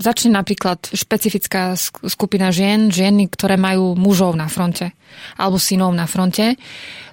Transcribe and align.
začne 0.00 0.32
napríklad 0.32 0.96
špecifická 0.96 1.76
skupina 2.08 2.48
žien, 2.48 2.88
ženy, 2.88 3.28
ktoré 3.28 3.60
majú 3.60 3.92
mužov 3.94 4.32
na 4.32 4.48
fronte 4.48 4.96
alebo 5.36 5.60
synov 5.60 5.92
na 5.92 6.08
fronte. 6.08 6.56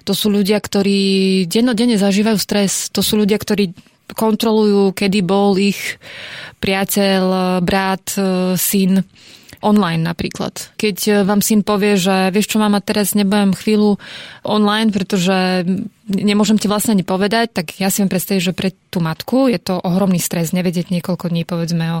To 0.08 0.16
sú 0.16 0.32
ľudia, 0.32 0.56
ktorí 0.56 1.44
dennodenne 1.44 2.00
zažívajú 2.00 2.38
stres. 2.40 2.88
To 2.96 3.04
sú 3.04 3.20
ľudia, 3.20 3.36
ktorí 3.36 3.76
kontrolujú, 4.08 4.96
kedy 4.96 5.20
bol 5.20 5.60
ich 5.60 6.00
priateľ, 6.64 7.60
brat, 7.60 8.16
syn 8.56 9.04
online 9.60 10.02
napríklad. 10.06 10.74
Keď 10.78 10.96
e, 11.06 11.12
vám 11.26 11.42
syn 11.42 11.66
povie, 11.66 11.98
že 11.98 12.30
vieš 12.30 12.54
čo, 12.54 12.62
mama, 12.62 12.78
teraz 12.78 13.14
nebudem 13.18 13.54
chvíľu 13.54 13.98
online, 14.46 14.94
pretože 14.94 15.66
nemôžem 16.08 16.56
ti 16.56 16.70
vlastne 16.70 16.96
ani 16.96 17.04
povedať, 17.04 17.52
tak 17.52 17.76
ja 17.76 17.92
si 17.92 18.00
viem 18.00 18.10
predstaviť, 18.10 18.42
že 18.42 18.56
pre 18.56 18.72
tú 18.88 19.04
matku 19.04 19.50
je 19.50 19.60
to 19.60 19.76
ohromný 19.76 20.16
stres 20.22 20.56
nevedieť 20.56 20.88
niekoľko 20.88 21.28
dní, 21.28 21.42
povedzme, 21.44 22.00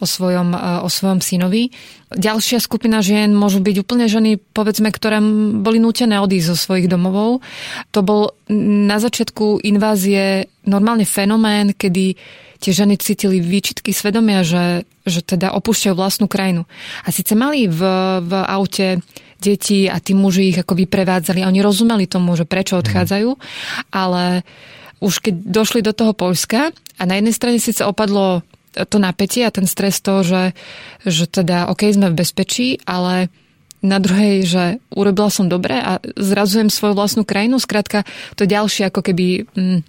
o, 0.00 0.06
svojom, 0.08 0.56
e, 0.56 0.58
o 0.82 0.88
svojom 0.88 1.20
synovi. 1.20 1.70
Ďalšia 2.14 2.58
skupina 2.58 3.04
žien 3.04 3.34
môžu 3.34 3.60
byť 3.60 3.76
úplne 3.80 4.06
ženy, 4.08 4.40
povedzme, 4.40 4.88
ktoré 4.88 5.20
boli 5.60 5.78
nútené 5.78 6.18
odísť 6.18 6.54
zo 6.54 6.56
svojich 6.56 6.88
domovov. 6.88 7.44
To 7.92 8.00
bol 8.00 8.34
na 8.50 8.96
začiatku 8.96 9.60
invázie 9.64 10.48
normálne 10.64 11.04
fenomén, 11.04 11.76
kedy 11.76 12.16
tie 12.64 12.72
ženy 12.72 12.96
cítili 12.96 13.44
výčitky 13.44 13.92
svedomia, 13.92 14.40
že, 14.40 14.88
že 15.04 15.20
teda 15.20 15.52
opúšťajú 15.52 15.92
vlastnú 15.92 16.32
krajinu. 16.32 16.64
A 17.04 17.12
síce 17.12 17.36
mali 17.36 17.68
v, 17.68 17.80
v 18.24 18.32
aute 18.48 19.04
deti 19.36 19.84
a 19.84 20.00
tí 20.00 20.16
muži 20.16 20.48
ich 20.48 20.58
ako 20.64 20.72
vyprevádzali 20.72 21.44
a 21.44 21.52
oni 21.52 21.60
rozumeli 21.60 22.08
tomu, 22.08 22.32
že 22.32 22.48
prečo 22.48 22.80
odchádzajú, 22.80 23.36
ale 23.92 24.48
už 25.04 25.20
keď 25.20 25.34
došli 25.44 25.84
do 25.84 25.92
toho 25.92 26.16
Poľska 26.16 26.72
a 26.72 27.02
na 27.04 27.20
jednej 27.20 27.36
strane 27.36 27.60
síce 27.60 27.84
opadlo 27.84 28.40
to 28.74 28.96
napätie 28.96 29.44
a 29.44 29.54
ten 29.54 29.68
stres 29.68 30.00
toho, 30.00 30.24
že, 30.24 30.42
že 31.04 31.28
teda 31.28 31.68
OK, 31.68 31.84
sme 31.92 32.10
v 32.10 32.18
bezpečí, 32.18 32.80
ale 32.88 33.28
na 33.84 34.00
druhej, 34.00 34.48
že 34.48 34.64
urobila 34.96 35.28
som 35.28 35.46
dobre 35.46 35.76
a 35.76 36.00
zrazujem 36.16 36.72
svoju 36.72 36.96
vlastnú 36.96 37.22
krajinu. 37.28 37.60
Skrátka, 37.60 38.08
to 38.34 38.48
ďalšie 38.48 38.88
ako 38.88 39.04
keby... 39.04 39.44
Mm, 39.52 39.80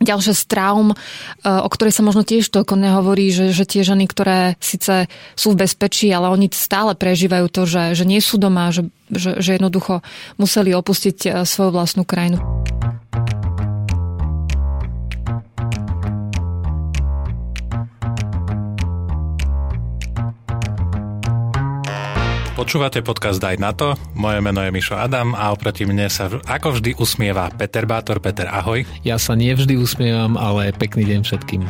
ďalšia 0.00 0.34
z 0.34 0.44
traum, 0.48 0.88
e, 0.92 0.96
o 1.44 1.68
ktorej 1.68 1.92
sa 1.92 2.02
možno 2.02 2.24
tiež 2.24 2.48
toľko 2.48 2.74
nehovorí, 2.80 3.28
že, 3.30 3.52
že 3.52 3.68
tie 3.68 3.84
ženy, 3.84 4.08
ktoré 4.08 4.56
síce 4.58 5.06
sú 5.36 5.52
v 5.52 5.68
bezpečí, 5.68 6.08
ale 6.10 6.32
oni 6.32 6.48
stále 6.50 6.96
prežívajú 6.96 7.46
to, 7.52 7.62
že, 7.68 7.92
že 7.92 8.04
nie 8.08 8.18
sú 8.24 8.40
doma, 8.40 8.72
že, 8.72 8.88
že, 9.12 9.38
že 9.38 9.60
jednoducho 9.60 10.00
museli 10.40 10.72
opustiť 10.72 11.18
e, 11.24 11.28
svoju 11.44 11.70
vlastnú 11.70 12.08
krajinu. 12.08 12.40
Počúvate 22.60 23.00
podcast 23.00 23.40
Daj 23.40 23.56
na 23.56 23.72
to, 23.72 23.96
moje 24.12 24.36
meno 24.44 24.60
je 24.60 24.68
Mišo 24.68 24.92
Adam 24.92 25.32
a 25.32 25.48
oproti 25.48 25.88
mne 25.88 26.12
sa 26.12 26.28
ako 26.28 26.76
vždy 26.76 26.92
usmieva 27.00 27.48
Peter 27.56 27.88
Bátor. 27.88 28.20
Peter, 28.20 28.52
ahoj. 28.52 28.84
Ja 29.00 29.16
sa 29.16 29.32
nevždy 29.32 29.80
usmievam, 29.80 30.36
ale 30.36 30.68
pekný 30.76 31.08
deň 31.08 31.20
všetkým. 31.24 31.64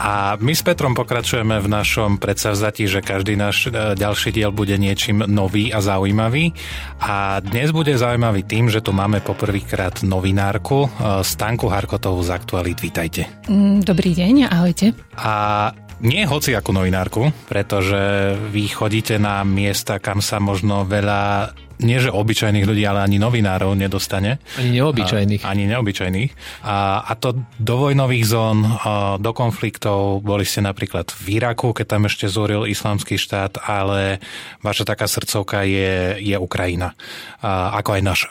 A 0.00 0.40
my 0.40 0.56
s 0.56 0.64
Petrom 0.64 0.96
pokračujeme 0.96 1.60
v 1.60 1.68
našom 1.68 2.16
predsavzatí, 2.16 2.88
že 2.88 3.04
každý 3.04 3.36
náš 3.36 3.68
e, 3.68 3.92
ďalší 3.92 4.32
diel 4.32 4.56
bude 4.56 4.72
niečím 4.80 5.20
nový 5.28 5.68
a 5.68 5.84
zaujímavý. 5.84 6.56
A 6.96 7.44
dnes 7.44 7.68
bude 7.68 7.92
zaujímavý 7.92 8.40
tým, 8.48 8.72
že 8.72 8.80
tu 8.80 8.96
máme 8.96 9.20
poprvýkrát 9.20 10.00
novinárku 10.00 10.88
e, 10.88 11.20
Stanku 11.28 11.68
Harkotovú 11.68 12.24
z 12.24 12.32
Aktualit. 12.32 12.80
Vítajte. 12.80 13.28
Mm, 13.52 13.84
dobrý 13.84 14.16
deň, 14.16 14.48
ahojte. 14.48 14.96
A 15.12 15.76
nie 16.02 16.26
hoci 16.26 16.52
ako 16.58 16.82
novinárku, 16.82 17.30
pretože 17.46 18.34
vy 18.50 18.66
chodíte 18.68 19.16
na 19.22 19.46
miesta, 19.46 20.02
kam 20.02 20.18
sa 20.18 20.42
možno 20.42 20.82
veľa 20.82 21.54
nie 21.82 21.98
že 22.02 22.10
obyčajných 22.10 22.66
ľudí, 22.66 22.82
ale 22.86 23.04
ani 23.04 23.18
novinárov 23.18 23.74
nedostane. 23.76 24.38
Ani 24.58 24.80
neobyčajných. 24.80 25.42
A, 25.42 25.52
ani 25.52 25.64
neobyčajných. 25.70 26.32
A, 26.64 27.06
a 27.06 27.12
to 27.18 27.42
do 27.58 27.74
vojnových 27.78 28.24
zón, 28.26 28.64
a, 28.64 29.18
do 29.18 29.32
konfliktov, 29.36 30.22
boli 30.24 30.46
ste 30.46 30.62
napríklad 30.64 31.10
v 31.12 31.42
Iraku, 31.42 31.74
keď 31.76 31.86
tam 31.98 32.02
ešte 32.08 32.26
zúril 32.30 32.66
islamský 32.70 33.18
štát, 33.18 33.62
ale 33.62 34.22
vaša 34.64 34.88
taká 34.88 35.06
srdcovka 35.06 35.66
je, 35.66 36.18
je 36.22 36.36
Ukrajina, 36.38 36.94
a, 37.42 37.74
ako 37.78 37.90
aj 37.98 38.02
naša. 38.02 38.30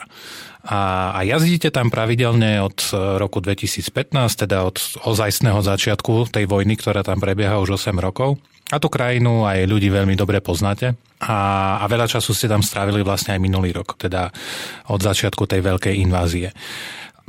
A, 0.62 1.10
a 1.18 1.20
jazdíte 1.26 1.74
tam 1.74 1.90
pravidelne 1.90 2.62
od 2.62 2.78
roku 3.18 3.42
2015, 3.42 4.14
teda 4.46 4.62
od 4.62 4.78
ozajstného 5.02 5.58
začiatku 5.58 6.30
tej 6.30 6.46
vojny, 6.46 6.78
ktorá 6.78 7.02
tam 7.02 7.18
prebieha 7.18 7.58
už 7.58 7.82
8 7.82 7.98
rokov. 7.98 8.38
A 8.72 8.80
tú 8.80 8.88
krajinu 8.88 9.44
aj 9.44 9.68
ľudí 9.68 9.92
veľmi 9.92 10.16
dobre 10.16 10.40
poznáte. 10.40 10.96
A, 11.20 11.76
a 11.76 11.84
veľa 11.84 12.08
času 12.08 12.32
ste 12.32 12.48
tam 12.48 12.64
strávili 12.64 13.04
vlastne 13.04 13.36
aj 13.36 13.44
minulý 13.44 13.76
rok, 13.76 14.00
teda 14.00 14.32
od 14.88 15.00
začiatku 15.04 15.44
tej 15.44 15.60
veľkej 15.60 16.00
invázie. 16.00 16.56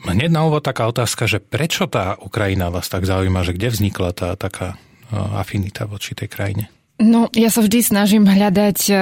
Hneď 0.07 0.31
na 0.31 0.47
úvod 0.47 0.63
taká 0.63 0.87
otázka, 0.87 1.27
že 1.27 1.43
prečo 1.43 1.85
tá 1.91 2.15
Ukrajina 2.15 2.71
vás 2.71 2.87
tak 2.87 3.03
zaujíma, 3.03 3.43
že 3.43 3.53
kde 3.53 3.69
vznikla 3.75 4.09
tá 4.15 4.29
taká 4.39 4.73
e, 4.73 5.15
afinita 5.35 5.85
voči 5.85 6.15
tej 6.15 6.31
krajine? 6.31 6.71
No, 6.97 7.27
ja 7.35 7.51
sa 7.51 7.61
vždy 7.61 7.79
snažím 7.83 8.25
hľadať 8.25 8.79
e, 8.89 8.93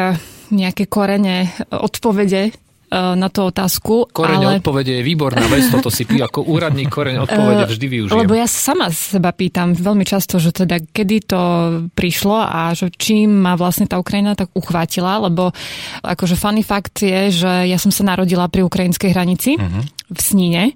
nejaké 0.52 0.90
korene 0.90 1.48
odpovede 1.72 2.52
Eh, 2.52 2.71
na 2.92 3.28
tú 3.32 3.48
otázku. 3.48 4.12
Koreň 4.12 4.42
ale... 4.44 4.54
odpovede 4.60 5.00
je 5.00 5.04
výborná 5.04 5.48
vec, 5.48 5.72
toto 5.72 5.88
si 5.88 6.04
pí 6.04 6.20
ako 6.20 6.44
úradník 6.44 6.92
koreň 6.92 7.24
odpovede 7.24 7.72
vždy 7.72 7.86
využijem. 7.88 8.20
Lebo 8.20 8.36
ja 8.36 8.44
sama 8.52 8.92
seba 8.92 9.32
pýtam 9.32 9.72
veľmi 9.72 10.04
často, 10.04 10.44
že 10.44 10.52
teda 10.52 10.84
kedy 10.92 11.16
to 11.24 11.42
prišlo 11.96 12.44
a 12.44 12.76
že 12.76 12.92
čím 12.92 13.48
ma 13.48 13.56
vlastne 13.56 13.88
tá 13.88 13.96
Ukrajina 13.96 14.36
tak 14.36 14.52
uchvátila, 14.52 15.24
lebo 15.24 15.56
akože 16.04 16.36
funny 16.36 16.68
fakt 16.68 17.00
je, 17.00 17.32
že 17.32 17.52
ja 17.72 17.80
som 17.80 17.96
sa 17.96 18.04
narodila 18.04 18.52
pri 18.52 18.68
ukrajinskej 18.68 19.16
hranici 19.16 19.56
uh-huh. 19.56 19.88
v 20.12 20.20
Sníne 20.20 20.76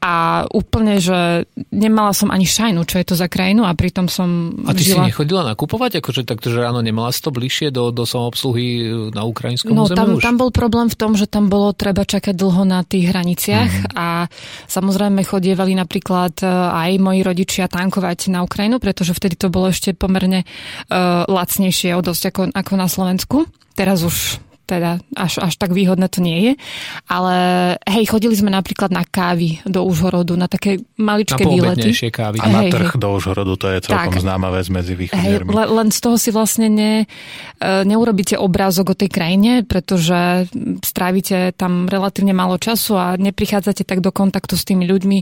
a 0.00 0.44
úplne, 0.52 1.00
že 1.00 1.48
nemala 1.72 2.12
som 2.12 2.28
ani 2.28 2.44
šajnu, 2.44 2.84
čo 2.84 3.00
je 3.00 3.06
to 3.06 3.14
za 3.16 3.26
krajinu 3.26 3.64
a 3.64 3.72
pritom 3.72 4.06
som 4.06 4.52
A 4.68 4.76
ty 4.76 4.84
žila... 4.84 5.08
si 5.08 5.12
nechodila 5.12 5.42
nakupovať? 5.52 6.00
Akože 6.00 6.22
takto, 6.28 6.52
že 6.52 6.60
ráno 6.60 6.84
nemala 6.84 7.10
si 7.10 7.20
to 7.20 7.32
bližšie 7.32 7.72
do, 7.72 7.90
do 7.90 8.04
samobsluhy 8.04 8.86
na 9.12 9.24
ukrajinskom 9.24 9.72
no, 9.72 9.88
území 9.88 9.96
tam, 9.96 10.08
už? 10.18 10.22
tam 10.22 10.36
bol 10.36 10.50
problém 10.52 10.88
v 10.92 10.96
tom, 10.96 11.12
že 11.16 11.26
tam 11.28 11.48
bolo 11.48 11.72
treba 11.72 12.04
čakať 12.04 12.34
dlho 12.36 12.62
na 12.68 12.84
tých 12.84 13.10
hraniciach 13.10 13.72
mm-hmm. 13.72 13.96
a 13.96 14.28
samozrejme 14.68 15.20
chodievali 15.24 15.72
napríklad 15.76 16.40
e, 16.40 16.46
aj 16.50 16.90
moji 17.00 17.20
rodičia 17.24 17.66
tankovať 17.66 18.30
na 18.32 18.44
Ukrajinu, 18.44 18.78
pretože 18.78 19.16
vtedy 19.16 19.36
to 19.36 19.48
bolo 19.52 19.70
ešte 19.70 19.92
pomerne 19.96 20.44
uh, 20.46 21.26
lacnejšie 21.26 21.94
o 21.96 22.00
dosť 22.00 22.22
ako, 22.32 22.42
ako 22.52 22.72
na 22.76 22.88
Slovensku. 22.88 23.38
Teraz 23.76 24.02
už 24.02 24.40
teda 24.66 24.98
až, 25.14 25.38
až 25.38 25.54
tak 25.54 25.70
výhodné 25.70 26.10
to 26.10 26.18
nie 26.18 26.38
je. 26.42 26.52
Ale 27.06 27.34
hej, 27.86 28.04
chodili 28.10 28.34
sme 28.34 28.50
napríklad 28.50 28.90
na 28.90 29.06
kávy 29.06 29.62
do 29.62 29.86
Užhorodu, 29.86 30.34
na 30.34 30.50
také 30.50 30.82
maličké 30.98 31.46
na 31.46 31.50
výlety. 31.50 31.94
kávy. 32.10 32.42
A 32.42 32.46
na 32.50 32.66
trh 32.66 32.98
hej. 32.98 33.00
do 33.00 33.08
Užhorodu, 33.14 33.54
to 33.54 33.66
je 33.70 33.78
celkom 33.86 34.18
tak, 34.18 34.24
známa 34.26 34.50
vec 34.50 34.66
medzi 34.66 34.98
východniarmi. 34.98 35.50
Hej, 35.54 35.70
len 35.70 35.88
z 35.94 35.98
toho 36.02 36.16
si 36.18 36.34
vlastne 36.34 36.66
ne, 36.66 37.06
e, 37.62 37.66
neurobíte 37.86 38.34
obrázok 38.34 38.92
o 38.92 38.98
tej 38.98 39.08
krajine, 39.08 39.62
pretože 39.62 40.50
strávite 40.82 41.54
tam 41.54 41.86
relatívne 41.86 42.34
málo 42.34 42.58
času 42.58 42.98
a 42.98 43.06
neprichádzate 43.14 43.86
tak 43.86 44.02
do 44.02 44.10
kontaktu 44.10 44.58
s 44.58 44.66
tými 44.66 44.84
ľuďmi, 44.90 45.18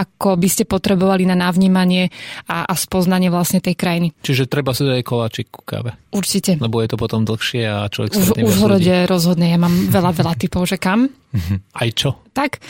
ako 0.00 0.40
by 0.40 0.48
ste 0.48 0.64
potrebovali 0.64 1.28
na 1.28 1.36
navnímanie 1.36 2.08
a, 2.48 2.64
a 2.64 2.72
spoznanie 2.72 3.28
vlastne 3.28 3.60
tej 3.60 3.76
krajiny. 3.76 4.16
Čiže 4.24 4.48
treba 4.48 4.72
si 4.72 4.88
dať 4.88 5.04
koláčik 5.04 5.52
ku 5.52 5.60
káve. 5.62 5.92
Určite. 6.16 6.56
Lebo 6.56 6.80
je 6.80 6.88
to 6.88 6.96
potom 6.96 7.28
dlhšie 7.28 7.68
a 7.68 7.90
človek 7.92 8.10
sa 8.16 8.32
Už, 8.40 8.56
bude 8.86 9.10
rozhodne. 9.10 9.50
Ja 9.50 9.58
mám 9.58 9.90
veľa, 9.90 10.14
veľa 10.14 10.34
typov, 10.38 10.70
že 10.70 10.78
kam. 10.78 11.10
Mhm. 11.34 11.74
Aj 11.74 11.90
čo? 11.90 12.22
Tak. 12.30 12.62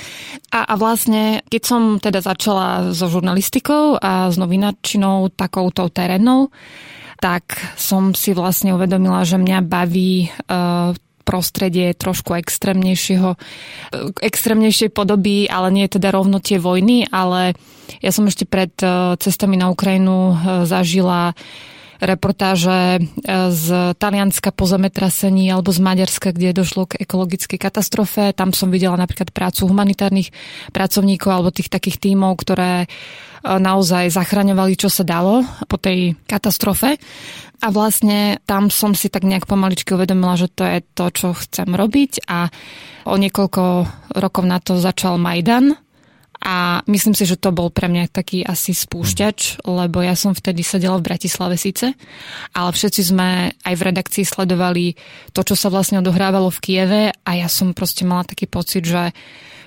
A, 0.49 0.65
a 0.65 0.75
vlastne, 0.81 1.45
keď 1.45 1.63
som 1.69 1.83
teda 2.01 2.25
začala 2.25 2.97
so 2.97 3.13
žurnalistikou 3.13 4.01
a 4.01 4.33
s 4.33 4.41
novinárčinou 4.41 5.29
takouto 5.29 5.93
terénnou, 5.93 6.49
tak 7.21 7.61
som 7.77 8.17
si 8.17 8.33
vlastne 8.33 8.73
uvedomila, 8.73 9.29
že 9.29 9.37
mňa 9.37 9.59
baví 9.61 10.33
uh, 10.33 10.97
prostredie 11.27 11.93
trošku 11.93 12.39
extrémnejšieho, 12.39 13.35
e, 13.35 13.39
extrémnejšej 14.23 14.95
podoby, 14.95 15.51
ale 15.51 15.75
nie 15.75 15.91
teda 15.91 16.15
rovno 16.15 16.39
tie 16.39 16.63
vojny, 16.63 17.11
ale 17.11 17.59
ja 17.99 18.15
som 18.15 18.31
ešte 18.31 18.47
pred 18.47 18.71
uh, 18.81 19.19
cestami 19.19 19.59
na 19.59 19.69
Ukrajinu 19.69 20.39
zažila 20.65 21.35
reportáže 22.01 22.99
e, 22.99 23.01
z 23.53 23.67
Talianska 23.97 24.53
po 24.53 24.69
zemetrasení 24.69 25.49
alebo 25.49 25.73
z 25.73 25.81
Maďarska, 25.81 26.33
kde 26.33 26.57
došlo 26.57 26.91
k 26.91 27.01
ekologickej 27.03 27.59
katastrofe. 27.61 28.33
Tam 28.37 28.53
som 28.53 28.69
videla 28.69 28.99
napríklad 29.01 29.33
prácu 29.33 29.69
humanitárnych 29.69 30.33
pracovníkov 30.73 31.31
alebo 31.33 31.55
tých 31.55 31.73
takých 31.73 32.01
tímov, 32.01 32.37
ktoré 32.41 32.85
e, 32.85 32.89
naozaj 33.45 34.13
zachraňovali, 34.13 34.75
čo 34.77 34.93
sa 34.93 35.07
dalo 35.07 35.45
po 35.69 35.81
tej 35.81 36.19
katastrofe. 36.29 37.01
A 37.65 37.73
vlastne 37.73 38.37
tam 38.45 38.69
som 38.69 38.93
si 38.93 39.09
tak 39.09 39.25
nejak 39.25 39.49
pomaličky 39.49 39.97
uvedomila, 39.97 40.37
že 40.37 40.53
to 40.53 40.69
je 40.69 40.79
to, 40.93 41.09
čo 41.09 41.29
chcem 41.33 41.73
robiť 41.73 42.29
a 42.29 42.53
o 43.09 43.17
niekoľko 43.17 43.65
rokov 44.21 44.45
na 44.45 44.61
to 44.61 44.77
začal 44.77 45.17
Majdan, 45.17 45.73
A 46.45 46.85
myslím 46.85 47.17
si, 47.17 47.25
že 47.25 47.41
to 47.41 47.55
bol 47.55 47.73
pre 47.73 47.89
mňa 47.89 48.13
taký 48.13 48.45
asi 48.45 48.77
spúšťač, 48.77 49.65
lebo 49.65 50.05
ja 50.05 50.13
som 50.13 50.37
vtedy 50.37 50.61
sedela 50.61 51.01
v 51.01 51.09
Bratislave 51.09 51.57
síce, 51.57 51.97
ale 52.53 52.71
všetci 52.71 53.01
sme 53.03 53.51
aj 53.65 53.75
v 53.75 53.87
redakcii 53.89 54.25
sledovali 54.25 54.95
to, 55.33 55.41
čo 55.43 55.57
sa 55.57 55.73
vlastne 55.73 56.05
odohrávalo 56.05 56.53
v 56.53 56.63
Kieve 56.63 57.03
a 57.11 57.31
ja 57.33 57.49
som 57.49 57.73
proste 57.73 58.05
mala 58.05 58.29
taký 58.29 58.45
pocit, 58.47 58.85
že 58.85 59.17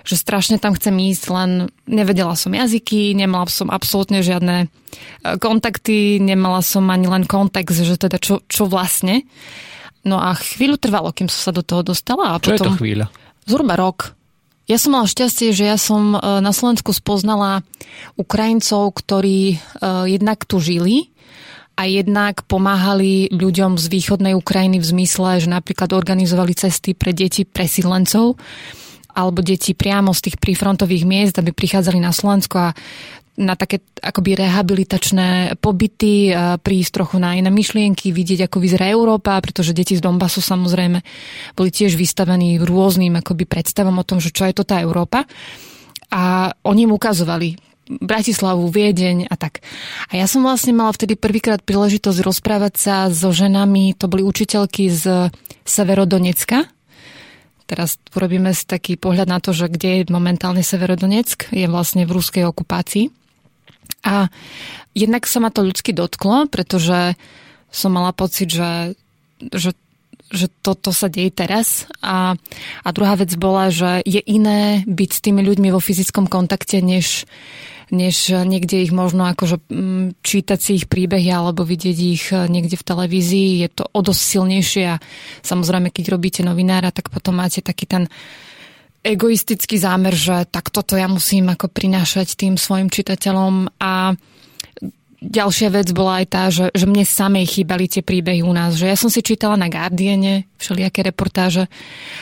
že 0.08 0.16
strašne 0.16 0.58
tam 0.58 0.74
chcem 0.74 0.96
ísť, 0.96 1.24
len 1.30 1.52
nevedela 1.86 2.34
som 2.34 2.56
jazyky, 2.56 3.14
nemala 3.14 3.46
som 3.52 3.68
absolútne 3.68 4.24
žiadne 4.24 4.66
e, 4.66 4.68
kontakty, 5.38 6.18
nemala 6.18 6.64
som 6.64 6.88
ani 6.90 7.06
len 7.06 7.28
kontext, 7.28 7.84
že 7.84 8.00
teda 8.00 8.18
čo, 8.18 8.42
čo 8.48 8.66
vlastne. 8.66 9.28
No 10.08 10.18
a 10.18 10.34
chvíľu 10.34 10.80
trvalo, 10.80 11.12
kým 11.12 11.28
som 11.28 11.52
sa 11.52 11.54
do 11.54 11.62
toho 11.62 11.84
dostala. 11.84 12.34
A 12.34 12.42
čo 12.42 12.56
potom, 12.56 12.56
je 12.56 12.68
to 12.74 12.80
chvíľa? 12.80 13.06
Zhruba 13.44 13.76
rok. 13.76 14.16
Ja 14.70 14.78
som 14.78 14.94
mala 14.94 15.10
šťastie, 15.10 15.50
že 15.50 15.66
ja 15.66 15.82
som 15.82 16.14
e, 16.14 16.18
na 16.22 16.54
Slovensku 16.54 16.94
spoznala 16.94 17.66
Ukrajincov, 18.22 18.94
ktorí 19.02 19.58
uh, 19.58 20.06
jednak 20.06 20.46
tu 20.46 20.62
žili 20.62 21.10
a 21.74 21.90
jednak 21.90 22.46
pomáhali 22.46 23.32
ľuďom 23.34 23.82
z 23.82 23.86
východnej 23.90 24.38
Ukrajiny 24.38 24.78
v 24.78 24.86
zmysle, 24.86 25.42
že 25.42 25.50
napríklad 25.50 25.90
organizovali 25.96 26.54
cesty 26.54 26.94
pre 26.94 27.16
deti 27.16 27.50
presídlencov 27.50 28.38
alebo 29.16 29.42
deti 29.42 29.74
priamo 29.74 30.14
z 30.14 30.30
tých 30.30 30.38
prífrontových 30.38 31.04
miest, 31.04 31.36
aby 31.42 31.50
prichádzali 31.52 32.00
na 32.00 32.14
Slovensko 32.14 32.72
a 32.72 32.76
na 33.40 33.56
také 33.56 33.80
akoby 34.04 34.36
rehabilitačné 34.36 35.56
pobyty, 35.64 36.36
prísť 36.60 36.92
trochu 36.92 37.18
na 37.24 37.40
iné 37.40 37.48
myšlienky, 37.48 38.12
vidieť, 38.12 38.52
ako 38.52 38.60
vyzerá 38.60 38.92
Európa, 38.92 39.40
pretože 39.40 39.72
deti 39.72 39.96
z 39.96 40.04
Donbasu 40.04 40.44
samozrejme 40.44 41.00
boli 41.56 41.70
tiež 41.72 41.96
vystavení 41.96 42.60
rôznym 42.60 43.16
akoby 43.16 43.48
predstavom 43.48 43.96
o 43.96 44.04
tom, 44.04 44.20
že 44.20 44.36
čo 44.36 44.44
je 44.44 44.54
to 44.54 44.68
tá 44.68 44.84
Európa. 44.84 45.24
A 46.12 46.52
oni 46.68 46.84
im 46.84 46.92
ukazovali 46.92 47.56
Bratislavu, 47.90 48.70
Viedeň 48.70 49.32
a 49.32 49.36
tak. 49.40 49.66
A 50.14 50.20
ja 50.20 50.30
som 50.30 50.46
vlastne 50.46 50.76
mala 50.76 50.94
vtedy 50.94 51.18
prvýkrát 51.18 51.64
príležitosť 51.64 52.22
rozprávať 52.22 52.74
sa 52.78 52.96
so 53.10 53.34
ženami, 53.34 53.98
to 53.98 54.06
boli 54.06 54.22
učiteľky 54.22 54.92
z 54.92 55.34
Severodonecka, 55.64 56.70
Teraz 57.70 58.02
urobíme 58.18 58.50
si 58.58 58.66
taký 58.66 58.98
pohľad 58.98 59.30
na 59.30 59.38
to, 59.38 59.54
že 59.54 59.70
kde 59.70 60.02
je 60.02 60.10
momentálne 60.10 60.66
Severodonetsk, 60.66 61.54
je 61.54 61.70
vlastne 61.70 62.02
v 62.10 62.18
ruskej 62.18 62.50
okupácii. 62.50 63.19
A 64.10 64.34
jednak 64.98 65.30
sa 65.30 65.38
ma 65.38 65.54
to 65.54 65.62
ľudsky 65.62 65.94
dotklo, 65.94 66.50
pretože 66.50 67.14
som 67.70 67.94
mala 67.94 68.10
pocit, 68.10 68.50
že, 68.50 68.98
že 69.54 69.78
že 70.30 70.48
toto 70.62 70.94
sa 70.94 71.10
deje 71.10 71.34
teraz. 71.34 71.90
A, 72.06 72.38
a 72.86 72.90
druhá 72.94 73.18
vec 73.18 73.34
bola, 73.34 73.74
že 73.74 74.06
je 74.06 74.22
iné 74.22 74.86
byť 74.86 75.10
s 75.10 75.24
tými 75.26 75.42
ľuďmi 75.42 75.74
vo 75.74 75.82
fyzickom 75.82 76.30
kontakte, 76.30 76.86
než, 76.86 77.26
než 77.90 78.46
niekde 78.46 78.86
ich 78.86 78.94
možno 78.94 79.26
akože 79.26 79.58
mm, 79.70 80.22
čítať 80.22 80.60
si 80.62 80.72
ich 80.82 80.86
príbehy 80.86 81.34
alebo 81.34 81.66
vidieť 81.66 81.98
ich 81.98 82.30
eh, 82.30 82.46
niekde 82.46 82.78
v 82.78 82.88
televízii. 82.88 83.50
Je 83.66 83.70
to 83.74 83.90
o 83.90 84.00
dosť 84.06 84.22
silnejšie 84.22 84.84
a 84.86 85.02
samozrejme, 85.42 85.90
keď 85.90 86.14
robíte 86.14 86.42
novinára, 86.46 86.94
tak 86.94 87.10
potom 87.10 87.42
máte 87.42 87.66
taký 87.66 87.90
ten 87.90 88.06
egoistický 89.04 89.80
zámer, 89.80 90.12
že 90.16 90.44
tak 90.50 90.70
toto 90.70 91.00
ja 91.00 91.08
musím 91.08 91.52
ako 91.52 91.72
prinášať 91.72 92.36
tým 92.36 92.60
svojim 92.60 92.92
čitateľom 92.92 93.80
a 93.80 94.14
ďalšia 95.20 95.70
vec 95.72 95.92
bola 95.92 96.24
aj 96.24 96.26
tá, 96.32 96.44
že, 96.48 96.72
že 96.72 96.88
mne 96.88 97.04
samej 97.04 97.46
chýbali 97.60 97.92
tie 97.92 98.00
príbehy 98.00 98.40
u 98.40 98.52
nás. 98.56 98.80
Že 98.80 98.86
ja 98.88 98.96
som 98.96 99.12
si 99.12 99.20
čítala 99.20 99.60
na 99.60 99.68
Guardiane 99.68 100.48
všelijaké 100.56 101.04
reportáže. 101.04 101.68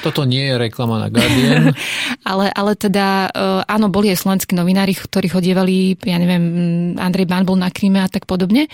Toto 0.01 0.25
nie 0.25 0.49
je 0.49 0.55
reklama 0.57 0.97
na 1.05 1.09
Guardian. 1.13 1.73
ale, 2.29 2.49
ale 2.49 2.71
teda, 2.73 3.29
uh, 3.29 3.61
áno, 3.69 3.93
boli 3.93 4.09
aj 4.09 4.25
slovenskí 4.25 4.57
novinári, 4.57 4.97
ktorí 4.97 5.29
chodievali, 5.29 5.97
ja 6.01 6.17
neviem, 6.17 6.45
Andrej 6.97 7.29
Bán 7.29 7.45
bol 7.45 7.57
na 7.57 7.69
Kríme 7.69 8.01
a 8.01 8.09
tak 8.09 8.25
podobne. 8.25 8.65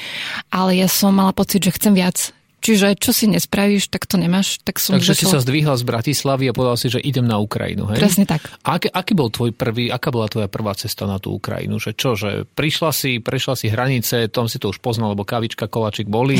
Ale 0.51 0.79
ja 0.79 0.87
som 0.87 1.11
mala 1.11 1.35
pocit, 1.35 1.63
že 1.63 1.75
chcem 1.75 1.91
viac 1.91 2.31
Čiže 2.63 2.95
čo 2.95 3.11
si 3.11 3.27
nespravíš, 3.27 3.91
tak 3.91 4.07
to 4.07 4.15
nemáš. 4.15 4.63
Tak 4.63 4.79
som 4.79 4.95
Takže 4.95 5.11
začala... 5.11 5.19
si 5.19 5.33
sa 5.35 5.39
zdvihla 5.43 5.75
z 5.75 5.83
Bratislavy 5.83 6.45
a 6.47 6.55
povedal 6.55 6.79
si, 6.79 6.87
že 6.87 7.03
idem 7.03 7.27
na 7.27 7.35
Ukrajinu. 7.35 7.91
Hej? 7.91 7.99
Presne 7.99 8.23
tak. 8.23 8.47
A 8.63 8.79
aký, 8.79 8.87
aký 8.87 9.11
bol 9.11 9.27
tvoj 9.27 9.51
prvý, 9.51 9.91
aká 9.91 10.15
bola 10.15 10.31
tvoja 10.31 10.47
prvá 10.47 10.71
cesta 10.79 11.03
na 11.03 11.19
tú 11.19 11.35
Ukrajinu? 11.35 11.75
Že 11.75 11.91
čo, 11.91 12.09
že 12.15 12.47
prišla 12.55 12.95
si, 12.95 13.19
prešla 13.19 13.59
si 13.59 13.67
hranice, 13.67 14.31
tom 14.31 14.47
si 14.47 14.63
to 14.63 14.71
už 14.71 14.79
poznal, 14.79 15.11
lebo 15.11 15.27
kavička, 15.27 15.67
kovačik 15.67 16.07
boli 16.07 16.39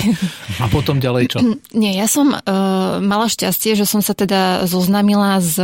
a 0.63 0.71
potom 0.71 1.03
ďalej 1.03 1.35
čo? 1.35 1.39
Nie, 1.75 1.99
ja 1.99 2.07
som 2.07 2.31
uh, 2.31 2.39
mala 3.03 3.27
šťastie, 3.27 3.75
že 3.75 3.83
som 3.83 3.99
sa 3.99 4.15
teda 4.15 4.63
zoznámila 4.63 5.43
s 5.43 5.59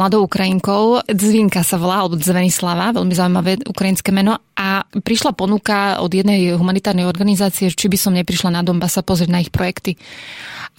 mladou 0.00 0.24
Ukrajinkou. 0.24 1.04
Dzvinka 1.04 1.60
sa 1.60 1.76
volá, 1.76 2.00
alebo 2.00 2.16
Zvenislava, 2.16 2.96
veľmi 2.96 3.12
zaujímavé 3.12 3.52
ukrajinské 3.68 4.08
meno. 4.08 4.40
A 4.56 4.88
prišla 4.88 5.36
ponuka 5.36 6.00
od 6.00 6.08
jednej 6.14 6.54
humanitárnej 6.56 7.04
organizácie, 7.04 7.68
či 7.68 7.90
by 7.92 7.98
som 8.00 8.16
neprišla 8.16 8.56
na 8.56 8.62
Donbass 8.64 8.96
pozrieť 9.02 9.30
na 9.32 9.42
ich 9.42 9.50
projekt 9.50 9.81
projekty. 9.82 9.98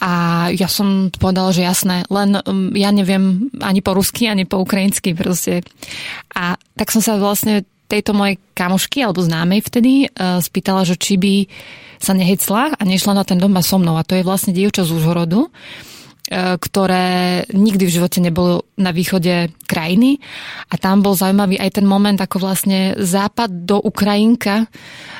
A 0.04 0.12
ja 0.52 0.68
som 0.68 1.12
povedala, 1.14 1.56
že 1.56 1.64
jasné, 1.64 2.04
len 2.12 2.36
um, 2.44 2.72
ja 2.76 2.92
neviem 2.92 3.48
ani 3.64 3.80
po 3.80 3.96
rusky, 3.96 4.28
ani 4.28 4.44
po 4.44 4.60
ukrajinsky 4.60 5.16
proste. 5.16 5.64
A 6.36 6.60
tak 6.76 6.92
som 6.92 7.00
sa 7.00 7.20
vlastne 7.20 7.64
tejto 7.88 8.16
mojej 8.16 8.42
kamošky 8.58 9.06
alebo 9.06 9.22
známej 9.22 9.64
vtedy 9.64 10.08
uh, 10.08 10.42
spýtala, 10.44 10.84
že 10.84 10.98
či 10.98 11.16
by 11.16 11.36
sa 12.04 12.12
nehecla 12.18 12.76
a 12.76 12.82
nešla 12.84 13.16
na 13.16 13.24
ten 13.24 13.40
doma 13.40 13.64
so 13.64 13.80
mnou. 13.80 13.96
A 13.96 14.04
to 14.04 14.18
je 14.18 14.28
vlastne 14.28 14.52
dievča 14.52 14.84
z 14.84 14.92
Úžhorodu, 14.92 15.48
uh, 15.48 15.50
ktoré 16.60 17.46
nikdy 17.54 17.88
v 17.88 17.96
živote 17.96 18.20
nebolo 18.20 18.68
na 18.76 18.92
východe 18.92 19.56
krajiny. 19.70 20.20
A 20.68 20.76
tam 20.76 21.00
bol 21.00 21.16
zaujímavý 21.16 21.62
aj 21.64 21.80
ten 21.80 21.86
moment, 21.88 22.20
ako 22.20 22.44
vlastne 22.44 22.98
západ 23.00 23.64
do 23.64 23.80
Ukrajinka 23.80 24.68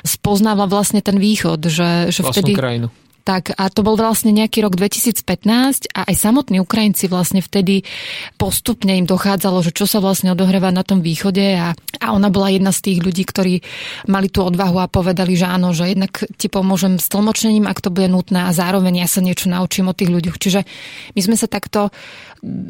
spoznáva 0.04 0.68
vlastne 0.68 1.00
ten 1.00 1.16
východ. 1.22 1.72
Že, 1.72 2.12
že 2.12 2.22
vtedy, 2.26 2.52
krajinu 2.52 2.92
tak 3.24 3.56
a 3.56 3.72
to 3.72 3.88
bol 3.88 3.96
vlastne 3.96 4.36
nejaký 4.36 4.60
rok 4.60 4.76
2015 4.76 5.96
a 5.96 6.12
aj 6.12 6.16
samotní 6.16 6.60
Ukrajinci 6.60 7.08
vlastne 7.08 7.40
vtedy 7.40 7.88
postupne 8.36 8.92
im 9.00 9.08
dochádzalo, 9.08 9.64
že 9.64 9.72
čo 9.72 9.88
sa 9.88 10.04
vlastne 10.04 10.36
odohráva 10.36 10.76
na 10.76 10.84
tom 10.84 11.00
východe 11.00 11.56
a, 11.56 11.72
a 12.04 12.08
ona 12.12 12.28
bola 12.28 12.52
jedna 12.52 12.76
z 12.76 12.92
tých 12.92 13.00
ľudí, 13.00 13.24
ktorí 13.24 13.64
mali 14.12 14.28
tú 14.28 14.44
odvahu 14.44 14.76
a 14.84 14.92
povedali, 14.92 15.40
že 15.40 15.48
áno, 15.48 15.72
že 15.72 15.96
jednak 15.96 16.20
ti 16.36 16.52
pomôžem 16.52 17.00
s 17.00 17.08
tlmočením, 17.08 17.64
ak 17.64 17.80
to 17.80 17.90
bude 17.96 18.12
nutné 18.12 18.44
a 18.44 18.52
zároveň 18.52 19.04
ja 19.04 19.08
sa 19.08 19.24
niečo 19.24 19.48
naučím 19.48 19.88
o 19.88 19.96
tých 19.96 20.12
ľuďoch. 20.12 20.36
Čiže 20.36 20.68
my 21.16 21.22
sme 21.24 21.36
sa 21.40 21.48
takto 21.48 21.96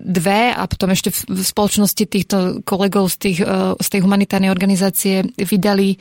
dve 0.05 0.53
a 0.53 0.69
potom 0.69 0.93
ešte 0.93 1.09
v 1.09 1.41
spoločnosti 1.41 2.03
týchto 2.05 2.37
kolegov 2.61 3.09
z, 3.09 3.17
tých, 3.17 3.39
e, 3.41 3.73
z 3.73 3.87
tej 3.89 4.05
humanitárnej 4.05 4.53
organizácie 4.53 5.25
vydali 5.33 5.97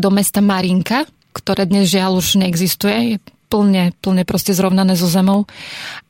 do 0.00 0.08
mesta 0.08 0.40
Marinka, 0.40 1.04
ktoré 1.36 1.68
dnes 1.68 1.92
žiaľ 1.92 2.24
už 2.24 2.40
neexistuje, 2.40 3.20
plne, 3.52 3.92
plne 4.00 4.24
proste 4.24 4.56
zrovnané 4.56 4.96
so 4.96 5.04
zemou. 5.04 5.44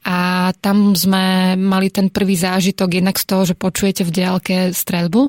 A 0.07 0.51
tam 0.63 0.95
sme 0.95 1.59
mali 1.59 1.91
ten 1.91 2.07
prvý 2.07 2.39
zážitok 2.39 3.03
jednak 3.03 3.19
z 3.19 3.27
toho, 3.27 3.43
že 3.43 3.59
počujete 3.59 4.07
v 4.07 4.15
diálke 4.15 4.57
streľbu 4.71 5.23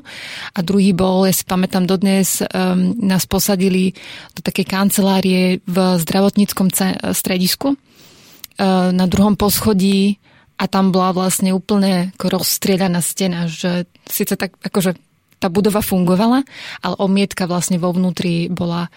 a 0.54 0.58
druhý 0.62 0.94
bol, 0.94 1.26
ja 1.26 1.34
si 1.34 1.42
pamätám 1.42 1.90
dodnes, 1.90 2.38
um, 2.38 2.94
nás 3.02 3.26
posadili 3.26 3.98
do 4.38 4.40
takej 4.46 4.66
kancelárie 4.66 5.58
v 5.66 5.76
zdravotníckom 5.98 6.70
stredisku 7.10 7.74
uh, 7.74 8.94
na 8.94 9.10
druhom 9.10 9.34
poschodí 9.34 10.22
a 10.54 10.70
tam 10.70 10.94
bola 10.94 11.10
vlastne 11.10 11.50
úplne 11.50 12.14
ako 12.14 12.38
rozstriedaná 12.38 13.02
stena, 13.02 13.50
že 13.50 13.90
síce 14.06 14.38
tak 14.38 14.54
akože 14.62 14.94
tá 15.42 15.50
budova 15.50 15.82
fungovala, 15.82 16.46
ale 16.80 16.94
omietka 17.02 17.44
vlastne 17.50 17.76
vo 17.76 17.90
vnútri 17.90 18.48
bola, 18.48 18.88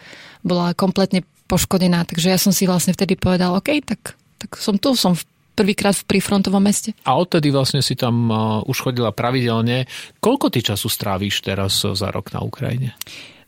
bola 0.46 0.72
kompletne 0.78 1.26
poškodená. 1.48 2.04
Takže 2.04 2.28
ja 2.30 2.40
som 2.40 2.52
si 2.52 2.68
vlastne 2.68 2.92
vtedy 2.92 3.16
povedal, 3.16 3.56
OK, 3.56 3.80
tak, 3.88 4.20
tak 4.38 4.60
som 4.60 4.76
tu, 4.76 4.94
som 4.94 5.16
v 5.16 5.24
prvýkrát 5.58 5.98
v 5.98 6.06
prífrontovom 6.06 6.62
meste. 6.62 6.94
A 7.02 7.18
odtedy 7.18 7.50
vlastne 7.50 7.82
si 7.82 7.98
tam 7.98 8.30
uh, 8.30 8.62
už 8.70 8.78
chodila 8.86 9.10
pravidelne. 9.10 9.90
Koľko 10.22 10.54
ty 10.54 10.62
času 10.62 10.86
strávíš 10.86 11.42
teraz 11.42 11.82
za 11.82 12.14
rok 12.14 12.30
na 12.30 12.46
Ukrajine? 12.46 12.94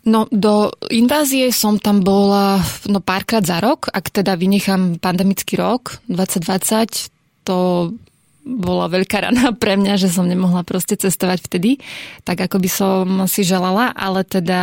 No 0.10 0.26
do 0.34 0.74
invázie 0.90 1.54
som 1.54 1.78
tam 1.78 2.02
bola 2.02 2.58
no 2.90 3.04
párkrát 3.04 3.46
za 3.46 3.62
rok, 3.62 3.92
ak 3.94 4.10
teda 4.10 4.40
vynechám 4.40 4.98
pandemický 4.98 5.60
rok 5.60 6.02
2020, 6.10 7.46
to 7.46 7.58
bola 8.50 8.90
veľká 8.90 9.30
rana 9.30 9.54
pre 9.62 9.78
mňa, 9.78 10.02
že 10.02 10.10
som 10.10 10.26
nemohla 10.26 10.66
proste 10.66 10.98
cestovať 10.98 11.46
vtedy, 11.46 11.78
tak 12.26 12.42
ako 12.42 12.58
by 12.58 12.70
som 12.70 13.06
si 13.30 13.46
želala, 13.46 13.94
ale 13.94 14.26
teda 14.26 14.62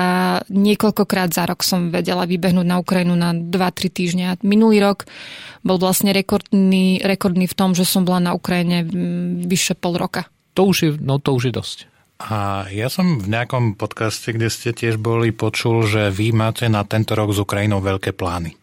niekoľkokrát 0.50 1.30
za 1.30 1.46
rok 1.46 1.62
som 1.62 1.94
vedela 1.94 2.26
vybehnúť 2.26 2.66
na 2.66 2.82
Ukrajinu 2.82 3.14
na 3.14 3.30
2-3 3.30 3.46
týždňa. 3.88 4.28
Minulý 4.42 4.82
rok 4.82 5.06
bol 5.62 5.78
vlastne 5.78 6.10
rekordný, 6.10 6.98
rekordný 7.02 7.46
v 7.46 7.54
tom, 7.54 7.78
že 7.78 7.86
som 7.86 8.02
bola 8.02 8.18
na 8.18 8.32
Ukrajine 8.34 8.82
vyše 9.46 9.78
pol 9.78 9.94
roka. 9.94 10.26
To 10.58 10.72
už 10.72 10.76
je, 10.82 10.90
no 10.98 11.22
to 11.22 11.36
už 11.36 11.52
je 11.52 11.54
dosť. 11.54 11.78
A 12.16 12.64
ja 12.72 12.88
som 12.88 13.20
v 13.20 13.28
nejakom 13.28 13.76
podcaste, 13.76 14.32
kde 14.32 14.48
ste 14.48 14.72
tiež 14.72 14.96
boli, 14.96 15.36
počul, 15.36 15.84
že 15.84 16.08
vy 16.08 16.32
máte 16.32 16.64
na 16.64 16.80
tento 16.80 17.12
rok 17.12 17.36
s 17.36 17.44
Ukrajinou 17.44 17.84
veľké 17.84 18.16
plány. 18.16 18.56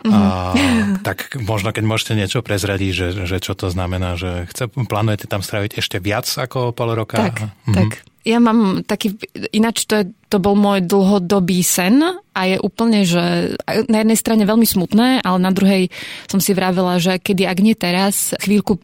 Uh-huh. 0.00 0.14
A, 0.14 0.54
tak 1.06 1.36
možno 1.40 1.70
keď 1.70 1.84
môžete 1.84 2.12
niečo 2.16 2.40
prezradiť, 2.40 2.92
že, 2.92 3.06
že 3.28 3.36
čo 3.40 3.52
to 3.52 3.68
znamená, 3.68 4.16
že 4.16 4.48
chce, 4.48 4.72
plánujete 4.88 5.28
tam 5.28 5.44
stráviť 5.44 5.80
ešte 5.80 6.00
viac 6.00 6.26
ako 6.26 6.72
pol 6.72 6.96
roka? 6.96 7.20
Tak, 7.20 7.36
uh-huh. 7.40 7.74
tak. 7.76 7.90
Ja 8.20 8.36
mám 8.36 8.84
taký, 8.84 9.16
ináč 9.48 9.88
to, 9.88 10.04
je, 10.04 10.12
to 10.28 10.36
bol 10.36 10.52
môj 10.52 10.84
dlhodobý 10.84 11.64
sen 11.64 12.04
a 12.36 12.40
je 12.44 12.60
úplne, 12.60 13.08
že 13.08 13.56
na 13.88 14.04
jednej 14.04 14.18
strane 14.20 14.44
veľmi 14.44 14.68
smutné, 14.68 15.24
ale 15.24 15.38
na 15.40 15.48
druhej 15.48 15.88
som 16.28 16.36
si 16.36 16.52
vravela, 16.52 17.00
že 17.00 17.16
kedy 17.16 17.48
ak 17.48 17.58
nie 17.64 17.72
teraz, 17.72 18.36
chvíľku 18.44 18.76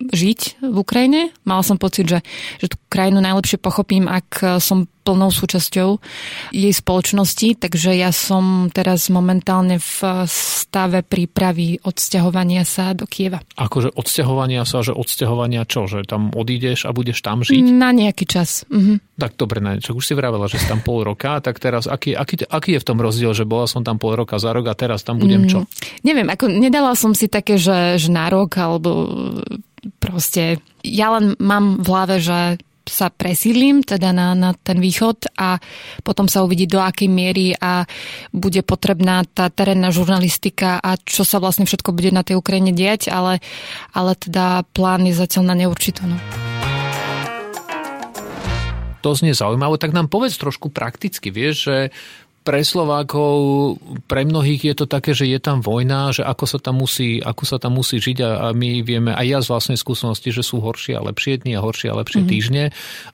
žiť 0.00 0.60
v 0.60 0.76
Ukrajine. 0.76 1.32
Mala 1.48 1.64
som 1.64 1.80
pocit, 1.80 2.06
že, 2.08 2.20
že 2.60 2.66
tú 2.68 2.76
krajinu 2.92 3.24
najlepšie 3.24 3.56
pochopím, 3.60 4.06
ak 4.06 4.60
som 4.60 4.88
plnou 5.06 5.30
súčasťou 5.30 6.02
jej 6.50 6.74
spoločnosti, 6.74 7.62
takže 7.62 7.94
ja 7.94 8.10
som 8.10 8.74
teraz 8.74 9.06
momentálne 9.06 9.78
v 9.78 9.98
stave 10.26 11.06
prípravy 11.06 11.78
odsťahovania 11.86 12.66
sa 12.66 12.90
do 12.90 13.06
Kieva. 13.06 13.38
Akože 13.54 13.94
odsťahovania 13.94 14.66
sa, 14.66 14.82
že 14.82 14.90
odsťahovania 14.90 15.62
čo? 15.62 15.86
Že 15.86 16.10
tam 16.10 16.34
odídeš 16.34 16.90
a 16.90 16.90
budeš 16.90 17.22
tam 17.22 17.46
žiť? 17.46 17.62
Na 17.70 17.94
nejaký 17.94 18.26
čas. 18.26 18.66
Mhm. 18.66 19.14
Tak 19.16 19.38
dobre, 19.40 19.62
ne, 19.64 19.80
čo 19.80 19.96
už 19.96 20.04
si 20.04 20.12
vravela, 20.12 20.50
že 20.50 20.60
si 20.60 20.66
tam 20.68 20.82
pol 20.82 21.06
roka, 21.06 21.40
tak 21.40 21.56
teraz 21.62 21.88
aký, 21.88 22.12
aký, 22.12 22.44
aký 22.44 22.76
je 22.76 22.82
v 22.82 22.88
tom 22.92 22.98
rozdiel, 23.00 23.32
že 23.32 23.48
bola 23.48 23.64
som 23.64 23.80
tam 23.80 23.96
pol 23.96 24.12
roka 24.18 24.36
za 24.36 24.52
rok 24.52 24.68
a 24.68 24.76
teraz 24.76 25.06
tam 25.06 25.16
budem 25.16 25.48
čo? 25.48 25.64
Mm, 25.64 25.68
neviem, 26.04 26.28
ako 26.28 26.44
nedala 26.52 26.92
som 26.98 27.16
si 27.16 27.30
také, 27.30 27.56
že, 27.56 27.96
že 27.96 28.12
na 28.12 28.28
rok 28.28 28.58
alebo 28.60 28.90
proste 29.98 30.62
ja 30.82 31.16
len 31.18 31.34
mám 31.38 31.82
v 31.82 31.86
hlave, 31.86 32.16
že 32.22 32.60
sa 32.86 33.10
presídlim 33.10 33.82
teda 33.82 34.14
na, 34.14 34.32
na 34.38 34.54
ten 34.54 34.78
východ 34.78 35.34
a 35.34 35.58
potom 36.06 36.30
sa 36.30 36.46
uvidí 36.46 36.70
do 36.70 36.78
akej 36.78 37.10
miery 37.10 37.50
a 37.58 37.82
bude 38.30 38.62
potrebná 38.62 39.26
tá 39.26 39.50
terénna 39.50 39.90
žurnalistika 39.90 40.78
a 40.78 40.94
čo 41.02 41.26
sa 41.26 41.42
vlastne 41.42 41.66
všetko 41.66 41.90
bude 41.90 42.14
na 42.14 42.22
tej 42.22 42.38
Ukrajine 42.38 42.70
diať, 42.70 43.10
ale, 43.10 43.42
ale 43.90 44.14
teda 44.14 44.62
plán 44.70 45.02
je 45.02 45.18
zatiaľ 45.18 45.50
na 45.50 45.54
neurčito. 45.58 46.06
No. 46.06 46.16
To 49.02 49.14
znie 49.14 49.34
zaujímavé, 49.34 49.78
tak 49.78 49.94
nám 49.94 50.10
povedz 50.10 50.34
trošku 50.38 50.70
prakticky, 50.70 51.30
vieš, 51.30 51.70
že 51.70 51.76
pre 52.46 52.62
Slovákov, 52.62 53.34
pre 54.06 54.22
mnohých 54.22 54.70
je 54.70 54.74
to 54.78 54.86
také, 54.86 55.18
že 55.18 55.26
je 55.26 55.42
tam 55.42 55.58
vojna, 55.58 56.14
že 56.14 56.22
ako 56.22 56.46
sa 56.46 56.58
tam 56.62 56.78
musí, 56.78 57.18
ako 57.18 57.42
sa 57.42 57.58
tam 57.58 57.74
musí 57.74 57.98
žiť 57.98 58.22
a, 58.22 58.30
a 58.38 58.46
my 58.54 58.86
vieme, 58.86 59.10
aj 59.10 59.26
ja 59.26 59.38
z 59.42 59.50
vlastnej 59.50 59.74
skúsenosti, 59.74 60.30
že 60.30 60.46
sú 60.46 60.62
horšie 60.62 60.94
a 60.94 61.02
lepšie 61.02 61.42
dni 61.42 61.58
a 61.58 61.64
horšie 61.66 61.90
a 61.90 61.98
lepšie 61.98 62.22
mm-hmm. 62.22 62.30
týždne, 62.38 62.64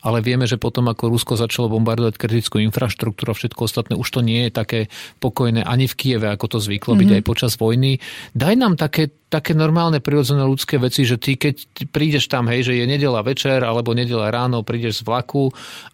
ale 0.04 0.20
vieme, 0.20 0.44
že 0.44 0.60
potom 0.60 0.84
ako 0.92 1.08
Rusko 1.08 1.40
začalo 1.40 1.72
bombardovať 1.72 2.20
kritickú 2.20 2.60
infraštruktúru 2.60 3.32
a 3.32 3.38
všetko 3.40 3.60
ostatné, 3.64 3.96
už 3.96 4.08
to 4.12 4.20
nie 4.20 4.44
je 4.46 4.50
také 4.52 4.80
pokojné 5.24 5.64
ani 5.64 5.88
v 5.88 5.96
Kieve, 5.96 6.28
ako 6.28 6.52
to 6.52 6.58
zvyklo 6.60 6.92
mm-hmm. 6.92 7.00
byť 7.00 7.08
mhm. 7.08 7.16
aj 7.16 7.24
počas 7.24 7.52
vojny. 7.56 8.04
Daj 8.36 8.54
nám 8.60 8.76
také 8.76 9.08
také 9.32 9.56
normálne 9.56 10.04
prirodzené 10.04 10.44
ľudské 10.44 10.76
veci, 10.76 11.08
že 11.08 11.16
ty 11.16 11.40
keď 11.40 11.88
prídeš 11.88 12.28
tam, 12.28 12.52
hej, 12.52 12.68
že 12.68 12.76
je 12.76 12.84
nedela 12.84 13.24
večer 13.24 13.64
alebo 13.64 13.96
nedela 13.96 14.28
ráno, 14.28 14.60
prídeš 14.60 15.00
z 15.00 15.08
vlaku 15.08 15.48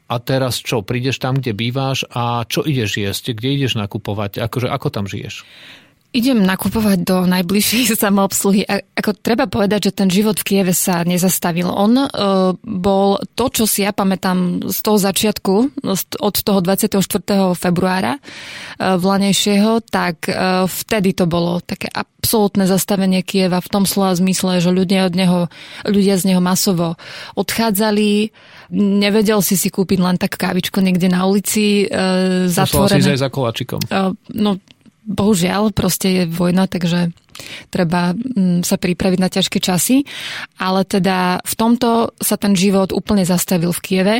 a 0.09 0.15
teraz 0.25 0.65
čo, 0.65 0.81
prídeš 0.81 1.21
tam, 1.21 1.37
kde 1.37 1.53
býváš 1.53 2.09
a 2.09 2.49
čo 2.49 2.65
ideš 2.65 2.97
jesť, 2.97 3.37
kde 3.37 3.49
ideš 3.61 3.77
nakupovať, 3.77 4.41
akože 4.41 4.69
ako 4.73 4.89
tam 4.89 5.05
žiješ? 5.05 5.45
Idem 6.09 6.41
nakupovať 6.41 7.05
do 7.05 7.17
najbližšej 7.29 7.93
samoobsluhy. 8.09 8.65
Ako 8.97 9.13
treba 9.21 9.45
povedať, 9.45 9.93
že 9.93 9.99
ten 10.01 10.09
život 10.09 10.41
v 10.41 10.45
Kieve 10.45 10.73
sa 10.73 11.05
nezastavil. 11.05 11.69
On 11.69 11.93
e, 11.93 12.09
bol 12.65 13.21
to, 13.37 13.53
čo 13.53 13.69
si 13.69 13.85
ja 13.85 13.93
pamätám 13.93 14.65
z 14.73 14.79
toho 14.81 14.97
začiatku, 14.97 15.55
od 16.17 16.35
toho 16.41 16.65
24. 16.65 16.97
februára 17.53 18.17
e, 18.17 18.21
vlanejšieho, 18.97 19.85
tak 19.85 20.33
e, 20.33 20.65
vtedy 20.65 21.13
to 21.13 21.29
bolo 21.29 21.61
také 21.61 21.93
absolútne 21.93 22.65
zastavenie 22.65 23.21
Kieva 23.21 23.61
v 23.61 23.69
tom 23.69 23.85
slova 23.85 24.17
zmysle, 24.17 24.65
že 24.65 24.73
ľudia, 24.73 25.13
od 25.13 25.15
neho, 25.15 25.41
ľudia 25.85 26.17
z 26.17 26.33
neho 26.33 26.41
masovo 26.41 26.97
odchádzali, 27.37 28.33
nevedel 28.73 29.45
si 29.45 29.61
si 29.61 29.69
kúpiť 29.69 29.99
len 30.01 30.17
tak 30.17 30.41
kávičko 30.41 30.81
niekde 30.81 31.13
na 31.13 31.29
ulici, 31.29 31.85
e, 31.85 32.49
zatvorené. 32.49 33.05
si 33.05 33.21
za 33.21 33.29
koláčikom. 33.29 33.85
E, 33.93 34.17
no, 34.33 34.57
bohužiaľ, 35.09 35.73
proste 35.73 36.09
je 36.13 36.23
vojna, 36.29 36.69
takže 36.69 37.11
treba 37.73 38.13
mm, 38.13 38.63
sa 38.63 38.77
pripraviť 38.77 39.19
na 39.19 39.33
ťažké 39.33 39.59
časy. 39.59 40.05
Ale 40.61 40.85
teda 40.85 41.41
v 41.41 41.55
tomto 41.57 42.13
sa 42.21 42.37
ten 42.37 42.53
život 42.53 42.93
úplne 42.93 43.25
zastavil 43.25 43.73
v 43.73 43.83
Kieve 43.83 44.17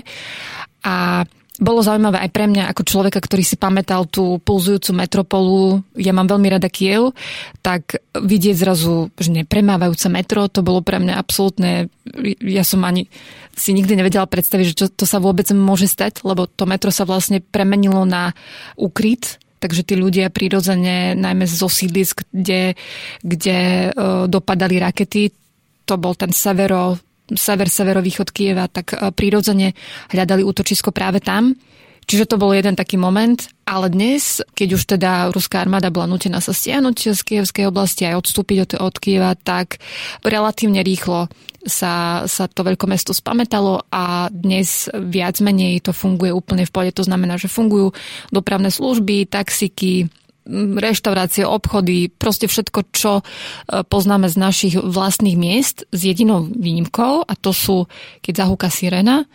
a 0.83 1.29
bolo 1.59 1.83
zaujímavé 1.83 2.23
aj 2.23 2.31
pre 2.31 2.47
mňa 2.47 2.71
ako 2.71 2.83
človeka, 2.87 3.19
ktorý 3.19 3.43
si 3.43 3.59
pamätal 3.59 4.07
tú 4.07 4.39
pulzujúcu 4.47 4.95
metropolu, 4.95 5.83
ja 5.99 6.15
mám 6.15 6.31
veľmi 6.31 6.47
rada 6.55 6.71
Kiev, 6.71 7.19
tak 7.67 7.99
vidieť 8.15 8.55
zrazu, 8.55 9.11
že 9.19 9.35
nepremávajúce 9.35 10.07
metro, 10.07 10.47
to 10.47 10.63
bolo 10.63 10.87
pre 10.87 11.03
mňa 11.03 11.19
absolútne, 11.19 11.91
ja 12.39 12.63
som 12.63 12.87
ani 12.87 13.11
si 13.59 13.75
nikdy 13.75 13.99
nevedela 13.99 14.31
predstaviť, 14.31 14.65
že 14.71 14.79
čo, 14.79 14.87
to 14.87 15.03
sa 15.03 15.19
vôbec 15.19 15.51
môže 15.51 15.91
stať, 15.91 16.23
lebo 16.23 16.47
to 16.47 16.63
metro 16.63 16.95
sa 16.95 17.03
vlastne 17.03 17.43
premenilo 17.43 18.07
na 18.07 18.39
ukryt, 18.79 19.43
takže 19.59 19.83
tí 19.83 19.95
ľudia 19.99 20.31
prirodzene, 20.31 21.19
najmä 21.19 21.45
zo 21.45 21.67
sídlisk, 21.67 22.25
kde, 22.31 22.79
kde 23.21 23.91
uh, 23.91 24.25
dopadali 24.31 24.79
rakety, 24.79 25.35
to 25.85 25.95
bol 25.99 26.15
ten 26.15 26.31
severo, 26.31 26.97
sever, 27.35 27.69
severovýchod 27.69 28.29
Kieva, 28.31 28.71
tak 28.71 28.95
uh, 28.95 29.11
prirodzene 29.11 29.75
hľadali 30.15 30.47
útočisko 30.47 30.95
práve 30.95 31.19
tam. 31.21 31.53
Čiže 32.09 32.25
to 32.25 32.41
bol 32.41 32.57
jeden 32.57 32.73
taký 32.73 32.97
moment, 32.97 33.37
ale 33.69 33.93
dnes, 33.93 34.41
keď 34.57 34.69
už 34.81 34.83
teda 34.97 35.29
ruská 35.29 35.61
armáda 35.61 35.93
bola 35.93 36.09
nutená 36.09 36.41
sa 36.41 36.57
stiahnuť 36.57 37.13
z 37.13 37.21
kievskej 37.21 37.69
oblasti 37.69 38.09
aj 38.09 38.25
odstúpiť 38.25 38.59
od, 38.65 38.71
od 38.81 38.97
Kieva, 38.97 39.37
tak 39.37 39.77
relatívne 40.25 40.81
rýchlo 40.81 41.29
sa, 41.69 42.25
sa 42.25 42.49
to 42.49 42.65
veľkomesto 42.65 43.13
spametalo 43.13 43.85
a 43.93 44.33
dnes 44.33 44.89
viac 44.89 45.37
menej 45.45 45.85
to 45.85 45.93
funguje 45.93 46.33
úplne 46.33 46.65
v 46.65 46.73
pohode. 46.73 46.97
To 46.97 47.05
znamená, 47.05 47.37
že 47.37 47.53
fungujú 47.53 47.93
dopravné 48.33 48.73
služby, 48.73 49.29
taxiky, 49.29 50.09
reštaurácie, 50.81 51.45
obchody, 51.45 52.09
proste 52.09 52.49
všetko, 52.49 52.81
čo 52.89 53.21
e, 53.21 53.23
poznáme 53.85 54.33
z 54.33 54.37
našich 54.41 54.75
vlastných 54.81 55.37
miest 55.37 55.85
s 55.93 56.01
jedinou 56.09 56.49
výnimkou 56.49 57.29
a 57.29 57.33
to 57.37 57.53
sú, 57.53 57.85
keď 58.25 58.49
zahúka 58.49 58.73
sirena, 58.73 59.29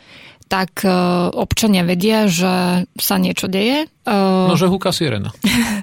tak 0.53 0.85
e, 0.85 0.89
občania 1.33 1.81
vedia, 1.81 2.29
že 2.29 2.85
sa 2.85 3.15
niečo 3.17 3.49
deje. 3.49 3.89
E, 3.89 4.13
no, 4.13 4.53
že 4.53 4.69
húka 4.69 4.93
sirena. 4.93 5.33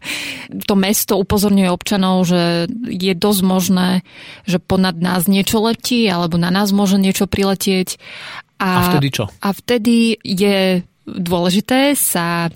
to 0.71 0.75
mesto 0.79 1.19
upozorňuje 1.19 1.67
občanov, 1.67 2.31
že 2.31 2.71
je 2.87 3.11
dosť 3.19 3.43
možné, 3.43 4.07
že 4.47 4.63
ponad 4.63 4.95
nás 5.03 5.27
niečo 5.27 5.59
letí, 5.59 6.07
alebo 6.07 6.39
na 6.39 6.55
nás 6.55 6.71
môže 6.71 7.03
niečo 7.03 7.27
priletieť. 7.27 7.99
A, 8.63 8.71
a 8.71 8.81
vtedy 8.95 9.11
čo? 9.11 9.27
A 9.43 9.49
vtedy 9.51 10.15
je 10.23 10.87
dôležité 11.03 11.99
sa 11.99 12.47
e, 12.47 12.51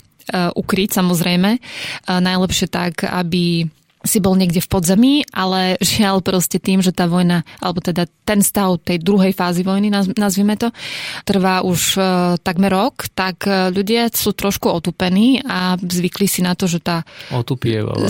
ukryť 0.55 0.95
samozrejme. 0.95 1.59
Najlepšie 2.07 2.71
tak, 2.71 3.03
aby 3.03 3.67
si 4.05 4.21
bol 4.21 4.37
niekde 4.37 4.61
v 4.61 4.71
podzemí, 4.71 5.13
ale 5.33 5.75
žiaľ 5.81 6.21
proste 6.21 6.61
tým, 6.61 6.79
že 6.79 6.93
tá 6.93 7.09
vojna, 7.09 7.41
alebo 7.59 7.81
teda 7.81 8.05
ten 8.23 8.39
stav 8.45 8.77
tej 8.79 9.01
druhej 9.01 9.33
fázy 9.33 9.65
vojny, 9.65 9.89
nazvime 10.15 10.55
to, 10.55 10.69
trvá 11.25 11.65
už 11.65 11.97
uh, 11.97 12.05
takmer 12.39 12.71
rok, 12.71 13.09
tak 13.11 13.43
uh, 13.49 13.73
ľudia 13.73 14.07
sú 14.13 14.31
trošku 14.31 14.69
otupení 14.69 15.41
a 15.43 15.75
zvykli 15.81 16.29
si 16.29 16.45
na 16.45 16.53
to, 16.53 16.69
že 16.69 16.79
tá 16.79 17.01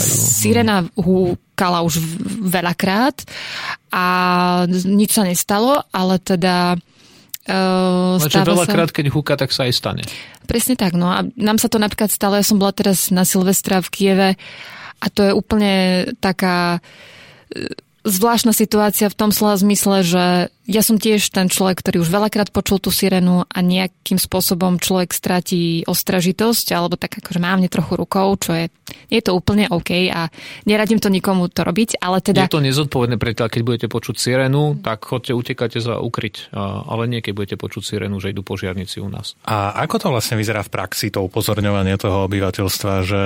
sirena 0.04 0.84
húkala 1.00 1.82
už 1.82 2.04
veľakrát 2.44 3.24
a 3.90 4.06
nič 4.70 5.16
sa 5.16 5.24
nestalo, 5.24 5.82
ale 5.90 6.20
teda 6.20 6.78
Uh, 7.46 8.18
Ale 8.18 8.58
veľakrát, 8.58 8.90
keď 8.90 9.14
húka, 9.14 9.38
tak 9.38 9.54
sa 9.54 9.70
aj 9.70 9.74
stane. 9.78 10.02
Presne 10.50 10.74
tak, 10.74 10.98
no 10.98 11.14
a 11.14 11.22
nám 11.38 11.62
sa 11.62 11.70
to 11.70 11.78
napríklad 11.78 12.10
stalo, 12.10 12.34
ja 12.34 12.42
som 12.42 12.58
bola 12.58 12.74
teraz 12.74 13.14
na 13.14 13.22
Silvestra 13.22 13.86
v 13.86 13.90
Kieve 13.94 14.30
a 15.00 15.08
to 15.12 15.22
je 15.24 15.32
úplne 15.32 16.06
taká 16.24 16.78
e, 16.78 17.70
zvláštna 18.06 18.54
situácia 18.54 19.10
v 19.10 19.18
tom 19.18 19.32
slova 19.34 19.58
zmysle, 19.58 20.06
že 20.06 20.26
ja 20.66 20.82
som 20.82 20.98
tiež 20.98 21.30
ten 21.30 21.46
človek, 21.46 21.86
ktorý 21.86 22.02
už 22.02 22.10
veľakrát 22.10 22.50
počul 22.50 22.82
tú 22.82 22.90
sirenu 22.90 23.46
a 23.46 23.60
nejakým 23.62 24.18
spôsobom 24.18 24.82
človek 24.82 25.14
stratí 25.14 25.86
ostražitosť, 25.86 26.74
alebo 26.74 26.98
tak 26.98 27.22
akože 27.22 27.38
mávne 27.38 27.70
trochu 27.70 27.94
rukou, 27.94 28.34
čo 28.42 28.52
je, 28.58 28.66
nie 29.14 29.22
je 29.22 29.26
to 29.30 29.38
úplne 29.38 29.70
OK 29.70 30.10
a 30.10 30.34
neradím 30.66 30.98
to 30.98 31.14
nikomu 31.14 31.54
to 31.54 31.62
robiť, 31.62 32.02
ale 32.02 32.18
teda... 32.22 32.50
Je 32.50 32.58
to 32.58 32.66
nezodpovedné 32.66 33.22
preto, 33.22 33.46
keď 33.46 33.62
budete 33.62 33.88
počuť 33.88 34.16
sirenu, 34.18 34.82
tak 34.82 35.06
chodte, 35.06 35.38
utekajte 35.38 35.78
za 35.78 36.02
ukryť, 36.02 36.50
ale 36.58 37.06
nie 37.06 37.22
keď 37.22 37.34
budete 37.38 37.58
počuť 37.62 37.84
sirenu, 37.86 38.18
že 38.18 38.34
idú 38.34 38.42
požiarníci 38.42 38.98
u 39.06 39.10
nás. 39.10 39.38
A 39.46 39.78
ako 39.86 40.02
to 40.02 40.08
vlastne 40.10 40.34
vyzerá 40.42 40.66
v 40.66 40.74
praxi, 40.74 41.14
to 41.14 41.22
upozorňovanie 41.22 41.94
toho 42.02 42.26
obyvateľstva, 42.26 42.94
že 43.06 43.22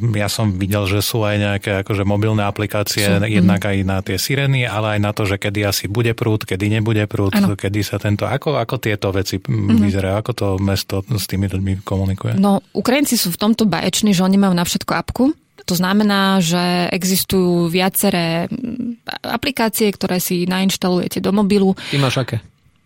e, 0.00 0.18
ja 0.18 0.28
som 0.32 0.56
videl, 0.56 0.88
že 0.88 1.04
sú 1.04 1.20
aj 1.20 1.36
nejaké 1.36 1.72
akože 1.84 2.08
mobilné 2.08 2.48
aplikácie, 2.48 3.04
sú, 3.04 3.20
jednak 3.20 3.60
mm. 3.60 3.68
aj 3.68 3.76
na 3.84 3.98
tie 4.00 4.16
sireny, 4.16 4.64
ale 4.64 4.96
aj 4.96 5.00
na 5.04 5.12
to, 5.12 5.28
že 5.28 5.36
kedy 5.36 5.60
asi 5.68 5.84
bude 5.86 6.16
prúd, 6.16 6.48
kedy 6.48 6.61
kedy 6.62 6.78
nebude 6.78 7.02
prúd, 7.10 7.34
ano. 7.34 7.58
kedy 7.58 7.82
sa 7.82 7.98
tento... 7.98 8.22
Ako, 8.22 8.54
ako 8.54 8.78
tieto 8.78 9.10
veci 9.10 9.42
mm-hmm. 9.42 9.82
vyzerajú? 9.82 10.14
Ako 10.22 10.30
to 10.30 10.46
mesto 10.62 11.02
s 11.02 11.26
tými 11.26 11.50
ľuďmi 11.50 11.82
komunikuje? 11.82 12.38
No, 12.38 12.62
Ukrajinci 12.70 13.18
sú 13.18 13.34
v 13.34 13.40
tomto 13.42 13.66
baječní, 13.66 14.14
že 14.14 14.22
oni 14.22 14.38
majú 14.38 14.54
na 14.54 14.62
všetko 14.62 14.94
apku 14.94 15.34
To 15.66 15.74
znamená, 15.74 16.38
že 16.38 16.86
existujú 16.94 17.66
viaceré 17.66 18.46
aplikácie, 19.26 19.90
ktoré 19.90 20.22
si 20.22 20.46
nainštalujete 20.46 21.18
do 21.18 21.34
mobilu. 21.34 21.74
Ty 21.90 21.98
máš 21.98 22.22
aké? 22.22 22.38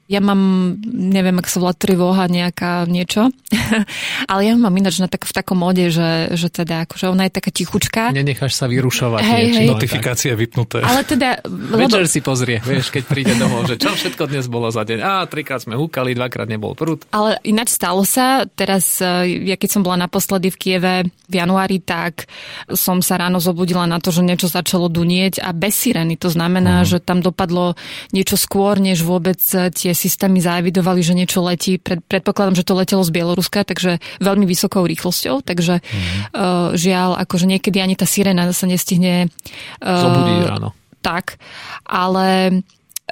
Ja 0.06 0.22
mám, 0.22 0.38
neviem, 0.86 1.34
ak 1.42 1.50
sa 1.50 1.58
volá 1.58 1.74
Trivoha 1.74 2.30
nejaká 2.30 2.86
niečo, 2.86 3.34
ale 4.30 4.40
ja 4.46 4.54
mám 4.54 4.70
ináč 4.78 5.02
na 5.02 5.10
tak, 5.10 5.26
v 5.26 5.34
takom 5.34 5.58
mode, 5.58 5.90
že, 5.90 6.30
že 6.30 6.46
teda 6.46 6.86
akože 6.86 7.10
ona 7.10 7.26
je 7.26 7.32
taká 7.34 7.50
tichučka. 7.50 8.14
Nenecháš 8.14 8.54
sa 8.54 8.70
vyrušovať. 8.70 9.20
Hej, 9.26 9.34
niečím, 9.34 9.58
hej. 9.58 9.66
no, 9.66 9.74
Notifikácie 9.74 10.30
vypnuté. 10.38 10.78
Ale 10.86 11.02
teda... 11.02 11.42
Lebo, 11.74 11.90
Večer 11.90 12.06
si 12.06 12.22
pozrie, 12.22 12.62
vieš, 12.62 12.94
keď 12.94 13.02
príde 13.10 13.34
domov, 13.34 13.66
že 13.66 13.82
čo 13.82 13.90
všetko 13.98 14.30
dnes 14.30 14.46
bolo 14.46 14.70
za 14.70 14.86
deň. 14.86 14.98
Á, 15.02 15.26
trikrát 15.26 15.66
sme 15.66 15.74
húkali, 15.74 16.14
dvakrát 16.14 16.46
nebol 16.46 16.78
prúd. 16.78 17.02
ale 17.10 17.42
ináč 17.42 17.74
stalo 17.74 18.06
sa, 18.06 18.46
teraz, 18.46 19.02
e, 19.02 19.42
ja 19.50 19.58
keď 19.58 19.68
som 19.74 19.82
bola 19.82 20.06
naposledy 20.06 20.54
v 20.54 20.56
Kieve 20.56 20.94
v 21.26 21.34
januári, 21.34 21.82
tak 21.82 22.30
som 22.70 23.02
sa 23.02 23.18
ráno 23.18 23.42
zobudila 23.42 23.82
na 23.90 23.98
to, 23.98 24.14
že 24.14 24.22
niečo 24.22 24.46
začalo 24.46 24.86
dunieť 24.86 25.42
a 25.42 25.50
bez 25.50 25.74
sireny. 25.74 26.14
To 26.22 26.30
znamená, 26.30 26.86
uh-huh. 26.86 26.90
že 26.94 26.98
tam 27.02 27.18
dopadlo 27.18 27.74
niečo 28.14 28.38
skôr, 28.38 28.78
než 28.78 29.02
vôbec 29.02 29.42
tie 29.74 29.95
systémy 29.96 30.44
zaevidovali, 30.44 31.00
že 31.00 31.16
niečo 31.16 31.40
letí. 31.40 31.80
Pred, 31.80 32.04
predpokladám, 32.04 32.60
že 32.60 32.66
to 32.68 32.76
letelo 32.76 33.02
z 33.02 33.10
Bieloruska, 33.10 33.64
takže 33.64 33.98
veľmi 34.20 34.44
vysokou 34.44 34.84
rýchlosťou, 34.84 35.40
takže 35.40 35.80
uh-huh. 35.80 35.96
uh, 36.36 36.68
žiaľ, 36.76 37.16
akože 37.24 37.48
niekedy 37.48 37.80
ani 37.80 37.96
tá 37.96 38.04
sirena 38.04 38.44
sa 38.52 38.68
nestihne 38.68 39.32
uh, 39.80 40.02
Zobudí 40.04 40.34
ráno. 40.44 40.76
tak, 41.00 41.40
ale 41.88 42.60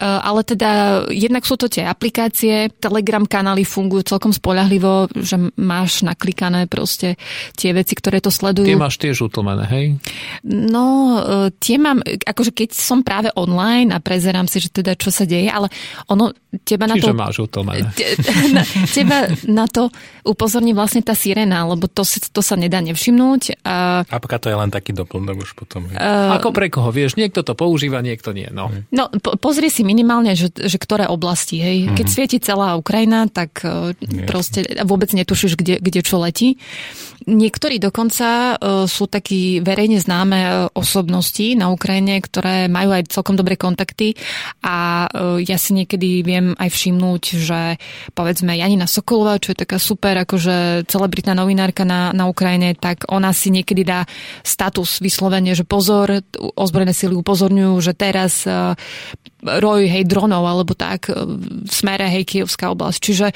ale 0.03 0.43
teda 0.43 0.71
jednak 1.07 1.47
sú 1.47 1.55
to 1.55 1.71
tie 1.71 1.87
aplikácie, 1.87 2.67
Telegram 2.83 3.23
kanály 3.23 3.63
fungujú 3.63 4.11
celkom 4.11 4.35
spoľahlivo, 4.35 5.15
že 5.15 5.39
máš 5.55 6.03
naklikané 6.03 6.67
proste 6.67 7.15
tie 7.55 7.71
veci, 7.71 7.95
ktoré 7.95 8.19
to 8.19 8.35
sledujú. 8.35 8.67
Tie 8.67 8.75
máš 8.75 8.99
tiež 8.99 9.31
utlmené, 9.31 9.65
hej? 9.71 9.87
No, 10.51 11.15
e, 11.23 11.55
tie 11.63 11.79
mám, 11.79 12.03
akože 12.03 12.51
keď 12.51 12.75
som 12.75 13.07
práve 13.07 13.31
online 13.39 13.95
a 13.95 14.03
prezerám 14.03 14.51
si, 14.51 14.59
že 14.59 14.75
teda 14.75 14.99
čo 14.99 15.15
sa 15.15 15.23
deje, 15.31 15.47
ale 15.47 15.71
ono, 16.11 16.35
teba 16.67 16.91
na 16.91 16.99
Čiže 16.99 17.15
to... 17.15 17.15
máš 17.15 17.37
utlmené. 17.47 17.87
Te- 17.95 18.19
na, 18.57 18.67
teba 18.91 19.31
na 19.47 19.71
to 19.71 19.95
upozorní 20.27 20.75
vlastne 20.75 21.07
tá 21.07 21.15
sirena, 21.15 21.71
lebo 21.71 21.87
to, 21.87 22.03
to 22.03 22.43
sa 22.43 22.59
nedá 22.59 22.83
nevšimnúť. 22.83 23.63
A, 23.63 24.03
Apka 24.11 24.43
to 24.43 24.51
je 24.51 24.59
len 24.59 24.75
taký 24.75 24.91
doplnok 24.91 25.47
už 25.47 25.55
potom. 25.55 25.87
je. 25.87 25.95
Ako 26.03 26.51
pre 26.51 26.67
koho, 26.67 26.91
vieš, 26.91 27.15
niekto 27.15 27.47
to 27.47 27.55
používa, 27.55 28.03
niekto 28.03 28.35
nie. 28.35 28.51
No. 28.51 28.75
no, 28.91 29.07
po, 29.23 29.39
pozri 29.39 29.71
si 29.71 29.84
minimálne, 29.85 30.33
že, 30.35 30.51
že 30.51 30.81
ktoré 30.81 31.07
oblasti, 31.07 31.61
hej. 31.61 31.93
Keď 31.93 32.07
svieti 32.09 32.39
celá 32.41 32.75
Ukrajina, 32.75 33.29
tak 33.29 33.63
e, 33.63 33.93
proste 34.27 34.65
vôbec 34.83 35.13
netušíš, 35.13 35.55
kde, 35.55 35.79
kde 35.79 36.01
čo 36.01 36.19
letí. 36.19 36.57
Niektorí 37.25 37.81
dokonca 37.81 38.57
e, 38.57 38.85
sú 38.89 39.05
takí 39.07 39.61
verejne 39.61 40.01
známe 40.01 40.39
e, 40.41 40.51
osobnosti 40.75 41.55
na 41.55 41.69
Ukrajine, 41.71 42.19
ktoré 42.19 42.67
majú 42.67 42.97
aj 42.97 43.13
celkom 43.13 43.37
dobré 43.37 43.61
kontakty 43.61 44.17
a 44.65 45.07
ja 45.45 45.57
si 45.61 45.77
niekedy 45.77 46.25
viem 46.25 46.57
aj 46.57 46.69
všimnúť, 46.73 47.23
že 47.37 47.61
povedzme 48.17 48.57
Janina 48.57 48.89
Sokolová, 48.89 49.37
čo 49.37 49.53
je 49.53 49.63
taká 49.63 49.77
super 49.77 50.17
akože 50.25 50.89
celebritná 50.89 51.37
novinárka 51.37 51.85
na, 51.85 52.11
na 52.17 52.25
Ukrajine, 52.27 52.73
tak 52.75 53.05
ona 53.13 53.31
si 53.37 53.53
niekedy 53.53 53.85
dá 53.85 54.09
status 54.41 55.05
vyslovene, 55.05 55.53
že 55.53 55.69
pozor, 55.69 56.25
ozbrojené 56.57 56.97
sily 56.97 57.15
upozorňujú, 57.19 57.75
že 57.85 57.93
teraz 57.93 58.49
roj, 59.45 59.85
hej, 59.85 60.05
dronov, 60.09 60.43
alebo 60.49 60.73
tak, 60.73 61.13
e, 61.13 61.15
v 61.65 61.73
smere, 61.73 62.09
hej, 62.09 62.25
Kievská 62.25 62.73
oblasť. 62.73 62.99
Čiže 62.99 63.27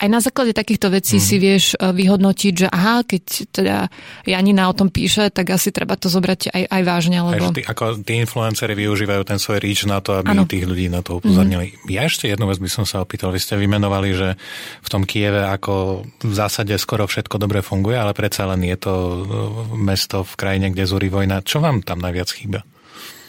aj 0.00 0.08
na 0.08 0.20
základe 0.24 0.56
takýchto 0.56 0.88
vecí 0.88 1.20
mm. 1.20 1.24
si 1.24 1.36
vieš 1.36 1.64
e, 1.76 1.92
vyhodnotiť, 1.92 2.52
že 2.56 2.66
aha, 2.72 3.04
keď 3.04 3.22
teda 3.52 3.76
Janina 4.24 4.72
o 4.72 4.74
tom 4.74 4.88
píše, 4.88 5.28
tak 5.28 5.52
asi 5.52 5.68
treba 5.68 5.94
to 6.00 6.08
zobrať 6.08 6.50
aj, 6.50 6.62
aj 6.72 6.82
vážne, 6.82 7.20
Aj, 7.20 7.36
lebo... 7.36 7.52
že 7.52 7.60
tí, 7.60 7.62
ako 7.68 8.00
tí 8.00 8.16
influenceri 8.16 8.72
využívajú 8.72 9.22
ten 9.28 9.38
svoj 9.38 9.60
reach 9.60 9.84
na 9.84 10.00
to, 10.00 10.16
aby 10.16 10.32
Áno. 10.32 10.48
tých 10.48 10.64
ľudí 10.64 10.88
na 10.88 11.04
to 11.04 11.20
upozornili. 11.20 11.76
Mm-hmm. 11.76 11.92
Ja 11.92 12.08
ešte 12.08 12.26
jednu 12.32 12.48
vec 12.48 12.58
by 12.58 12.70
som 12.72 12.84
sa 12.88 13.04
opýtal. 13.04 13.30
Vy 13.30 13.40
ste 13.44 13.60
vymenovali, 13.60 14.10
že 14.16 14.28
v 14.80 14.88
tom 14.88 15.04
Kieve 15.04 15.44
ako 15.44 16.04
v 16.24 16.34
zásade 16.34 16.72
skoro 16.80 17.04
všetko 17.04 17.36
dobre 17.36 17.60
funguje, 17.60 18.00
ale 18.00 18.16
predsa 18.16 18.48
len 18.48 18.64
je 18.64 18.76
to 18.80 18.94
e, 18.94 19.16
mesto 19.76 20.24
v 20.24 20.32
krajine, 20.38 20.72
kde 20.72 20.88
zúri 20.88 21.12
vojna. 21.12 21.44
Čo 21.44 21.60
vám 21.60 21.84
tam 21.84 22.00
najviac 22.00 22.30
chýba? 22.32 22.64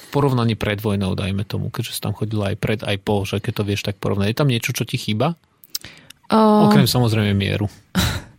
Porovnaní 0.10 0.58
pred 0.58 0.82
vojnou, 0.82 1.14
dajme 1.14 1.46
tomu, 1.46 1.70
keďže 1.70 1.98
si 1.98 2.02
tam 2.02 2.18
chodila 2.18 2.50
aj 2.50 2.58
pred, 2.58 2.80
aj 2.82 2.98
po, 3.02 3.22
že 3.24 3.38
keď 3.38 3.54
to 3.54 3.64
vieš 3.64 3.82
tak 3.86 4.02
porovnať. 4.02 4.34
Je 4.34 4.40
tam 4.40 4.50
niečo, 4.50 4.74
čo 4.74 4.84
ti 4.84 4.98
chýba? 4.98 5.38
O, 6.30 6.70
Okrem 6.70 6.90
samozrejme 6.90 7.34
mieru. 7.34 7.70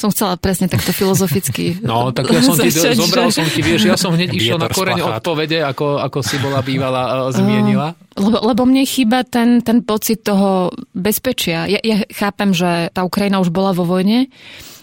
som 0.00 0.08
chcela 0.08 0.40
presne 0.40 0.64
takto 0.70 0.96
filozoficky 0.96 1.76
No, 1.84 2.08
tak 2.14 2.32
ja 2.32 2.40
som 2.40 2.56
ti, 2.56 2.72
začať, 2.72 2.96
zobral 2.96 3.28
že- 3.28 3.36
som 3.42 3.46
ti, 3.52 3.60
vieš, 3.60 3.84
ja 3.84 3.96
som 4.00 4.16
hneď 4.16 4.32
išiel 4.32 4.56
na 4.56 4.72
koreň 4.72 4.96
plachát. 4.96 5.20
odpovede, 5.20 5.58
ako, 5.60 6.00
ako 6.00 6.18
si 6.24 6.36
bola 6.40 6.64
bývala 6.64 7.28
uh, 7.28 7.34
zmienila. 7.34 7.92
Lebo, 8.16 8.38
lebo 8.40 8.62
mne 8.64 8.88
chýba 8.88 9.22
ten, 9.28 9.60
ten 9.60 9.84
pocit 9.84 10.24
toho 10.24 10.72
bezpečia. 10.96 11.68
Ja, 11.68 11.78
ja 11.84 12.00
chápem, 12.10 12.56
že 12.56 12.88
tá 12.96 13.04
Ukrajina 13.04 13.44
už 13.44 13.52
bola 13.52 13.76
vo 13.76 13.84
vojne, 13.84 14.32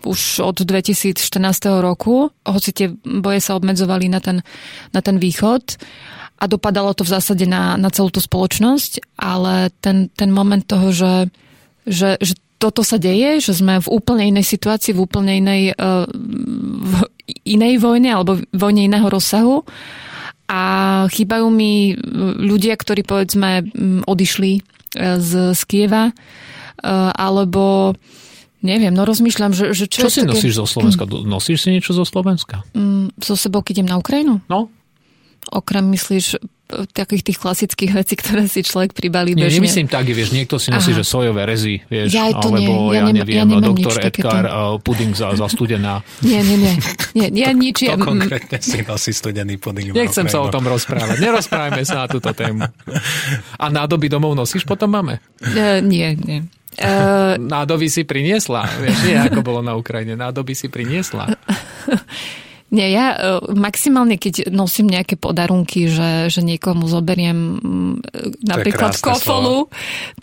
už 0.05 0.45
od 0.45 0.61
2014 0.61 1.17
roku, 1.81 2.29
hoci 2.45 2.69
tie 2.71 2.87
boje 3.03 3.41
sa 3.41 3.57
obmedzovali 3.57 4.07
na 4.07 4.21
ten, 4.21 4.45
na 4.93 5.01
ten 5.01 5.17
východ 5.17 5.81
a 6.37 6.45
dopadalo 6.45 6.93
to 6.93 7.01
v 7.01 7.13
zásade 7.17 7.45
na, 7.49 7.75
na 7.81 7.89
celú 7.89 8.13
tú 8.13 8.21
spoločnosť, 8.21 9.17
ale 9.17 9.73
ten, 9.81 10.13
ten 10.13 10.29
moment 10.29 10.61
toho, 10.61 10.93
že, 10.93 11.33
že, 11.89 12.21
že 12.21 12.37
toto 12.57 12.81
sa 12.81 12.97
deje, 12.97 13.41
že 13.41 13.53
sme 13.57 13.81
v 13.81 13.87
úplne 13.89 14.29
inej 14.29 14.45
situácii, 14.45 14.93
v 14.93 15.01
úplne 15.01 15.37
inej, 15.37 15.77
uh, 15.77 16.09
v 16.81 16.93
inej 17.45 17.81
vojne 17.81 18.09
alebo 18.13 18.41
vojne 18.53 18.85
iného 18.89 19.05
rozsahu 19.09 19.65
a 20.47 20.63
chýbajú 21.11 21.47
mi 21.51 21.91
ľudia, 22.39 22.79
ktorí 22.79 23.03
povedzme 23.03 23.67
mm, 23.67 24.07
odišli 24.07 24.51
e, 24.55 24.61
z, 25.19 25.51
z 25.51 25.61
Kieva, 25.67 26.07
e, 26.07 26.13
alebo 27.11 27.91
neviem, 28.63 28.95
no 28.95 29.03
rozmýšľam, 29.03 29.51
že, 29.51 29.75
že 29.75 29.91
čo, 29.91 30.07
Čo 30.07 30.11
si 30.11 30.23
také, 30.23 30.39
nosíš 30.39 30.55
zo 30.55 30.65
Slovenska? 30.65 31.03
Nosíš 31.03 31.67
si 31.67 31.69
niečo 31.75 31.91
zo 31.91 32.07
Slovenska? 32.07 32.63
mm, 32.71 33.19
so 33.19 33.35
sebou, 33.35 33.59
keď 33.59 33.83
idem 33.83 33.91
na 33.91 33.99
Ukrajinu? 33.99 34.39
No, 34.47 34.71
Okrem, 35.47 35.87
myslíš, 35.87 36.35
takých 36.91 37.23
tých 37.23 37.39
klasických 37.39 37.91
vecí, 37.95 38.19
ktoré 38.19 38.43
si 38.45 38.59
človek 38.59 38.91
pribalí 38.91 39.31
nie, 39.31 39.47
bežne? 39.47 39.63
nemyslím 39.63 39.87
tak, 39.87 40.03
vieš, 40.03 40.35
niekto 40.35 40.59
si 40.59 40.67
nosí, 40.67 40.91
Aha. 40.91 40.99
že 40.99 41.03
sojové 41.07 41.47
rezy, 41.47 41.79
vieš, 41.87 42.11
Ja 42.11 42.27
to 42.35 42.51
alebo 42.51 42.59
nie, 42.59 42.67
ja 42.67 42.99
ja, 42.99 43.01
nem- 43.07 43.07
ja 43.07 43.23
neviem, 43.23 43.47
nemám 43.47 43.63
doktor. 43.71 43.93
Edgar, 44.03 44.43
uh, 44.43 44.75
puding 44.77 45.15
za, 45.15 45.31
za 45.31 45.47
studená. 45.47 46.03
Nie, 46.27 46.43
nie, 46.43 46.59
nie. 46.59 46.73
nie, 47.15 47.27
nie 47.31 47.47
nič. 47.55 47.87
To 47.87 47.87
Ja, 47.87 47.95
konkrétne 47.95 48.59
si 48.59 48.83
nosí 48.83 49.15
studený 49.15 49.55
pudding. 49.55 49.95
na 49.95 50.03
Nechcem 50.03 50.27
sa 50.27 50.43
o 50.43 50.51
tom 50.51 50.67
rozprávať. 50.67 51.23
Nerozprávajme 51.23 51.81
sa 51.81 52.03
na 52.03 52.07
túto 52.11 52.35
tému. 52.35 52.67
A 53.55 53.65
nádoby 53.71 54.11
domov 54.11 54.35
nosíš 54.35 54.67
potom 54.67 54.91
máme? 54.91 55.23
e, 55.39 55.79
nie, 55.79 56.19
nie. 56.19 56.43
E, 56.75 56.91
Nádoby 57.39 57.87
si 57.87 58.03
priniesla. 58.03 58.67
Vieš, 58.77 58.97
nie 59.07 59.15
ako 59.17 59.39
bolo 59.41 59.63
na 59.63 59.73
Ukrajine. 59.73 60.13
Nádoby 60.13 60.51
si 60.51 60.67
priniesla. 60.67 61.31
Nie, 62.67 62.91
ja 62.91 63.05
e, 63.15 63.17
maximálne, 63.55 64.19
keď 64.19 64.51
nosím 64.51 64.91
nejaké 64.91 65.15
podarunky, 65.15 65.87
že, 65.87 66.27
že 66.27 66.43
niekomu 66.43 66.91
zoberiem 66.91 67.63
mm, 67.63 67.93
napríklad 68.43 68.91
krásne 68.99 69.07
kofolu, 69.07 69.71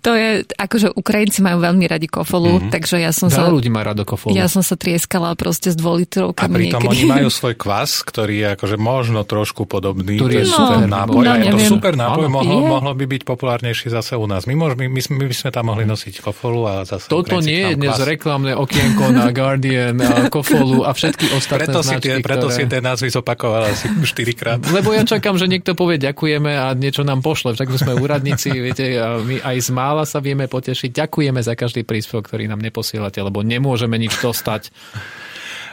to 0.04 0.12
je, 0.12 0.44
akože 0.52 0.92
Ukrajinci 0.92 1.40
majú 1.40 1.64
veľmi 1.64 1.88
radi 1.88 2.04
kofolu, 2.04 2.60
mm-hmm. 2.60 2.72
takže 2.72 3.00
ja 3.00 3.16
som 3.16 3.32
sa... 3.32 3.48
Veľa 3.48 3.56
ľudí 3.56 3.70
má 3.72 3.80
rado 3.80 4.04
kofolu. 4.04 4.36
Ja 4.36 4.44
som 4.52 4.60
sa 4.60 4.76
trieskala 4.76 5.32
proste 5.40 5.72
s 5.72 5.76
A 5.76 5.80
dvolitrovkami 5.80 6.68
pritom 6.68 6.84
niekedy. 6.84 6.92
oni 6.92 7.04
majú 7.08 7.28
svoj 7.40 7.56
kvas, 7.56 8.04
ktorý 8.04 8.34
je 8.44 8.46
akože 8.60 8.76
možno 8.76 9.24
trošku 9.24 9.64
podobný. 9.64 10.20
Ktorý 10.20 10.44
je 10.44 10.46
To 10.52 10.68
super 10.68 10.84
nápoj. 10.84 11.22
no, 11.24 11.30
a 11.32 11.36
je 11.40 11.48
to 11.48 11.60
super 11.64 11.92
nápoj, 11.96 12.28
mohlo, 12.28 12.54
Je. 12.60 12.68
mohlo 12.68 12.92
by 12.92 13.04
byť 13.08 13.22
populárnejší 13.24 13.88
zase 13.88 14.20
u 14.20 14.28
nás. 14.28 14.44
My, 14.44 14.52
môžeme, 14.52 14.92
my, 14.92 15.00
sme- 15.00 15.16
my 15.16 15.26
by 15.32 15.36
sme 15.36 15.48
tam 15.48 15.64
mohli 15.72 15.88
nosiť 15.88 16.20
kofolu 16.20 16.60
a 16.68 16.74
zase 16.84 17.08
Toto 17.08 17.40
Ukrajinci 17.40 17.48
nie 17.48 17.60
je 17.64 17.74
dnes 17.80 17.96
reklamné 17.96 18.52
okienko 18.52 19.16
na 19.16 19.32
Guardian, 19.36 19.96
a 20.04 20.28
Kofolu 20.28 20.84
a 20.84 20.92
všetky 20.92 21.32
ostatné 21.32 21.72
Preto 21.72 21.80
si, 21.80 21.96
značky, 21.96 22.08
tie, 22.12 22.14
preto 22.20 22.43
ktoré... 22.48 22.58
si 22.58 22.70
tie 22.70 22.80
názvy 22.80 23.08
zopakovala 23.10 23.72
asi 23.72 23.86
štyrikrát. 24.12 24.60
Lebo 24.70 24.92
ja 24.92 25.04
čakám, 25.06 25.36
že 25.36 25.46
niekto 25.48 25.72
povie 25.72 26.00
ďakujeme 26.00 26.52
a 26.52 26.72
niečo 26.74 27.06
nám 27.06 27.24
pošle. 27.24 27.54
Však 27.54 27.68
my 27.70 27.78
sme 27.78 27.92
úradníci, 27.98 28.48
viete, 28.66 28.84
a 28.98 29.20
my 29.20 29.40
aj 29.40 29.56
z 29.60 29.70
mála 29.72 30.04
sa 30.04 30.20
vieme 30.20 30.46
potešiť. 30.50 30.90
Ďakujeme 30.92 31.40
za 31.40 31.54
každý 31.56 31.82
príspevok, 31.86 32.28
ktorý 32.28 32.48
nám 32.50 32.60
neposielate, 32.60 33.20
lebo 33.20 33.40
nemôžeme 33.40 33.96
nič 33.96 34.18
dostať. 34.20 34.72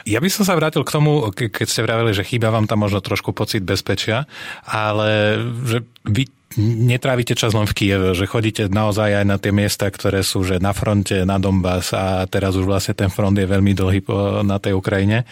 Ja 0.02 0.18
by 0.18 0.28
som 0.34 0.42
sa 0.42 0.58
vrátil 0.58 0.82
k 0.82 0.94
tomu, 0.94 1.30
ke- 1.30 1.50
keď 1.50 1.66
ste 1.70 1.86
vraveli, 1.86 2.10
že 2.10 2.26
chýba 2.26 2.50
vám 2.50 2.66
tam 2.66 2.82
možno 2.82 2.98
trošku 2.98 3.30
pocit 3.30 3.62
bezpečia, 3.62 4.26
ale 4.66 5.38
že 5.62 5.86
vy 6.02 6.26
netrávite 6.58 7.32
čas 7.32 7.56
len 7.56 7.64
v 7.64 7.76
Kieve, 7.76 8.12
že 8.12 8.28
chodíte 8.28 8.68
naozaj 8.68 9.24
aj 9.24 9.26
na 9.26 9.36
tie 9.40 9.52
miesta, 9.54 9.88
ktoré 9.88 10.20
sú 10.20 10.44
že 10.44 10.60
na 10.60 10.76
fronte, 10.76 11.24
na 11.24 11.40
Donbass 11.40 11.96
a 11.96 12.24
teraz 12.28 12.58
už 12.58 12.68
vlastne 12.68 12.92
ten 12.92 13.08
front 13.08 13.32
je 13.36 13.48
veľmi 13.48 13.72
dlhý 13.72 14.04
na 14.44 14.60
tej 14.60 14.76
Ukrajine. 14.76 15.24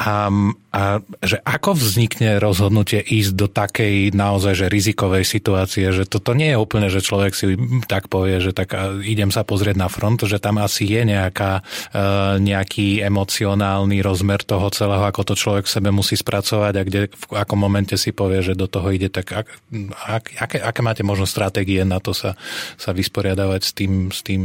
A, 0.00 0.32
a 0.72 1.04
že 1.20 1.36
ako 1.44 1.76
vznikne 1.76 2.40
rozhodnutie 2.40 3.04
ísť 3.04 3.32
do 3.36 3.52
takej 3.52 4.16
naozaj 4.16 4.64
že 4.64 4.66
rizikovej 4.72 5.28
situácie, 5.28 5.92
že 5.92 6.08
toto 6.08 6.32
nie 6.32 6.56
je 6.56 6.56
úplne, 6.56 6.88
že 6.88 7.04
človek 7.04 7.36
si 7.36 7.52
tak 7.84 8.08
povie, 8.08 8.40
že 8.40 8.56
tak 8.56 8.72
idem 9.04 9.28
sa 9.28 9.44
pozrieť 9.44 9.76
na 9.76 9.92
front, 9.92 10.24
že 10.24 10.40
tam 10.40 10.56
asi 10.56 10.88
je 10.88 11.04
nejaká, 11.04 11.60
e, 11.92 12.02
nejaký 12.40 13.04
emocionálny 13.04 14.00
rozmer 14.00 14.40
toho 14.40 14.72
celého, 14.72 15.04
ako 15.04 15.20
to 15.20 15.34
človek 15.36 15.68
v 15.68 15.74
sebe 15.76 15.92
musí 15.92 16.16
spracovať 16.16 16.74
a 16.80 16.86
kde 16.88 17.00
v 17.12 17.24
akom 17.36 17.60
momente 17.60 18.00
si 18.00 18.16
povie, 18.16 18.40
že 18.40 18.56
do 18.56 18.72
toho 18.72 18.88
ide, 18.96 19.12
tak 19.12 19.28
ak, 19.36 19.46
ak, 19.92 20.24
aké, 20.40 20.58
aké 20.64 20.80
máte 20.80 21.04
možno 21.04 21.28
stratégie 21.28 21.84
na 21.84 22.00
to 22.00 22.16
sa, 22.16 22.40
sa 22.80 22.96
vysporiadavať 22.96 23.60
s 23.60 23.72
tým, 23.76 24.08
s 24.08 24.24
tým 24.24 24.42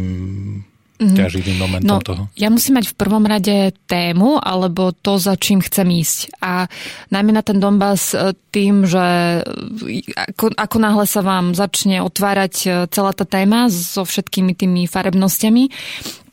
mm-hmm. 0.95 1.59
momentom 1.59 1.99
no, 1.99 2.03
toho? 2.03 2.23
Ja 2.39 2.47
musím 2.47 2.79
mať 2.79 2.91
v 2.91 2.97
prvom 2.97 3.25
rade 3.27 3.75
tému, 3.85 4.39
alebo 4.39 4.95
to, 4.95 5.19
za 5.19 5.35
čím 5.35 5.59
chcem 5.59 5.87
ísť. 5.91 6.39
A 6.39 6.71
najmä 7.11 7.35
na 7.35 7.43
ten 7.43 7.59
Donbass 7.59 8.15
e, 8.15 8.31
tým, 8.51 8.87
že 8.87 9.03
e, 9.43 10.01
ako, 10.15 10.55
ako 10.55 10.77
náhle 10.79 11.05
sa 11.07 11.19
vám 11.19 11.51
začne 11.51 11.99
otvárať 11.99 12.53
e, 12.63 12.67
celá 12.87 13.11
tá 13.11 13.27
téma 13.27 13.67
so 13.67 14.07
všetkými 14.07 14.55
tými 14.55 14.87
farebnostiami, 14.87 15.67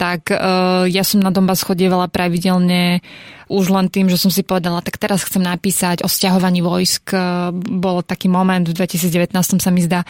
tak 0.03 0.35
uh, 0.35 0.83
ja 0.91 1.07
som 1.07 1.23
na 1.23 1.31
Donbass 1.31 1.63
chodievala 1.63 2.11
pravidelne 2.11 3.07
už 3.47 3.71
len 3.71 3.87
tým, 3.87 4.11
že 4.11 4.19
som 4.19 4.35
si 4.35 4.43
povedala, 4.43 4.83
tak 4.83 4.99
teraz 4.99 5.23
chcem 5.23 5.47
napísať 5.47 6.03
o 6.03 6.11
stiahovaní 6.11 6.59
vojsk. 6.59 7.15
Bol 7.55 8.03
taký 8.03 8.27
moment 8.27 8.67
v 8.67 8.75
2019 8.75 9.31
sa 9.63 9.71
mi 9.71 9.79
zdá, 9.79 10.03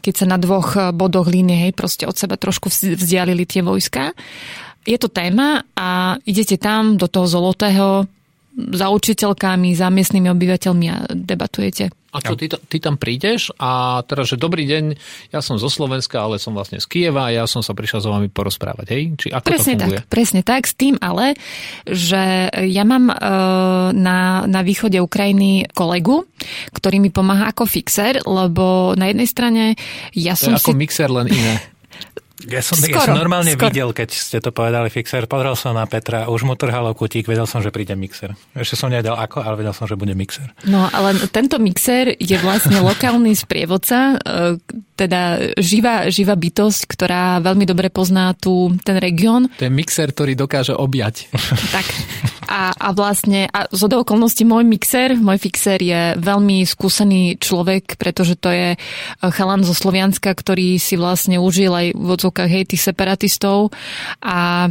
keď 0.00 0.14
sa 0.16 0.26
na 0.26 0.40
dvoch 0.40 0.76
eh, 0.76 0.90
bodoch 0.90 1.28
línie 1.28 1.68
hej, 1.68 1.72
proste 1.76 2.08
od 2.08 2.16
seba 2.16 2.40
trošku 2.40 2.72
vzdialili 2.72 3.44
tie 3.44 3.60
vojska. 3.60 4.16
Je 4.88 4.96
to 4.96 5.12
téma 5.12 5.60
a 5.76 6.16
idete 6.24 6.56
tam 6.56 6.96
do 6.96 7.04
toho 7.04 7.28
Zolotého 7.28 8.08
za 8.72 8.92
učiteľkami, 8.92 9.72
za 9.72 9.88
miestnymi 9.88 10.28
obyvateľmi 10.30 10.86
a 10.90 10.96
debatujete. 11.10 11.90
A 12.10 12.18
čo, 12.18 12.34
ty, 12.34 12.50
ty 12.50 12.82
tam 12.82 12.98
prídeš 12.98 13.54
a 13.54 14.02
teraz, 14.02 14.34
že 14.34 14.34
dobrý 14.34 14.66
deň, 14.66 14.98
ja 15.30 15.38
som 15.38 15.62
zo 15.62 15.70
Slovenska, 15.70 16.18
ale 16.18 16.42
som 16.42 16.50
vlastne 16.50 16.82
z 16.82 16.86
Kieva 16.90 17.30
a 17.30 17.34
ja 17.34 17.46
som 17.46 17.62
sa 17.62 17.70
prišiel 17.70 18.02
s 18.02 18.10
vami 18.10 18.26
porozprávať, 18.26 18.86
hej? 18.90 19.02
Či 19.14 19.26
ako 19.30 19.46
presne 19.46 19.74
to 19.78 19.86
tak, 19.86 20.10
presne 20.10 20.40
tak, 20.42 20.66
s 20.66 20.74
tým 20.74 20.98
ale, 20.98 21.38
že 21.86 22.50
ja 22.50 22.82
mám 22.82 23.14
e, 23.14 23.16
na, 23.94 24.42
na 24.42 24.60
východe 24.66 24.98
Ukrajiny 24.98 25.70
kolegu, 25.70 26.26
ktorý 26.74 26.98
mi 26.98 27.14
pomáha 27.14 27.54
ako 27.54 27.62
fixer, 27.70 28.26
lebo 28.26 28.98
na 28.98 29.06
jednej 29.06 29.28
strane 29.30 29.62
ja 30.10 30.34
to 30.34 30.50
som 30.50 30.58
je 30.58 30.66
ako 30.66 30.74
si... 30.74 30.80
mixer, 30.82 31.08
len 31.14 31.30
iné. 31.30 31.62
Ja 32.48 32.64
som, 32.64 32.80
skoro, 32.80 32.96
ja 32.96 33.12
som 33.12 33.16
normálne 33.18 33.52
skoro. 33.52 33.68
videl, 33.68 33.88
keď 33.92 34.08
ste 34.16 34.38
to 34.40 34.48
povedali 34.54 34.88
fixer, 34.88 35.28
pozrel 35.28 35.52
som 35.58 35.76
na 35.76 35.84
Petra, 35.84 36.30
už 36.32 36.48
mu 36.48 36.56
trhalo 36.56 36.96
kutík, 36.96 37.28
vedel 37.28 37.44
som, 37.44 37.60
že 37.60 37.68
príde 37.68 37.92
mixer. 37.92 38.32
Ešte 38.56 38.80
som 38.80 38.88
nevedel 38.88 39.12
ako, 39.12 39.44
ale 39.44 39.60
vedel 39.60 39.74
som, 39.76 39.84
že 39.84 39.98
bude 39.98 40.16
mixer. 40.16 40.48
No, 40.64 40.88
ale 40.88 41.20
tento 41.28 41.60
mixer 41.60 42.16
je 42.16 42.36
vlastne 42.40 42.80
lokálny 42.88 43.36
sprievodca, 43.36 44.16
e, 44.16 44.56
teda 44.96 45.52
živá, 45.60 46.08
živá 46.08 46.32
bytosť, 46.36 46.80
ktorá 46.88 47.44
veľmi 47.44 47.68
dobre 47.68 47.92
pozná 47.92 48.32
tu 48.32 48.72
ten 48.80 48.96
región. 48.96 49.52
To 49.60 49.64
je 49.68 49.72
mixer, 49.72 50.08
ktorý 50.12 50.32
dokáže 50.38 50.72
objať. 50.72 51.28
Tak. 51.70 51.86
A, 52.50 52.74
a 52.74 52.88
vlastne, 52.90 53.46
a 53.46 53.70
z 53.70 53.86
okolností 53.86 54.42
môj 54.42 54.66
mixer, 54.66 55.14
môj 55.14 55.38
fixer 55.38 55.78
je 55.78 56.18
veľmi 56.18 56.66
skúsený 56.66 57.38
človek, 57.38 57.94
pretože 57.94 58.34
to 58.34 58.50
je 58.50 58.68
chalan 59.22 59.62
zo 59.62 59.70
Slovianska, 59.70 60.34
ktorý 60.34 60.74
si 60.82 60.98
vlastne 60.98 61.38
užil 61.38 61.70
aj 61.70 61.86
v 61.94 62.08
odzvukách 62.30 62.50
hej, 62.50 62.64
tých 62.70 62.86
separatistov 62.86 63.74
a 64.22 64.70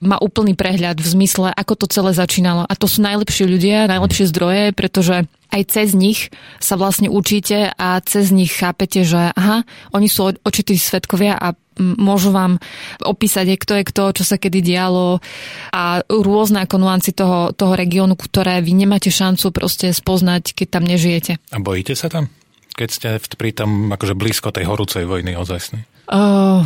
má 0.00 0.16
úplný 0.16 0.56
prehľad 0.56 0.96
v 0.96 1.12
zmysle, 1.12 1.52
ako 1.52 1.84
to 1.84 1.86
celé 1.92 2.16
začínalo. 2.16 2.64
A 2.64 2.72
to 2.72 2.88
sú 2.88 3.04
najlepšie 3.04 3.44
ľudia, 3.44 3.84
najlepšie 3.84 4.32
zdroje, 4.32 4.72
pretože 4.72 5.28
aj 5.52 5.62
cez 5.68 5.92
nich 5.92 6.32
sa 6.56 6.80
vlastne 6.80 7.12
učíte 7.12 7.76
a 7.76 8.00
cez 8.00 8.32
nich 8.32 8.48
chápete, 8.48 9.04
že 9.04 9.28
aha, 9.36 9.68
oni 9.92 10.08
sú 10.08 10.32
očití 10.40 10.78
svetkovia 10.80 11.36
a 11.36 11.52
môžu 11.76 12.32
vám 12.32 12.56
opísať, 13.04 13.60
kto 13.60 13.72
je 13.76 13.84
kto, 13.92 14.02
čo 14.16 14.24
sa 14.24 14.40
kedy 14.40 14.64
dialo 14.64 15.20
a 15.68 16.00
rôzne 16.08 16.64
ako 16.64 16.76
nuanci 16.80 17.12
toho, 17.12 17.52
toho 17.52 17.76
regiónu, 17.76 18.16
ktoré 18.16 18.64
vy 18.64 18.72
nemáte 18.72 19.12
šancu 19.12 19.52
proste 19.52 19.92
spoznať, 19.92 20.56
keď 20.56 20.80
tam 20.80 20.84
nežijete. 20.88 21.36
A 21.52 21.60
bojíte 21.60 21.92
sa 21.92 22.08
tam? 22.08 22.32
Keď 22.72 22.88
ste 22.88 23.08
pri 23.36 23.52
tom 23.52 23.92
akože 23.92 24.16
blízko 24.16 24.48
tej 24.48 24.64
horúcej 24.64 25.04
vojny 25.04 25.36
ozajstnej? 25.36 25.84
Uh, 26.08 26.64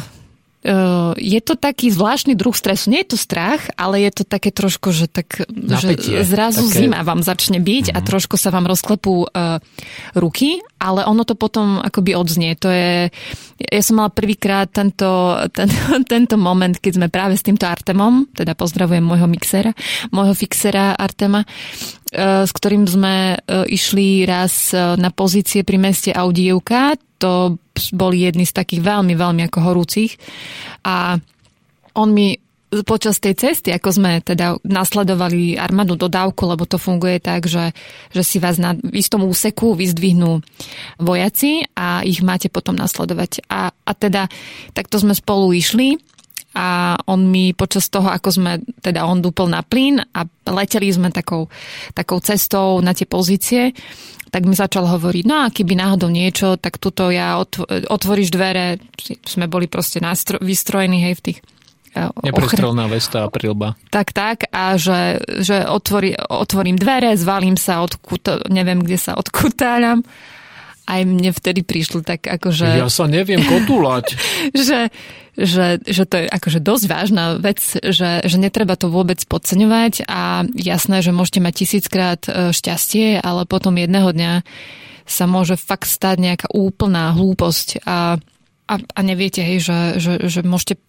je 1.20 1.40
to 1.44 1.60
taký 1.60 1.92
zvláštny 1.92 2.32
druh 2.32 2.56
stresu. 2.56 2.88
Nie 2.88 3.04
je 3.04 3.12
to 3.12 3.18
strach, 3.20 3.68
ale 3.76 4.00
je 4.00 4.10
to 4.16 4.24
také 4.24 4.48
trošku, 4.48 4.96
že, 4.96 5.12
tak, 5.12 5.44
že 5.44 6.24
zrazu 6.24 6.64
také... 6.64 6.88
zima 6.88 7.04
vám 7.04 7.20
začne 7.20 7.60
byť 7.60 7.92
mm-hmm. 7.92 7.96
a 7.96 8.00
mhm. 8.00 8.06
trošku 8.08 8.40
sa 8.40 8.48
vám 8.48 8.64
rozklepú 8.64 9.28
uh, 9.28 9.60
ruky, 10.16 10.64
ale 10.80 11.04
ono 11.04 11.28
to 11.28 11.36
potom 11.36 11.84
akoby 11.84 12.16
odznie. 12.16 12.56
To 12.64 12.72
je, 12.72 13.12
ja 13.60 13.82
som 13.84 14.00
mala 14.00 14.08
prvýkrát 14.08 14.72
tento, 14.72 15.36
ten, 15.52 15.68
tento 16.12 16.40
moment, 16.40 16.80
keď 16.80 16.92
sme 16.96 17.08
práve 17.12 17.36
s 17.36 17.44
týmto 17.44 17.68
Artemom, 17.68 18.32
teda 18.32 18.56
pozdravujem 18.56 19.04
môjho 19.04 19.28
mixera, 19.28 19.76
môjho 20.16 20.32
fixera 20.32 20.96
Artema, 20.96 21.44
s 22.14 22.50
ktorým 22.54 22.86
sme 22.86 23.42
išli 23.66 24.22
raz 24.22 24.70
na 24.74 25.10
pozície 25.10 25.66
pri 25.66 25.82
meste 25.82 26.14
Audievka 26.14 26.94
to 27.24 27.56
boli 27.96 28.28
jedni 28.28 28.44
z 28.44 28.52
takých 28.52 28.84
veľmi, 28.84 29.16
veľmi 29.16 29.48
ako 29.48 29.58
horúcich. 29.64 30.12
A 30.84 31.16
on 31.96 32.12
mi 32.12 32.36
počas 32.84 33.22
tej 33.22 33.38
cesty, 33.38 33.70
ako 33.70 33.88
sme 33.94 34.18
teda 34.20 34.58
nasledovali 34.66 35.54
armádnu 35.54 35.94
dodávku, 35.94 36.42
lebo 36.44 36.66
to 36.66 36.76
funguje 36.76 37.22
tak, 37.22 37.46
že, 37.46 37.70
že 38.10 38.22
si 38.26 38.42
vás 38.42 38.58
na 38.58 38.74
istom 38.92 39.24
úseku 39.24 39.78
vyzdvihnú 39.78 40.42
vojaci 40.98 41.64
a 41.78 42.02
ich 42.02 42.20
máte 42.20 42.50
potom 42.50 42.74
nasledovať. 42.74 43.46
A, 43.46 43.70
a 43.70 43.92
teda 43.94 44.26
takto 44.74 44.98
sme 44.98 45.14
spolu 45.14 45.54
išli 45.54 45.96
a 46.54 46.94
on 47.10 47.26
mi 47.26 47.50
počas 47.50 47.90
toho, 47.90 48.06
ako 48.06 48.30
sme, 48.30 48.52
teda 48.78 49.02
on 49.04 49.18
dúpol 49.18 49.50
na 49.50 49.66
plyn 49.66 49.98
a 49.98 50.22
leteli 50.48 50.86
sme 50.94 51.10
takou, 51.10 51.50
takou 51.92 52.22
cestou 52.22 52.78
na 52.78 52.94
tie 52.94 53.10
pozície, 53.10 53.74
tak 54.30 54.46
mi 54.46 54.54
začal 54.58 54.86
hovoriť, 54.90 55.24
no 55.30 55.46
a 55.46 55.50
keby 55.50 55.78
náhodou 55.78 56.10
niečo, 56.10 56.58
tak 56.58 56.82
tuto 56.82 57.10
ja 57.10 57.38
otvoríš 57.90 58.34
dvere, 58.34 58.82
sme 59.22 59.46
boli 59.46 59.70
proste 59.70 60.02
nástro, 60.02 60.42
vystrojení 60.42 61.06
hej 61.06 61.14
v 61.18 61.22
tých 61.22 61.38
e, 61.94 62.10
Neprestrelná 62.10 62.90
vesta 62.90 63.26
a 63.26 63.30
prilba. 63.30 63.78
Tak, 63.94 64.10
tak. 64.10 64.50
A 64.50 64.74
že, 64.74 65.22
že 65.38 65.62
otvorí, 65.62 66.18
otvorím 66.18 66.74
dvere, 66.74 67.14
zvalím 67.14 67.54
sa, 67.54 67.86
odkut, 67.86 68.50
neviem, 68.50 68.82
kde 68.82 68.98
sa 68.98 69.14
odkutáľam. 69.14 70.02
Aj 70.84 71.00
mne 71.00 71.32
vtedy 71.32 71.64
prišlo 71.64 72.04
tak 72.04 72.28
akože... 72.28 72.76
Ja 72.76 72.92
sa 72.92 73.08
neviem 73.08 73.40
kotulať. 73.40 74.20
že, 74.52 74.92
že, 75.32 75.80
že 75.80 76.04
to 76.04 76.14
je 76.20 76.26
akože 76.28 76.60
dosť 76.60 76.84
vážna 76.86 77.24
vec, 77.40 77.60
že, 77.80 78.20
že 78.20 78.36
netreba 78.36 78.76
to 78.76 78.92
vôbec 78.92 79.18
podceňovať 79.24 80.04
a 80.04 80.44
jasné, 80.52 81.00
že 81.00 81.16
môžete 81.16 81.40
mať 81.40 81.54
tisíckrát 81.56 82.20
e, 82.28 82.30
šťastie, 82.52 83.18
ale 83.24 83.48
potom 83.48 83.74
jedného 83.80 84.12
dňa 84.12 84.32
sa 85.04 85.24
môže 85.24 85.56
fakt 85.56 85.88
stať 85.88 86.16
nejaká 86.20 86.48
úplná 86.52 87.12
hlúposť 87.12 87.84
a, 87.84 88.16
a, 88.68 88.74
a 88.80 89.00
neviete, 89.04 89.44
hej, 89.44 89.64
že, 89.64 89.78
že, 90.00 90.12
že 90.28 90.40
môžete 90.40 90.80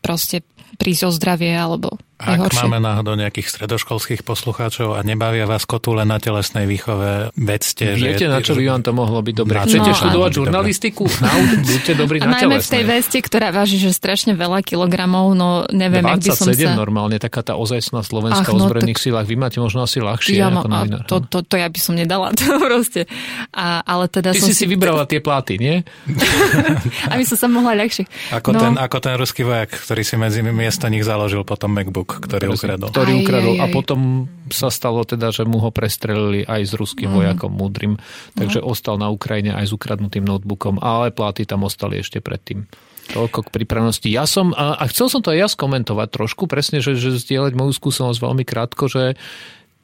proste 0.00 0.44
prísť 0.80 1.02
o 1.08 1.10
zdravie 1.12 1.52
alebo 1.52 2.00
ak 2.20 2.52
horšie. 2.52 2.68
máme 2.68 2.78
náhodou 2.84 3.16
nejakých 3.16 3.48
stredoškolských 3.48 4.20
poslucháčov 4.22 4.92
a 4.92 5.00
nebavia 5.00 5.48
vás 5.48 5.64
kotule 5.64 6.04
na 6.04 6.20
telesnej 6.20 6.68
výchove, 6.68 7.32
vedzte, 7.32 7.96
Viete, 7.96 8.28
že... 8.28 8.32
na 8.32 8.44
čo 8.44 8.52
by 8.52 8.64
vám 8.68 8.82
to 8.84 8.92
mohlo 8.92 9.24
byť 9.24 9.34
dobré? 9.34 9.56
Chcete 9.64 9.90
no, 9.90 9.96
študovať 9.96 10.30
žurnalistiku? 10.36 11.04
Na, 11.24 11.32
buďte 11.64 11.92
dobrí 11.96 12.16
na 12.20 12.36
najmä 12.36 12.60
v 12.60 12.68
tej 12.68 12.84
veste, 12.84 13.18
ktorá 13.24 13.48
váži, 13.50 13.80
že 13.80 13.96
strašne 13.96 14.36
veľa 14.36 14.60
kilogramov, 14.60 15.32
no 15.32 15.64
neviem, 15.72 16.04
ak 16.04 16.20
by 16.20 16.30
som 16.36 16.52
sa... 16.52 16.76
normálne, 16.76 17.16
taká 17.16 17.40
tá 17.40 17.56
ozajstná 17.56 18.04
slovenská 18.04 18.52
Ach, 18.52 18.56
no, 18.56 18.68
ozbrojených 18.68 19.00
tak... 19.00 19.04
silách. 19.08 19.26
Vy 19.26 19.36
máte 19.40 19.58
možno 19.62 19.84
asi 19.84 20.02
ľahšie 20.02 20.36
ja, 20.36 20.52
ako 20.52 20.66
novinár. 20.68 21.04
To, 21.08 21.16
to, 21.24 21.38
to, 21.46 21.54
ja 21.56 21.68
by 21.72 21.80
som 21.80 21.94
nedala, 21.96 22.34
to 22.38 22.44
proste. 22.60 23.08
A, 23.54 23.80
ale 23.86 24.10
teda 24.12 24.36
Ty 24.36 24.44
som 24.44 24.52
si 24.52 24.60
si 24.60 24.66
vybrala 24.68 25.06
tie 25.06 25.22
pláty, 25.22 25.56
nie? 25.56 25.80
Aby 27.12 27.24
som 27.24 27.36
sa 27.38 27.46
mohla 27.48 27.72
ľahšie. 27.78 28.04
Ako, 28.34 28.50
no. 28.52 28.60
ten, 28.60 28.74
ako 28.76 28.96
ten 28.98 29.14
ruský 29.16 29.42
vojak, 29.46 29.70
ktorý 29.72 30.02
si 30.02 30.14
medzi 30.18 30.40
miesto 30.42 30.90
nich 30.90 31.06
založil 31.06 31.46
potom 31.46 31.70
MacBook, 31.70 32.09
ktorý 32.18 32.50
ukradol 32.50 32.88
ktorý 32.90 33.12
aj, 33.14 33.20
ukradol. 33.22 33.54
Aj, 33.54 33.60
aj. 33.62 33.70
A 33.70 33.74
potom 33.74 34.00
sa 34.50 34.68
stalo 34.72 35.06
teda, 35.06 35.30
že 35.30 35.46
mu 35.46 35.62
ho 35.62 35.70
prestrelili 35.70 36.42
aj 36.42 36.60
s 36.66 36.72
ruským 36.74 37.06
mm. 37.12 37.16
vojakom 37.16 37.52
múdrym. 37.54 37.94
Takže 38.34 38.58
mm. 38.58 38.66
ostal 38.66 38.98
na 38.98 39.12
Ukrajine 39.12 39.54
aj 39.54 39.70
s 39.70 39.72
ukradnutým 39.76 40.26
notebookom. 40.26 40.82
Ale 40.82 41.14
pláty 41.14 41.46
tam 41.46 41.62
ostali 41.62 42.02
ešte 42.02 42.18
predtým. 42.18 42.66
Toľko 43.10 43.50
k 43.50 43.54
pripravnosti. 43.62 44.06
Ja 44.06 44.26
som, 44.26 44.54
a, 44.54 44.78
a 44.78 44.84
chcel 44.86 45.10
som 45.10 45.18
to 45.22 45.34
aj 45.34 45.38
ja 45.38 45.48
skomentovať 45.50 46.08
trošku, 46.14 46.46
presne, 46.46 46.78
že, 46.78 46.94
že 46.94 47.18
zdieľať 47.18 47.58
moju 47.58 47.74
skúsenosť 47.74 48.18
veľmi 48.22 48.44
krátko, 48.46 48.86
že 48.86 49.18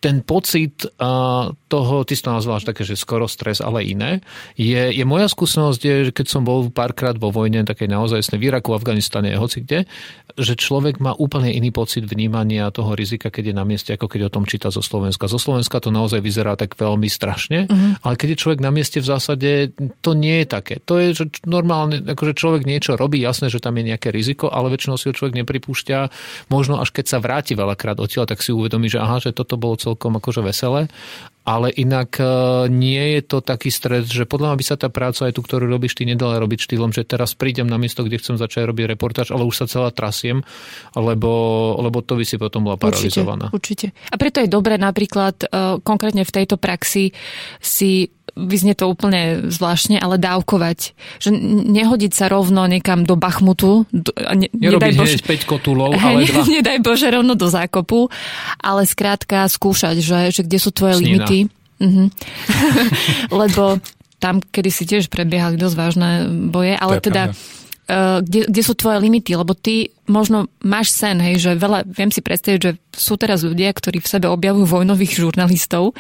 ten 0.07 0.23
pocit 0.23 0.87
uh, 1.03 1.51
toho, 1.67 2.07
ty 2.07 2.15
si 2.15 2.23
to 2.23 2.31
nazval 2.31 2.63
také, 2.63 2.87
že 2.87 2.95
skoro 2.95 3.27
stres, 3.27 3.59
ale 3.59 3.83
iné, 3.83 4.23
je, 4.55 4.95
je 4.95 5.03
moja 5.03 5.27
skúsenosť, 5.27 5.81
je, 5.83 5.97
že 6.07 6.13
keď 6.15 6.27
som 6.31 6.47
bol 6.47 6.71
párkrát 6.71 7.19
vo 7.19 7.35
vojne, 7.35 7.67
také 7.67 7.91
naozaj 7.91 8.23
v 8.39 8.47
Iraku, 8.47 8.71
Afganistane, 8.71 9.35
hoci 9.35 9.67
kde, 9.67 9.91
že 10.39 10.55
človek 10.55 11.03
má 11.03 11.11
úplne 11.19 11.51
iný 11.51 11.75
pocit 11.75 12.07
vnímania 12.07 12.71
toho 12.71 12.95
rizika, 12.95 13.35
keď 13.35 13.51
je 13.51 13.55
na 13.59 13.67
mieste, 13.67 13.91
ako 13.91 14.07
keď 14.07 14.31
o 14.31 14.35
tom 14.39 14.47
číta 14.47 14.71
zo 14.71 14.79
Slovenska. 14.79 15.27
Zo 15.27 15.43
Slovenska 15.43 15.83
to 15.83 15.91
naozaj 15.91 16.23
vyzerá 16.23 16.55
tak 16.55 16.79
veľmi 16.79 17.11
strašne, 17.11 17.67
uh-huh. 17.67 17.99
ale 18.07 18.15
keď 18.15 18.39
je 18.39 18.43
človek 18.47 18.61
na 18.63 18.71
mieste 18.71 19.03
v 19.03 19.11
zásade, 19.11 19.75
to 20.07 20.15
nie 20.15 20.45
je 20.45 20.47
také. 20.47 20.79
To 20.87 21.03
je, 21.03 21.19
že 21.19 21.43
normálne, 21.51 21.99
akože 22.07 22.39
človek 22.39 22.63
niečo 22.63 22.95
robí, 22.95 23.19
jasné, 23.19 23.51
že 23.51 23.59
tam 23.59 23.75
je 23.75 23.91
nejaké 23.91 24.15
riziko, 24.15 24.55
ale 24.55 24.71
väčšinou 24.71 25.01
si 25.01 25.11
ho 25.11 25.17
človek 25.17 25.35
nepripúšťa. 25.43 25.99
Možno 26.47 26.79
až 26.79 26.95
keď 26.95 27.11
sa 27.11 27.19
vráti 27.19 27.59
veľakrát 27.59 27.99
odtiaľ, 27.99 28.31
tak 28.31 28.45
si 28.45 28.55
uvedomí, 28.55 28.87
že 28.87 29.03
aha, 29.03 29.19
že 29.19 29.35
toto 29.35 29.59
bolo 29.59 29.75
celkom 29.75 29.96
akože 29.97 30.45
veselé 30.45 30.93
ale 31.47 31.71
inak 31.71 32.19
e, 32.19 32.27
nie 32.67 33.17
je 33.17 33.21
to 33.23 33.39
taký 33.39 33.71
stres, 33.71 34.11
že 34.11 34.27
podľa 34.27 34.53
mňa 34.53 34.59
by 34.59 34.65
sa 34.67 34.75
tá 34.75 34.91
práca 34.91 35.31
aj 35.31 35.39
tu, 35.39 35.47
ktorú 35.47 35.71
robíš, 35.71 35.95
ty 35.95 36.03
nedala 36.03 36.43
robiť 36.43 36.67
štýlom, 36.67 36.91
že 36.91 37.07
teraz 37.07 37.39
prídem 37.39 37.71
na 37.71 37.79
miesto, 37.79 38.03
kde 38.03 38.19
chcem 38.19 38.35
začať 38.35 38.67
robiť 38.67 38.99
reportáž, 38.99 39.31
ale 39.31 39.47
už 39.47 39.55
sa 39.55 39.71
celá 39.71 39.95
trasiem, 39.95 40.43
lebo, 40.99 41.31
lebo 41.79 42.03
to 42.03 42.19
by 42.19 42.27
si 42.27 42.35
potom 42.35 42.67
bola 42.67 42.75
paralizovaná. 42.75 43.55
Určite, 43.55 43.95
určite. 43.95 44.11
A 44.11 44.19
preto 44.19 44.43
je 44.43 44.51
dobré 44.51 44.75
napríklad 44.75 45.47
e, 45.47 45.79
konkrétne 45.87 46.27
v 46.27 46.35
tejto 46.35 46.59
praxi 46.59 47.15
si 47.63 48.11
vyznie 48.35 48.75
to 48.75 48.91
úplne 48.91 49.49
zvláštne, 49.49 49.97
ale 49.97 50.19
dávkovať. 50.19 50.93
Že 51.23 51.31
nehodiť 51.71 52.13
sa 52.13 52.27
rovno 52.27 52.67
niekam 52.67 53.07
do 53.07 53.15
Bachmutu. 53.15 53.87
Ne, 53.93 54.51
nedaj 54.51 54.93
Bože, 54.99 55.23
5 55.23 55.47
kotulov, 55.49 55.95
ale 55.95 56.27
dva. 56.29 56.43
Nedaj 56.61 56.79
Bože 56.83 57.09
rovno 57.09 57.39
do 57.39 57.47
zákopu, 57.47 58.13
ale 58.61 58.85
skrátka 58.85 59.47
skúšať, 59.47 60.03
že, 60.03 60.21
že 60.35 60.43
kde 60.45 60.59
sú 60.59 60.71
tvoje 60.75 60.99
Snína. 61.01 61.25
limity. 61.25 61.39
Mhm. 61.81 62.05
Lebo 63.41 63.81
tam, 64.17 64.41
kedy 64.41 64.71
si 64.73 64.85
tiež 64.89 65.13
prebiehali 65.13 65.61
dosť 65.61 65.77
vážne 65.77 66.11
boje, 66.49 66.73
ale 66.73 67.05
teda 67.05 67.31
uh, 67.31 68.25
kde, 68.25 68.49
kde 68.49 68.63
sú 68.65 68.73
tvoje 68.73 68.97
limity, 69.05 69.37
lebo 69.37 69.53
ty 69.53 69.93
možno 70.09 70.49
máš 70.65 70.97
sen, 70.97 71.21
hej, 71.21 71.37
že 71.37 71.53
veľa, 71.53 71.85
viem 71.85 72.09
si 72.09 72.25
predstaviť, 72.25 72.61
že 72.65 72.81
sú 72.97 73.21
teraz 73.21 73.45
ľudia, 73.45 73.77
ktorí 73.77 74.01
v 74.01 74.09
sebe 74.09 74.33
objavujú 74.33 74.65
vojnových 74.65 75.21
žurnalistov, 75.21 75.93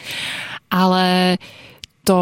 ale 0.72 1.36
uh, 1.36 1.66
to, 2.06 2.18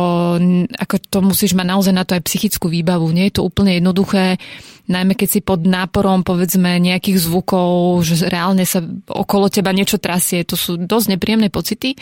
ako 0.81 0.95
to 1.05 1.19
musíš 1.21 1.53
mať 1.53 1.67
naozaj 1.69 1.93
na 1.93 2.09
to 2.09 2.17
aj 2.17 2.25
psychickú 2.25 2.73
výbavu. 2.73 3.05
Nie 3.13 3.29
je 3.29 3.37
to 3.37 3.43
úplne 3.45 3.77
jednoduché, 3.77 4.41
najmä 4.89 5.13
keď 5.13 5.29
si 5.29 5.41
pod 5.45 5.69
náporom 5.69 6.25
povedzme 6.25 6.81
nejakých 6.81 7.21
zvukov, 7.21 8.01
že 8.09 8.25
reálne 8.33 8.65
sa 8.65 8.81
okolo 9.13 9.53
teba 9.53 9.77
niečo 9.77 10.01
trasie. 10.01 10.49
To 10.49 10.57
sú 10.57 10.81
dosť 10.81 11.17
nepríjemné 11.17 11.53
pocity 11.53 11.93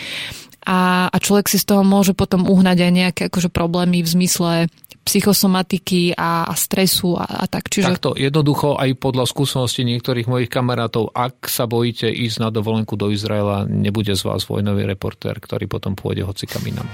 a, 0.62 1.10
a 1.10 1.16
človek 1.18 1.50
si 1.50 1.58
z 1.58 1.74
toho 1.74 1.82
môže 1.82 2.14
potom 2.14 2.46
uhnať 2.46 2.78
aj 2.86 2.92
nejaké 2.94 3.22
akože 3.26 3.50
problémy 3.50 4.06
v 4.06 4.12
zmysle 4.14 4.50
psychosomatiky 5.02 6.14
a, 6.14 6.46
a 6.46 6.54
stresu 6.54 7.18
a, 7.18 7.26
a 7.26 7.44
tak. 7.50 7.66
Čiže... 7.66 7.98
Takto 7.98 8.14
jednoducho 8.14 8.78
aj 8.78 8.94
podľa 9.02 9.26
skúseností 9.26 9.82
niektorých 9.82 10.30
mojich 10.30 10.46
kamarátov, 10.46 11.10
ak 11.10 11.50
sa 11.50 11.66
bojíte 11.66 12.06
ísť 12.06 12.38
na 12.38 12.48
dovolenku 12.54 12.94
do 12.94 13.10
Izraela, 13.10 13.66
nebude 13.66 14.14
z 14.14 14.22
vás 14.22 14.46
vojnový 14.46 14.86
reportér, 14.86 15.42
ktorý 15.42 15.66
potom 15.66 15.98
pôjde 15.98 16.22
hocikam 16.22 16.62
inam 16.62 16.86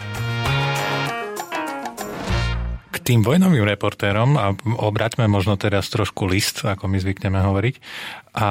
tým 3.08 3.24
vojnovým 3.24 3.64
reportérom 3.64 4.36
a 4.36 4.52
obraťme 4.60 5.24
možno 5.24 5.56
teraz 5.56 5.88
trošku 5.88 6.28
list, 6.28 6.60
ako 6.60 6.92
my 6.92 7.00
zvykneme 7.00 7.40
hovoriť. 7.40 7.74
A, 8.36 8.50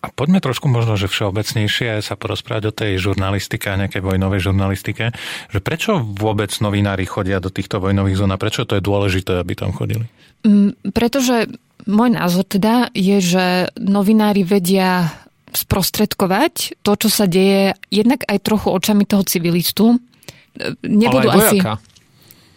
a 0.00 0.06
poďme 0.16 0.40
trošku 0.40 0.64
možno, 0.72 0.96
že 0.96 1.12
všeobecnejšie 1.12 2.00
sa 2.00 2.16
porozprávať 2.16 2.72
o 2.72 2.72
tej 2.72 2.96
žurnalistike 2.96 3.68
a 3.68 3.76
nejakej 3.76 4.00
vojnovej 4.00 4.40
žurnalistike. 4.48 5.12
Že 5.52 5.60
prečo 5.60 6.00
vôbec 6.00 6.48
novinári 6.64 7.04
chodia 7.04 7.36
do 7.36 7.52
týchto 7.52 7.84
vojnových 7.84 8.16
zón 8.16 8.32
a 8.32 8.40
prečo 8.40 8.64
to 8.64 8.80
je 8.80 8.82
dôležité, 8.82 9.36
aby 9.36 9.52
tam 9.52 9.76
chodili? 9.76 10.08
Mm, 10.40 10.72
pretože 10.96 11.52
môj 11.84 12.16
názor 12.16 12.48
teda 12.48 12.88
je, 12.96 13.20
že 13.20 13.44
novinári 13.76 14.40
vedia 14.40 15.12
sprostredkovať 15.52 16.80
to, 16.80 16.92
čo 16.96 17.08
sa 17.12 17.28
deje 17.28 17.76
jednak 17.92 18.24
aj 18.24 18.40
trochu 18.40 18.72
očami 18.72 19.04
toho 19.04 19.20
civilistu. 19.28 20.00
Nebudú 20.80 21.28
Ale 21.28 21.36
aj 21.36 21.44
asi... 21.44 21.58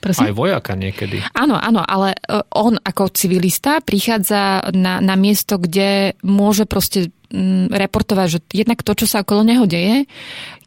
Prosím? 0.03 0.27
Aj 0.27 0.35
vojaka 0.35 0.75
niekedy. 0.75 1.23
Áno, 1.31 1.55
áno, 1.55 1.79
ale 1.79 2.19
e, 2.19 2.43
on 2.59 2.75
ako 2.75 3.15
civilista 3.15 3.79
prichádza 3.79 4.67
na, 4.75 4.99
na 4.99 5.15
miesto, 5.15 5.55
kde 5.55 6.19
môže 6.27 6.67
proste 6.67 7.15
mm, 7.31 7.71
reportovať, 7.71 8.27
že 8.27 8.39
jednak 8.51 8.83
to, 8.83 8.99
čo 8.99 9.07
sa 9.07 9.23
okolo 9.23 9.47
neho 9.47 9.63
deje, 9.63 10.03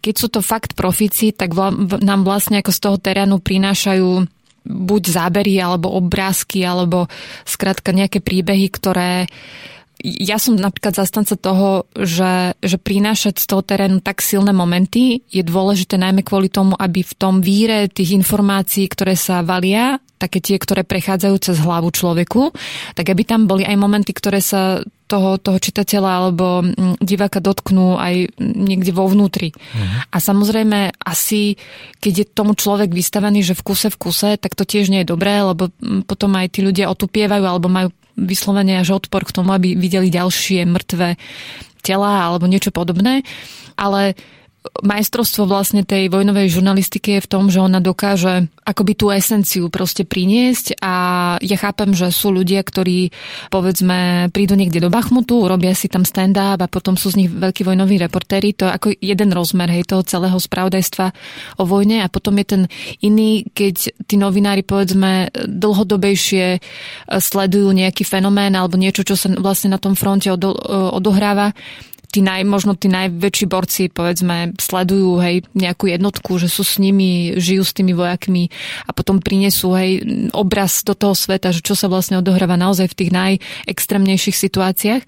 keď 0.00 0.14
sú 0.16 0.32
to 0.32 0.40
fakt 0.40 0.72
profíci, 0.72 1.36
tak 1.36 1.52
nám 2.00 2.24
vlastne 2.24 2.64
ako 2.64 2.72
z 2.72 2.80
toho 2.80 2.96
terénu 2.96 3.36
prinášajú 3.44 4.24
buď 4.66 5.02
zábery, 5.04 5.60
alebo 5.60 5.92
obrázky, 5.94 6.64
alebo 6.64 7.06
skrátka 7.44 7.92
nejaké 7.92 8.24
príbehy, 8.24 8.66
ktoré 8.72 9.28
ja 10.06 10.38
som 10.38 10.54
napríklad 10.54 10.94
zastanca 10.94 11.34
toho, 11.34 11.90
že, 11.98 12.54
že 12.62 12.78
prinášať 12.78 13.42
z 13.42 13.46
toho 13.50 13.62
terénu 13.66 13.98
tak 13.98 14.22
silné 14.22 14.54
momenty 14.54 15.26
je 15.26 15.42
dôležité 15.42 15.98
najmä 15.98 16.22
kvôli 16.22 16.46
tomu, 16.46 16.78
aby 16.78 17.02
v 17.02 17.14
tom 17.18 17.42
víre 17.42 17.90
tých 17.90 18.14
informácií, 18.14 18.86
ktoré 18.86 19.18
sa 19.18 19.42
valia, 19.42 19.98
také 20.16 20.38
tie, 20.40 20.56
ktoré 20.56 20.86
prechádzajú 20.86 21.34
cez 21.42 21.56
hlavu 21.60 21.92
človeku, 21.92 22.54
tak 22.94 23.06
aby 23.10 23.22
tam 23.26 23.44
boli 23.44 23.66
aj 23.66 23.76
momenty, 23.76 24.16
ktoré 24.16 24.40
sa 24.40 24.80
toho, 25.06 25.38
toho 25.38 25.58
čitateľa 25.60 26.10
alebo 26.10 26.64
mm, 26.64 26.98
diváka 26.98 27.38
dotknú 27.38 28.00
aj 28.00 28.34
niekde 28.40 28.90
vo 28.90 29.06
vnútri. 29.06 29.54
Uh-huh. 29.54 30.02
A 30.10 30.16
samozrejme 30.18 30.98
asi, 30.98 31.54
keď 32.00 32.12
je 32.16 32.26
tomu 32.26 32.58
človek 32.58 32.90
vystavený, 32.90 33.44
že 33.46 33.54
v 33.54 33.62
kuse 33.62 33.88
v 33.92 34.00
kuse, 34.00 34.30
tak 34.40 34.58
to 34.58 34.66
tiež 34.66 34.90
nie 34.90 35.06
je 35.06 35.12
dobré, 35.12 35.36
lebo 35.44 35.70
mm, 35.70 36.08
potom 36.10 36.34
aj 36.34 36.58
tí 36.58 36.60
ľudia 36.64 36.90
otupievajú 36.90 37.44
alebo 37.44 37.68
majú 37.70 37.92
vyslovene 38.16 38.80
až 38.80 38.96
odpor 38.98 39.28
k 39.28 39.34
tomu, 39.36 39.52
aby 39.52 39.76
videli 39.76 40.08
ďalšie 40.08 40.64
mŕtve 40.64 41.20
tela 41.84 42.26
alebo 42.26 42.48
niečo 42.48 42.72
podobné. 42.72 43.22
Ale 43.76 44.16
majstrovstvo 44.82 45.46
vlastne 45.48 45.86
tej 45.86 46.10
vojnovej 46.10 46.50
žurnalistiky 46.52 47.18
je 47.18 47.24
v 47.24 47.30
tom, 47.30 47.48
že 47.48 47.62
ona 47.62 47.78
dokáže 47.78 48.50
akoby 48.66 48.92
tú 48.98 49.06
esenciu 49.14 49.70
proste 49.70 50.02
priniesť 50.02 50.80
a 50.82 50.94
ja 51.38 51.56
chápem, 51.56 51.94
že 51.94 52.10
sú 52.10 52.34
ľudia, 52.34 52.62
ktorí 52.66 53.14
povedzme 53.48 54.28
prídu 54.34 54.58
niekde 54.58 54.82
do 54.82 54.90
Bachmutu, 54.90 55.46
robia 55.46 55.72
si 55.72 55.86
tam 55.86 56.02
stand-up 56.02 56.58
a 56.60 56.70
potom 56.70 56.98
sú 56.98 57.14
z 57.14 57.24
nich 57.24 57.30
veľkí 57.30 57.62
vojnoví 57.62 57.96
reportéri. 58.00 58.52
To 58.58 58.66
je 58.68 58.74
ako 58.74 58.88
jeden 58.98 59.30
rozmer 59.30 59.70
hej, 59.70 59.86
toho 59.86 60.02
celého 60.02 60.36
spravodajstva 60.36 61.06
o 61.62 61.64
vojne 61.64 62.02
a 62.02 62.10
potom 62.10 62.34
je 62.42 62.46
ten 62.46 62.62
iný, 63.00 63.46
keď 63.54 63.94
tí 64.06 64.18
novinári 64.18 64.66
povedzme 64.66 65.30
dlhodobejšie 65.46 66.46
e, 66.56 66.58
sledujú 67.08 67.70
nejaký 67.70 68.02
fenomén 68.02 68.52
alebo 68.58 68.74
niečo, 68.74 69.06
čo 69.06 69.14
sa 69.14 69.30
vlastne 69.36 69.72
na 69.74 69.80
tom 69.80 69.94
fronte 69.94 70.28
odohráva 70.32 71.54
tí 72.10 72.20
naj, 72.22 72.46
možno 72.46 72.78
tí 72.78 72.88
najväčší 72.88 73.46
borci, 73.46 73.82
povedzme, 73.90 74.56
sledujú 74.56 75.20
hej, 75.20 75.44
nejakú 75.52 75.90
jednotku, 75.90 76.38
že 76.40 76.48
sú 76.48 76.62
s 76.62 76.78
nimi, 76.80 77.36
žijú 77.36 77.62
s 77.66 77.76
tými 77.76 77.92
vojakmi 77.92 78.48
a 78.86 78.90
potom 78.94 79.20
prinesú 79.20 79.74
hej, 79.76 80.02
obraz 80.32 80.82
do 80.86 80.94
toho 80.96 81.12
sveta, 81.12 81.52
že 81.52 81.60
čo 81.60 81.74
sa 81.74 81.90
vlastne 81.90 82.18
odohráva 82.18 82.56
naozaj 82.56 82.92
v 82.92 82.98
tých 82.98 83.10
najextrémnejších 83.14 84.36
situáciách 84.36 85.04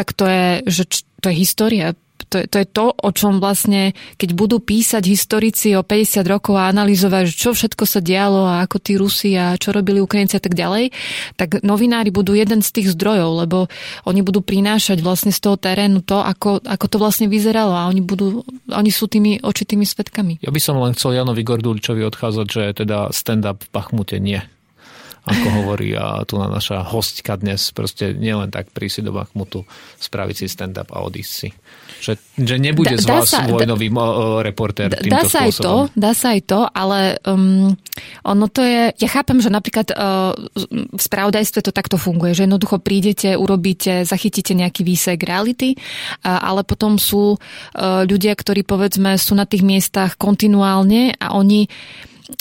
tak 0.00 0.16
to 0.16 0.24
je, 0.24 0.64
že 0.64 0.82
to 1.20 1.28
je 1.28 1.36
história 1.36 1.92
to 2.30 2.36
je, 2.38 2.44
to 2.46 2.56
je 2.62 2.66
to, 2.70 2.86
o 2.94 3.10
čom 3.10 3.42
vlastne, 3.42 3.90
keď 4.14 4.30
budú 4.38 4.62
písať 4.62 5.02
historici 5.02 5.74
o 5.74 5.82
50 5.82 6.22
rokov 6.30 6.54
a 6.54 6.70
analyzovať, 6.70 7.34
čo 7.34 7.50
všetko 7.50 7.82
sa 7.82 7.98
dialo 7.98 8.46
a 8.46 8.62
ako 8.62 8.76
tí 8.78 8.94
Rusi 8.94 9.34
a 9.34 9.58
čo 9.58 9.74
robili 9.74 9.98
Ukrajinci 9.98 10.38
a 10.38 10.42
tak 10.42 10.54
ďalej, 10.54 10.94
tak 11.34 11.66
novinári 11.66 12.14
budú 12.14 12.38
jeden 12.38 12.62
z 12.62 12.70
tých 12.70 12.94
zdrojov, 12.94 13.42
lebo 13.44 13.66
oni 14.06 14.22
budú 14.22 14.46
prinášať 14.46 15.02
vlastne 15.02 15.34
z 15.34 15.42
toho 15.42 15.58
terénu 15.58 16.06
to, 16.06 16.22
ako, 16.22 16.62
ako 16.62 16.86
to 16.86 16.96
vlastne 17.02 17.26
vyzeralo 17.26 17.74
a 17.74 17.90
oni, 17.90 18.00
budú, 18.00 18.46
oni 18.70 18.90
sú 18.94 19.10
tými 19.10 19.42
očitými 19.42 19.82
svetkami. 19.82 20.38
Ja 20.46 20.54
by 20.54 20.60
som 20.62 20.78
len 20.78 20.94
chcel 20.94 21.18
Janovi 21.18 21.42
Gorduličovi 21.42 22.06
odchádzať, 22.06 22.46
že 22.46 22.62
teda 22.86 23.10
stand-up 23.10 23.66
v 23.66 23.68
Bachmute 23.74 24.22
nie 24.22 24.38
ako 25.24 25.46
hovorí 25.60 25.92
a 25.92 26.24
tu 26.24 26.40
na 26.40 26.48
naša 26.48 26.80
hostka 26.86 27.36
dnes, 27.36 27.72
proste 27.76 28.16
nielen 28.16 28.48
tak 28.48 28.72
prísť 28.72 29.04
do 29.04 29.12
Bachmutu, 29.12 29.68
spraviť 30.00 30.36
si 30.36 30.46
stand-up 30.48 30.88
a 30.92 31.04
odísť 31.04 31.32
si. 31.32 31.48
Že, 32.00 32.12
že 32.40 32.56
nebude 32.56 32.96
da, 32.96 33.02
z 33.02 33.04
vás 33.04 33.28
sa, 33.28 33.44
vojnový 33.44 33.92
da, 33.92 34.40
reportér 34.40 34.88
týmto 34.88 35.20
dá 35.20 35.22
sa 35.28 35.44
aj 35.44 35.52
to, 35.60 35.74
dá 35.92 36.12
sa 36.16 36.32
aj 36.32 36.40
to, 36.48 36.60
ale 36.64 37.20
um, 37.28 37.76
ono 38.24 38.46
to 38.48 38.64
je, 38.64 38.96
ja 38.96 39.08
chápem, 39.12 39.44
že 39.44 39.52
napríklad 39.52 39.92
uh, 39.92 40.32
v 40.72 41.02
spravodajstve 41.02 41.60
to 41.60 41.76
takto 41.76 42.00
funguje, 42.00 42.32
že 42.32 42.48
jednoducho 42.48 42.80
prídete, 42.80 43.36
urobíte, 43.36 44.08
zachytíte 44.08 44.56
nejaký 44.56 44.80
výsek 44.80 45.20
reality, 45.20 45.76
uh, 45.76 46.40
ale 46.40 46.64
potom 46.64 46.96
sú 46.96 47.36
uh, 47.36 48.08
ľudia, 48.08 48.32
ktorí 48.32 48.64
povedzme 48.64 49.20
sú 49.20 49.36
na 49.36 49.44
tých 49.44 49.60
miestach 49.60 50.16
kontinuálne 50.16 51.20
a 51.20 51.36
oni 51.36 51.68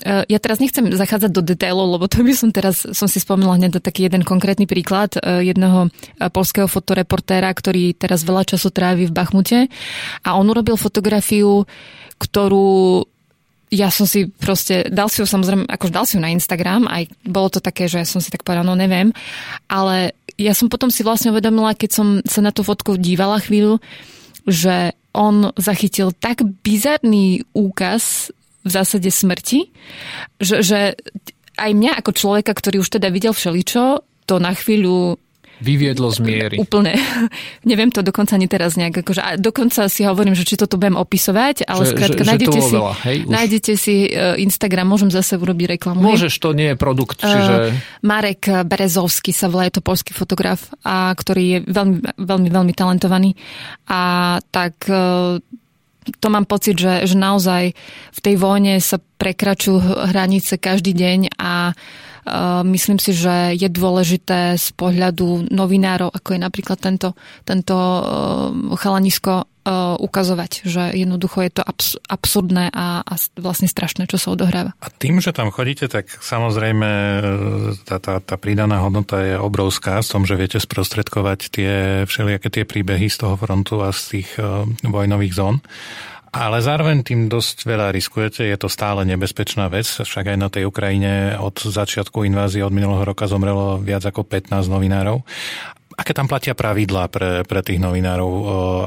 ja 0.06 0.40
teraz 0.40 0.62
nechcem 0.62 0.90
zachádzať 0.94 1.32
do 1.34 1.42
detailov, 1.44 2.00
lebo 2.00 2.06
to 2.08 2.24
by 2.24 2.34
som 2.34 2.50
teraz, 2.54 2.86
som 2.96 3.08
si 3.10 3.20
spomínala 3.20 3.60
hneď 3.60 3.82
taký 3.82 4.08
jeden 4.08 4.24
konkrétny 4.24 4.70
príklad 4.70 5.16
jedného 5.20 5.92
polského 6.32 6.70
fotoreportéra, 6.70 7.52
ktorý 7.52 7.98
teraz 7.98 8.24
veľa 8.24 8.46
času 8.48 8.70
trávi 8.72 9.10
v 9.10 9.16
Bachmute. 9.16 9.60
A 10.24 10.36
on 10.38 10.48
urobil 10.48 10.80
fotografiu, 10.80 11.68
ktorú 12.20 13.04
ja 13.70 13.94
som 13.94 14.10
si 14.10 14.26
proste, 14.26 14.90
dal 14.90 15.14
si 15.14 15.22
ju 15.22 15.30
samozrejme, 15.30 15.70
akože 15.70 15.94
dal 15.94 16.06
si 16.10 16.18
ju 16.18 16.22
na 16.26 16.34
Instagram, 16.34 16.90
aj 16.90 17.14
bolo 17.22 17.54
to 17.54 17.62
také, 17.62 17.86
že 17.86 18.02
som 18.02 18.18
si 18.18 18.34
tak 18.34 18.42
povedala, 18.42 18.66
no 18.66 18.74
neviem, 18.74 19.14
ale 19.70 20.18
ja 20.42 20.58
som 20.58 20.74
potom 20.74 20.90
si 20.90 21.06
vlastne 21.06 21.30
uvedomila, 21.30 21.78
keď 21.78 21.90
som 21.94 22.08
sa 22.26 22.42
na 22.42 22.50
tú 22.50 22.66
fotku 22.66 22.98
dívala 22.98 23.38
chvíľu, 23.38 23.78
že 24.50 24.98
on 25.14 25.54
zachytil 25.54 26.10
tak 26.18 26.42
bizarný 26.66 27.46
úkaz 27.54 28.34
v 28.70 28.74
zásade 28.78 29.10
smrti, 29.10 29.74
že, 30.38 30.62
že 30.62 30.80
aj 31.58 31.72
mňa 31.74 31.92
ako 32.00 32.12
človeka, 32.16 32.54
ktorý 32.54 32.80
už 32.86 33.02
teda 33.02 33.10
videl 33.10 33.34
všeličo, 33.34 34.06
to 34.30 34.36
na 34.38 34.54
chvíľu 34.54 35.18
Vyviedlo 35.60 36.08
z 36.08 36.24
miery. 36.24 36.56
Úplne. 36.56 36.96
Neviem 37.70 37.92
to 37.92 38.00
dokonca 38.00 38.40
ani 38.40 38.48
teraz 38.48 38.80
nejak. 38.80 39.04
Akože, 39.04 39.20
a 39.20 39.36
dokonca 39.36 39.92
si 39.92 40.08
hovorím, 40.08 40.32
že 40.32 40.48
či 40.48 40.56
toto 40.56 40.80
budem 40.80 40.96
opisovať, 40.96 41.68
ale 41.68 41.84
že, 41.84 41.92
skrátka, 41.92 42.24
že, 42.24 42.30
nájdete, 42.32 42.60
že 42.60 42.64
si, 42.64 42.76
veľa, 42.80 42.94
hej, 43.04 43.18
nájdete 43.28 43.74
si 43.76 43.96
uh, 44.08 44.40
Instagram, 44.40 44.88
môžem 44.88 45.12
zase 45.12 45.36
urobiť 45.36 45.76
reklamu. 45.76 46.00
Môžeš, 46.00 46.40
to 46.40 46.56
nie 46.56 46.72
je 46.72 46.78
produkt. 46.80 47.20
Čiže... 47.20 47.76
Uh, 47.76 47.76
Marek 48.08 48.48
Berezovský 48.64 49.36
sa 49.36 49.52
volá, 49.52 49.68
je 49.68 49.76
to 49.76 49.84
polský 49.84 50.16
fotograf, 50.16 50.72
a 50.80 51.12
ktorý 51.12 51.44
je 51.44 51.58
veľmi, 51.68 51.98
veľmi, 52.16 52.50
veľmi 52.56 52.74
talentovaný. 52.74 53.36
A 53.92 54.40
tak 54.56 54.88
uh, 54.88 55.44
to 56.20 56.28
mám 56.32 56.48
pocit, 56.48 56.80
že, 56.80 57.06
že 57.06 57.16
naozaj 57.20 57.76
v 58.16 58.20
tej 58.24 58.36
vojne 58.40 58.80
sa 58.82 58.98
prekračujú 58.98 60.10
hranice 60.10 60.58
každý 60.58 60.96
deň 60.96 61.36
a 61.38 61.72
uh, 61.72 62.08
Myslím 62.64 63.00
si, 63.02 63.16
že 63.16 63.58
je 63.58 63.70
dôležité 63.72 64.54
z 64.60 64.68
pohľadu 64.78 65.50
novinárov, 65.50 66.14
ako 66.14 66.38
je 66.38 66.40
napríklad 66.40 66.78
tento, 66.78 67.18
tento 67.42 67.76
chalanisko, 68.78 69.50
ukazovať, 70.00 70.66
že 70.66 70.84
jednoducho 70.96 71.46
je 71.46 71.52
to 71.52 71.64
absurdné 72.08 72.72
a, 72.72 73.04
a 73.04 73.14
vlastne 73.38 73.68
strašné, 73.68 74.08
čo 74.08 74.18
sa 74.18 74.34
odohráva. 74.34 74.74
A 74.80 74.88
tým, 74.90 75.20
že 75.20 75.36
tam 75.36 75.54
chodíte, 75.54 75.92
tak 75.92 76.10
samozrejme 76.10 76.90
tá, 77.86 78.02
tá, 78.02 78.24
tá 78.24 78.36
pridaná 78.40 78.82
hodnota 78.82 79.22
je 79.22 79.36
obrovská 79.38 80.00
v 80.02 80.10
tom, 80.10 80.24
že 80.26 80.40
viete 80.40 80.58
sprostredkovať 80.58 81.40
tie 81.52 81.72
všelijaké 82.10 82.48
tie 82.50 82.64
príbehy 82.66 83.12
z 83.12 83.28
toho 83.28 83.36
frontu 83.36 83.84
a 83.84 83.94
z 83.94 84.20
tých 84.20 84.30
uh, 84.40 84.66
vojnových 84.82 85.34
zón. 85.36 85.62
Ale 86.30 86.62
zároveň 86.62 87.02
tým 87.02 87.26
dosť 87.26 87.66
veľa 87.66 87.90
riskujete, 87.90 88.46
je 88.46 88.58
to 88.58 88.70
stále 88.70 89.02
nebezpečná 89.02 89.66
vec, 89.66 89.90
však 89.90 90.30
aj 90.30 90.38
na 90.38 90.50
tej 90.54 90.70
Ukrajine 90.70 91.34
od 91.42 91.58
začiatku 91.58 92.22
invázie 92.22 92.62
od 92.62 92.70
minulého 92.70 93.02
roka 93.02 93.26
zomrelo 93.26 93.82
viac 93.82 94.06
ako 94.06 94.22
15 94.30 94.70
novinárov. 94.70 95.26
Aké 96.00 96.16
tam 96.16 96.32
platia 96.32 96.56
pravidlá 96.56 97.12
pre, 97.12 97.44
pre 97.44 97.60
tých 97.60 97.76
novinárov? 97.76 98.32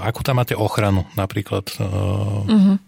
Akú 0.00 0.24
tam 0.24 0.40
máte 0.40 0.56
ochranu 0.56 1.04
napríklad? 1.12 1.68
Uh-huh. 1.76 2.80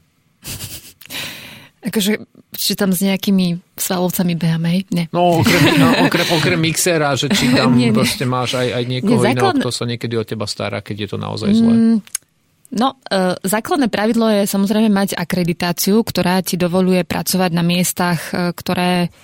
Akože, 1.85 2.25
či 2.57 2.73
tam 2.73 2.97
s 2.97 3.05
nejakými 3.05 3.61
svalovcami 3.77 4.33
beháme, 4.41 4.69
hej? 4.73 4.81
Nie. 4.89 5.05
No, 5.13 5.45
okrem, 5.45 5.63
no, 5.77 6.09
okrem, 6.09 6.27
okrem 6.33 6.57
mixera, 6.57 7.13
že 7.13 7.29
či 7.29 7.53
tam 7.53 7.75
nie, 7.77 7.93
nie. 7.93 7.97
proste 7.97 8.25
máš 8.25 8.57
aj, 8.57 8.69
aj 8.73 8.85
niekoho 8.89 9.21
nie, 9.21 9.27
základ... 9.29 9.53
iného, 9.53 9.61
kto 9.61 9.69
sa 9.69 9.85
niekedy 9.85 10.15
o 10.17 10.25
teba 10.25 10.49
stará, 10.49 10.81
keď 10.81 10.97
je 11.05 11.09
to 11.13 11.19
naozaj 11.21 11.53
zlé. 11.53 11.75
Mm, 11.77 11.99
No, 12.75 12.99
e, 13.07 13.39
základné 13.39 13.87
pravidlo 13.87 14.27
je 14.35 14.51
samozrejme 14.51 14.91
mať 14.91 15.15
akreditáciu, 15.15 16.03
ktorá 16.03 16.43
ti 16.43 16.59
dovoluje 16.59 17.07
pracovať 17.07 17.51
na 17.55 17.63
miestach, 17.63 18.35
e, 18.35 18.51
ktoré 18.51 19.15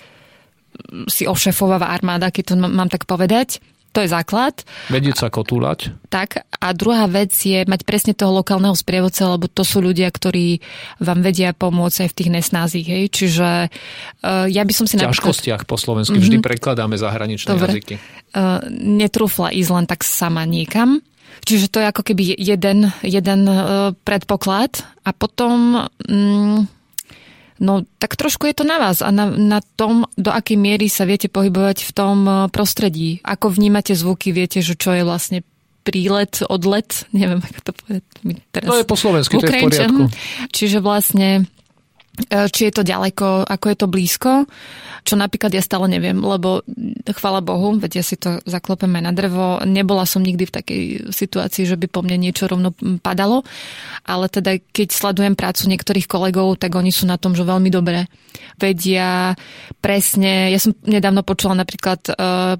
si 1.11 1.27
ošefováva 1.27 1.91
armáda, 1.91 2.31
keď 2.31 2.43
to 2.47 2.55
mám 2.55 2.87
tak 2.87 3.03
povedať. 3.03 3.59
To 3.91 3.99
je 3.99 4.07
základ. 4.07 4.63
Vedieť 4.87 5.19
sa 5.19 5.27
kotúľať. 5.27 5.91
Tak. 6.07 6.47
A 6.61 6.67
druhá 6.71 7.11
vec 7.11 7.35
je 7.35 7.67
mať 7.67 7.83
presne 7.83 8.15
toho 8.15 8.31
lokálneho 8.39 8.71
sprievodca, 8.71 9.27
lebo 9.27 9.51
to 9.51 9.67
sú 9.67 9.83
ľudia, 9.83 10.07
ktorí 10.07 10.63
vám 11.03 11.19
vedia 11.19 11.51
pomôcť 11.51 12.07
aj 12.07 12.09
v 12.09 12.17
tých 12.17 12.29
nesnázích. 12.31 12.87
Hej. 12.87 13.03
Čiže 13.11 13.49
uh, 13.67 14.47
ja 14.47 14.63
by 14.63 14.73
som 14.73 14.87
si... 14.87 14.95
V 14.95 15.03
ťažkostiach 15.03 15.67
napríklad... 15.67 15.71
po 15.71 15.75
slovensky 15.75 16.15
mm-hmm. 16.15 16.39
vždy 16.39 16.45
prekladáme 16.45 16.95
zahraničné 16.95 17.51
Dobre. 17.51 17.71
jazyky. 17.75 17.95
Uh, 18.31 18.63
netrúfla 18.71 19.51
ísť 19.51 19.71
len 19.75 19.85
tak 19.89 20.07
sama 20.07 20.47
niekam. 20.47 21.03
Čiže 21.41 21.67
to 21.73 21.81
je 21.81 21.89
ako 21.89 22.03
keby 22.05 22.37
jeden, 22.37 22.93
jeden 23.01 23.41
e, 23.49 23.55
predpoklad 24.05 24.85
a 25.01 25.09
potom 25.09 25.87
mm, 26.05 26.80
no 27.61 27.85
tak 28.01 28.17
trošku 28.17 28.49
je 28.49 28.57
to 28.57 28.65
na 28.65 28.81
vás 28.81 29.05
a 29.05 29.13
na, 29.13 29.29
na 29.29 29.61
tom, 29.61 30.09
do 30.17 30.33
akej 30.33 30.57
miery 30.57 30.89
sa 30.89 31.05
viete 31.05 31.29
pohybovať 31.29 31.85
v 31.85 31.91
tom 31.93 32.17
e, 32.25 32.33
prostredí. 32.49 33.21
Ako 33.21 33.53
vnímate 33.53 33.93
zvuky, 33.93 34.33
viete, 34.33 34.65
že 34.65 34.73
čo 34.73 34.97
je 34.97 35.05
vlastne 35.05 35.45
prílet, 35.85 36.41
odlet, 36.49 36.89
neviem, 37.13 37.39
ako 37.39 37.59
to 37.61 37.71
povedať. 37.77 38.03
Teraz 38.49 38.67
to 38.67 38.81
je 38.81 38.87
po 38.89 38.97
slovensky, 38.97 39.33
to 39.37 39.45
je 39.45 39.53
v 39.53 39.65
poriadku. 39.69 40.03
Čiže 40.49 40.77
vlastne 40.81 41.45
či 42.27 42.61
je 42.69 42.73
to 42.73 42.83
ďaleko, 42.85 43.47
ako 43.47 43.65
je 43.71 43.77
to 43.77 43.87
blízko, 43.87 44.31
čo 45.01 45.15
napríklad 45.17 45.53
ja 45.53 45.63
stále 45.63 45.89
neviem, 45.89 46.17
lebo 46.17 46.61
chvala 47.09 47.41
Bohu, 47.41 47.73
veď 47.77 48.01
ja 48.01 48.03
si 48.05 48.15
to 48.17 48.37
zaklopeme 48.45 49.01
na 49.01 49.09
drevo, 49.09 49.61
nebola 49.65 50.05
som 50.05 50.21
nikdy 50.21 50.45
v 50.45 50.55
takej 50.61 50.83
situácii, 51.09 51.65
že 51.65 51.79
by 51.79 51.87
po 51.89 52.05
mne 52.05 52.21
niečo 52.21 52.45
rovno 52.45 52.73
padalo, 53.01 53.41
ale 54.05 54.29
teda 54.29 54.61
keď 54.61 54.87
sledujem 54.93 55.33
prácu 55.33 55.65
niektorých 55.71 56.05
kolegov, 56.05 56.61
tak 56.61 56.77
oni 56.77 56.93
sú 56.93 57.09
na 57.09 57.17
tom, 57.17 57.33
že 57.33 57.47
veľmi 57.47 57.73
dobre 57.73 58.05
vedia 58.61 59.33
presne, 59.81 60.53
ja 60.53 60.59
som 60.61 60.77
nedávno 60.85 61.25
počula 61.25 61.57
napríklad 61.57 61.99
e, 62.05 62.11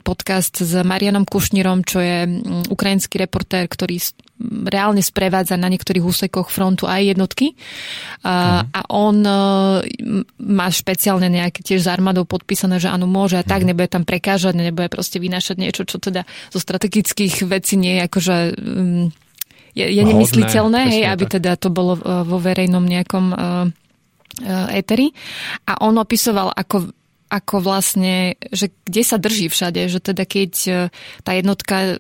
podcast 0.02 0.66
s 0.66 0.74
Marianom 0.82 1.30
Kušnírom, 1.30 1.86
čo 1.86 2.02
je 2.02 2.26
ukrajinský 2.68 3.22
reportér, 3.22 3.70
ktorý 3.70 4.02
reálne 4.68 5.02
sprevádza 5.04 5.56
na 5.56 5.70
niektorých 5.70 6.04
úsekoch 6.04 6.50
frontu 6.50 6.90
aj 6.90 7.16
jednotky. 7.16 7.54
A, 8.26 8.66
mhm. 8.66 8.74
a 8.74 8.82
on 8.90 9.18
e, 9.22 9.34
má 10.42 10.68
špeciálne 10.70 11.30
nejaké 11.30 11.62
tiež 11.62 11.86
s 11.86 11.92
armádou 11.92 12.26
podpísané, 12.26 12.82
že 12.82 12.90
áno, 12.90 13.06
môže 13.06 13.38
a 13.38 13.46
tak, 13.46 13.64
mhm. 13.64 13.68
nebude 13.74 13.90
tam 13.92 14.04
prekážať, 14.04 14.58
nebude 14.58 14.90
proste 14.90 15.22
vynášať 15.22 15.56
niečo, 15.58 15.84
čo 15.86 16.02
teda 16.02 16.26
zo 16.50 16.60
strategických 16.60 17.46
vecí 17.46 17.78
nie 17.78 18.00
je 18.00 18.02
akože 18.08 18.36
je, 19.72 19.86
je 19.88 20.04
nemysliteľné, 20.04 20.82
hej, 20.92 21.04
aby 21.08 21.26
teda 21.32 21.56
to 21.56 21.72
bolo 21.72 21.96
e, 21.96 22.02
vo 22.28 22.38
verejnom 22.44 22.84
nejakom 22.84 23.26
uh, 23.32 23.68
éteri. 24.72 25.16
A 25.64 25.80
on 25.84 25.96
opisoval, 25.96 26.52
ako 26.52 26.92
ako 27.32 27.64
vlastne, 27.64 28.36
že 28.52 28.76
kde 28.84 29.08
sa 29.08 29.16
drží 29.16 29.48
všade, 29.48 29.88
že 29.88 30.04
teda 30.04 30.28
keď 30.28 30.52
tá 31.24 31.32
jednotka 31.32 31.96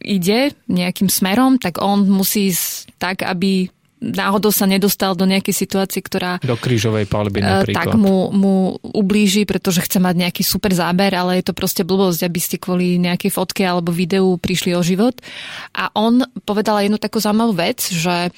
ide 0.00 0.52
nejakým 0.68 1.08
smerom, 1.08 1.56
tak 1.56 1.80
on 1.80 2.06
musí 2.06 2.52
ísť 2.52 2.96
tak, 3.00 3.24
aby 3.24 3.70
náhodou 3.96 4.52
sa 4.52 4.68
nedostal 4.68 5.16
do 5.16 5.24
nejakej 5.24 5.56
situácie, 5.56 6.04
ktorá... 6.04 6.36
Do 6.44 6.56
krížovej 6.60 7.08
palby 7.08 7.40
eh, 7.40 7.48
napríklad. 7.48 7.96
Tak 7.96 7.96
mu, 7.96 8.28
mu 8.28 8.76
ublíži, 8.80 9.48
pretože 9.48 9.80
chce 9.80 9.98
mať 9.98 10.14
nejaký 10.28 10.42
super 10.44 10.72
záber, 10.76 11.16
ale 11.16 11.40
je 11.40 11.48
to 11.48 11.56
proste 11.56 11.82
blbosť, 11.82 12.20
aby 12.28 12.40
ste 12.40 12.56
kvôli 12.60 13.00
nejakej 13.00 13.32
fotke 13.32 13.64
alebo 13.64 13.90
videu 13.90 14.36
prišli 14.36 14.76
o 14.76 14.84
život. 14.84 15.16
A 15.72 15.88
on 15.96 16.22
povedal 16.44 16.84
jednu 16.84 17.00
takú 17.00 17.18
zaujímavú 17.18 17.56
vec, 17.56 17.80
že 17.88 18.30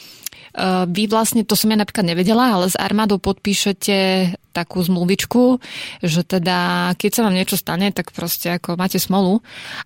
vy 0.91 1.07
vlastne, 1.07 1.47
to 1.47 1.55
som 1.55 1.71
ja 1.71 1.79
napríklad 1.79 2.03
nevedela, 2.03 2.59
ale 2.59 2.67
s 2.67 2.75
armádou 2.75 3.23
podpíšete 3.23 3.97
takú 4.51 4.83
zmluvičku, 4.83 5.63
že 6.03 6.27
teda 6.27 6.91
keď 6.99 7.11
sa 7.15 7.23
vám 7.23 7.39
niečo 7.39 7.55
stane, 7.55 7.95
tak 7.95 8.11
proste 8.11 8.59
ako 8.59 8.75
máte 8.75 8.99
smolu. 8.99 9.39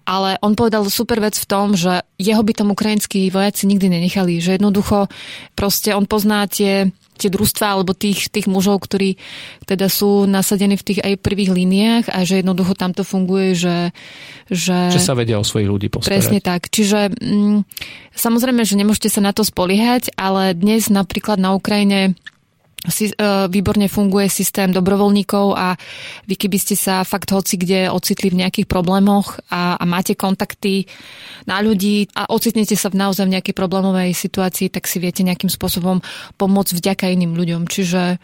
Ale 0.08 0.40
on 0.40 0.56
povedal 0.56 0.88
super 0.88 1.20
vec 1.20 1.37
v 1.37 1.44
tom, 1.44 1.76
že 1.76 2.00
jeho 2.16 2.40
by 2.40 2.52
tam 2.56 2.72
ukrajinskí 2.72 3.28
vojaci 3.28 3.68
nikdy 3.68 3.92
nenechali, 3.92 4.40
že 4.40 4.56
jednoducho 4.56 5.12
proste 5.52 5.92
on 5.92 6.08
pozná 6.08 6.48
tie 6.48 6.88
tie 7.16 7.29
družstva 7.31 7.66
alebo 7.79 7.92
tých, 7.92 8.33
tých 8.33 8.48
mužov, 8.48 8.83
ktorí 8.85 9.20
teda 9.68 9.87
sú 9.87 10.25
nasadení 10.25 10.75
v 10.75 10.87
tých 10.87 11.01
aj 11.05 11.20
prvých 11.20 11.53
líniách 11.53 12.05
a 12.11 12.25
že 12.27 12.40
jednoducho 12.40 12.75
tam 12.75 12.96
to 12.96 13.07
funguje, 13.07 13.55
že... 13.55 13.94
Že, 14.53 14.92
že 14.92 15.01
sa 15.01 15.16
vedia 15.16 15.40
o 15.40 15.46
svojich 15.46 15.68
ľudí 15.70 15.88
postarať. 15.88 16.12
Presne 16.12 16.38
tak. 16.44 16.68
Čiže 16.68 17.14
mm, 17.14 17.64
samozrejme, 18.12 18.68
že 18.68 18.77
nemôžete 18.77 19.09
sa 19.09 19.25
na 19.25 19.33
to 19.33 19.46
spoliehať, 19.46 20.12
ale 20.18 20.53
dnes 20.53 20.92
napríklad 20.92 21.40
na 21.40 21.57
Ukrajine 21.57 22.18
uh, 22.83 23.47
výborne 23.47 23.87
funguje 23.87 24.27
systém 24.27 24.75
dobrovoľníkov 24.75 25.47
a 25.55 25.79
vy 26.27 26.35
keby 26.35 26.59
ste 26.59 26.75
sa 26.75 27.07
fakt 27.07 27.31
hoci 27.31 27.55
kde 27.55 27.87
ocitli 27.87 28.35
v 28.35 28.42
nejakých 28.42 28.66
problémoch 28.66 29.38
a, 29.51 29.79
a 29.79 29.85
máte 29.87 30.18
kontakty 30.18 30.90
na 31.47 31.62
ľudí 31.62 32.11
a 32.18 32.27
ocitnete 32.31 32.75
sa 32.75 32.90
v 32.90 32.99
naozaj 32.99 33.31
v 33.31 33.38
nejakej 33.38 33.55
problémovej 33.55 34.11
situácii, 34.14 34.66
tak 34.71 34.90
si 34.90 34.99
viete 34.99 35.23
nejakým 35.23 35.51
spôsobom 35.51 36.03
pomôcť 36.38 36.75
vďaka 36.75 37.14
iným 37.14 37.38
ľuďom. 37.38 37.71
Čiže 37.71 38.18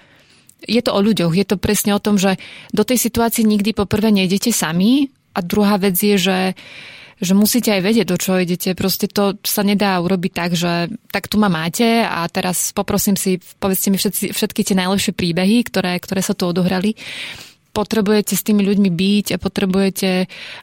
je 0.66 0.81
to 0.83 0.90
o 0.90 1.01
ľuďoch, 1.01 1.38
je 1.38 1.47
to 1.47 1.55
presne 1.55 1.94
o 1.94 2.03
tom, 2.03 2.18
že 2.18 2.35
do 2.75 2.83
tej 2.83 2.99
situácie 2.99 3.47
nikdy 3.47 3.71
poprvé 3.71 4.11
nejdete 4.11 4.51
sami 4.51 5.14
a 5.35 5.38
druhá 5.38 5.79
vec 5.79 5.94
je, 5.94 6.18
že 6.18 6.38
že 7.18 7.35
musíte 7.35 7.74
aj 7.74 7.83
vedieť, 7.83 8.07
do 8.07 8.16
čo 8.16 8.38
idete. 8.38 8.78
Proste 8.78 9.11
to 9.11 9.35
sa 9.42 9.66
nedá 9.66 9.98
urobiť 9.98 10.33
tak, 10.33 10.50
že 10.54 10.92
tak 11.11 11.26
tu 11.26 11.37
ma 11.37 11.50
máte 11.50 12.07
a 12.07 12.22
teraz 12.31 12.70
poprosím 12.70 13.18
si, 13.18 13.42
povedzte 13.59 13.90
mi 13.90 13.98
všetci, 13.98 14.31
všetky 14.31 14.62
tie 14.62 14.78
najlepšie 14.78 15.12
príbehy, 15.14 15.66
ktoré, 15.66 15.98
ktoré 15.98 16.22
sa 16.22 16.38
tu 16.38 16.46
odohrali 16.46 16.94
potrebujete 17.78 18.35
s 18.35 18.42
tými 18.42 18.66
ľuďmi 18.66 18.90
byť 18.90 19.26
a 19.37 19.38
potrebujete 19.38 20.11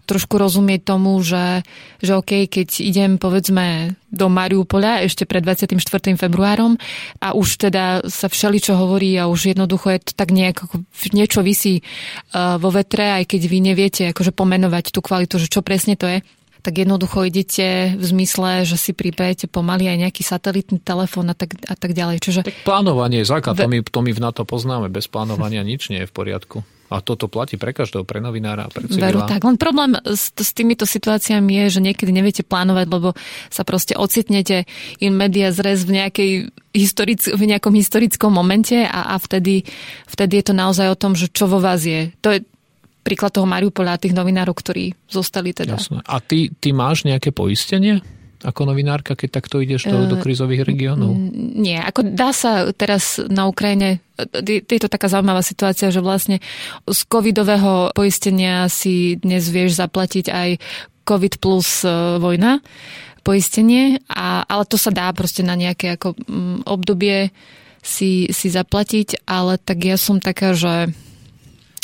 trošku 0.04 0.36
rozumieť 0.36 0.82
tomu, 0.84 1.16
že, 1.24 1.64
že 2.04 2.12
OK, 2.20 2.52
keď 2.52 2.84
idem 2.84 3.16
povedzme 3.16 3.96
do 4.12 4.28
Mariupola 4.28 5.00
ešte 5.00 5.24
pred 5.24 5.40
24. 5.40 5.80
februárom 6.20 6.76
a 7.24 7.32
už 7.32 7.70
teda 7.70 8.04
sa 8.12 8.28
všeli 8.28 8.60
čo 8.60 8.76
hovorí 8.76 9.16
a 9.16 9.32
už 9.32 9.56
jednoducho 9.56 9.96
je 9.96 10.00
to 10.02 10.12
tak 10.12 10.36
nejako, 10.36 10.84
niečo 11.16 11.40
vysí 11.40 11.80
uh, 11.80 12.60
vo 12.60 12.68
vetre, 12.68 13.24
aj 13.24 13.32
keď 13.32 13.42
vy 13.48 13.58
neviete 13.64 14.04
akože 14.12 14.36
pomenovať 14.36 14.92
tú 14.92 15.00
kvalitu, 15.00 15.40
že 15.40 15.48
čo 15.48 15.64
presne 15.64 15.96
to 15.96 16.12
je, 16.12 16.20
tak 16.66 16.82
jednoducho 16.82 17.30
idete 17.30 17.94
v 17.94 18.04
zmysle, 18.04 18.66
že 18.66 18.82
si 18.82 18.98
pripejete 18.98 19.46
pomaly 19.46 19.86
aj 19.86 20.10
nejaký 20.10 20.26
satelitný 20.26 20.82
telefón 20.82 21.30
a 21.30 21.38
tak, 21.38 21.54
a 21.70 21.78
tak 21.78 21.94
ďalej. 21.94 22.26
Čiže... 22.26 22.42
Tak 22.42 22.66
plánovanie 22.66 23.22
je 23.22 23.30
základ, 23.30 23.54
to 23.54 23.70
my, 23.70 23.86
to 23.86 24.00
my 24.02 24.10
v 24.10 24.22
NATO 24.26 24.42
poznáme. 24.42 24.90
Bez 24.90 25.06
plánovania 25.06 25.62
nič 25.62 25.94
nie 25.94 26.02
je 26.02 26.10
v 26.10 26.14
poriadku. 26.18 26.66
A 26.86 27.02
toto 27.02 27.26
platí 27.26 27.58
pre 27.58 27.74
každého, 27.74 28.06
pre 28.06 28.22
novinára, 28.22 28.70
pre 28.70 28.86
civila. 28.86 29.10
Veru, 29.10 29.20
tak. 29.26 29.42
Len 29.42 29.58
problém 29.58 29.98
s, 30.06 30.30
s 30.30 30.52
týmito 30.54 30.86
situáciami 30.86 31.66
je, 31.66 31.78
že 31.78 31.80
niekedy 31.82 32.14
neviete 32.14 32.46
plánovať, 32.46 32.86
lebo 32.90 33.18
sa 33.50 33.66
proste 33.66 33.98
ocitnete 33.98 34.70
in 35.02 35.18
media 35.18 35.50
zres 35.50 35.82
v, 35.86 36.02
nejakej 36.02 36.32
historic, 36.78 37.26
v 37.26 37.44
nejakom 37.50 37.74
historickom 37.74 38.30
momente 38.30 38.86
a, 38.86 39.14
a 39.14 39.16
vtedy, 39.18 39.66
vtedy 40.06 40.42
je 40.42 40.46
to 40.46 40.54
naozaj 40.54 40.86
o 40.94 40.98
tom, 40.98 41.18
že 41.18 41.34
čo 41.34 41.50
vo 41.50 41.58
vás 41.58 41.82
je. 41.82 42.14
To 42.22 42.30
je 42.38 42.46
príklad 43.06 43.30
toho 43.30 43.46
Mariupola 43.46 43.94
a 43.94 44.02
tých 44.02 44.18
novinárov, 44.18 44.58
ktorí 44.58 44.98
zostali 45.06 45.54
teda. 45.54 45.78
Jasné. 45.78 46.02
A 46.02 46.18
ty, 46.18 46.50
ty 46.58 46.74
máš 46.74 47.06
nejaké 47.06 47.30
poistenie? 47.30 48.02
ako 48.46 48.70
novinárka, 48.70 49.18
keď 49.18 49.42
takto 49.42 49.58
ideš 49.58 49.90
do, 49.90 50.06
do 50.06 50.22
krizových 50.22 50.70
regiónov? 50.70 51.18
Nie, 51.34 51.82
ako 51.82 52.14
dá 52.14 52.30
sa 52.30 52.70
teraz 52.78 53.18
na 53.18 53.50
Ukrajine, 53.50 54.06
je 54.46 54.80
to 54.82 54.86
taká 54.86 55.10
zaujímavá 55.10 55.42
situácia, 55.42 55.90
že 55.90 56.04
vlastne 56.04 56.38
z 56.86 57.00
covidového 57.10 57.90
poistenia 57.98 58.70
si 58.70 59.18
dnes 59.18 59.50
vieš 59.50 59.82
zaplatiť 59.82 60.26
aj 60.30 60.50
covid 61.10 61.42
plus 61.42 61.82
e, 61.82 61.90
vojna 62.22 62.62
poistenie, 63.26 63.98
a, 64.06 64.46
ale 64.46 64.64
to 64.70 64.78
sa 64.78 64.94
dá 64.94 65.10
proste 65.10 65.42
na 65.42 65.58
nejaké 65.58 65.98
ako 65.98 66.14
obdobie 66.70 67.34
si, 67.82 68.30
si 68.30 68.48
zaplatiť, 68.54 69.26
ale 69.26 69.58
tak 69.58 69.82
ja 69.82 69.98
som 69.98 70.22
taká, 70.22 70.54
že 70.54 70.94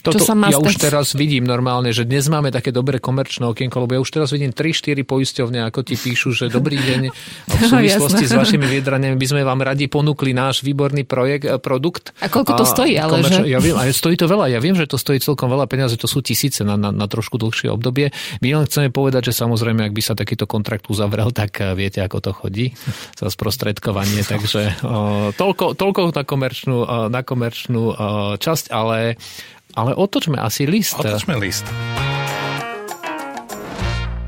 toto, 0.01 0.17
čo 0.17 0.25
sa 0.25 0.33
má 0.33 0.49
ja 0.49 0.57
stať? 0.57 0.65
už 0.65 0.75
teraz 0.81 1.07
vidím 1.13 1.45
normálne, 1.45 1.93
že 1.93 2.09
dnes 2.09 2.25
máme 2.25 2.49
také 2.49 2.73
dobré 2.73 2.97
komerčné 2.97 3.45
okienko, 3.45 3.85
lebo 3.85 3.97
ja 3.97 4.01
už 4.01 4.09
teraz 4.09 4.33
vidím 4.33 4.49
3-4 4.49 5.05
poisťovne, 5.05 5.61
ako 5.69 5.85
ti 5.85 5.95
píšu, 5.95 6.33
že 6.33 6.49
dobrý 6.49 6.81
deň, 6.81 7.01
v 7.47 7.63
súvislosti 7.69 8.25
s 8.25 8.33
vašimi 8.33 8.65
viedraniami 8.65 9.15
by 9.15 9.27
sme 9.29 9.41
vám 9.45 9.61
radi 9.61 9.85
ponúkli 9.85 10.33
náš 10.33 10.65
výborný 10.65 11.05
projekt, 11.05 11.45
eh, 11.45 11.61
produkt. 11.61 12.17
A 12.17 12.33
koľko 12.33 12.57
to 12.57 12.65
stojí? 12.65 12.97
Ale 12.97 13.21
že... 13.21 13.45
Ja 13.45 13.61
viem, 13.61 13.77
a 13.77 13.85
stojí 13.93 14.17
to 14.17 14.25
veľa. 14.25 14.49
Ja 14.49 14.59
viem, 14.59 14.73
že 14.73 14.89
to 14.89 14.97
stojí 14.97 15.21
celkom 15.21 15.53
veľa 15.53 15.69
peniazy, 15.69 16.01
to 16.01 16.09
sú 16.09 16.25
tisíce 16.25 16.65
na, 16.65 16.73
na, 16.75 16.89
na 16.89 17.05
trošku 17.05 17.37
dlhšie 17.37 17.69
obdobie. 17.69 18.09
My 18.41 18.57
len 18.57 18.65
chceme 18.65 18.89
povedať, 18.89 19.29
že 19.29 19.37
samozrejme, 19.37 19.85
ak 19.85 19.93
by 19.93 20.01
sa 20.01 20.17
takýto 20.17 20.49
kontrakt 20.49 20.89
uzavrel, 20.89 21.29
tak 21.45 21.61
eh, 21.61 21.77
viete, 21.77 22.01
ako 22.01 22.17
to 22.19 22.31
chodí 22.33 22.73
za 23.13 23.29
sprostredkovanie. 23.29 24.25
Takže 24.25 24.81
o, 24.81 25.29
toľko, 25.35 25.77
toľko 25.77 25.99
na 26.15 26.23
komerčnú, 26.25 26.77
na 27.11 27.21
komerčnú 27.21 27.93
časť, 28.39 28.65
ale 28.73 29.19
ale 29.75 29.95
otočme 29.95 30.39
asi 30.39 30.67
list. 30.67 30.99
Otočme 30.99 31.35
list. 31.39 31.67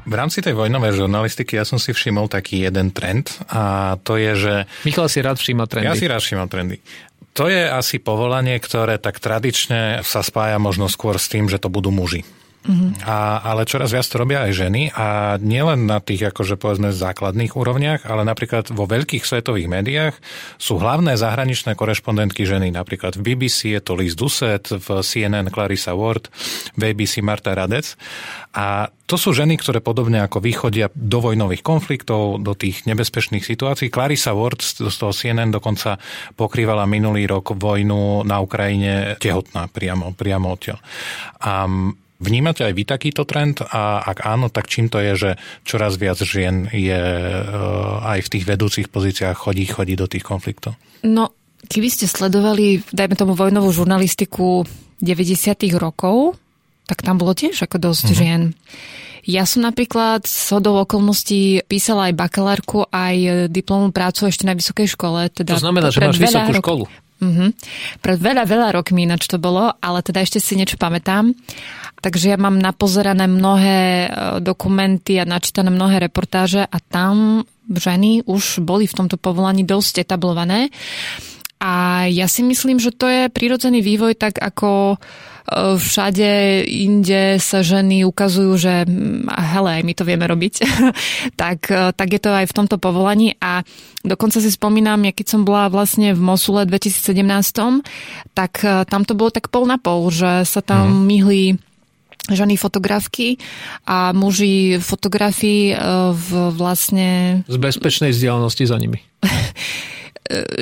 V 0.03 0.13
rámci 0.13 0.43
tej 0.43 0.53
vojnovej 0.53 0.99
žurnalistiky 0.99 1.57
ja 1.57 1.65
som 1.65 1.79
si 1.79 1.95
všimol 1.95 2.27
taký 2.27 2.67
jeden 2.67 2.91
trend 2.91 3.33
a 3.49 3.95
to 4.03 4.19
je, 4.19 4.35
že... 4.35 4.53
Michal 4.83 5.07
si 5.07 5.23
rád 5.23 5.39
všíma 5.39 5.65
trendy. 5.65 5.89
Ja 5.89 5.95
si 5.95 6.05
rád 6.05 6.21
všímam 6.21 6.51
trendy. 6.51 6.83
To 7.33 7.49
je 7.49 7.65
asi 7.65 7.97
povolanie, 7.97 8.61
ktoré 8.61 9.01
tak 9.01 9.17
tradične 9.17 10.05
sa 10.05 10.21
spája 10.21 10.61
možno 10.61 10.85
skôr 10.85 11.17
s 11.17 11.31
tým, 11.31 11.49
že 11.49 11.57
to 11.57 11.71
budú 11.71 11.89
muži. 11.89 12.21
Mm-hmm. 12.63 13.03
A, 13.03 13.43
ale 13.43 13.67
čoraz 13.67 13.91
viac 13.91 14.07
to 14.07 14.15
robia 14.15 14.47
aj 14.47 14.53
ženy 14.55 14.87
a 14.95 15.35
nielen 15.35 15.83
na 15.83 15.99
tých 15.99 16.31
akože 16.31 16.55
povedzme 16.55 16.95
základných 16.95 17.59
úrovniach, 17.59 18.07
ale 18.07 18.23
napríklad 18.23 18.71
vo 18.71 18.87
veľkých 18.87 19.27
svetových 19.27 19.67
médiách 19.67 20.15
sú 20.55 20.79
hlavné 20.79 21.19
zahraničné 21.19 21.75
korešpondentky 21.75 22.47
ženy. 22.47 22.71
Napríklad 22.71 23.19
v 23.19 23.35
BBC 23.35 23.75
je 23.75 23.81
to 23.83 23.99
Liz 23.99 24.15
Duset, 24.15 24.71
v 24.71 24.87
CNN 25.03 25.51
Clarissa 25.51 25.91
Ward, 25.91 26.31
v 26.79 26.95
ABC 26.95 27.19
Marta 27.19 27.51
Radec. 27.51 27.99
A 28.55 28.87
to 29.03 29.19
sú 29.19 29.35
ženy, 29.35 29.59
ktoré 29.59 29.83
podobne 29.83 30.23
ako 30.23 30.39
vychodia 30.39 30.87
do 30.95 31.19
vojnových 31.19 31.67
konfliktov, 31.67 32.39
do 32.39 32.55
tých 32.55 32.87
nebezpečných 32.87 33.43
situácií. 33.43 33.91
Clarissa 33.91 34.31
Ward 34.31 34.63
z 34.63 34.87
toho 34.87 35.11
CNN 35.11 35.51
dokonca 35.51 35.99
pokrývala 36.39 36.87
minulý 36.87 37.27
rok 37.27 37.59
vojnu 37.59 38.23
na 38.23 38.39
Ukrajine 38.39 39.19
tehotná 39.19 39.67
priamo, 39.67 40.15
priamo 40.15 40.55
odtiaľ. 40.55 40.79
A 41.43 41.67
Vnímate 42.23 42.63
aj 42.63 42.73
vy 42.73 42.83
takýto 42.87 43.27
trend 43.27 43.59
a 43.59 43.99
ak 43.99 44.23
áno, 44.23 44.47
tak 44.47 44.71
čím 44.71 44.87
to 44.87 45.03
je, 45.03 45.13
že 45.19 45.31
čoraz 45.67 45.99
viac 45.99 46.15
žien 46.23 46.71
je 46.71 46.95
eh, 46.95 47.43
aj 47.99 48.23
v 48.23 48.31
tých 48.31 48.47
vedúcich 48.47 48.87
pozíciách 48.87 49.35
chodí, 49.35 49.67
chodí 49.67 49.99
do 49.99 50.07
tých 50.07 50.23
konfliktov? 50.23 50.79
No, 51.03 51.35
keby 51.67 51.91
ste 51.91 52.07
sledovali, 52.07 52.79
dajme 52.95 53.19
tomu 53.19 53.35
vojnovú 53.35 53.75
žurnalistiku 53.75 54.63
90. 55.03 55.51
rokov, 55.75 56.39
tak 56.87 57.03
tam 57.03 57.19
bolo 57.19 57.35
tiež 57.35 57.67
ako 57.67 57.91
dosť 57.91 58.05
uh-huh. 58.07 58.17
žien. 58.17 58.41
Ja 59.23 59.47
som 59.47 59.63
napríklad 59.63 60.27
s 60.27 60.51
hodou 60.51 60.83
okolností 60.83 61.63
písala 61.63 62.11
aj 62.11 62.19
bakalárku, 62.19 62.83
aj 62.91 63.47
diplomovú 63.47 63.95
prácu 63.95 64.27
ešte 64.27 64.43
na 64.43 64.51
vysokej 64.51 64.91
škole. 64.91 65.31
Teda 65.31 65.55
to 65.55 65.63
znamená, 65.63 65.95
že 65.95 66.03
máš 66.03 66.19
vysokú 66.19 66.51
rok... 66.51 66.59
školu. 66.59 66.83
Uh-huh. 67.23 67.55
Pred 68.03 68.19
veľa, 68.19 68.43
veľa 68.43 68.69
rokmi 68.75 69.07
ináč 69.07 69.31
to 69.31 69.39
bolo, 69.39 69.71
ale 69.79 70.03
teda 70.03 70.19
ešte 70.19 70.43
si 70.43 70.59
niečo 70.59 70.75
pamätám. 70.75 71.31
Takže 72.03 72.35
ja 72.35 72.37
mám 72.37 72.59
napozerané 72.59 73.31
mnohé 73.31 73.79
e, 73.79 74.07
dokumenty 74.43 75.23
a 75.23 75.29
načítané 75.29 75.71
mnohé 75.71 76.03
reportáže 76.03 76.67
a 76.67 76.77
tam 76.83 77.47
ženy 77.71 78.27
už 78.27 78.59
boli 78.59 78.91
v 78.91 78.97
tomto 78.99 79.15
povolaní 79.15 79.63
dosť 79.63 80.03
etablované. 80.03 80.67
A 81.63 82.03
ja 82.11 82.27
si 82.27 82.43
myslím, 82.43 82.75
že 82.75 82.91
to 82.91 83.07
je 83.07 83.31
prirodzený 83.31 83.79
vývoj, 83.79 84.19
tak 84.19 84.35
ako 84.35 84.99
všade 85.77 86.63
inde 86.65 87.37
sa 87.37 87.61
ženy 87.61 88.03
ukazujú, 88.03 88.51
že 88.57 88.73
mm, 88.85 89.29
hele, 89.29 89.79
aj 89.79 89.83
my 89.85 89.93
to 89.93 90.03
vieme 90.03 90.25
robiť, 90.25 90.53
tak, 91.41 91.69
e, 91.69 91.93
tak 91.93 92.09
je 92.11 92.21
to 92.21 92.29
aj 92.33 92.45
v 92.49 92.55
tomto 92.55 92.77
povolaní 92.81 93.37
a 93.39 93.61
dokonca 94.01 94.41
si 94.41 94.49
spomínam, 94.49 95.05
ja 95.05 95.13
keď 95.13 95.27
som 95.37 95.41
bola 95.45 95.69
vlastne 95.69 96.11
v 96.11 96.21
Mosule 96.21 96.65
2017, 96.65 97.23
tak 98.33 98.65
tam 98.89 99.01
to 99.05 99.13
bolo 99.13 99.29
tak 99.29 99.47
pol 99.53 99.69
na 99.69 99.77
pol, 99.77 100.09
že 100.09 100.43
sa 100.43 100.61
tam 100.65 100.89
mm. 100.89 101.03
myhli 101.05 101.41
ženy 102.31 102.55
fotografky 102.55 103.35
a 103.83 104.15
muži 104.15 104.79
fotografii 104.79 105.75
v 106.15 106.29
vlastne... 106.55 107.43
Z 107.51 107.59
bezpečnej 107.59 108.15
vzdialenosti 108.15 108.63
za 108.63 108.79
nimi. 108.79 109.03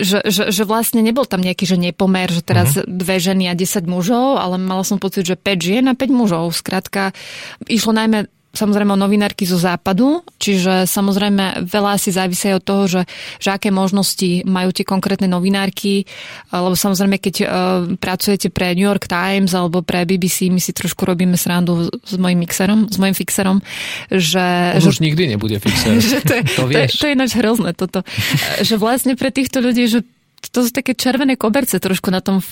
že, 0.01 0.25
že, 0.25 0.49
že 0.49 0.63
vlastne 0.65 1.05
nebol 1.05 1.29
tam 1.29 1.45
nejaký 1.45 1.69
že 1.69 1.77
nepomer, 1.77 2.33
že 2.33 2.41
teraz 2.41 2.73
uh-huh. 2.73 2.87
dve 2.89 3.21
ženy 3.21 3.45
a 3.45 3.53
10 3.53 3.85
mužov, 3.85 4.41
ale 4.41 4.57
mala 4.57 4.81
som 4.81 4.97
pocit, 4.97 5.25
že 5.25 5.37
5 5.37 5.61
žien 5.61 5.85
a 5.85 5.93
5 5.93 6.09
mužov. 6.09 6.49
Skrátka, 6.57 7.13
išlo 7.69 7.93
najmä 7.93 8.25
samozrejme 8.51 8.93
novinárky 8.99 9.47
zo 9.47 9.55
západu, 9.55 10.21
čiže 10.35 10.83
samozrejme 10.83 11.63
veľa 11.65 11.95
si 11.95 12.11
závisí 12.11 12.51
od 12.51 12.63
toho, 12.63 12.83
že, 12.87 13.01
že 13.39 13.49
aké 13.55 13.71
možnosti 13.71 14.43
majú 14.43 14.75
tie 14.75 14.83
konkrétne 14.83 15.31
novinárky, 15.31 16.03
lebo 16.51 16.75
samozrejme, 16.75 17.17
keď 17.17 17.35
uh, 17.41 17.47
pracujete 17.95 18.51
pre 18.51 18.75
New 18.75 18.85
York 18.85 19.07
Times 19.07 19.55
alebo 19.55 19.79
pre 19.79 20.03
BBC, 20.03 20.51
my 20.51 20.59
si 20.59 20.75
trošku 20.75 21.07
robíme 21.07 21.39
srandu 21.39 21.87
s 22.03 22.15
mojim 22.19 22.43
mixerom, 22.43 22.91
s 22.91 22.97
mojim 22.99 23.15
fixerom, 23.15 23.63
že... 24.11 24.75
On 24.77 24.83
že, 24.83 24.91
už 24.91 24.99
nikdy 24.99 25.31
nebude 25.31 25.57
fixer. 25.59 25.95
Že 26.11 26.17
to, 26.27 26.33
je, 26.33 26.43
to, 26.43 26.63
vieš. 26.67 26.75
to, 26.75 26.79
je, 26.79 26.87
to 26.99 27.05
je 27.07 27.11
ináč 27.15 27.31
hrozné 27.39 27.71
toto. 27.71 28.03
že 28.67 28.75
vlastne 28.75 29.13
pre 29.15 29.31
týchto 29.31 29.63
ľudí, 29.63 29.87
že 29.87 30.03
to 30.51 30.67
sú 30.67 30.69
také 30.75 30.91
červené 30.93 31.39
koberce 31.39 31.79
trošku 31.79 32.11
na 32.11 32.19
tom 32.19 32.43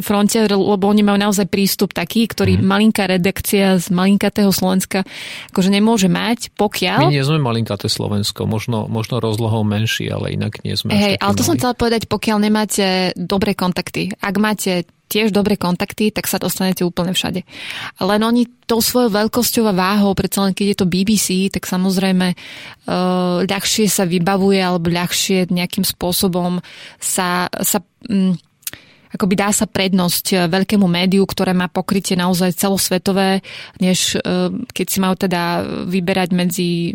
fronte, 0.00 0.48
lebo 0.48 0.84
oni 0.88 1.04
majú 1.04 1.20
naozaj 1.20 1.44
prístup 1.52 1.92
taký, 1.92 2.24
ktorý 2.24 2.56
mm. 2.56 2.64
malinká 2.64 3.04
redakcia 3.04 3.76
z 3.76 3.86
malinkatého 3.92 4.48
Slovenska 4.48 5.04
akože 5.52 5.68
nemôže 5.68 6.08
mať, 6.08 6.56
pokiaľ... 6.56 7.04
My 7.04 7.12
nie 7.12 7.22
sme 7.22 7.38
malinkaté 7.38 7.92
Slovensko, 7.92 8.48
možno, 8.48 8.88
možno 8.88 9.20
rozlohou 9.20 9.60
menší, 9.60 10.08
ale 10.08 10.32
inak 10.32 10.64
nie 10.64 10.72
sme. 10.72 10.96
Hej, 10.96 11.20
ale 11.20 11.36
to 11.36 11.44
malý. 11.44 11.48
som 11.52 11.56
chcela 11.60 11.74
povedať, 11.76 12.02
pokiaľ 12.08 12.36
nemáte 12.40 13.12
dobré 13.12 13.52
kontakty. 13.52 14.16
Ak 14.24 14.40
máte 14.40 14.88
tiež 15.08 15.30
dobré 15.30 15.54
kontakty, 15.54 16.10
tak 16.10 16.26
sa 16.26 16.40
dostanete 16.40 16.82
úplne 16.82 17.12
všade. 17.12 17.44
Len 18.00 18.20
oni 18.24 18.48
tou 18.64 18.80
svojou 18.80 19.12
veľkosťou 19.12 19.64
a 19.68 19.76
váhou, 19.76 20.16
predsa 20.16 20.42
len 20.44 20.56
keď 20.56 20.66
je 20.72 20.78
to 20.80 20.90
BBC, 20.90 21.26
tak 21.52 21.68
samozrejme 21.68 22.32
uh, 22.34 23.44
ľahšie 23.44 23.86
sa 23.86 24.08
vybavuje 24.08 24.58
alebo 24.58 24.88
ľahšie 24.88 25.52
nejakým 25.52 25.84
spôsobom 25.84 26.64
sa, 26.96 27.46
sa 27.60 27.78
um, 28.08 28.34
akoby 29.14 29.34
dá 29.38 29.54
sa 29.54 29.70
prednosť 29.70 30.50
veľkému 30.50 30.90
médiu, 30.90 31.22
ktoré 31.22 31.54
má 31.54 31.70
pokrytie 31.70 32.18
naozaj 32.18 32.58
celosvetové, 32.58 33.46
než 33.78 34.18
keď 34.74 34.86
si 34.90 34.98
majú 34.98 35.14
teda 35.14 35.62
vyberať 35.86 36.28
medzi 36.34 36.90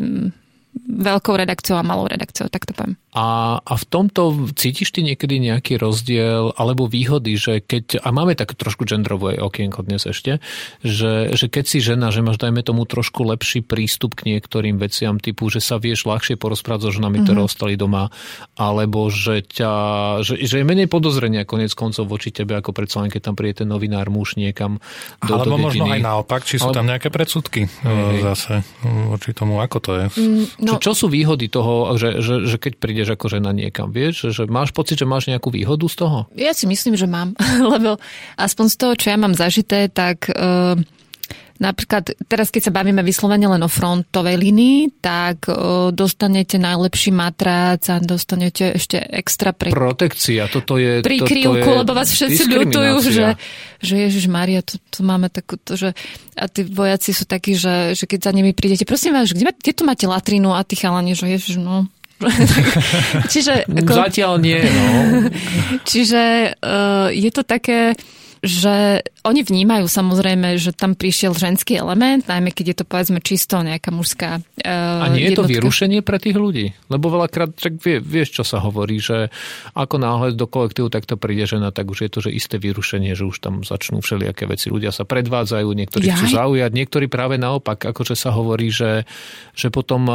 veľkou 0.76 1.34
redakciou 1.34 1.82
a 1.82 1.84
malou 1.86 2.06
redakciou, 2.06 2.50
tak 2.50 2.66
to 2.70 2.74
poviem. 2.78 2.98
A, 3.10 3.58
a 3.66 3.74
v 3.74 3.86
tomto 3.90 4.54
cítiš 4.54 4.94
ty 4.94 5.02
niekedy 5.02 5.42
nejaký 5.42 5.82
rozdiel 5.82 6.54
alebo 6.54 6.86
výhody, 6.86 7.42
že 7.42 7.58
keď, 7.58 8.06
a 8.06 8.14
máme 8.14 8.38
tak 8.38 8.54
trošku 8.54 8.86
genderové 8.86 9.42
okienko 9.42 9.82
dnes 9.82 10.06
ešte, 10.06 10.38
že, 10.86 11.34
že 11.34 11.46
keď 11.50 11.66
si 11.66 11.82
žena, 11.82 12.14
že 12.14 12.22
máš 12.22 12.38
dajme 12.38 12.62
tomu 12.62 12.86
trošku 12.86 13.26
lepší 13.26 13.66
prístup 13.66 14.14
k 14.14 14.38
niektorým 14.38 14.78
veciam 14.78 15.18
typu, 15.18 15.50
že 15.50 15.58
sa 15.58 15.82
vieš 15.82 16.06
ľahšie 16.06 16.38
porozprávať 16.38 16.86
so 16.86 17.02
ženami, 17.02 17.26
ktoré 17.26 17.42
mm-hmm. 17.42 17.50
ostali 17.50 17.74
doma, 17.74 18.14
alebo 18.54 19.10
že, 19.10 19.42
ťa, 19.42 19.74
že, 20.22 20.38
že 20.46 20.62
je 20.62 20.66
menej 20.66 20.86
podozrenia 20.86 21.50
konec 21.50 21.74
koncov 21.74 22.06
voči 22.06 22.30
tebe, 22.30 22.54
ako 22.54 22.78
predsa 22.78 23.02
len 23.02 23.10
keď 23.10 23.22
tam 23.26 23.34
príde 23.34 23.66
ten 23.66 23.70
novinár 23.70 24.14
muž 24.14 24.38
niekam 24.38 24.78
do, 25.26 25.34
Alebo 25.34 25.58
do 25.58 25.66
možno 25.66 25.90
aj 25.90 26.02
naopak, 26.06 26.46
či 26.46 26.62
sú 26.62 26.70
Ale... 26.70 26.78
tam 26.78 26.86
nejaké 26.86 27.10
predsudky 27.10 27.66
hej. 27.66 28.22
zase 28.22 28.62
voči 29.10 29.34
tomu, 29.34 29.58
ako 29.66 29.78
to 29.82 29.92
je. 29.98 30.06
No. 30.60 30.78
čo, 30.78 30.92
čo 30.92 30.92
sú 30.94 31.06
výhody 31.10 31.50
toho, 31.50 31.98
že, 31.98 32.22
že, 32.22 32.46
že 32.46 32.58
keď 32.62 32.74
príde 32.78 33.00
ideš 33.00 33.16
ako 33.16 33.32
žena 33.32 33.56
niekam, 33.56 33.96
vieš? 33.96 34.36
Že 34.36 34.52
máš 34.52 34.76
pocit, 34.76 35.00
že 35.00 35.08
máš 35.08 35.32
nejakú 35.32 35.48
výhodu 35.56 35.88
z 35.88 35.96
toho? 35.96 36.18
Ja 36.36 36.52
si 36.52 36.68
myslím, 36.68 37.00
že 37.00 37.08
mám, 37.08 37.32
lebo 37.74 37.96
aspoň 38.36 38.66
z 38.68 38.76
toho, 38.76 38.94
čo 39.00 39.08
ja 39.16 39.18
mám 39.18 39.32
zažité, 39.32 39.88
tak 39.88 40.28
uh, 40.28 40.76
Napríklad 41.60 42.16
teraz, 42.32 42.56
keď 42.56 42.72
sa 42.72 42.76
bavíme 42.76 43.04
vyslovene 43.04 43.44
len 43.44 43.60
o 43.60 43.68
frontovej 43.68 44.40
línii, 44.40 45.04
tak 45.04 45.52
o, 45.52 45.92
dostanete 45.92 46.56
najlepší 46.56 47.12
matrác 47.12 47.84
a 47.92 48.00
dostanete 48.00 48.80
ešte 48.80 48.96
extra 48.96 49.52
pre... 49.52 49.68
Protekcia, 49.68 50.48
toto 50.48 50.80
je... 50.80 51.04
Prikryvku, 51.04 51.84
lebo 51.84 51.92
vás 51.92 52.16
všetci 52.16 52.48
ľutujú, 52.48 52.94
že, 53.12 53.36
že 53.84 53.94
Ježiš 54.08 54.32
Maria, 54.32 54.64
to, 54.64 54.80
to 54.88 55.04
máme 55.04 55.28
takúto, 55.28 55.76
že... 55.76 55.92
A 56.40 56.48
tí 56.48 56.64
vojaci 56.64 57.12
sú 57.12 57.28
takí, 57.28 57.60
že, 57.60 57.92
že 57.92 58.08
keď 58.08 58.32
za 58.32 58.32
nimi 58.32 58.56
prídete, 58.56 58.88
prosím 58.88 59.20
vás, 59.20 59.28
kde, 59.28 59.52
kde 59.52 59.72
tu 59.76 59.84
máte 59.84 60.08
latrinu? 60.08 60.56
A 60.56 60.64
tí 60.64 60.80
chalani, 60.80 61.12
že 61.12 61.28
Ježiš, 61.28 61.60
no, 61.60 61.92
Čiže, 63.32 63.64
ako... 63.64 63.94
Zatiaľ 63.96 64.44
nie, 64.44 64.60
no. 64.60 64.88
Čiže 65.90 66.56
uh, 66.60 67.08
je 67.16 67.32
to 67.32 67.48
také 67.48 67.96
že 68.40 69.04
oni 69.28 69.44
vnímajú 69.44 69.92
samozrejme, 69.92 70.56
že 70.56 70.72
tam 70.72 70.96
prišiel 70.96 71.36
ženský 71.36 71.76
element, 71.76 72.24
najmä 72.24 72.56
keď 72.56 72.66
je 72.72 72.78
to 72.80 72.86
povedzme 72.88 73.20
čisto 73.20 73.60
nejaká 73.60 73.92
mužská 73.92 74.40
uh, 74.40 75.04
A 75.04 75.12
nie 75.12 75.28
je 75.28 75.36
to 75.36 75.44
vyrušenie 75.44 76.00
pre 76.00 76.24
tých 76.24 76.40
ľudí? 76.40 76.72
Lebo 76.88 77.12
veľakrát, 77.12 77.52
tak 77.52 77.84
vie, 77.84 78.00
vieš, 78.00 78.40
čo 78.40 78.44
sa 78.48 78.64
hovorí, 78.64 79.04
že 79.04 79.28
ako 79.76 80.00
náhle 80.00 80.28
do 80.40 80.48
kolektívu 80.48 80.88
takto 80.88 81.20
príde 81.20 81.44
žena, 81.44 81.76
tak 81.76 81.92
už 81.92 82.08
je 82.08 82.10
to, 82.10 82.20
že 82.24 82.32
isté 82.32 82.56
vyrušenie, 82.64 83.12
že 83.12 83.28
už 83.28 83.44
tam 83.44 83.62
začnú 83.68 84.00
všelijaké 84.00 84.48
veci. 84.48 84.72
Ľudia 84.72 84.96
sa 84.96 85.04
predvádzajú, 85.04 85.68
niektorí 85.76 86.08
Jaj. 86.08 86.16
chcú 86.16 86.26
zaujať, 86.40 86.72
niektorí 86.72 87.12
práve 87.12 87.36
naopak, 87.36 87.92
akože 87.92 88.16
sa 88.16 88.32
hovorí, 88.32 88.72
že, 88.72 89.04
že 89.52 89.68
potom, 89.68 90.08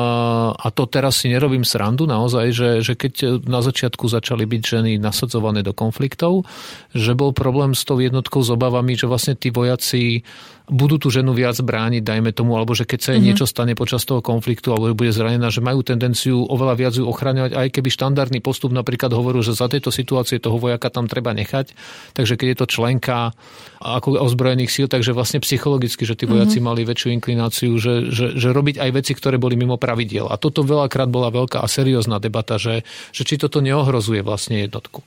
a 0.57 0.69
to 0.73 0.89
teraz 0.89 1.21
si 1.21 1.29
nerobím 1.29 1.69
srandu 1.69 2.09
naozaj, 2.09 2.47
že, 2.57 2.71
že 2.81 2.97
keď 2.97 3.45
na 3.45 3.61
začiatku 3.61 4.09
začali 4.09 4.49
byť 4.49 4.63
ženy 4.65 4.93
nasadzované 4.97 5.61
do 5.61 5.77
konfliktov, 5.77 6.49
že 6.97 7.13
bol 7.13 7.37
problém 7.37 7.77
s 7.77 7.85
tou 7.85 8.01
jednotkou 8.15 8.47
s 8.47 8.55
obavami, 8.55 8.95
že 8.95 9.11
vlastne 9.11 9.35
tí 9.35 9.51
vojaci 9.51 10.23
budú 10.65 10.97
tú 10.97 11.13
ženu 11.13 11.37
viac 11.37 11.61
brániť, 11.61 12.01
dajme 12.01 12.33
tomu, 12.33 12.57
alebo 12.57 12.73
že 12.73 12.89
keď 12.89 13.01
sa 13.03 13.11
jej 13.13 13.21
mm-hmm. 13.21 13.27
niečo 13.37 13.45
stane 13.45 13.77
počas 13.77 14.01
toho 14.09 14.25
konfliktu 14.25 14.73
alebo 14.73 14.97
bude 14.97 15.13
zranená, 15.13 15.53
že 15.53 15.61
majú 15.61 15.85
tendenciu 15.85 16.41
oveľa 16.41 16.75
viac 16.81 16.95
ju 16.97 17.05
ochraňovať, 17.05 17.53
aj 17.53 17.69
keby 17.69 17.89
štandardný 17.93 18.41
postup 18.41 18.73
napríklad 18.73 19.13
hovoril, 19.13 19.45
že 19.45 19.53
za 19.53 19.69
tejto 19.69 19.93
situácie 19.93 20.41
toho 20.41 20.57
vojaka 20.57 20.89
tam 20.89 21.05
treba 21.05 21.37
nechať. 21.37 21.77
Takže 22.17 22.41
keď 22.41 22.47
je 22.49 22.59
to 22.65 22.67
členka 22.71 23.37
ako 23.77 24.17
ozbrojených 24.25 24.73
síl, 24.73 24.87
takže 24.89 25.13
vlastne 25.13 25.45
psychologicky, 25.45 26.09
že 26.09 26.17
tí 26.17 26.25
vojaci 26.25 26.65
mm-hmm. 26.65 26.81
mali 26.81 26.89
väčšiu 26.89 27.09
inklináciu, 27.13 27.77
že, 27.77 28.09
že, 28.09 28.27
že 28.41 28.49
robiť 28.49 28.81
aj 28.81 28.91
veci, 28.97 29.13
ktoré 29.13 29.37
boli 29.37 29.61
mimo 29.61 29.77
pravidiel. 29.77 30.33
A 30.33 30.41
toto 30.41 30.65
veľakrát 30.65 31.13
bola 31.13 31.29
veľká 31.29 31.61
a 31.61 31.69
seriózna 31.69 32.25
debata, 32.25 32.57
že, 32.57 32.89
že 33.13 33.29
či 33.29 33.37
toto 33.37 33.61
neohrozuje 33.61 34.25
vlastne 34.25 34.65
jednotku. 34.65 35.05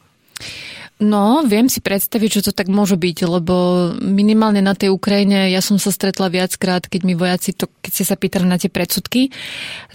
No, 0.98 1.46
viem 1.46 1.70
si 1.70 1.78
predstaviť, 1.78 2.42
že 2.42 2.46
to 2.50 2.52
tak 2.58 2.74
môže 2.74 2.98
byť, 2.98 3.30
lebo 3.30 3.56
minimálne 4.02 4.66
na 4.66 4.74
tej 4.74 4.90
Ukrajine 4.90 5.54
ja 5.54 5.62
som 5.62 5.78
sa 5.78 5.94
stretla 5.94 6.26
viackrát, 6.26 6.90
keď 6.90 7.02
mi 7.06 7.14
vojaci, 7.14 7.54
to, 7.54 7.70
keď 7.86 7.92
ste 7.94 8.06
sa 8.10 8.18
pýtali 8.18 8.50
na 8.50 8.58
tie 8.58 8.74
predsudky, 8.74 9.30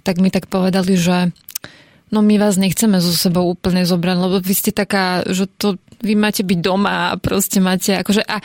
tak 0.07 0.23
mi 0.23 0.31
tak 0.31 0.47
povedali, 0.47 0.95
že 0.95 1.35
no 2.15 2.23
my 2.23 2.39
vás 2.39 2.55
nechceme 2.55 3.03
so 3.03 3.11
sebou 3.11 3.51
úplne 3.51 3.83
zobrať, 3.83 4.17
lebo 4.21 4.37
vy 4.39 4.55
ste 4.55 4.71
taká, 4.71 5.27
že 5.27 5.51
to 5.51 5.75
vy 6.03 6.15
máte 6.19 6.43
byť 6.43 6.59
doma 6.59 7.15
a 7.15 7.17
proste 7.17 7.63
máte, 7.63 7.95
akože 7.95 8.27
a 8.27 8.43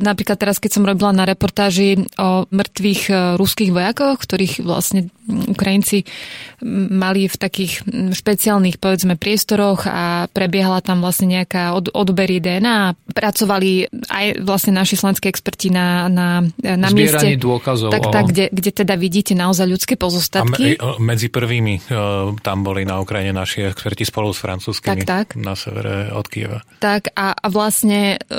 napríklad 0.00 0.40
teraz, 0.40 0.56
keď 0.56 0.80
som 0.80 0.88
robila 0.88 1.12
na 1.12 1.28
reportáži 1.28 2.00
o 2.16 2.48
mŕtvych 2.48 3.02
e, 3.12 3.14
ruských 3.36 3.70
vojakoch, 3.70 4.16
ktorých 4.16 4.64
vlastne 4.64 5.12
Ukrajinci 5.26 6.06
mali 6.90 7.26
v 7.26 7.36
takých 7.36 7.82
špeciálnych, 8.14 8.78
povedzme, 8.78 9.18
priestoroch 9.18 9.84
a 9.84 10.30
prebiehala 10.30 10.80
tam 10.80 11.02
vlastne 11.02 11.28
nejaká 11.36 11.74
od, 11.74 11.90
odbery 11.90 12.38
DNA. 12.38 12.94
Pracovali 13.10 13.90
aj 14.06 14.26
vlastne 14.46 14.72
naši 14.78 14.94
slovenskí 14.94 15.26
experti 15.26 15.68
na, 15.68 16.06
na, 16.06 16.46
na 16.62 16.88
mieste. 16.94 17.34
dôkazov. 17.36 17.90
Tak, 17.90 18.08
tak 18.08 18.24
kde, 18.30 18.46
kde 18.54 18.70
teda 18.70 18.94
vidíte 18.94 19.34
naozaj 19.34 19.66
ľudské 19.66 19.94
pozostatky. 19.98 20.78
A 20.78 20.96
me, 20.96 21.12
medzi 21.12 21.28
prvými 21.28 21.90
tam 22.40 22.58
boli 22.62 22.86
na 22.86 23.02
Ukrajine 23.02 23.34
naši 23.34 23.66
experti 23.66 24.06
spolu 24.06 24.30
s 24.30 24.38
francúzskými 24.38 25.02
tak, 25.02 25.34
tak. 25.34 25.42
na 25.42 25.58
severe 25.58 26.14
od 26.14 26.26
Kieva 26.30 26.62
tak 26.86 27.10
a, 27.18 27.34
a 27.34 27.46
vlastne 27.50 28.14
e, 28.14 28.36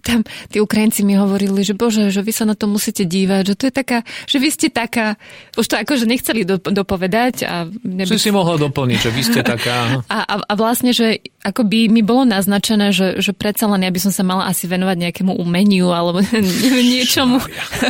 tam 0.00 0.24
tí 0.48 0.58
Ukrajinci 0.58 1.04
mi 1.04 1.14
hovorili, 1.14 1.62
že 1.62 1.74
bože, 1.76 2.08
že 2.08 2.22
vy 2.22 2.32
sa 2.32 2.44
na 2.48 2.54
to 2.54 2.70
musíte 2.70 3.04
dívať, 3.04 3.42
že 3.52 3.54
to 3.54 3.64
je 3.68 3.74
taká, 3.74 3.98
že 4.24 4.36
vy 4.40 4.48
ste 4.48 4.68
taká, 4.70 5.20
už 5.54 5.66
to 5.66 5.76
akože 5.76 6.04
nechceli 6.08 6.42
do, 6.46 6.58
dopovedať. 6.58 7.34
A 7.44 7.68
neby... 7.68 8.14
Si 8.16 8.28
si 8.28 8.32
mohla 8.34 8.56
doplniť, 8.56 8.98
že 8.98 9.10
vy 9.10 9.22
ste 9.22 9.40
taká. 9.42 9.76
A, 10.08 10.24
a, 10.24 10.34
a 10.40 10.52
vlastne, 10.56 10.90
že 10.90 11.20
ako 11.44 11.68
by 11.68 11.88
mi 11.92 12.02
bolo 12.02 12.26
naznačené, 12.26 12.90
že, 12.90 13.20
že 13.20 13.36
predsa 13.36 13.68
len 13.70 13.84
ja 13.84 13.92
by 13.92 14.00
som 14.00 14.12
sa 14.12 14.24
mala 14.24 14.48
asi 14.48 14.66
venovať 14.66 14.96
nejakému 14.98 15.36
umeniu 15.36 15.92
alebo 15.92 16.24
niečomu, 16.92 17.38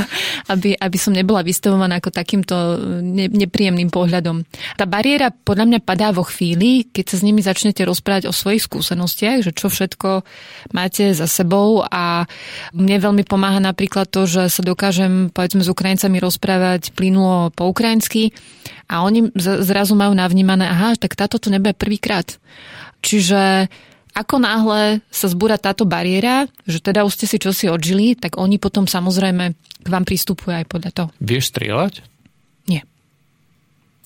aby, 0.53 0.75
aby 0.77 0.99
som 0.99 1.15
nebola 1.15 1.47
vystavovaná 1.47 1.99
ako 1.99 2.11
takýmto 2.11 2.55
ne, 3.03 3.27
nepríjemným 3.31 3.89
pohľadom. 3.89 4.45
Tá 4.77 4.85
bariéra 4.85 5.31
podľa 5.31 5.65
mňa 5.75 5.81
padá 5.83 6.11
vo 6.15 6.27
chvíli, 6.27 6.87
keď 6.91 7.05
sa 7.15 7.17
s 7.23 7.27
nimi 7.27 7.41
začnete 7.41 7.83
rozprávať 7.87 8.31
o 8.31 8.35
svojich 8.35 8.67
skúsenostiach, 8.67 9.43
že 9.47 9.53
čo 9.55 9.71
všetko 9.73 10.23
máte 10.75 11.11
za 11.17 11.27
sebou 11.27 11.83
a 11.83 11.98
mne 12.75 12.97
veľmi 12.99 13.25
pomáha 13.25 13.61
napríklad 13.63 14.09
to, 14.09 14.29
že 14.29 14.53
sa 14.53 14.63
dokážem 14.65 15.31
povedzme 15.33 15.63
s 15.65 15.73
Ukrajincami 15.73 16.19
rozprávať 16.19 16.93
plynulo 16.93 17.51
po 17.55 17.69
ukrajinsky 17.71 18.33
a 18.89 19.05
oni 19.05 19.33
zrazu 19.39 19.95
majú 19.95 20.17
navnímané, 20.17 20.69
aha, 20.69 20.97
tak 20.97 21.15
táto 21.15 21.37
to 21.37 21.53
nebude 21.53 21.77
prvýkrát. 21.77 22.41
Čiže 23.05 23.69
ako 24.19 24.43
náhle 24.43 24.99
sa 25.15 25.31
zbúra 25.31 25.61
táto 25.61 25.87
bariéra, 25.87 26.51
že 26.67 26.83
teda 26.83 27.07
už 27.07 27.15
ste 27.15 27.27
si 27.31 27.39
čosi 27.39 27.71
odžili, 27.71 28.19
tak 28.19 28.35
oni 28.35 28.59
potom 28.59 28.91
samozrejme 28.91 29.55
k 29.55 29.89
vám 29.89 30.03
pristupujú 30.03 30.59
aj 30.59 30.67
podľa 30.67 30.91
toho. 30.91 31.09
Vieš 31.23 31.55
strieľať? 31.55 32.03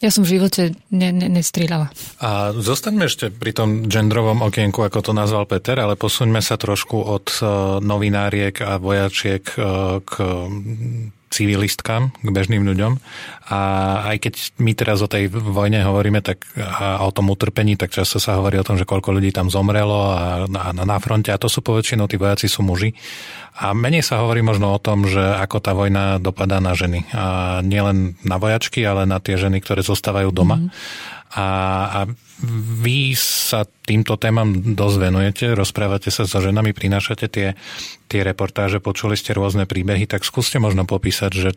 Ja 0.02 0.10
som 0.10 0.26
v 0.26 0.34
živote 0.34 0.74
ne, 0.90 1.14
ne, 1.14 1.30
nestrieľala. 1.30 1.94
A 2.18 2.50
zostaňme 2.50 3.06
ešte 3.06 3.30
pri 3.30 3.54
tom 3.54 3.86
genderovom 3.86 4.42
okienku, 4.42 4.82
ako 4.82 4.98
to 4.98 5.12
nazval 5.14 5.46
Peter, 5.46 5.78
ale 5.78 5.94
posuňme 5.94 6.42
sa 6.42 6.58
trošku 6.58 6.98
od 6.98 7.26
uh, 7.38 7.46
novináriek 7.78 8.66
a 8.66 8.82
vojačiek 8.82 9.46
uh, 9.54 10.02
k 10.02 10.12
civilistkám, 11.32 12.12
k 12.12 12.28
bežným 12.28 12.60
ľuďom. 12.62 13.00
A 13.48 13.60
aj 14.12 14.16
keď 14.28 14.34
my 14.60 14.72
teraz 14.76 15.00
o 15.00 15.08
tej 15.08 15.32
vojne 15.32 15.80
hovoríme 15.80 16.20
tak, 16.20 16.44
a 16.60 17.00
o 17.02 17.10
tom 17.10 17.32
utrpení, 17.32 17.80
tak 17.80 17.96
často 17.96 18.20
sa 18.20 18.36
hovorí 18.36 18.60
o 18.60 18.66
tom, 18.68 18.76
že 18.76 18.84
koľko 18.84 19.16
ľudí 19.16 19.32
tam 19.32 19.48
zomrelo 19.48 20.12
a, 20.12 20.44
a 20.44 20.68
na 20.76 20.98
fronte. 21.00 21.32
A 21.32 21.40
to 21.40 21.48
sú 21.48 21.64
poväčšinou 21.64 22.04
tí 22.06 22.20
vojaci 22.20 22.46
sú 22.46 22.60
muži. 22.60 22.92
A 23.52 23.76
menej 23.76 24.04
sa 24.04 24.20
hovorí 24.24 24.40
možno 24.40 24.72
o 24.72 24.80
tom, 24.80 25.04
že 25.04 25.20
ako 25.20 25.60
tá 25.60 25.72
vojna 25.76 26.16
dopadá 26.20 26.60
na 26.60 26.72
ženy. 26.72 27.04
A 27.12 27.60
nielen 27.60 28.16
na 28.24 28.40
vojačky, 28.40 28.80
ale 28.84 29.04
na 29.04 29.20
tie 29.20 29.36
ženy, 29.36 29.60
ktoré 29.60 29.84
zostávajú 29.84 30.32
doma. 30.32 30.56
Mm. 30.56 30.68
A, 31.32 31.46
a 31.88 32.00
vy 32.82 33.16
sa 33.16 33.64
týmto 33.64 34.20
témam 34.20 34.76
dosť 34.76 34.96
venujete, 35.00 35.44
rozprávate 35.56 36.12
sa 36.12 36.28
so 36.28 36.44
ženami, 36.44 36.76
prinášate 36.76 37.26
tie, 37.32 37.48
tie 38.10 38.20
reportáže, 38.20 38.84
počuli 38.84 39.16
ste 39.16 39.32
rôzne 39.32 39.64
príbehy, 39.64 40.04
tak 40.04 40.28
skúste 40.28 40.60
možno 40.60 40.84
popísať, 40.84 41.32
že 41.32 41.50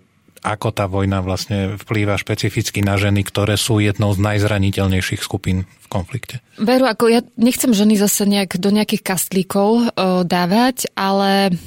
ako 0.45 0.69
tá 0.69 0.85
vojna 0.85 1.25
vlastne 1.25 1.73
vplýva 1.73 2.21
špecificky 2.21 2.85
na 2.85 3.01
ženy, 3.01 3.25
ktoré 3.25 3.57
sú 3.57 3.81
jednou 3.81 4.13
z 4.13 4.21
najzraniteľnejších 4.21 5.25
skupín 5.25 5.65
v 5.65 5.87
konflikte. 5.89 6.45
Veru, 6.61 6.85
ako 6.85 7.09
ja 7.09 7.25
nechcem 7.33 7.73
ženy 7.73 7.97
zase 7.97 8.29
nejak 8.29 8.61
do 8.61 8.69
nejakých 8.69 9.01
kastlíkov 9.01 9.69
o, 9.73 9.81
dávať, 10.21 10.93
ale 10.93 11.57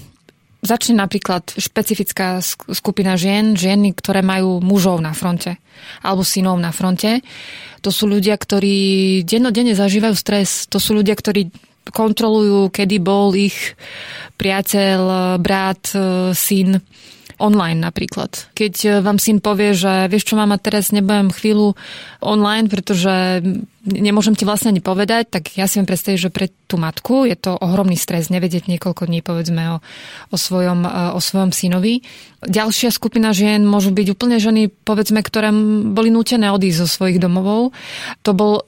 Začne 0.59 0.99
napríklad 0.99 1.55
špecifická 1.55 2.43
skupina 2.75 3.15
žien, 3.15 3.55
ženy, 3.55 3.95
ktoré 3.95 4.27
majú 4.27 4.59
mužov 4.59 4.99
na 4.99 5.15
fronte 5.15 5.63
alebo 6.03 6.27
synov 6.27 6.59
na 6.59 6.75
fronte. 6.75 7.23
To 7.87 7.95
sú 7.95 8.11
ľudia, 8.11 8.35
ktorí 8.35 9.23
dennodenne 9.23 9.79
zažívajú 9.79 10.15
stres. 10.19 10.67
To 10.75 10.83
sú 10.83 10.99
ľudia, 10.99 11.15
ktorí 11.15 11.55
kontrolujú, 11.95 12.75
kedy 12.75 12.97
bol 12.99 13.33
ich 13.39 13.55
priateľ, 14.35 15.01
brat, 15.39 15.95
syn 16.35 16.83
online 17.39 17.79
napríklad. 17.79 18.51
Keď 18.53 18.75
e, 18.85 18.89
vám 19.01 19.23
syn 19.23 19.39
povie, 19.39 19.73
že 19.73 20.11
vieš 20.11 20.31
čo, 20.31 20.35
mama, 20.35 20.59
teraz 20.59 20.91
nebudem 20.91 21.31
chvíľu 21.31 21.79
online, 22.19 22.67
pretože 22.67 23.41
nemôžem 23.87 24.35
ti 24.35 24.43
vlastne 24.43 24.75
ani 24.75 24.83
povedať, 24.83 25.31
tak 25.31 25.55
ja 25.55 25.71
si 25.71 25.79
viem 25.79 25.89
predstaviť, 25.89 26.19
že 26.19 26.35
pre 26.35 26.51
tú 26.67 26.77
matku 26.77 27.25
je 27.25 27.39
to 27.39 27.55
ohromný 27.57 27.97
stres 27.97 28.29
nevedieť 28.29 28.69
niekoľko 28.69 29.09
dní, 29.09 29.23
povedzme, 29.23 29.63
o, 29.75 29.77
o, 30.35 30.37
svojom, 30.37 30.83
e, 30.85 30.91
o 31.15 31.21
svojom 31.23 31.55
synovi. 31.55 32.03
Ďalšia 32.43 32.91
skupina 32.91 33.31
žien 33.31 33.63
môžu 33.63 33.95
byť 33.95 34.07
úplne 34.13 34.39
ženy, 34.43 34.71
povedzme, 34.83 35.23
ktoré 35.23 35.55
boli 35.95 36.11
nútené 36.11 36.51
odísť 36.51 36.79
zo 36.85 36.89
svojich 36.91 37.23
domovov. 37.23 37.71
To 38.27 38.31
bol 38.35 38.67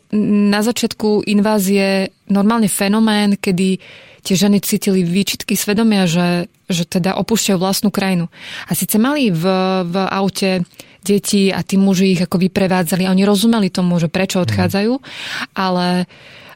na 0.50 0.62
začiatku 0.62 1.26
invázie 1.26 2.10
normálne 2.30 2.70
fenomén, 2.70 3.34
kedy 3.34 3.82
tie 4.20 4.36
ženy 4.36 4.60
cítili 4.60 5.02
výčitky 5.02 5.56
svedomia, 5.56 6.04
že, 6.04 6.52
že 6.68 6.84
teda 6.86 7.16
opúšťajú 7.18 7.58
vlastnú 7.58 7.90
krajinu. 7.92 8.28
A 8.68 8.72
síce 8.76 8.96
mali 8.96 9.32
v, 9.32 9.44
v 9.84 9.94
aute 10.08 10.64
deti 11.00 11.48
a 11.48 11.64
tí 11.64 11.80
muži 11.80 12.12
ich 12.12 12.22
ako 12.22 12.36
vyprevádzali 12.36 13.08
a 13.08 13.12
oni 13.12 13.24
rozumeli 13.24 13.72
tomu, 13.72 13.96
že 13.96 14.12
prečo 14.12 14.40
mhm. 14.40 14.44
odchádzajú, 14.44 14.92
ale 15.56 16.04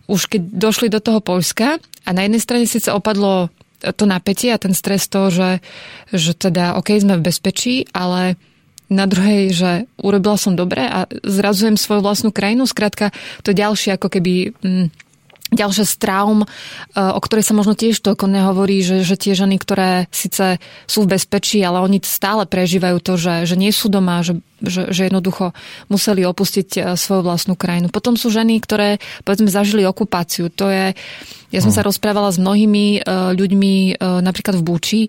už 0.04 0.28
keď 0.28 0.42
došli 0.52 0.92
do 0.92 1.00
toho 1.00 1.24
Poľska 1.24 1.80
a 1.80 2.08
na 2.12 2.28
jednej 2.28 2.42
strane 2.44 2.68
síce 2.68 2.92
opadlo 2.92 3.48
to 3.80 4.08
napätie 4.08 4.48
a 4.52 4.60
ten 4.60 4.72
stres 4.72 5.08
toho, 5.12 5.28
že, 5.28 5.50
že 6.08 6.32
teda 6.32 6.80
OK, 6.80 6.96
sme 6.96 7.20
v 7.20 7.26
bezpečí, 7.28 7.84
ale 7.92 8.40
na 8.88 9.08
druhej, 9.08 9.52
že 9.52 9.70
urobila 10.00 10.36
som 10.36 10.56
dobre 10.56 10.84
a 10.84 11.08
zrazujem 11.24 11.76
svoju 11.76 12.00
vlastnú 12.04 12.30
krajinu. 12.32 12.68
Skrátka, 12.68 13.12
to 13.44 13.52
ďalšie 13.52 13.96
ako 13.96 14.08
keby... 14.08 14.56
Mm, 14.60 14.88
ďalšia 15.54 15.84
z 15.86 15.94
traum, 15.96 16.42
e, 16.42 16.46
o 16.98 17.20
ktorej 17.22 17.46
sa 17.46 17.54
možno 17.54 17.78
tiež 17.78 18.02
toľko 18.02 18.26
nehovorí, 18.28 18.82
že, 18.82 19.06
že 19.06 19.14
tie 19.14 19.32
ženy, 19.32 19.56
ktoré 19.56 20.10
síce 20.10 20.58
sú 20.84 21.06
v 21.06 21.16
bezpečí, 21.16 21.62
ale 21.62 21.80
oni 21.80 22.02
stále 22.02 22.44
prežívajú 22.44 22.98
to, 23.00 23.14
že, 23.14 23.34
že 23.48 23.56
nie 23.56 23.70
sú 23.70 23.88
doma, 23.88 24.20
že, 24.20 24.42
že, 24.60 24.90
že 24.90 25.08
jednoducho 25.08 25.54
museli 25.88 26.26
opustiť 26.26 26.68
e, 26.74 26.80
svoju 26.98 27.22
vlastnú 27.22 27.54
krajinu. 27.54 27.88
Potom 27.88 28.18
sú 28.18 28.28
ženy, 28.28 28.58
ktoré 28.58 28.98
povedzme 29.22 29.48
zažili 29.48 29.86
okupáciu. 29.86 30.52
To 30.58 30.68
je, 30.68 30.92
ja 31.54 31.60
som 31.62 31.70
hmm. 31.70 31.78
sa 31.78 31.86
rozprávala 31.86 32.34
s 32.34 32.42
mnohými 32.42 32.98
e, 32.98 33.00
ľuďmi 33.34 33.74
napríklad 34.02 34.58
v 34.60 34.66
Buči 34.66 35.02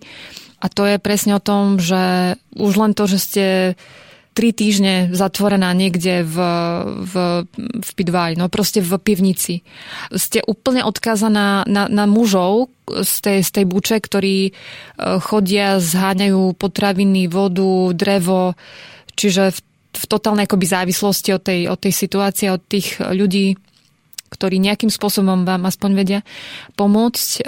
a 0.66 0.72
to 0.72 0.88
je 0.88 0.98
presne 0.98 1.38
o 1.38 1.44
tom, 1.44 1.78
že 1.78 2.36
už 2.58 2.74
len 2.80 2.98
to, 2.98 3.06
že 3.06 3.18
ste 3.20 3.46
tri 4.36 4.52
týždne 4.52 5.16
zatvorená 5.16 5.72
niekde 5.72 6.28
v, 6.28 6.38
v, 7.08 7.14
v 7.56 7.90
Pidvaj, 7.96 8.36
no 8.36 8.52
proste 8.52 8.84
v 8.84 9.00
pivnici. 9.00 9.64
Ste 10.12 10.44
úplne 10.44 10.84
odkázaná 10.84 11.64
na, 11.64 11.84
na 11.88 12.04
mužov 12.04 12.68
z 12.84 13.14
tej, 13.24 13.40
z 13.48 13.50
tej 13.56 13.66
buče, 13.66 13.98
ktorí 14.04 14.38
e, 14.46 14.52
chodia, 15.24 15.80
zháňajú 15.80 16.52
potraviny, 16.60 17.32
vodu, 17.32 17.96
drevo, 17.96 18.60
čiže 19.16 19.56
v, 19.56 19.60
v 19.96 20.06
totálnej 20.12 20.52
akoby 20.52 20.68
závislosti 20.68 21.32
od 21.32 21.42
tej, 21.42 21.60
od 21.72 21.80
tej 21.80 21.94
situácie, 21.96 22.52
od 22.52 22.60
tých 22.60 23.00
ľudí, 23.00 23.56
ktorí 24.36 24.60
nejakým 24.60 24.92
spôsobom 24.92 25.48
vám 25.48 25.64
aspoň 25.64 25.92
vedia 25.96 26.20
pomôcť. 26.76 27.30
E, 27.40 27.42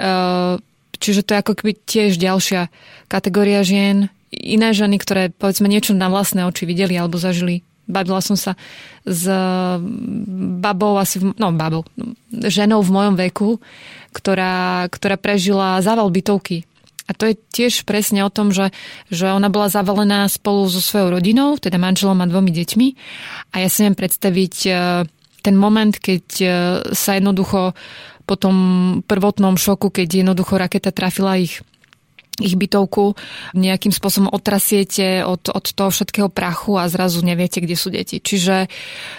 čiže 0.96 1.20
to 1.20 1.36
je 1.36 1.42
ako 1.44 1.52
keby 1.52 1.72
tiež 1.84 2.16
ďalšia 2.16 2.72
kategória 3.12 3.60
žien, 3.60 4.08
iné 4.32 4.76
ženy, 4.76 5.00
ktoré 5.00 5.32
povedzme 5.32 5.68
niečo 5.68 5.96
na 5.96 6.12
vlastné 6.12 6.44
oči 6.44 6.68
videli 6.68 6.96
alebo 6.96 7.16
zažili. 7.16 7.64
Bavila 7.88 8.20
som 8.20 8.36
sa 8.36 8.52
s 9.08 9.24
babou, 10.60 11.00
asi, 11.00 11.24
v, 11.24 11.32
no 11.40 11.56
babou, 11.56 11.88
ženou 12.28 12.84
v 12.84 12.92
mojom 12.92 13.14
veku, 13.16 13.50
ktorá, 14.12 14.84
ktorá 14.92 15.16
prežila 15.16 15.80
zával 15.80 16.12
bytovky. 16.12 16.68
A 17.08 17.16
to 17.16 17.32
je 17.32 17.40
tiež 17.40 17.88
presne 17.88 18.20
o 18.20 18.28
tom, 18.28 18.52
že, 18.52 18.68
že 19.08 19.32
ona 19.32 19.48
bola 19.48 19.72
zavalená 19.72 20.28
spolu 20.28 20.68
so 20.68 20.84
svojou 20.84 21.16
rodinou, 21.16 21.56
teda 21.56 21.80
manželom 21.80 22.20
a 22.20 22.28
dvomi 22.28 22.52
deťmi. 22.52 22.88
A 23.56 23.64
ja 23.64 23.68
si 23.72 23.80
viem 23.80 23.96
predstaviť 23.96 24.54
e, 24.68 24.70
ten 25.40 25.56
moment, 25.56 25.96
keď 25.96 26.24
e, 26.36 26.46
sa 26.92 27.16
jednoducho 27.16 27.72
po 28.28 28.34
tom 28.36 28.56
prvotnom 29.08 29.56
šoku, 29.56 29.88
keď 29.88 30.20
jednoducho 30.20 30.60
raketa 30.60 30.92
trafila 30.92 31.40
ich 31.40 31.64
ich 32.38 32.54
bytovku 32.54 33.18
nejakým 33.58 33.90
spôsobom 33.90 34.30
otrasiete 34.30 35.26
od, 35.26 35.50
od 35.50 35.64
toho 35.74 35.90
všetkého 35.90 36.30
prachu 36.30 36.78
a 36.78 36.86
zrazu 36.86 37.22
neviete, 37.22 37.58
kde 37.58 37.76
sú 37.76 37.90
deti. 37.90 38.22
Čiže 38.22 38.70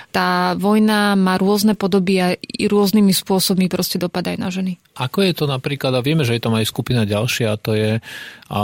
tá 0.10 0.58
vojna 0.58 1.14
má 1.14 1.38
rôzne 1.38 1.78
podoby 1.78 2.18
a 2.18 2.28
i 2.34 2.66
rôznymi 2.66 3.14
spôsobmi 3.14 3.70
proste 3.70 4.02
dopadá 4.02 4.34
aj 4.34 4.40
na 4.42 4.50
ženy. 4.50 4.74
Ako 4.98 5.24
je 5.24 5.34
to 5.38 5.46
napríklad, 5.46 5.96
a 5.96 6.04
vieme, 6.04 6.26
že 6.26 6.36
je 6.36 6.44
tam 6.44 6.58
aj 6.58 6.68
skupina 6.68 7.06
ďalšia, 7.06 7.56
a 7.56 7.62
to 7.62 7.72
je 7.78 7.92
a, 8.50 8.62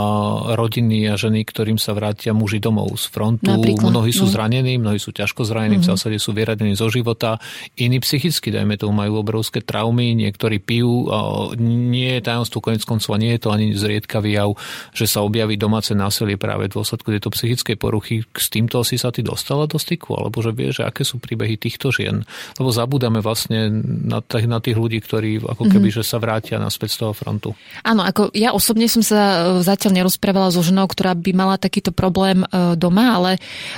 rodiny 0.52 1.06
a 1.08 1.14
ženy, 1.14 1.46
ktorým 1.46 1.78
sa 1.78 1.94
vrátia 1.94 2.34
muži 2.34 2.58
domov 2.58 2.98
z 2.98 3.08
frontu. 3.08 3.46
Napríklad, 3.46 3.94
mnohí 3.94 4.10
sú 4.10 4.26
no. 4.28 4.32
zranení, 4.34 4.76
mnohí 4.76 4.98
sú 4.98 5.14
ťažko 5.14 5.46
zranení, 5.46 5.78
mm-hmm. 5.78 5.86
v 5.86 5.90
mhm. 5.94 5.96
zásade 5.96 6.16
sú 6.18 6.34
vyradení 6.34 6.74
zo 6.74 6.90
života. 6.90 7.38
Iní 7.78 8.02
psychicky, 8.02 8.50
dajme 8.50 8.74
tomu, 8.76 8.92
majú 8.92 9.22
obrovské 9.22 9.62
traumy, 9.62 10.12
niektorí 10.18 10.58
pijú. 10.58 11.08
A 11.08 11.18
nie 11.56 12.18
je 12.18 12.26
tajomstvo 12.26 12.58
konec 12.58 12.82
koncov, 12.82 13.16
nie 13.16 13.32
je 13.38 13.40
to 13.46 13.54
ani 13.54 13.72
zriedkavý 13.72 14.34
jav, 14.36 14.58
že 14.92 15.06
sa 15.06 15.22
objaví 15.22 15.54
domáce 15.54 15.94
násilie 15.94 16.34
práve 16.34 16.68
v 16.68 16.74
dôsledku 16.74 17.14
tejto 17.14 17.30
psychickej 17.32 17.76
poruchy. 17.78 18.26
S 18.34 18.50
týmto 18.50 18.82
si 18.82 18.98
sa 18.98 19.14
ty 19.14 19.22
dostala 19.22 19.70
do 19.70 19.78
styku? 19.78 20.18
Alebo 20.18 20.42
že 20.42 20.50
vieš, 20.52 20.82
aké 20.82 21.06
sú 21.06 21.22
príbehy 21.36 21.60
týchto 21.60 21.92
žien. 21.92 22.24
Lebo 22.56 22.72
zabúdame 22.72 23.20
vlastne 23.20 23.68
na, 23.84 24.24
t- 24.24 24.48
na 24.48 24.56
tých 24.58 24.80
ľudí, 24.80 25.04
ktorí 25.04 25.44
ako 25.44 25.68
keby, 25.68 25.92
mm-hmm. 25.92 26.00
že 26.00 26.08
sa 26.08 26.16
vrátia 26.16 26.56
naspäť 26.56 26.96
z 26.96 26.98
toho 27.04 27.12
frontu. 27.12 27.52
Áno, 27.84 28.00
ako 28.00 28.32
ja 28.32 28.56
osobne 28.56 28.88
som 28.88 29.04
sa 29.04 29.60
e, 29.60 29.60
zatiaľ 29.60 30.00
nerozprávala 30.00 30.48
so 30.48 30.64
ženou, 30.64 30.88
ktorá 30.88 31.12
by 31.12 31.30
mala 31.36 31.60
takýto 31.60 31.92
problém 31.92 32.42
e, 32.42 32.74
doma, 32.80 33.20
ale 33.20 33.30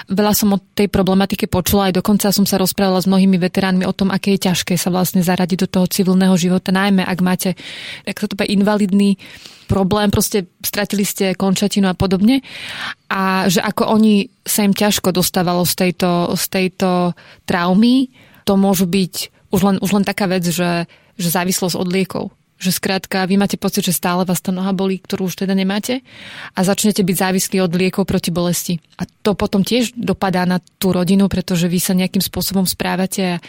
veľa 0.07 0.33
som 0.39 0.55
o 0.55 0.63
tej 0.63 0.87
problematike 0.87 1.51
počula, 1.51 1.91
aj 1.91 1.99
dokonca 1.99 2.31
som 2.31 2.47
sa 2.47 2.63
rozprávala 2.63 3.03
s 3.03 3.11
mnohými 3.11 3.37
veteránmi 3.37 3.83
o 3.85 3.93
tom, 3.93 4.15
aké 4.15 4.39
je 4.39 4.47
ťažké 4.49 4.79
sa 4.79 4.95
vlastne 4.95 5.21
zaradiť 5.21 5.67
do 5.67 5.69
toho 5.69 5.87
civilného 5.91 6.39
života, 6.39 6.71
najmä 6.71 7.03
ak 7.03 7.19
máte, 7.19 7.59
ak 8.07 8.15
sa 8.15 8.31
to 8.31 8.39
invalidný 8.47 9.19
problém, 9.69 10.09
proste 10.09 10.49
stratili 10.65 11.05
ste 11.05 11.37
končatinu 11.37 11.93
a 11.93 11.95
podobne. 11.95 12.41
A 13.09 13.49
že 13.49 13.65
ako 13.65 13.89
oni 13.89 14.29
sa 14.45 14.69
im 14.69 14.77
ťažko 14.77 15.17
dostávalo 15.17 15.65
z 15.65 15.75
tejto, 15.89 16.37
z 16.37 16.45
tejto 16.49 17.17
traumy, 17.49 18.13
to 18.45 18.57
môžu 18.61 18.85
byť 18.85 19.15
už 19.49 19.61
len, 19.65 19.77
už 19.81 19.91
len 19.97 20.05
taká 20.05 20.29
vec, 20.29 20.45
že, 20.45 20.85
že 21.17 21.29
závislosť 21.33 21.77
od 21.77 21.89
liekov. 21.89 22.25
Že 22.59 22.75
skrátka, 22.75 23.25
vy 23.25 23.39
máte 23.39 23.55
pocit, 23.55 23.87
že 23.87 23.95
stále 23.95 24.27
vás 24.27 24.43
tá 24.43 24.51
noha 24.51 24.75
bolí, 24.75 24.99
ktorú 24.99 25.31
už 25.31 25.47
teda 25.47 25.55
nemáte 25.55 26.03
a 26.53 26.61
začnete 26.67 27.07
byť 27.07 27.17
závislí 27.17 27.63
od 27.63 27.71
liekov 27.71 28.03
proti 28.03 28.35
bolesti. 28.35 28.83
A 28.99 29.07
to 29.07 29.39
potom 29.39 29.63
tiež 29.63 29.95
dopadá 29.95 30.43
na 30.43 30.59
tú 30.83 30.91
rodinu, 30.91 31.31
pretože 31.31 31.71
vy 31.71 31.79
sa 31.79 31.95
nejakým 31.95 32.21
spôsobom 32.21 32.67
správate 32.67 33.39
a 33.39 33.43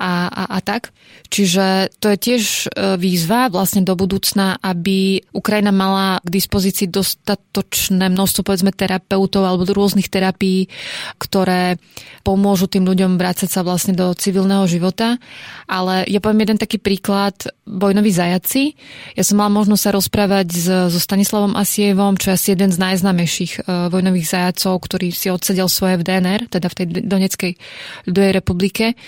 a, 0.00 0.32
a, 0.32 0.44
a 0.56 0.58
tak. 0.64 0.96
Čiže 1.28 1.92
to 2.00 2.10
je 2.10 2.18
tiež 2.18 2.42
e, 2.42 2.96
výzva 2.96 3.52
vlastne 3.52 3.84
do 3.84 3.92
budúcna, 3.92 4.56
aby 4.58 5.20
Ukrajina 5.36 5.70
mala 5.70 6.18
k 6.24 6.28
dispozícii 6.40 6.88
dostatočné 6.88 8.08
množstvo 8.08 8.42
povedzme 8.42 8.72
terapeutov 8.72 9.44
alebo 9.44 9.68
rôznych 9.68 10.08
terapií, 10.08 10.72
ktoré 11.20 11.76
pomôžu 12.24 12.66
tým 12.66 12.88
ľuďom 12.88 13.20
vrácať 13.20 13.52
sa 13.52 13.60
vlastne 13.60 13.92
do 13.92 14.10
civilného 14.16 14.64
života. 14.66 15.20
Ale 15.68 16.08
ja 16.08 16.18
poviem 16.18 16.48
jeden 16.48 16.58
taký 16.58 16.80
príklad, 16.80 17.36
vojnoví 17.68 18.10
zajaci. 18.10 18.74
Ja 19.14 19.22
som 19.22 19.38
mala 19.38 19.54
možnosť 19.54 19.82
sa 19.84 19.94
rozprávať 19.94 20.46
s, 20.50 20.66
so 20.66 20.98
Stanislavom 20.98 21.54
Asievom, 21.54 22.18
čo 22.18 22.32
je 22.32 22.36
asi 22.40 22.48
jeden 22.58 22.74
z 22.74 22.78
najznámejších 22.80 23.52
uh, 23.62 23.86
vojnových 23.92 24.26
zajacov, 24.26 24.82
ktorý 24.82 25.14
si 25.14 25.30
odsedel 25.30 25.70
svoje 25.70 26.00
v 26.00 26.06
DNR, 26.08 26.50
teda 26.50 26.66
v 26.66 26.74
tej 26.74 26.86
Donetskej 27.06 27.52
ľudovej 28.10 28.32
republike. 28.34 28.98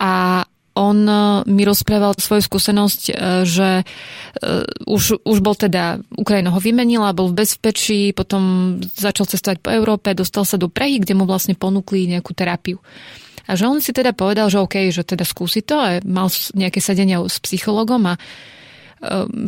A 0.00 0.44
on 0.80 0.98
e, 1.04 1.14
mi 1.50 1.62
rozprával 1.66 2.14
svoju 2.16 2.42
skúsenosť, 2.46 3.02
e, 3.10 3.12
že 3.44 3.68
e, 3.82 3.84
už, 4.86 5.20
už 5.26 5.38
bol 5.42 5.58
teda, 5.58 5.98
Ukrajina 6.14 6.54
ho 6.54 6.60
vymenila, 6.62 7.16
bol 7.16 7.34
v 7.34 7.44
bezpečí, 7.44 8.14
potom 8.14 8.76
začal 8.80 9.26
cestovať 9.26 9.58
po 9.60 9.70
Európe, 9.74 10.16
dostal 10.16 10.46
sa 10.46 10.56
do 10.56 10.70
Prahy, 10.70 11.02
kde 11.02 11.18
mu 11.18 11.26
vlastne 11.26 11.58
ponúkli 11.58 12.06
nejakú 12.08 12.32
terapiu. 12.32 12.78
A 13.50 13.58
že 13.58 13.66
on 13.66 13.82
si 13.82 13.90
teda 13.90 14.14
povedal, 14.14 14.46
že 14.46 14.62
OK, 14.62 14.94
že 14.94 15.02
teda 15.02 15.26
skúsi 15.26 15.66
to 15.66 15.74
a 15.74 15.98
mal 16.06 16.30
nejaké 16.54 16.78
sedenia 16.78 17.18
s 17.26 17.42
psychologom 17.42 18.14
a 18.14 18.14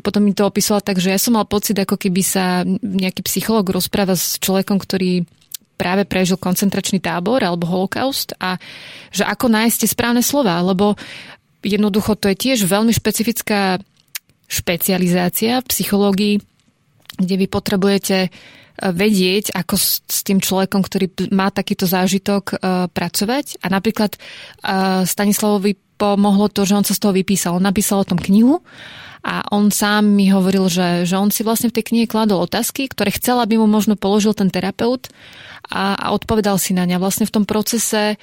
potom 0.01 0.25
mi 0.25 0.33
to 0.33 0.49
opísala 0.49 0.81
tak, 0.81 0.97
že 0.97 1.13
ja 1.13 1.21
som 1.21 1.37
mal 1.37 1.45
pocit, 1.45 1.77
ako 1.77 2.01
keby 2.01 2.25
sa 2.25 2.65
nejaký 2.81 3.21
psycholog 3.29 3.69
rozpráva 3.69 4.17
s 4.17 4.41
človekom, 4.41 4.81
ktorý 4.81 5.29
práve 5.75 6.07
prežil 6.07 6.39
koncentračný 6.39 7.03
tábor 7.03 7.43
alebo 7.43 7.67
holokaust 7.67 8.37
a 8.39 8.57
že 9.11 9.27
ako 9.27 9.51
nájsť 9.51 9.77
tie 9.83 9.91
správne 9.91 10.23
slova, 10.23 10.63
lebo 10.63 10.95
jednoducho 11.63 12.15
to 12.19 12.31
je 12.31 12.37
tiež 12.37 12.67
veľmi 12.67 12.95
špecifická 12.95 13.79
špecializácia 14.47 15.65
v 15.65 15.71
psychológii, 15.71 16.35
kde 17.17 17.35
vy 17.41 17.47
potrebujete 17.49 18.29
vedieť, 18.83 19.53
ako 19.53 19.75
s, 19.77 20.01
tým 20.25 20.41
človekom, 20.41 20.81
ktorý 20.81 21.07
má 21.31 21.53
takýto 21.53 21.85
zážitok, 21.85 22.57
pracovať. 22.91 23.61
A 23.63 23.69
napríklad 23.69 24.17
Stanislavovi 25.05 25.77
pomohlo 26.01 26.51
to, 26.51 26.67
že 26.67 26.75
on 26.75 26.85
sa 26.85 26.97
z 26.97 27.03
toho 27.05 27.15
vypísal. 27.15 27.61
On 27.61 27.65
napísal 27.65 28.03
o 28.03 28.09
tom 28.09 28.19
knihu 28.19 28.65
a 29.23 29.47
on 29.55 29.71
sám 29.71 30.19
mi 30.19 30.29
hovoril, 30.29 30.67
že, 30.67 31.07
že 31.07 31.15
on 31.15 31.31
si 31.31 31.47
vlastne 31.47 31.71
v 31.71 31.79
tej 31.79 31.95
knihe 31.95 32.07
kladol 32.11 32.43
otázky, 32.43 32.91
ktoré 32.91 33.15
chcel, 33.15 33.39
aby 33.39 33.55
mu 33.59 33.71
možno 33.71 33.95
položil 33.95 34.35
ten 34.35 34.51
terapeut 34.51 35.09
a, 35.71 35.95
a 35.95 36.07
odpovedal 36.11 36.59
si 36.59 36.75
na 36.75 36.83
ne. 36.85 36.99
Vlastne 36.99 37.27
v 37.27 37.35
tom 37.39 37.45
procese 37.47 38.19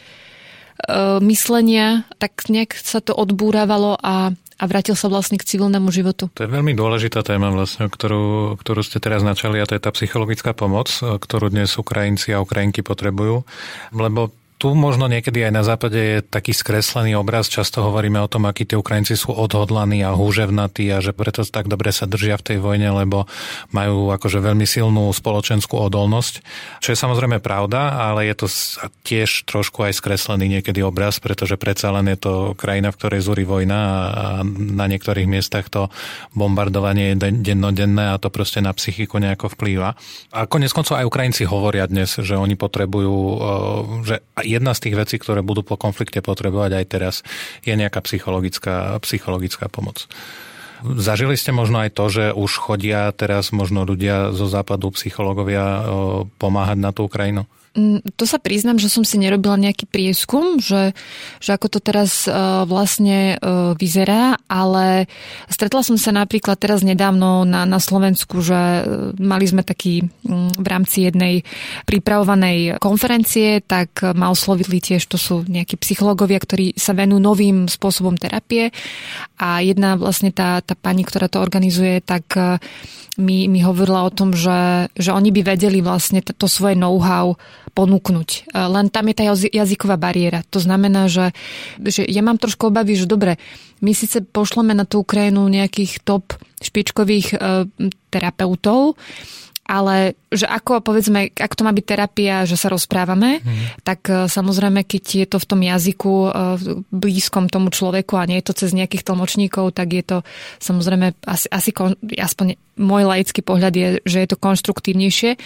E, 0.79 1.19
myslenia, 1.19 2.07
tak 2.23 2.47
nejak 2.47 2.71
sa 2.71 3.03
to 3.03 3.11
odbúravalo 3.11 3.99
a, 3.99 4.31
a 4.31 4.63
vrátil 4.63 4.95
sa 4.95 5.11
vlastne 5.11 5.35
k 5.35 5.43
civilnému 5.43 5.91
životu. 5.91 6.31
To 6.39 6.47
je 6.47 6.51
veľmi 6.51 6.71
dôležitá 6.71 7.19
téma, 7.19 7.51
vlastne, 7.51 7.91
ktorú, 7.91 8.55
ktorú 8.55 8.79
ste 8.79 9.03
teraz 9.03 9.19
načali 9.19 9.59
a 9.59 9.67
to 9.67 9.75
je 9.75 9.83
tá 9.83 9.91
psychologická 9.91 10.55
pomoc, 10.55 10.87
ktorú 11.03 11.51
dnes 11.51 11.75
Ukrajinci 11.75 12.31
a 12.31 12.39
Ukrajinky 12.39 12.79
potrebujú. 12.79 13.43
Lebo 13.91 14.31
tu 14.59 14.75
možno 14.75 15.07
niekedy 15.07 15.47
aj 15.47 15.53
na 15.55 15.63
západe 15.63 15.95
je 15.95 16.17
taký 16.19 16.51
skreslený 16.51 17.15
obraz. 17.15 17.47
Často 17.47 17.79
hovoríme 17.79 18.19
o 18.19 18.27
tom, 18.27 18.43
akí 18.43 18.67
tí 18.67 18.75
Ukrajinci 18.75 19.15
sú 19.15 19.31
odhodlaní 19.31 20.03
a 20.03 20.11
húževnatí 20.11 20.91
a 20.91 20.99
že 20.99 21.15
preto 21.15 21.47
tak 21.47 21.71
dobre 21.71 21.95
sa 21.95 22.03
držia 22.03 22.35
v 22.35 22.43
tej 22.43 22.57
vojne, 22.59 22.91
lebo 22.91 23.23
majú 23.71 24.11
akože 24.11 24.43
veľmi 24.43 24.67
silnú 24.67 25.15
spoločenskú 25.15 25.79
odolnosť. 25.79 26.43
Čo 26.83 26.91
je 26.91 26.99
samozrejme 26.99 27.39
pravda, 27.39 28.11
ale 28.11 28.27
je 28.27 28.35
to 28.35 28.47
tiež 29.07 29.47
trošku 29.47 29.79
aj 29.87 29.95
skreslený 29.95 30.59
niekedy 30.59 30.83
obraz, 30.83 31.23
pretože 31.23 31.55
predsa 31.55 31.95
len 31.95 32.11
je 32.11 32.19
to 32.19 32.33
krajina, 32.59 32.91
v 32.91 32.99
ktorej 32.99 33.23
zúri 33.23 33.47
vojna 33.47 33.79
a 33.79 34.25
na 34.43 34.85
niektorých 34.91 35.23
miestach 35.23 35.71
to 35.71 35.87
bombardovanie 36.35 37.15
je 37.15 37.31
dennodenné 37.31 38.11
a 38.11 38.19
to 38.19 38.27
proste 38.27 38.59
na 38.59 38.75
psychiku 38.75 39.23
nejako 39.23 39.55
vplýva. 39.55 39.95
A 40.35 40.51
konec 40.51 40.75
koncov 40.75 40.99
aj 40.99 41.07
Ukrajinci 41.07 41.47
hovoria 41.47 41.87
dnes, 41.87 42.19
že 42.19 42.35
oni 42.35 42.59
potrebujú, 42.59 43.15
že 44.03 44.19
jedna 44.49 44.73
z 44.73 44.89
tých 44.89 44.95
vecí, 44.97 45.15
ktoré 45.21 45.45
budú 45.45 45.61
po 45.61 45.77
konflikte 45.77 46.25
potrebovať 46.25 46.71
aj 46.81 46.85
teraz, 46.89 47.15
je 47.61 47.77
nejaká 47.77 48.01
psychologická, 48.01 48.97
psychologická 49.05 49.69
pomoc. 49.69 50.09
Zažili 50.81 51.35
ste 51.35 51.51
možno 51.51 51.83
aj 51.83 51.91
to, 51.91 52.05
že 52.07 52.25
už 52.31 52.51
chodia 52.55 53.11
teraz 53.11 53.51
možno 53.51 53.83
ľudia 53.83 54.31
zo 54.31 54.47
západu, 54.47 54.95
psychológovia, 54.95 55.83
pomáhať 56.39 56.77
na 56.79 56.95
tú 56.95 57.05
Ukrajinu? 57.05 57.45
To 58.15 58.25
sa 58.27 58.37
priznám, 58.41 58.77
že 58.77 58.91
som 58.91 59.07
si 59.07 59.15
nerobila 59.17 59.55
nejaký 59.55 59.87
prieskum, 59.87 60.59
že, 60.59 60.91
že 61.39 61.49
ako 61.55 61.67
to 61.71 61.79
teraz 61.79 62.27
uh, 62.27 62.63
vlastne 62.67 63.39
uh, 63.39 63.73
vyzerá, 63.77 64.37
ale 64.47 65.07
stretla 65.47 65.81
som 65.81 65.95
sa 65.95 66.11
napríklad 66.11 66.59
teraz 66.59 66.83
nedávno 66.85 67.47
na, 67.47 67.63
na 67.63 67.79
Slovensku, 67.81 68.43
že 68.43 68.55
uh, 68.55 68.83
mali 69.17 69.45
sme 69.47 69.63
taký 69.63 70.05
um, 70.27 70.51
v 70.53 70.67
rámci 70.67 71.07
jednej 71.07 71.41
pripravovanej 71.87 72.77
konferencie, 72.77 73.63
tak 73.63 74.03
ma 74.15 74.29
oslovili 74.29 74.77
tiež, 74.83 75.05
to 75.09 75.17
sú 75.17 75.43
nejakí 75.47 75.79
psychológovia, 75.79 76.39
ktorí 76.39 76.77
sa 76.77 76.93
venujú 76.93 77.19
novým 77.19 77.57
spôsobom 77.65 78.19
terapie. 78.19 78.71
A 79.39 79.63
jedna 79.63 79.95
vlastne 79.95 80.29
tá, 80.29 80.59
tá 80.61 80.75
pani, 80.75 81.07
ktorá 81.07 81.31
to 81.31 81.39
organizuje, 81.39 82.03
tak 82.03 82.25
uh, 82.35 82.59
mi, 83.19 83.51
mi 83.51 83.59
hovorila 83.61 84.07
o 84.07 84.11
tom, 84.15 84.31
že, 84.31 84.87
že 84.95 85.11
oni 85.11 85.29
by 85.35 85.41
vedeli 85.55 85.83
vlastne 85.83 86.23
to 86.23 86.47
svoje 86.47 86.79
know-how 86.79 87.35
ponúknuť. 87.71 88.29
E, 88.29 88.39
len 88.57 88.89
tam 88.89 89.05
je 89.09 89.15
tá 89.15 89.23
jazyková 89.53 89.95
bariéra. 89.95 90.43
To 90.51 90.59
znamená, 90.59 91.07
že, 91.07 91.31
že 91.79 92.03
ja 92.05 92.21
mám 92.25 92.41
trošku 92.41 92.69
obavy, 92.69 92.97
že 92.97 93.09
dobre, 93.09 93.37
my 93.79 93.95
síce 93.95 94.19
pošleme 94.25 94.75
na 94.75 94.83
tú 94.83 95.01
Ukrajinu 95.05 95.47
nejakých 95.47 96.03
top 96.03 96.35
špičkových 96.59 97.27
e, 97.33 97.37
terapeutov, 98.11 98.99
ale 99.69 100.17
že 100.33 100.49
ako, 100.49 100.81
povedzme, 100.81 101.29
ak 101.29 101.53
to 101.53 101.61
má 101.61 101.69
byť 101.69 101.85
terapia, 101.85 102.45
že 102.49 102.57
sa 102.57 102.73
rozprávame, 102.73 103.41
mm. 103.41 103.85
tak 103.85 104.09
e, 104.09 104.25
samozrejme, 104.25 104.81
keď 104.81 105.03
je 105.21 105.27
to 105.29 105.37
v 105.37 105.49
tom 105.49 105.61
jazyku 105.61 106.13
e, 106.13 106.29
blízkom 106.89 107.49
tomu 107.53 107.69
človeku 107.69 108.17
a 108.17 108.25
nie 108.25 108.41
je 108.41 108.49
to 108.49 108.65
cez 108.65 108.73
nejakých 108.73 109.05
tlmočníkov, 109.05 109.77
tak 109.77 109.93
je 109.93 110.01
to 110.01 110.17
samozrejme 110.57 111.13
asi, 111.25 111.45
asi 111.53 111.69
aspoň 112.17 112.57
môj 112.81 113.03
laický 113.05 113.45
pohľad 113.45 113.73
je, 113.77 113.87
že 114.05 114.17
je 114.25 114.29
to 114.29 114.41
konštruktívnejšie. 114.41 115.37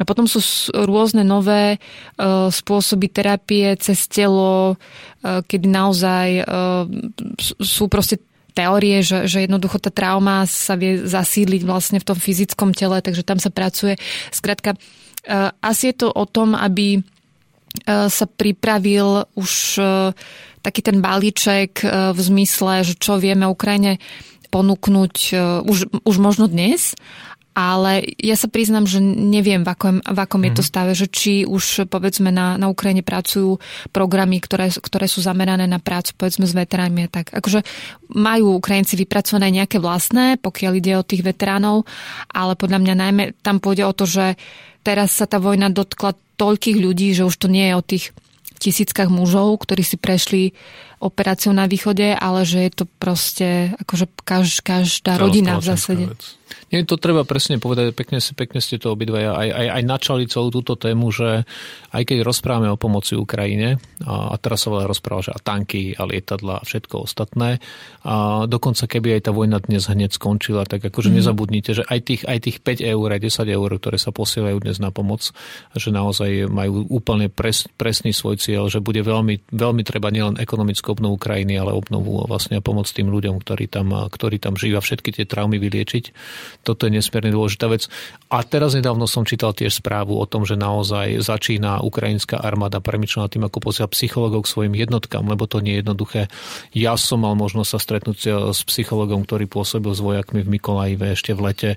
A 0.00 0.02
potom 0.08 0.28
sú 0.28 0.42
rôzne 0.74 1.22
nové 1.22 1.78
uh, 1.78 2.50
spôsoby 2.50 3.06
terapie 3.06 3.78
cez 3.78 4.10
telo, 4.10 4.74
kedy 5.22 5.70
naozaj 5.70 6.42
sú 7.62 7.86
proste 7.86 8.18
teórie, 8.52 9.00
že, 9.00 9.26
že 9.26 9.44
jednoducho 9.44 9.80
tá 9.80 9.88
trauma 9.88 10.44
sa 10.44 10.76
vie 10.76 11.02
zasídliť 11.02 11.62
vlastne 11.64 11.98
v 11.98 12.06
tom 12.06 12.18
fyzickom 12.20 12.76
tele, 12.76 13.00
takže 13.00 13.24
tam 13.24 13.40
sa 13.40 13.48
pracuje. 13.48 13.96
Skrátka, 14.28 14.76
uh, 14.76 15.50
asi 15.64 15.92
je 15.92 16.04
to 16.04 16.08
o 16.12 16.24
tom, 16.28 16.52
aby 16.52 17.00
uh, 17.00 18.06
sa 18.12 18.28
pripravil 18.28 19.24
už 19.34 19.52
uh, 19.80 20.12
taký 20.62 20.78
ten 20.78 21.02
balíček 21.02 21.82
v 22.14 22.20
zmysle, 22.22 22.86
že 22.86 22.94
čo 22.94 23.18
vieme 23.18 23.50
Ukrajine 23.50 23.98
ponúknuť 24.54 25.34
už, 25.66 26.06
už 26.06 26.16
možno 26.22 26.46
dnes 26.46 26.94
ale 27.52 28.16
ja 28.16 28.32
sa 28.32 28.48
priznám, 28.48 28.88
že 28.88 28.98
neviem, 29.04 29.60
v 29.60 29.68
akom, 29.68 29.96
v 30.00 30.18
akom 30.18 30.40
mm. 30.40 30.46
je 30.48 30.52
to 30.56 30.64
mhm. 30.64 30.68
stave, 30.68 30.92
že 30.96 31.06
či 31.12 31.32
už 31.44 31.86
povedzme 31.88 32.32
na, 32.32 32.56
na 32.56 32.72
Ukrajine 32.72 33.04
pracujú 33.04 33.60
programy, 33.92 34.40
ktoré, 34.40 34.72
ktoré 34.72 35.04
sú 35.04 35.20
zamerané 35.20 35.68
na 35.68 35.76
prácu 35.76 36.16
povedzme 36.16 36.48
s 36.48 36.56
veteránmi. 36.56 37.12
Tak 37.12 37.36
akože 37.36 37.60
majú 38.16 38.56
Ukrajinci 38.56 38.96
vypracované 38.96 39.52
nejaké 39.52 39.76
vlastné, 39.76 40.40
pokiaľ 40.40 40.72
ide 40.80 40.92
o 40.96 41.04
tých 41.04 41.24
veteránov, 41.24 41.84
ale 42.32 42.56
podľa 42.56 42.78
mňa 42.80 42.94
najmä 42.96 43.24
tam 43.44 43.60
pôjde 43.60 43.84
o 43.84 43.92
to, 43.92 44.04
že 44.08 44.40
teraz 44.80 45.12
sa 45.12 45.28
tá 45.28 45.36
vojna 45.36 45.68
dotkla 45.68 46.16
toľkých 46.40 46.78
ľudí, 46.80 47.12
že 47.12 47.28
už 47.28 47.36
to 47.36 47.46
nie 47.52 47.68
je 47.70 47.74
o 47.76 47.84
tých 47.84 48.04
tisíckach 48.62 49.10
mužov, 49.10 49.58
ktorí 49.66 49.82
si 49.82 49.98
prešli 49.98 50.54
operáciou 51.02 51.50
na 51.50 51.66
východe, 51.66 52.14
ale 52.14 52.46
že 52.46 52.70
je 52.70 52.70
to 52.70 52.84
proste 52.86 53.74
akože 53.82 54.06
kaž, 54.22 54.62
každá 54.62 55.18
rodina 55.18 55.58
v 55.58 55.66
zásade. 55.66 56.04
Vec. 56.14 56.38
Nie, 56.72 56.88
to 56.88 56.96
treba 56.96 57.28
presne 57.28 57.60
povedať, 57.60 57.92
pekne, 57.92 58.16
pekne 58.32 58.64
ste 58.64 58.80
to 58.80 58.96
obidvaja 58.96 59.36
aj, 59.36 59.48
aj, 59.52 59.66
aj 59.76 59.82
načali 59.84 60.24
celú 60.24 60.48
túto 60.48 60.72
tému, 60.72 61.12
že 61.12 61.44
aj 61.92 62.02
keď 62.08 62.24
rozprávame 62.24 62.72
o 62.72 62.80
pomoci 62.80 63.12
Ukrajine, 63.12 63.76
a, 64.08 64.32
a 64.32 64.34
teraz 64.40 64.64
sa 64.64 64.72
veľa 64.72 64.88
rozpráva, 64.88 65.20
že 65.20 65.36
a 65.36 65.38
tanky, 65.38 65.92
a 65.92 66.08
lietadla 66.08 66.64
a 66.64 66.64
všetko 66.64 67.04
ostatné, 67.04 67.60
a 68.08 68.48
dokonca 68.48 68.88
keby 68.88 69.20
aj 69.20 69.28
tá 69.28 69.32
vojna 69.36 69.60
dnes 69.60 69.84
hneď 69.84 70.16
skončila, 70.16 70.64
tak 70.64 70.80
akože 70.88 71.12
mm. 71.12 71.16
nezabudnite, 71.20 71.70
že 71.76 71.84
aj 71.84 72.00
tých, 72.08 72.22
aj 72.24 72.38
tých 72.40 72.58
5 72.64 72.80
eur, 72.88 73.08
aj 73.12 73.20
10 73.20 73.52
eur, 73.52 73.70
ktoré 73.76 74.00
sa 74.00 74.08
posielajú 74.08 74.56
dnes 74.64 74.80
na 74.80 74.88
pomoc, 74.88 75.28
že 75.76 75.92
naozaj 75.92 76.48
majú 76.48 76.88
úplne 76.88 77.28
pres, 77.28 77.68
presný 77.76 78.16
svoj 78.16 78.40
cieľ, 78.40 78.72
že 78.72 78.80
bude 78.80 79.04
veľmi, 79.04 79.52
veľmi 79.52 79.82
treba 79.84 80.08
nielen 80.08 80.40
ekonomickú 80.40 80.96
obnovu 80.96 81.20
krajiny, 81.20 81.60
ale 81.60 81.76
obnovu 81.76 82.24
vlastne 82.24 82.64
pomoc 82.64 82.88
tým 82.88 83.12
ľuďom, 83.12 83.36
ktorí 83.44 83.68
tam, 83.68 83.92
ktorí 84.08 84.40
tam 84.40 84.56
žijú 84.56 84.80
a 84.80 84.82
všetky 84.82 85.12
tie 85.12 85.28
traumy 85.28 85.60
vyliečiť 85.60 86.04
toto 86.62 86.86
je 86.86 86.94
nesmierne 86.98 87.34
dôležitá 87.34 87.66
vec. 87.66 87.90
A 88.30 88.46
teraz 88.46 88.72
nedávno 88.78 89.10
som 89.10 89.26
čítal 89.26 89.52
tiež 89.52 89.82
správu 89.82 90.16
o 90.16 90.24
tom, 90.24 90.46
že 90.46 90.54
naozaj 90.54 91.20
začína 91.20 91.82
ukrajinská 91.82 92.38
armáda 92.38 92.78
premyšľať 92.78 93.36
tým, 93.36 93.44
ako 93.46 93.58
posiela 93.58 93.90
psychologov 93.90 94.46
k 94.46 94.52
svojim 94.54 94.74
jednotkám, 94.78 95.26
lebo 95.26 95.44
to 95.50 95.60
nie 95.60 95.76
je 95.76 95.80
jednoduché. 95.84 96.22
Ja 96.72 96.94
som 96.94 97.26
mal 97.26 97.34
možnosť 97.34 97.70
sa 97.74 97.78
stretnúť 97.82 98.18
s 98.54 98.60
psychologom, 98.64 99.26
ktorý 99.26 99.50
pôsobil 99.50 99.92
s 99.92 100.00
vojakmi 100.00 100.46
v 100.46 100.58
Mikolajive 100.58 101.12
ešte 101.12 101.34
v 101.34 101.40
lete 101.52 101.70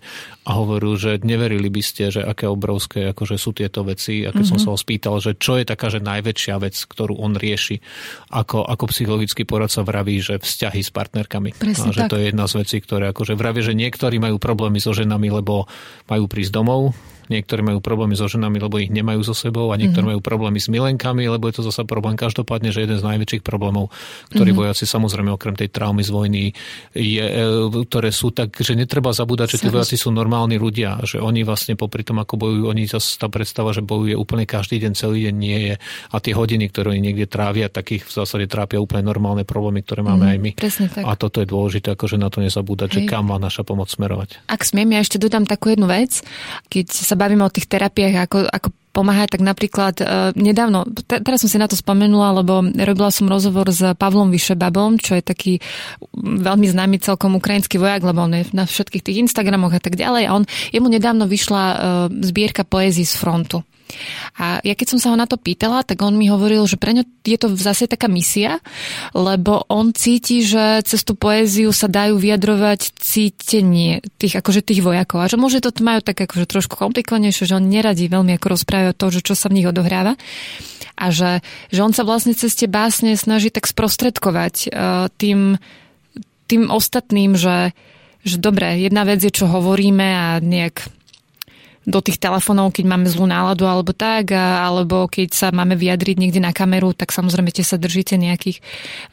a 0.46 0.52
hovoril, 0.56 0.94
že 0.96 1.20
neverili 1.26 1.68
by 1.68 1.82
ste, 1.82 2.14
že 2.14 2.22
aké 2.22 2.46
obrovské 2.46 3.12
akože 3.12 3.36
sú 3.42 3.52
tieto 3.52 3.82
veci. 3.82 4.24
A 4.24 4.30
keď 4.30 4.46
mm-hmm. 4.46 4.50
som 4.50 4.58
mhm. 4.62 4.64
sa 4.64 4.70
ho 4.72 4.78
spýtal, 4.78 5.16
že 5.20 5.32
čo 5.36 5.58
je 5.58 5.66
taká, 5.66 5.90
že 5.90 6.00
najväčšia 6.00 6.56
vec, 6.62 6.76
ktorú 6.78 7.18
on 7.18 7.34
rieši, 7.34 7.82
ako, 8.30 8.64
ako 8.64 8.84
psychologický 8.94 9.44
poradca 9.44 9.82
vraví, 9.82 10.22
že 10.22 10.38
vzťahy 10.38 10.82
s 10.86 10.92
partnerkami. 10.94 11.58
Presne 11.58 11.90
a 11.90 11.96
že 11.96 12.02
tak. 12.06 12.10
to 12.14 12.16
je 12.22 12.26
jedna 12.30 12.46
z 12.46 12.54
vecí, 12.62 12.78
ktoré 12.80 13.10
akože 13.10 13.34
vraví, 13.34 13.66
že 13.66 13.74
niektorí 13.74 14.22
majú 14.22 14.38
problémy 14.76 14.84
so 14.84 14.92
ženami, 14.92 15.32
lebo 15.32 15.64
majú 16.12 16.28
prísť 16.28 16.52
domov, 16.52 16.92
niektorí 17.30 17.62
majú 17.66 17.80
problémy 17.82 18.14
so 18.14 18.30
ženami, 18.30 18.58
lebo 18.62 18.78
ich 18.78 18.92
nemajú 18.94 19.22
so 19.26 19.36
sebou 19.36 19.72
a 19.72 19.80
niektorí 19.80 20.02
mm-hmm. 20.02 20.12
majú 20.18 20.20
problémy 20.22 20.60
s 20.62 20.68
milenkami, 20.70 21.26
lebo 21.26 21.50
je 21.50 21.62
to 21.62 21.64
zase 21.66 21.84
problém. 21.88 22.16
Každopádne, 22.16 22.70
že 22.70 22.86
jeden 22.86 22.98
z 23.00 23.06
najväčších 23.06 23.44
problémov, 23.44 23.90
ktorý 24.34 24.52
mm-hmm. 24.52 24.62
vojaci 24.66 24.86
samozrejme 24.86 25.30
okrem 25.34 25.56
tej 25.58 25.70
traumy 25.74 26.04
z 26.06 26.12
vojny, 26.12 26.44
je, 26.94 27.26
e, 27.26 27.68
ktoré 27.90 28.10
sú 28.14 28.32
tak, 28.32 28.54
že 28.56 28.78
netreba 28.78 29.12
zabúdať, 29.12 29.58
že 29.58 29.60
tí 29.66 29.70
vojaci 29.74 29.98
sú 29.98 30.14
normálni 30.14 30.60
ľudia, 30.60 31.02
že 31.04 31.18
oni 31.18 31.42
vlastne 31.42 31.74
popri 31.74 32.06
tom, 32.06 32.22
ako 32.22 32.38
bojujú, 32.38 32.64
oni 32.70 32.84
zase 32.86 33.18
tá 33.18 33.28
predstava, 33.28 33.74
že 33.74 33.82
bojuje 33.82 34.14
úplne 34.14 34.46
každý 34.46 34.78
deň, 34.84 34.92
celý 34.94 35.32
deň 35.32 35.36
nie 35.36 35.60
je 35.72 35.74
a 36.12 36.18
tie 36.22 36.34
hodiny, 36.38 36.70
ktoré 36.70 36.94
oni 36.94 37.02
niekde 37.02 37.26
trávia, 37.26 37.68
takých 37.68 38.06
v 38.06 38.12
zásade 38.12 38.46
trápia 38.46 38.78
úplne 38.78 39.06
normálne 39.06 39.44
problémy, 39.44 39.82
ktoré 39.82 40.06
máme 40.06 40.30
mm-hmm. 40.30 40.34
aj 40.34 40.38
my. 40.40 40.52
Presne 40.56 40.88
tak. 40.92 41.04
A 41.04 41.12
toto 41.18 41.42
je 41.42 41.48
dôležité, 41.50 41.98
akože 41.98 42.22
na 42.22 42.30
to 42.30 42.44
nezabúdať, 42.44 42.90
Hej. 42.94 42.96
že 42.96 43.10
kam 43.10 43.32
má 43.32 43.38
naša 43.42 43.66
pomoc 43.66 43.90
smerovať. 43.90 44.46
Ak 44.46 44.62
smiem, 44.62 44.94
ja 44.94 45.00
ešte 45.02 45.18
dodám 45.18 45.50
takú 45.50 45.74
jednu 45.74 45.90
vec, 45.90 46.22
keď 46.70 46.86
sa 46.92 47.15
bavíme 47.16 47.44
o 47.44 47.52
tých 47.52 47.68
terapiách, 47.68 48.28
ako, 48.28 48.38
ako 48.48 48.68
pomáhať, 48.96 49.36
tak 49.36 49.44
napríklad 49.44 49.96
uh, 50.00 50.08
nedávno, 50.40 50.88
te, 50.88 51.20
teraz 51.20 51.44
som 51.44 51.52
si 51.52 51.60
na 51.60 51.68
to 51.68 51.76
spomenula, 51.76 52.40
lebo 52.40 52.64
robila 52.64 53.12
som 53.12 53.28
rozhovor 53.28 53.68
s 53.68 53.84
Pavlom 54.00 54.32
Vyšebabom, 54.32 55.04
čo 55.04 55.20
je 55.20 55.24
taký 55.24 55.54
veľmi 56.24 56.64
známy 56.72 57.04
celkom 57.04 57.36
ukrajinský 57.36 57.76
vojak, 57.76 58.08
lebo 58.08 58.24
on 58.24 58.40
je 58.40 58.48
na 58.56 58.64
všetkých 58.64 59.04
tých 59.04 59.20
Instagramoch 59.28 59.76
a 59.76 59.84
tak 59.84 60.00
ďalej 60.00 60.24
a 60.32 60.36
on, 60.40 60.44
jemu 60.72 60.88
nedávno 60.88 61.28
vyšla 61.28 61.64
uh, 61.68 61.78
zbierka 62.24 62.64
poézií 62.64 63.04
z 63.04 63.20
frontu. 63.20 63.68
A 64.36 64.60
ja 64.66 64.74
keď 64.74 64.96
som 64.96 65.00
sa 65.00 65.12
ho 65.14 65.18
na 65.18 65.30
to 65.30 65.40
pýtala, 65.40 65.86
tak 65.86 66.02
on 66.02 66.18
mi 66.18 66.28
hovoril, 66.28 66.66
že 66.68 66.76
pre 66.76 66.92
ňo 66.92 67.06
je 67.24 67.38
to 67.40 67.54
zase 67.56 67.88
taká 67.88 68.10
misia, 68.10 68.60
lebo 69.16 69.64
on 69.72 69.94
cíti, 69.96 70.42
že 70.44 70.84
cez 70.84 71.06
tú 71.06 71.16
poéziu 71.16 71.72
sa 71.72 71.88
dajú 71.88 72.20
vyjadrovať 72.20 72.98
cítenie 72.98 74.04
tých, 74.20 74.42
akože 74.42 74.66
tých 74.66 74.82
vojakov. 74.82 75.24
A 75.24 75.30
že 75.32 75.40
môže 75.40 75.62
to 75.64 75.72
majú 75.82 76.02
tak 76.02 76.20
akože 76.20 76.50
trošku 76.50 76.76
komplikovanejšie, 76.76 77.48
že 77.48 77.58
on 77.58 77.70
neradí 77.70 78.10
veľmi 78.10 78.36
ako 78.36 78.58
rozprávajú 78.58 78.92
to, 78.98 79.06
že 79.14 79.22
čo 79.24 79.34
sa 79.38 79.48
v 79.48 79.62
nich 79.62 79.68
odohráva. 79.70 80.18
A 80.96 81.12
že, 81.12 81.44
že 81.70 81.84
on 81.84 81.92
sa 81.92 82.08
vlastne 82.08 82.32
cez 82.32 82.56
tie 82.56 82.72
básne 82.72 83.20
snaží 83.20 83.52
tak 83.52 83.68
sprostredkovať 83.68 84.72
uh, 84.72 85.12
tým, 85.20 85.60
tým 86.48 86.72
ostatným, 86.72 87.36
že, 87.36 87.76
že 88.24 88.40
dobre, 88.40 88.80
jedna 88.80 89.04
vec 89.04 89.20
je, 89.20 89.32
čo 89.32 89.52
hovoríme 89.52 90.08
a 90.08 90.40
nejak 90.40 90.88
do 91.86 92.00
tých 92.02 92.18
telefónov, 92.18 92.74
keď 92.74 92.86
máme 92.90 93.06
zlú 93.06 93.30
náladu 93.30 93.70
alebo 93.70 93.94
tak, 93.94 94.34
alebo 94.34 95.06
keď 95.06 95.30
sa 95.32 95.48
máme 95.54 95.78
vyjadriť 95.78 96.18
niekde 96.18 96.42
na 96.42 96.50
kameru, 96.50 96.98
tak 96.98 97.14
samozrejme 97.14 97.54
tie 97.54 97.62
sa 97.62 97.78
držíte 97.78 98.18
nejakých, 98.18 98.58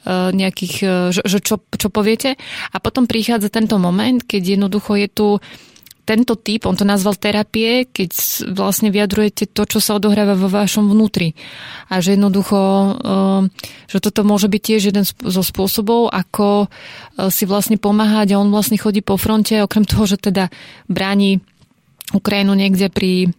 e, 0.08 0.32
nejakých 0.32 0.74
e, 0.80 0.88
že 1.12 1.38
čo, 1.44 1.60
čo 1.60 1.88
poviete. 1.92 2.40
A 2.72 2.76
potom 2.80 3.04
prichádza 3.04 3.52
tento 3.52 3.76
moment, 3.76 4.24
keď 4.24 4.56
jednoducho 4.56 4.96
je 4.96 5.08
tu 5.12 5.28
tento 6.02 6.34
typ, 6.34 6.66
on 6.66 6.74
to 6.74 6.82
nazval 6.82 7.14
terapie, 7.14 7.86
keď 7.86 8.10
vlastne 8.50 8.90
vyjadrujete 8.90 9.46
to, 9.54 9.62
čo 9.62 9.78
sa 9.78 10.02
odohráva 10.02 10.34
vo 10.34 10.50
vašom 10.50 10.90
vnútri. 10.90 11.38
A 11.86 12.02
že 12.02 12.18
jednoducho, 12.18 12.58
e, 12.58 12.90
že 13.86 13.98
toto 14.00 14.26
môže 14.26 14.48
byť 14.48 14.62
tiež 14.64 14.82
jeden 14.90 15.04
zo 15.06 15.42
spôsobov, 15.44 16.10
ako 16.10 16.66
si 17.28 17.44
vlastne 17.44 17.76
pomáhať 17.76 18.34
a 18.34 18.40
on 18.40 18.48
vlastne 18.48 18.80
chodí 18.80 19.04
po 19.04 19.20
fronte, 19.20 19.60
okrem 19.60 19.84
toho, 19.84 20.08
že 20.08 20.16
teda 20.16 20.48
bráni 20.88 21.44
Ukrajinu 22.12 22.52
niekde 22.54 22.88
pri 22.92 23.32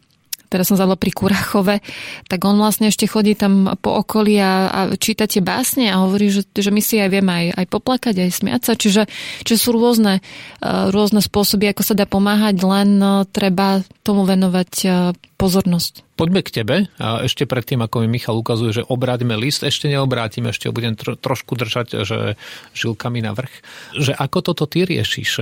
teraz 0.53 0.69
som 0.69 0.77
zabila 0.77 0.93
pri 0.93 1.09
Kurachove, 1.09 1.81
tak 2.29 2.45
on 2.45 2.61
vlastne 2.61 2.93
ešte 2.93 3.09
chodí 3.09 3.33
tam 3.33 3.73
po 3.81 3.97
okolí 4.05 4.37
a, 4.37 4.69
a 4.69 4.79
číta 4.93 5.25
tie 5.25 5.41
básne 5.41 5.89
a 5.89 6.05
hovorí, 6.05 6.29
že, 6.29 6.45
že 6.45 6.69
my 6.69 6.77
si 6.77 7.01
aj 7.01 7.09
vieme 7.09 7.33
aj, 7.33 7.45
aj 7.57 7.65
poplakať, 7.73 8.21
aj 8.21 8.31
smiať 8.37 8.61
sa. 8.61 8.73
Čiže, 8.77 9.09
čiže 9.41 9.57
sú 9.57 9.73
rôzne, 9.73 10.21
uh, 10.21 10.93
rôzne 10.93 11.25
spôsoby, 11.25 11.73
ako 11.73 11.81
sa 11.81 11.97
dá 11.97 12.05
pomáhať, 12.05 12.61
len 12.61 13.01
uh, 13.01 13.25
treba 13.25 13.81
tomu 14.05 14.29
venovať 14.29 14.71
uh, 14.85 14.93
pozornosť. 15.41 16.05
Poďme 16.13 16.45
k 16.45 16.53
tebe 16.61 16.75
a 17.01 17.25
ešte 17.25 17.49
predtým, 17.49 17.81
ako 17.81 18.05
mi 18.05 18.21
Michal 18.21 18.37
ukazuje, 18.37 18.77
že 18.77 18.85
obrátime 18.85 19.33
list, 19.33 19.65
ešte 19.65 19.89
neobrátim, 19.89 20.45
ešte 20.45 20.69
ho 20.69 20.73
budem 20.75 20.93
tro, 20.93 21.17
trošku 21.17 21.57
držať 21.57 22.05
že 22.05 22.37
žilkami 22.77 23.25
na 23.25 23.33
vrch. 23.33 23.53
Že 23.97 24.13
ako 24.21 24.37
toto 24.45 24.69
ty 24.69 24.85
riešiš? 24.85 25.41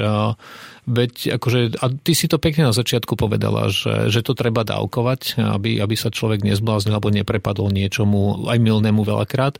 Veď 0.91 1.39
akože, 1.39 1.79
a 1.79 1.85
ty 1.87 2.11
si 2.11 2.27
to 2.27 2.35
pekne 2.35 2.67
na 2.67 2.75
začiatku 2.75 3.15
povedala, 3.15 3.71
že, 3.71 4.11
že 4.11 4.19
to 4.19 4.35
treba 4.35 4.67
dávkovať, 4.67 5.39
aby, 5.39 5.79
aby 5.79 5.95
sa 5.95 6.11
človek 6.11 6.43
nezbláznil 6.43 6.91
alebo 6.91 7.07
neprepadol 7.07 7.71
niečomu 7.71 8.51
aj 8.51 8.59
milnému 8.59 9.07
veľakrát 9.07 9.55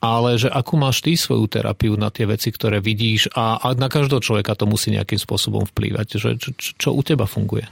ale 0.00 0.40
že 0.40 0.48
akú 0.48 0.80
máš 0.80 1.04
ty 1.04 1.12
svoju 1.12 1.44
terapiu 1.46 1.92
na 1.94 2.08
tie 2.08 2.24
veci, 2.24 2.48
ktoré 2.48 2.80
vidíš 2.80 3.36
a, 3.36 3.60
a 3.60 3.76
na 3.76 3.92
každého 3.92 4.24
človeka 4.24 4.56
to 4.56 4.64
musí 4.64 4.88
nejakým 4.96 5.20
spôsobom 5.20 5.68
vplývať. 5.68 6.16
Že, 6.16 6.30
čo, 6.40 6.50
čo 6.56 6.88
u 6.96 7.04
teba 7.04 7.28
funguje? 7.28 7.68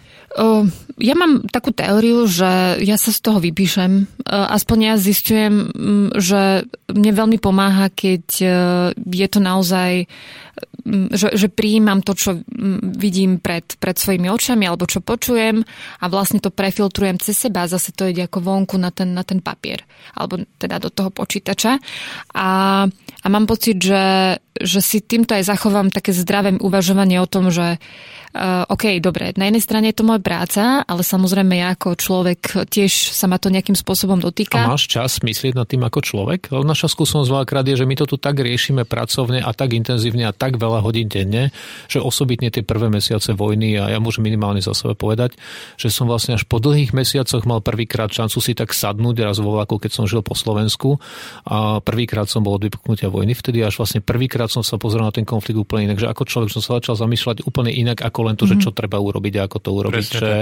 Ja 0.99 1.15
mám 1.17 1.49
takú 1.49 1.73
teóriu, 1.73 2.29
že 2.29 2.79
ja 2.85 3.01
sa 3.01 3.11
z 3.15 3.21
toho 3.25 3.41
vypíšem. 3.41 4.05
Aspoň 4.29 4.79
ja 4.85 4.95
zistujem, 5.01 5.73
že 6.21 6.69
mne 6.93 7.11
veľmi 7.17 7.39
pomáha, 7.41 7.89
keď 7.89 8.25
je 8.99 9.29
to 9.33 9.41
naozaj 9.41 10.05
že, 11.13 11.37
že 11.37 11.49
prijímam 11.53 12.01
to, 12.01 12.17
čo 12.17 12.31
vidím 12.97 13.39
pred, 13.39 13.77
pred 13.77 13.97
svojimi 13.99 14.33
očami 14.33 14.65
alebo 14.65 14.89
čo 14.89 15.05
počujem 15.05 15.61
a 16.01 16.05
vlastne 16.09 16.41
to 16.41 16.49
prefiltrujem 16.49 17.21
cez 17.21 17.37
seba 17.37 17.65
a 17.67 17.71
zase 17.71 17.93
to 17.93 18.09
ide 18.09 18.25
ako 18.25 18.41
vonku 18.41 18.81
na 18.81 18.89
ten, 18.89 19.13
na 19.13 19.23
ten 19.23 19.45
papier 19.45 19.85
alebo 20.17 20.41
teda 20.57 20.81
do 20.81 20.89
toho 20.89 21.13
počítača 21.13 21.77
a, 22.35 22.49
a 23.23 23.27
mám 23.29 23.45
pocit, 23.45 23.77
že, 23.79 24.39
že 24.57 24.81
si 24.81 25.05
týmto 25.05 25.37
aj 25.37 25.45
zachovám 25.45 25.93
také 25.93 26.17
zdravé 26.17 26.57
uvažovanie 26.57 27.21
o 27.21 27.29
tom, 27.29 27.53
že 27.53 27.77
uh, 28.39 28.71
OK, 28.71 29.03
dobre, 29.03 29.35
na 29.35 29.51
jednej 29.51 29.63
strane 29.63 29.91
je 29.91 29.99
to 29.99 30.07
moja 30.07 30.23
práca, 30.23 30.87
ale 30.87 31.03
samozrejme 31.03 31.59
ja 31.59 31.75
ako 31.75 31.99
človek 31.99 32.71
tiež 32.71 33.11
sa 33.11 33.27
ma 33.27 33.43
to 33.43 33.51
nejakým 33.51 33.75
spôsobom 33.75 34.23
dotýka. 34.23 34.63
A 34.63 34.71
máš 34.71 34.87
čas 34.87 35.19
myslieť 35.19 35.59
nad 35.59 35.67
tým 35.67 35.83
ako 35.83 35.99
človek? 36.01 36.55
Naša 36.55 36.87
skúsenosť 36.87 37.29
veľakrát 37.29 37.67
je, 37.67 37.83
že 37.83 37.89
my 37.89 37.95
to 37.99 38.07
tu 38.07 38.17
tak 38.17 38.39
riešime 38.39 38.87
pracovne 38.87 39.43
a 39.43 39.51
tak 39.51 39.75
intenzívne 39.75 40.31
a 40.31 40.33
tak 40.33 40.63
veľa 40.63 40.87
hodín 40.87 41.11
denne, 41.11 41.51
že 41.91 41.99
osobitne 41.99 42.55
tie 42.55 42.63
prvé 42.63 42.87
mesiace 42.87 43.35
vojny 43.35 43.75
a 43.77 43.91
ja 43.91 43.99
môžem 43.99 44.23
minimálne 44.23 44.63
za 44.63 44.73
sebe 44.73 44.95
povedať, 44.95 45.35
že 45.75 45.91
som 45.91 46.07
vlastne 46.07 46.39
až 46.39 46.47
po 46.47 46.63
dlhých 46.63 46.95
mesiacoch 46.95 47.43
mal 47.43 47.59
prvýkrát 47.59 48.13
šancu 48.13 48.39
si 48.39 48.55
tak 48.55 48.71
sadnúť 48.71 49.27
raz 49.27 49.43
vo 49.43 49.59
vlaku, 49.59 49.83
keď 49.83 49.91
som 49.91 50.05
žil 50.07 50.23
po 50.23 50.39
Slovensku 50.39 51.03
a 51.49 51.83
prvýkrát 51.83 52.31
som 52.31 52.47
bol 52.47 52.55
od 52.55 52.63
vypuknutia 52.63 53.11
vojny 53.11 53.35
vtedy 53.35 53.65
až 53.65 53.81
vlastne 53.81 54.05
prvýkrát 54.05 54.53
som 54.53 54.63
sa 54.63 54.77
pozrel 54.77 55.03
na 55.03 55.11
ten 55.11 55.25
konflikt 55.27 55.59
úplne 55.59 55.91
inak, 55.91 55.99
že 55.99 56.07
ako 56.07 56.23
človek 56.29 56.51
som 56.53 56.63
sa 56.63 56.79
začal 56.79 56.95
zamýšľať 57.01 57.49
úplne 57.49 57.73
inak 57.73 58.05
ako 58.05 58.28
len 58.29 58.37
to, 58.37 58.45
mm-hmm. 58.45 58.61
že 58.61 58.65
čo 58.69 58.77
treba 58.77 59.01
urobiť 59.01 59.35
a 59.41 59.47
ako 59.49 59.59
to 59.59 59.71
urobiť. 59.73 60.07
že, 60.13 60.33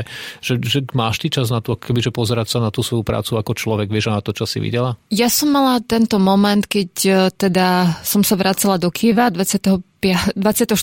že, 0.42 0.52
že, 0.58 0.78
máš 0.92 1.22
ty 1.22 1.30
čas 1.30 1.48
na 1.48 1.62
to, 1.62 1.78
kebyže 1.78 2.10
pozerať 2.10 2.46
sa 2.50 2.58
na 2.58 2.74
tú 2.74 2.82
svoju 2.82 3.06
prácu 3.06 3.38
ako 3.38 3.52
človek, 3.54 3.88
vieš 3.88 4.10
na 4.10 4.20
to, 4.20 4.34
čo 4.34 4.44
si 4.44 4.58
videla? 4.58 4.98
Ja 5.14 5.30
som 5.30 5.54
mala 5.54 5.78
tento 5.80 6.18
moment, 6.18 6.66
keď 6.66 6.90
e, 7.06 7.14
teda 7.30 7.98
som 8.02 8.26
sa 8.26 8.34
vracala 8.34 8.76
do 8.76 8.90
Kieva 8.90 9.30
20. 9.30 9.96
24. 10.36 10.76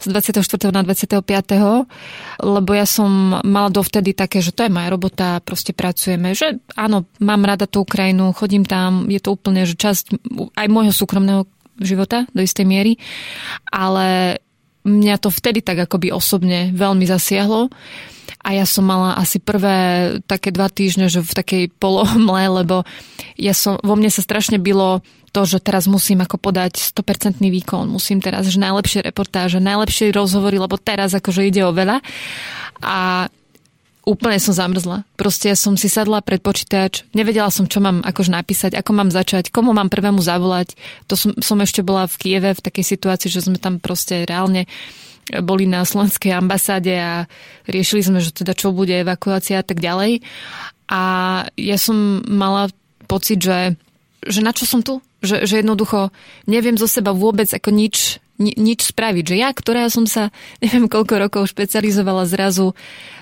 z 0.00 0.06
24. 0.08 0.72
na 0.72 0.80
25. 0.86 1.20
lebo 2.40 2.70
ja 2.72 2.86
som 2.86 3.42
mala 3.44 3.68
dovtedy 3.68 4.16
také, 4.16 4.40
že 4.40 4.54
to 4.54 4.64
je 4.64 4.72
moja 4.72 4.88
robota, 4.88 5.42
proste 5.44 5.76
pracujeme, 5.76 6.32
že 6.32 6.62
áno, 6.78 7.04
mám 7.20 7.44
rada 7.44 7.68
tú 7.68 7.84
Ukrajinu, 7.84 8.32
chodím 8.32 8.64
tam, 8.64 9.10
je 9.10 9.20
to 9.20 9.36
úplne, 9.36 9.66
že 9.68 9.76
časť 9.76 10.16
aj 10.56 10.66
môjho 10.70 10.94
súkromného 10.94 11.44
života 11.82 12.24
do 12.30 12.40
istej 12.40 12.64
miery, 12.64 12.96
ale 13.68 14.38
mňa 14.82 15.16
to 15.22 15.30
vtedy 15.30 15.62
tak 15.62 15.78
akoby 15.86 16.10
osobne 16.10 16.74
veľmi 16.74 17.06
zasiahlo 17.06 17.70
a 18.42 18.58
ja 18.58 18.66
som 18.66 18.82
mala 18.82 19.14
asi 19.14 19.38
prvé 19.38 20.18
také 20.26 20.50
dva 20.50 20.66
týždne, 20.66 21.06
že 21.06 21.22
v 21.22 21.32
takej 21.32 21.64
polomle, 21.78 22.42
lebo 22.62 22.82
ja 23.38 23.54
som, 23.54 23.78
vo 23.80 23.94
mne 23.94 24.10
sa 24.10 24.20
strašne 24.20 24.58
bylo 24.58 25.00
to, 25.32 25.48
že 25.48 25.64
teraz 25.64 25.88
musím 25.88 26.20
ako 26.20 26.36
podať 26.36 26.76
100% 26.92 27.40
výkon, 27.40 27.88
musím 27.88 28.20
teraz, 28.20 28.44
že 28.52 28.60
najlepšie 28.60 29.00
reportáže, 29.00 29.64
najlepšie 29.64 30.12
rozhovory, 30.12 30.60
lebo 30.60 30.76
teraz 30.76 31.16
akože 31.16 31.48
ide 31.48 31.64
o 31.64 31.72
veľa. 31.72 32.04
A 32.84 33.30
úplne 34.02 34.38
som 34.42 34.54
zamrzla. 34.54 35.06
Proste 35.14 35.54
som 35.54 35.78
si 35.78 35.86
sadla 35.86 36.22
pred 36.22 36.42
počítač, 36.42 37.06
nevedela 37.14 37.50
som, 37.54 37.70
čo 37.70 37.78
mám 37.78 38.02
akože 38.02 38.34
napísať, 38.34 38.72
ako 38.74 38.90
mám 38.94 39.10
začať, 39.14 39.54
komu 39.54 39.70
mám 39.70 39.90
prvému 39.90 40.18
zavolať. 40.18 40.74
To 41.06 41.14
som, 41.14 41.30
som 41.38 41.58
ešte 41.62 41.86
bola 41.86 42.10
v 42.10 42.18
Kieve 42.18 42.50
v 42.54 42.64
takej 42.64 42.84
situácii, 42.98 43.30
že 43.30 43.46
sme 43.46 43.62
tam 43.62 43.78
proste 43.78 44.26
reálne 44.26 44.66
boli 45.30 45.70
na 45.70 45.86
slovenskej 45.86 46.34
ambasáde 46.34 46.98
a 46.98 47.30
riešili 47.70 48.02
sme, 48.02 48.18
že 48.18 48.34
teda 48.34 48.58
čo 48.58 48.74
bude 48.74 49.06
evakuácia 49.06 49.62
a 49.62 49.66
tak 49.66 49.78
ďalej. 49.78 50.18
A 50.90 51.02
ja 51.54 51.78
som 51.78 52.26
mala 52.26 52.74
pocit, 53.06 53.38
že, 53.38 53.78
že 54.26 54.42
na 54.42 54.50
čo 54.50 54.66
som 54.66 54.82
tu? 54.82 54.98
Že, 55.22 55.46
že 55.46 55.62
jednoducho 55.62 56.10
neviem 56.50 56.74
zo 56.74 56.90
seba 56.90 57.14
vôbec 57.14 57.46
ako 57.46 57.70
nič 57.70 58.18
ni, 58.42 58.52
nič 58.58 58.90
spraviť. 58.90 59.24
Že 59.30 59.36
ja, 59.38 59.48
ktorá 59.54 59.86
som 59.86 60.10
sa 60.10 60.34
neviem 60.64 60.90
koľko 60.90 61.14
rokov 61.22 61.54
špecializovala 61.54 62.26
zrazu, 62.26 62.74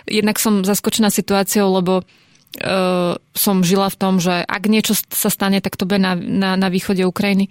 jednak 0.09 0.41
som 0.41 0.65
zaskočená 0.65 1.13
situáciou, 1.13 1.69
lebo 1.77 2.03
Uh, 2.51 3.15
som 3.31 3.63
žila 3.63 3.87
v 3.87 3.95
tom, 3.95 4.19
že 4.19 4.43
ak 4.43 4.67
niečo 4.67 4.99
sa 4.99 5.31
stane, 5.31 5.63
tak 5.63 5.79
to 5.79 5.87
bude 5.87 6.03
na, 6.03 6.19
na, 6.19 6.59
na 6.59 6.67
východe 6.67 7.07
Ukrajiny. 7.07 7.47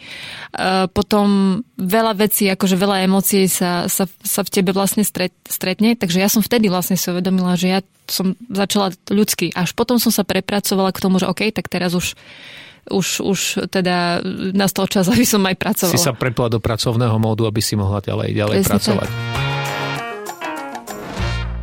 Uh, 0.52 0.92
potom 0.92 1.64
veľa 1.80 2.20
vecí, 2.20 2.52
akože 2.52 2.76
veľa 2.76 3.08
emócií 3.08 3.48
sa, 3.48 3.88
sa, 3.88 4.04
sa 4.20 4.44
v 4.44 4.52
tebe 4.52 4.76
vlastne 4.76 5.08
stret, 5.08 5.32
stretne, 5.48 5.96
takže 5.96 6.20
ja 6.20 6.28
som 6.28 6.44
vtedy 6.44 6.68
vlastne 6.68 7.00
si 7.00 7.08
uvedomila, 7.08 7.56
že 7.56 7.68
ja 7.72 7.82
som 8.12 8.36
začala 8.52 8.92
ľudsky. 9.08 9.56
Až 9.56 9.72
potom 9.72 10.04
som 10.04 10.12
sa 10.12 10.28
prepracovala 10.28 10.92
k 10.92 11.00
tomu, 11.00 11.16
že 11.16 11.32
OK, 11.32 11.48
tak 11.56 11.72
teraz 11.72 11.96
už 11.96 12.20
už, 12.90 13.08
už 13.24 13.40
teda 13.70 14.20
nastal 14.54 14.90
čas, 14.90 15.08
aby 15.08 15.24
som 15.24 15.42
aj 15.46 15.56
pracovala. 15.56 15.96
Si 15.96 16.02
sa 16.02 16.14
prepla 16.14 16.50
do 16.52 16.60
pracovného 16.60 17.16
módu, 17.22 17.46
aby 17.46 17.62
si 17.62 17.78
mohla 17.78 18.02
ďalej, 18.02 18.36
ďalej 18.36 18.56
Presne 18.62 18.72
pracovať. 18.74 19.10
Tak. 19.10 19.50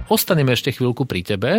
ostaneme 0.09 0.55
ešte 0.55 0.71
chvíľku 0.75 1.05
pri 1.05 1.27
tebe, 1.27 1.53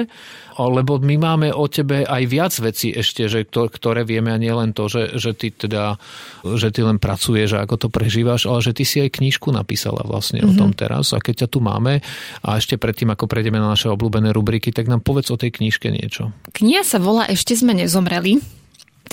lebo 0.57 0.97
my 0.97 1.15
máme 1.20 1.47
o 1.53 1.68
tebe 1.70 2.07
aj 2.07 2.24
viac 2.26 2.53
vecí 2.57 2.89
ešte, 2.89 3.30
že, 3.30 3.45
ktoré 3.47 4.07
vieme 4.07 4.34
a 4.34 4.41
nie 4.41 4.51
len 4.51 4.74
to, 4.74 4.89
že, 4.89 5.20
že, 5.20 5.32
ty 5.38 5.53
teda, 5.53 5.99
že 6.43 6.74
ty 6.74 6.82
len 6.82 6.97
pracuješ 6.97 7.59
a 7.59 7.63
ako 7.68 7.88
to 7.88 7.88
prežívaš, 7.91 8.49
ale 8.49 8.63
že 8.63 8.74
ty 8.74 8.84
si 8.88 9.03
aj 9.03 9.20
knižku 9.20 9.51
napísala 9.53 10.01
vlastne 10.07 10.41
mm-hmm. 10.41 10.57
o 10.57 10.59
tom 10.59 10.72
mhm. 10.74 10.78
teraz 10.80 11.11
a 11.13 11.22
keď 11.22 11.45
ťa 11.45 11.47
tu 11.51 11.59
máme 11.61 12.01
a 12.41 12.49
ešte 12.57 12.80
predtým, 12.80 13.11
ako 13.13 13.30
prejdeme 13.30 13.59
na 13.59 13.70
naše 13.76 13.91
obľúbené 13.91 14.32
rubriky, 14.34 14.72
tak 14.72 14.89
nám 14.89 15.03
povedz 15.03 15.30
o 15.30 15.38
tej 15.38 15.53
knižke 15.53 15.91
niečo. 15.91 16.34
Kniha 16.55 16.82
sa 16.82 16.97
volá 16.97 17.28
Ešte 17.28 17.53
sme 17.53 17.76
nezomreli 17.76 18.39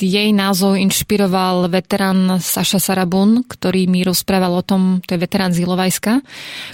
jej 0.00 0.30
názov 0.34 0.80
inšpiroval 0.80 1.70
veterán 1.70 2.40
Saša 2.40 2.82
Sarabun, 2.82 3.46
ktorý 3.46 3.86
mi 3.86 4.02
rozprával 4.02 4.50
o 4.56 4.64
tom, 4.64 4.98
to 5.04 5.14
je 5.14 5.22
veterán 5.22 5.54
z 5.54 5.62
Ilovajska, 5.62 6.24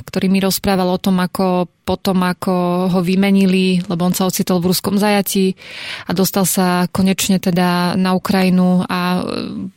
ktorý 0.07 0.27
mi 0.33 0.39
rozprával 0.41 0.89
o 0.89 1.01
tom, 1.03 1.21
ako 1.21 1.68
potom, 1.83 2.23
ako 2.23 2.87
ho 2.87 3.01
vymenili, 3.03 3.83
lebo 3.91 4.07
on 4.07 4.14
sa 4.14 4.31
ocitol 4.31 4.62
v 4.62 4.71
ruskom 4.71 4.95
zajati 4.95 5.59
a 6.07 6.14
dostal 6.14 6.47
sa 6.47 6.87
konečne 6.87 7.43
teda 7.43 7.99
na 7.99 8.14
Ukrajinu 8.14 8.87
a 8.87 9.27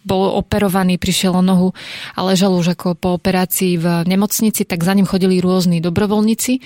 bol 0.06 0.38
operovaný, 0.38 1.02
prišiel 1.02 1.34
o 1.34 1.42
nohu 1.42 1.74
a 2.14 2.20
ležal 2.22 2.54
už 2.54 2.78
ako 2.78 2.94
po 2.94 3.18
operácii 3.18 3.82
v 3.82 3.86
nemocnici, 4.06 4.62
tak 4.62 4.86
za 4.86 4.94
ním 4.94 5.10
chodili 5.10 5.42
rôzni 5.42 5.82
dobrovoľníci 5.82 6.62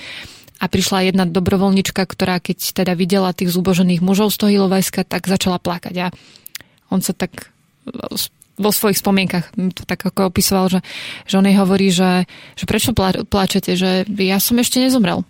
a 0.57 0.65
prišla 0.65 1.13
jedna 1.13 1.23
dobrovoľnička, 1.29 2.01
ktorá 2.01 2.41
keď 2.41 2.83
teda 2.83 2.93
videla 2.97 3.31
tých 3.31 3.53
zúbožených 3.53 4.01
mužov 4.01 4.33
z 4.33 4.37
toho 4.41 4.51
Ilovajska, 4.51 5.05
tak 5.05 5.29
začala 5.29 5.61
plakať. 5.61 5.95
A 6.01 6.07
on 6.91 7.03
sa 7.03 7.11
tak 7.15 7.51
vo 8.57 8.73
svojich 8.73 8.99
spomienkach 8.99 9.53
to 9.53 9.85
tak 9.85 10.01
ako 10.01 10.33
opisoval, 10.33 10.67
že, 10.67 10.79
že 11.29 11.37
on 11.37 11.45
jej 11.45 11.57
hovorí, 11.61 11.87
že, 11.93 12.25
že 12.57 12.65
prečo 12.65 12.91
pláčete, 13.29 13.77
že 13.77 14.03
ja 14.09 14.41
som 14.41 14.57
ešte 14.57 14.81
nezomrel. 14.81 15.21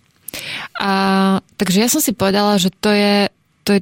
A, 0.80 0.92
takže 1.60 1.78
ja 1.84 1.92
som 1.92 2.00
si 2.00 2.16
povedala, 2.16 2.56
že 2.56 2.72
to 2.72 2.92
je, 2.92 3.28
to 3.68 3.80
je 3.80 3.82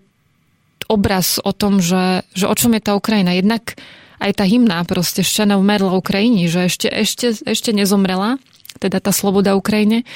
obraz 0.90 1.38
o 1.46 1.54
tom, 1.54 1.78
že, 1.78 2.26
že 2.34 2.50
o 2.50 2.56
čom 2.58 2.74
je 2.74 2.82
tá 2.82 2.98
Ukrajina. 2.98 3.38
Jednak 3.38 3.78
aj 4.18 4.32
tá 4.42 4.46
hymna 4.50 4.82
proste 4.90 5.22
Šťana 5.22 5.62
umerla 5.62 5.94
Ukrajini, 5.94 6.50
že 6.50 6.70
ešte, 6.70 6.88
ešte, 6.90 7.28
ešte 7.46 7.70
nezomrela, 7.70 8.42
teda 8.82 8.98
tá 8.98 9.14
sloboda 9.14 9.58
Ukrajine. 9.58 10.08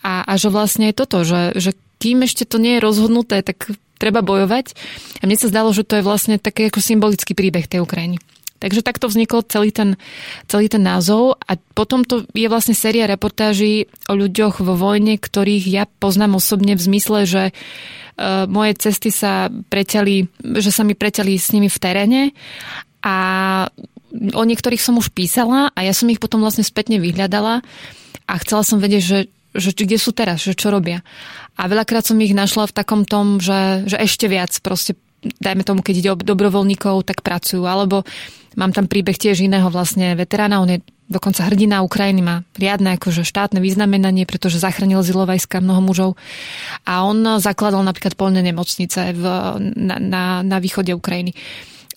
A, 0.00 0.24
a 0.24 0.32
že 0.40 0.48
vlastne 0.48 0.90
je 0.90 0.96
toto, 0.96 1.28
že, 1.28 1.52
že 1.60 1.76
kým 2.02 2.26
ešte 2.26 2.42
to 2.42 2.58
nie 2.58 2.76
je 2.76 2.84
rozhodnuté, 2.84 3.46
tak 3.46 3.70
treba 3.94 4.26
bojovať. 4.26 4.74
A 5.22 5.30
mne 5.30 5.38
sa 5.38 5.46
zdalo, 5.46 5.70
že 5.70 5.86
to 5.86 6.02
je 6.02 6.02
vlastne 6.02 6.42
taký 6.42 6.66
ako 6.66 6.82
symbolický 6.82 7.38
príbeh 7.38 7.70
tej 7.70 7.86
Ukrajiny. 7.86 8.18
Takže 8.58 8.82
takto 8.82 9.10
vznikol 9.10 9.42
celý 9.46 9.74
ten, 9.74 9.98
celý 10.46 10.70
ten 10.70 10.82
názov 10.82 11.38
a 11.46 11.58
potom 11.74 12.06
to 12.06 12.22
je 12.30 12.46
vlastne 12.46 12.78
séria 12.78 13.10
reportáží 13.10 13.90
o 14.06 14.14
ľuďoch 14.14 14.62
vo 14.62 14.78
vojne, 14.78 15.18
ktorých 15.18 15.66
ja 15.66 15.84
poznám 15.98 16.38
osobne 16.38 16.78
v 16.78 16.82
zmysle, 16.82 17.26
že 17.26 17.42
uh, 17.50 18.46
moje 18.46 18.78
cesty 18.78 19.10
sa 19.10 19.50
preťali, 19.50 20.30
že 20.62 20.70
sa 20.70 20.86
mi 20.86 20.94
preťali 20.94 21.34
s 21.34 21.50
nimi 21.50 21.66
v 21.66 21.78
teréne 21.82 22.22
a 23.02 23.16
o 24.14 24.42
niektorých 24.46 24.78
som 24.78 24.94
už 24.94 25.10
písala 25.10 25.74
a 25.74 25.82
ja 25.82 25.90
som 25.90 26.06
ich 26.06 26.22
potom 26.22 26.38
vlastne 26.38 26.62
spätne 26.62 27.02
vyhľadala 27.02 27.66
a 28.30 28.34
chcela 28.46 28.62
som 28.62 28.78
vedieť, 28.78 29.02
že 29.02 29.18
že 29.52 29.76
kde 29.76 29.96
sú 30.00 30.16
teraz, 30.16 30.44
že 30.44 30.56
čo 30.56 30.72
robia. 30.72 31.04
A 31.60 31.68
veľakrát 31.68 32.08
som 32.08 32.20
ich 32.20 32.32
našla 32.32 32.68
v 32.68 32.76
takom 32.76 33.04
tom, 33.04 33.38
že, 33.38 33.84
že 33.84 34.00
ešte 34.00 34.28
viac 34.28 34.52
proste 34.64 34.96
dajme 35.22 35.62
tomu, 35.62 35.80
keď 35.86 35.94
ide 35.94 36.10
o 36.10 36.18
dobrovoľníkov, 36.18 37.06
tak 37.06 37.22
pracujú. 37.22 37.62
Alebo 37.62 38.02
mám 38.58 38.74
tam 38.74 38.90
príbeh 38.90 39.14
tiež 39.14 39.46
iného 39.46 39.70
vlastne 39.70 40.18
veterána, 40.18 40.58
on 40.58 40.72
je 40.72 40.78
dokonca 41.12 41.44
hrdina 41.44 41.84
Ukrajiny, 41.84 42.24
má 42.24 42.40
riadne 42.56 42.96
akože 42.96 43.22
štátne 43.22 43.60
vyznamenanie, 43.60 44.24
pretože 44.24 44.56
zachránil 44.56 45.04
z 45.04 45.12
Ilovajska 45.12 45.60
mnoho 45.60 45.84
mužov. 45.84 46.10
A 46.88 47.04
on 47.04 47.20
zakladal 47.36 47.84
napríklad 47.84 48.16
polné 48.16 48.40
nemocnice 48.40 49.12
v, 49.12 49.24
na, 49.76 49.96
na, 50.00 50.24
na 50.40 50.56
východe 50.56 50.96
Ukrajiny. 50.96 51.36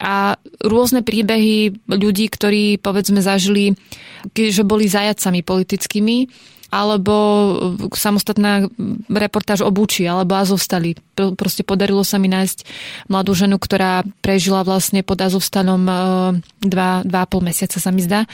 A 0.03 0.36
rôzne 0.60 1.08
príbehy 1.08 1.88
ľudí, 1.88 2.28
ktorí 2.28 2.84
povedzme 2.84 3.24
zažili, 3.24 3.80
že 4.36 4.68
boli 4.68 4.91
zajacami 4.91 5.39
politickými, 5.39 6.28
alebo 6.76 7.16
samostatná 7.96 8.68
reportáž 9.08 9.64
o 9.64 9.72
Buči 9.72 10.04
alebo 10.04 10.36
Azovstali. 10.36 11.00
Proste 11.16 11.64
podarilo 11.64 12.04
sa 12.04 12.20
mi 12.20 12.28
nájsť 12.28 12.68
mladú 13.08 13.32
ženu, 13.32 13.56
ktorá 13.56 14.04
prežila 14.20 14.68
vlastne 14.68 15.00
pod 15.00 15.24
Azovstalom 15.24 15.84
e, 15.88 15.96
dva, 16.68 17.00
dva 17.08 17.20
a 17.24 17.30
pol 17.30 17.40
mesiaca 17.40 17.80
sa 17.80 17.96
mi 17.96 18.04
zdá. 18.04 18.28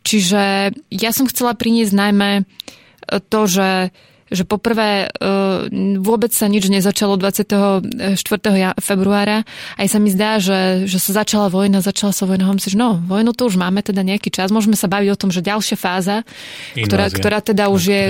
Čiže 0.00 0.72
ja 0.88 1.10
som 1.12 1.28
chcela 1.28 1.52
priniesť 1.52 1.92
najmä 1.92 2.30
to, 3.28 3.40
že 3.44 3.92
že 4.32 4.48
poprvé 4.48 5.06
e, 5.06 5.96
vôbec 6.00 6.32
sa 6.32 6.48
nič 6.48 6.68
nezačalo 6.68 7.20
24. 7.20 7.84
februára. 8.80 9.44
Aj 9.76 9.86
sa 9.88 9.98
mi 10.00 10.08
zdá, 10.08 10.40
že, 10.40 10.88
že 10.88 10.96
sa 10.96 11.24
začala 11.24 11.52
vojna, 11.52 11.84
začala 11.84 12.12
sa 12.16 12.24
vojna. 12.24 12.48
Myslím, 12.56 12.72
že 12.72 12.80
no, 12.80 12.90
vojnu 13.04 13.36
to 13.36 13.48
už 13.48 13.60
máme 13.60 13.84
teda 13.84 14.00
nejaký 14.00 14.32
čas. 14.32 14.48
Môžeme 14.48 14.76
sa 14.78 14.88
baviť 14.88 15.08
o 15.12 15.20
tom, 15.20 15.28
že 15.28 15.44
ďalšia 15.44 15.76
fáza, 15.76 16.24
ktorá, 16.72 17.12
ktorá 17.12 17.38
teda 17.44 17.68
už 17.68 17.82
je 17.84 18.02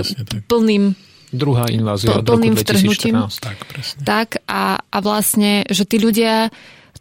plným 0.47 0.95
Druhá 1.35 1.67
invázia 1.67 2.23
plným 2.23 2.55
vtrhnutím. 2.55 3.27
Tak, 3.43 3.59
tak 4.07 4.29
a, 4.47 4.79
a 4.79 4.99
vlastne, 5.03 5.67
že 5.67 5.83
tí 5.83 5.99
ľudia 5.99 6.55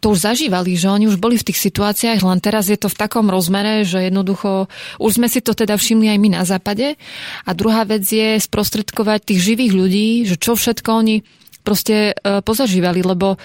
to 0.04 0.12
už 0.12 0.20
zažívali, 0.20 0.76
že 0.76 0.92
oni 0.92 1.08
už 1.08 1.16
boli 1.16 1.40
v 1.40 1.48
tých 1.48 1.64
situáciách, 1.64 2.20
len 2.20 2.36
teraz 2.44 2.68
je 2.68 2.76
to 2.76 2.92
v 2.92 3.00
takom 3.00 3.32
rozmere, 3.32 3.88
že 3.88 4.04
jednoducho 4.04 4.68
už 5.00 5.16
sme 5.16 5.32
si 5.32 5.40
to 5.40 5.56
teda 5.56 5.80
všimli 5.80 6.12
aj 6.12 6.18
my 6.20 6.28
na 6.28 6.44
západe. 6.44 7.00
A 7.48 7.50
druhá 7.56 7.88
vec 7.88 8.04
je 8.04 8.36
sprostredkovať 8.36 9.32
tých 9.32 9.40
živých 9.40 9.72
ľudí, 9.72 10.08
že 10.28 10.36
čo 10.36 10.60
všetko 10.60 10.90
oni 10.92 11.24
proste 11.64 12.12
e, 12.12 12.44
pozažívali, 12.44 13.00
lebo 13.00 13.40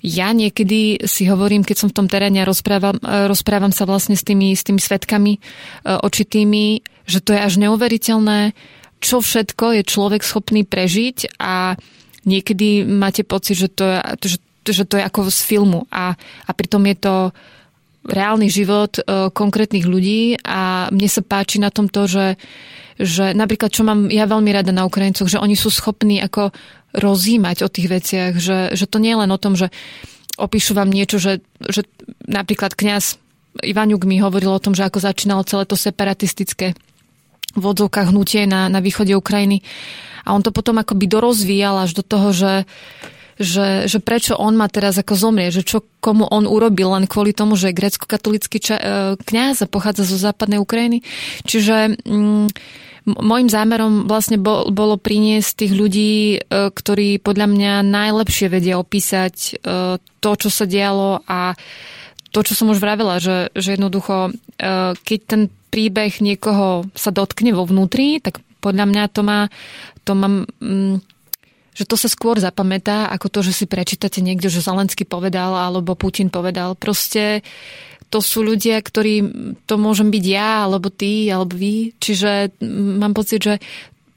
ja 0.00 0.32
niekedy 0.32 1.04
si 1.04 1.28
hovorím, 1.28 1.60
keď 1.60 1.76
som 1.76 1.88
v 1.92 1.96
tom 2.00 2.08
teréne 2.08 2.40
a 2.40 2.48
rozprávam, 2.48 2.96
e, 2.96 3.28
rozprávam 3.28 3.76
sa 3.76 3.84
vlastne 3.84 4.16
s 4.16 4.24
tými, 4.24 4.56
s 4.56 4.64
tými 4.64 4.80
svetkami 4.80 5.36
e, 5.36 5.40
očitými, 5.84 6.80
že 7.04 7.20
to 7.20 7.36
je 7.36 7.40
až 7.44 7.60
neuveriteľné, 7.60 8.56
čo 9.04 9.20
všetko 9.20 9.76
je 9.76 9.82
človek 9.84 10.24
schopný 10.24 10.64
prežiť 10.64 11.36
a 11.36 11.76
niekedy 12.24 12.88
máte 12.88 13.28
pocit, 13.28 13.60
že 13.60 13.68
to 13.68 14.00
že 14.24 14.47
že 14.72 14.88
to 14.88 14.96
je 15.00 15.04
ako 15.04 15.28
z 15.28 15.40
filmu. 15.44 15.80
A, 15.92 16.14
a 16.18 16.50
pritom 16.52 16.82
je 16.88 16.96
to 16.96 17.14
reálny 18.08 18.48
život 18.48 18.96
e, 18.98 19.02
konkrétnych 19.30 19.84
ľudí 19.84 20.40
a 20.46 20.88
mne 20.88 21.08
sa 21.10 21.20
páči 21.20 21.60
na 21.60 21.68
tom 21.68 21.92
to, 21.92 22.08
že, 22.08 22.40
že 22.96 23.36
napríklad, 23.36 23.68
čo 23.68 23.84
mám 23.84 24.08
ja 24.08 24.24
veľmi 24.24 24.48
rada 24.48 24.72
na 24.72 24.88
Ukrajincoch, 24.88 25.28
že 25.28 25.42
oni 25.42 25.58
sú 25.58 25.68
schopní 25.68 26.22
ako 26.24 26.54
rozímať 26.96 27.66
o 27.66 27.68
tých 27.68 27.88
veciach, 27.92 28.32
že, 28.40 28.72
že 28.72 28.86
to 28.88 28.96
nie 28.96 29.12
je 29.12 29.20
len 29.20 29.30
o 29.30 29.38
tom, 29.38 29.58
že 29.58 29.68
opíšu 30.40 30.72
vám 30.72 30.88
niečo, 30.88 31.20
že, 31.20 31.44
že 31.68 31.84
napríklad 32.24 32.72
kňaz 32.72 33.20
Ivaniuk 33.58 34.06
mi 34.06 34.22
hovoril 34.22 34.54
o 34.54 34.62
tom, 34.62 34.72
že 34.72 34.86
ako 34.86 35.02
začínalo 35.02 35.42
celé 35.42 35.66
to 35.66 35.74
separatistické 35.74 36.78
v 37.58 37.64
hnutie 37.66 38.46
na, 38.46 38.70
na 38.70 38.78
východe 38.78 39.18
Ukrajiny. 39.18 39.66
A 40.22 40.36
on 40.36 40.44
to 40.44 40.54
potom 40.54 40.78
akoby 40.78 41.10
dorozvíjal 41.10 41.82
až 41.82 41.96
do 41.96 42.04
toho, 42.06 42.30
že 42.30 42.52
že, 43.38 43.86
že 43.86 43.98
prečo 44.02 44.34
on 44.34 44.58
má 44.58 44.66
teraz 44.66 44.98
ako 44.98 45.14
zomrie, 45.14 45.54
že 45.54 45.62
čo 45.62 45.86
komu 46.02 46.26
on 46.26 46.44
urobil 46.44 46.92
len 46.98 47.06
kvôli 47.06 47.30
tomu, 47.30 47.54
že 47.54 47.70
je 47.70 47.78
grecko-katolický 47.78 48.58
ča- 48.58 48.82
e, 48.82 48.92
kňaz 49.18 49.64
a 49.64 49.70
pochádza 49.70 50.04
zo 50.04 50.18
západnej 50.18 50.58
Ukrajiny. 50.58 51.06
Čiže 51.46 52.02
mm, 52.04 52.48
Mojím 53.08 53.48
zámerom 53.48 54.04
vlastne 54.04 54.36
bol, 54.36 54.68
bolo 54.68 55.00
priniesť 55.00 55.64
tých 55.64 55.72
ľudí, 55.72 56.12
e, 56.36 56.38
ktorí 56.68 57.24
podľa 57.24 57.48
mňa 57.48 57.72
najlepšie 57.88 58.52
vedia 58.52 58.76
opísať 58.76 59.34
e, 59.34 59.52
to, 59.96 60.30
čo 60.36 60.52
sa 60.52 60.68
dialo 60.68 61.24
a 61.24 61.56
to, 62.28 62.44
čo 62.44 62.52
som 62.52 62.68
už 62.68 62.84
vravela, 62.84 63.16
že, 63.16 63.48
že 63.56 63.80
jednoducho, 63.80 64.36
keď 65.00 65.18
ten 65.24 65.48
príbeh 65.72 66.20
niekoho 66.20 66.84
sa 66.92 67.08
dotkne 67.08 67.56
vo 67.56 67.64
vnútri, 67.64 68.20
tak 68.20 68.44
podľa 68.60 68.84
mňa 68.84 69.02
to 69.08 69.20
má, 69.24 69.48
to 70.04 70.12
má 70.12 70.28
mm, 70.60 71.00
že 71.78 71.86
to 71.86 71.94
sa 71.94 72.10
skôr 72.10 72.42
zapamätá, 72.42 73.06
ako 73.14 73.30
to, 73.30 73.40
že 73.46 73.62
si 73.62 73.64
prečítate 73.70 74.18
niekde, 74.18 74.50
že 74.50 74.66
Zelensky 74.66 75.06
povedal 75.06 75.54
alebo 75.54 75.94
Putin 75.94 76.26
povedal. 76.26 76.74
Proste 76.74 77.46
to 78.10 78.18
sú 78.18 78.42
ľudia, 78.42 78.82
ktorí, 78.82 79.22
to 79.62 79.78
môžem 79.78 80.10
byť 80.10 80.24
ja, 80.26 80.66
alebo 80.66 80.90
ty, 80.90 81.30
alebo 81.30 81.54
vy. 81.54 81.94
Čiže 82.02 82.58
mám 82.98 83.14
pocit, 83.14 83.46
že 83.46 83.54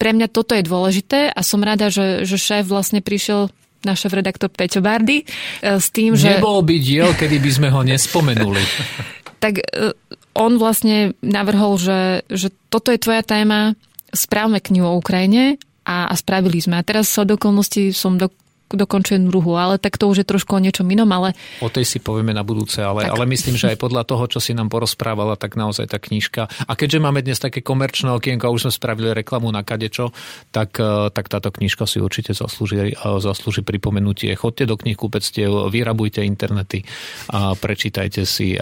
pre 0.02 0.18
mňa 0.18 0.34
toto 0.34 0.58
je 0.58 0.66
dôležité 0.66 1.30
a 1.30 1.40
som 1.46 1.62
rada, 1.62 1.94
že, 1.94 2.26
že 2.26 2.42
šéf 2.42 2.66
vlastne 2.66 3.06
prišiel 3.06 3.54
náš 3.86 4.10
redaktor 4.10 4.50
Peťo 4.50 4.82
Bardy 4.82 5.22
e, 5.22 5.26
s 5.62 5.94
tým, 5.94 6.18
že... 6.18 6.42
Nebol 6.42 6.66
by 6.66 6.78
diel, 6.82 7.14
kedy 7.14 7.38
by 7.38 7.52
sme 7.54 7.70
ho 7.70 7.86
nespomenuli. 7.86 8.62
tak 9.44 9.62
e, 9.62 9.94
on 10.34 10.58
vlastne 10.58 11.14
navrhol, 11.22 11.78
že, 11.78 12.26
že 12.30 12.50
toto 12.74 12.90
je 12.90 13.02
tvoja 13.02 13.22
téma, 13.22 13.78
správme 14.10 14.58
knihu 14.58 14.90
o 14.90 14.98
Ukrajine 14.98 15.62
a, 15.86 16.10
a 16.10 16.14
spravili 16.14 16.62
sme. 16.62 16.78
A 16.78 16.86
teraz 16.86 17.10
sa 17.10 17.26
do 17.26 17.36
okolností 17.38 17.94
som 17.94 18.18
do, 18.18 18.30
dokončujem 18.76 19.28
druhú, 19.28 19.60
ale 19.60 19.78
tak 19.78 20.00
to 20.00 20.08
už 20.08 20.24
je 20.24 20.28
trošku 20.28 20.56
o 20.56 20.64
niečom 20.64 20.88
inom, 20.88 21.08
ale... 21.12 21.36
O 21.60 21.72
tej 21.72 21.84
si 21.88 21.98
povieme 22.00 22.32
na 22.32 22.44
budúce, 22.46 22.80
ale, 22.80 23.08
ale 23.08 23.26
myslím, 23.28 23.56
že 23.60 23.74
aj 23.74 23.82
podľa 23.82 24.04
toho, 24.08 24.24
čo 24.28 24.40
si 24.40 24.56
nám 24.56 24.72
porozprávala, 24.72 25.36
tak 25.36 25.60
naozaj 25.60 25.92
tá 25.92 25.98
knižka. 26.00 26.48
A 26.68 26.72
keďže 26.76 27.04
máme 27.04 27.24
dnes 27.24 27.40
také 27.40 27.60
komerčné 27.64 28.12
okienko 28.14 28.48
a 28.48 28.54
už 28.54 28.70
sme 28.70 28.74
spravili 28.74 29.12
reklamu 29.12 29.52
na 29.52 29.64
kadečo, 29.66 30.16
tak, 30.54 30.78
e, 30.80 31.12
tak 31.12 31.28
táto 31.28 31.52
knižka 31.52 31.84
si 31.88 32.00
určite 32.00 32.32
zaslúži, 32.32 32.96
e, 32.96 33.20
zaslúži 33.20 33.62
pripomenutie. 33.66 34.32
Chodte 34.36 34.64
do 34.68 34.80
knihkupectiev, 34.80 35.72
vyrabujte 35.72 36.24
internety 36.24 36.84
a 37.32 37.54
prečítajte 37.56 38.24
si 38.24 38.56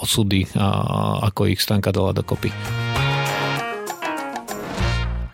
osudy, 0.00 0.46
ako 1.24 1.50
ich 1.50 1.60
Stanka 1.60 1.90
dala 1.94 2.14
dokopy. 2.14 2.52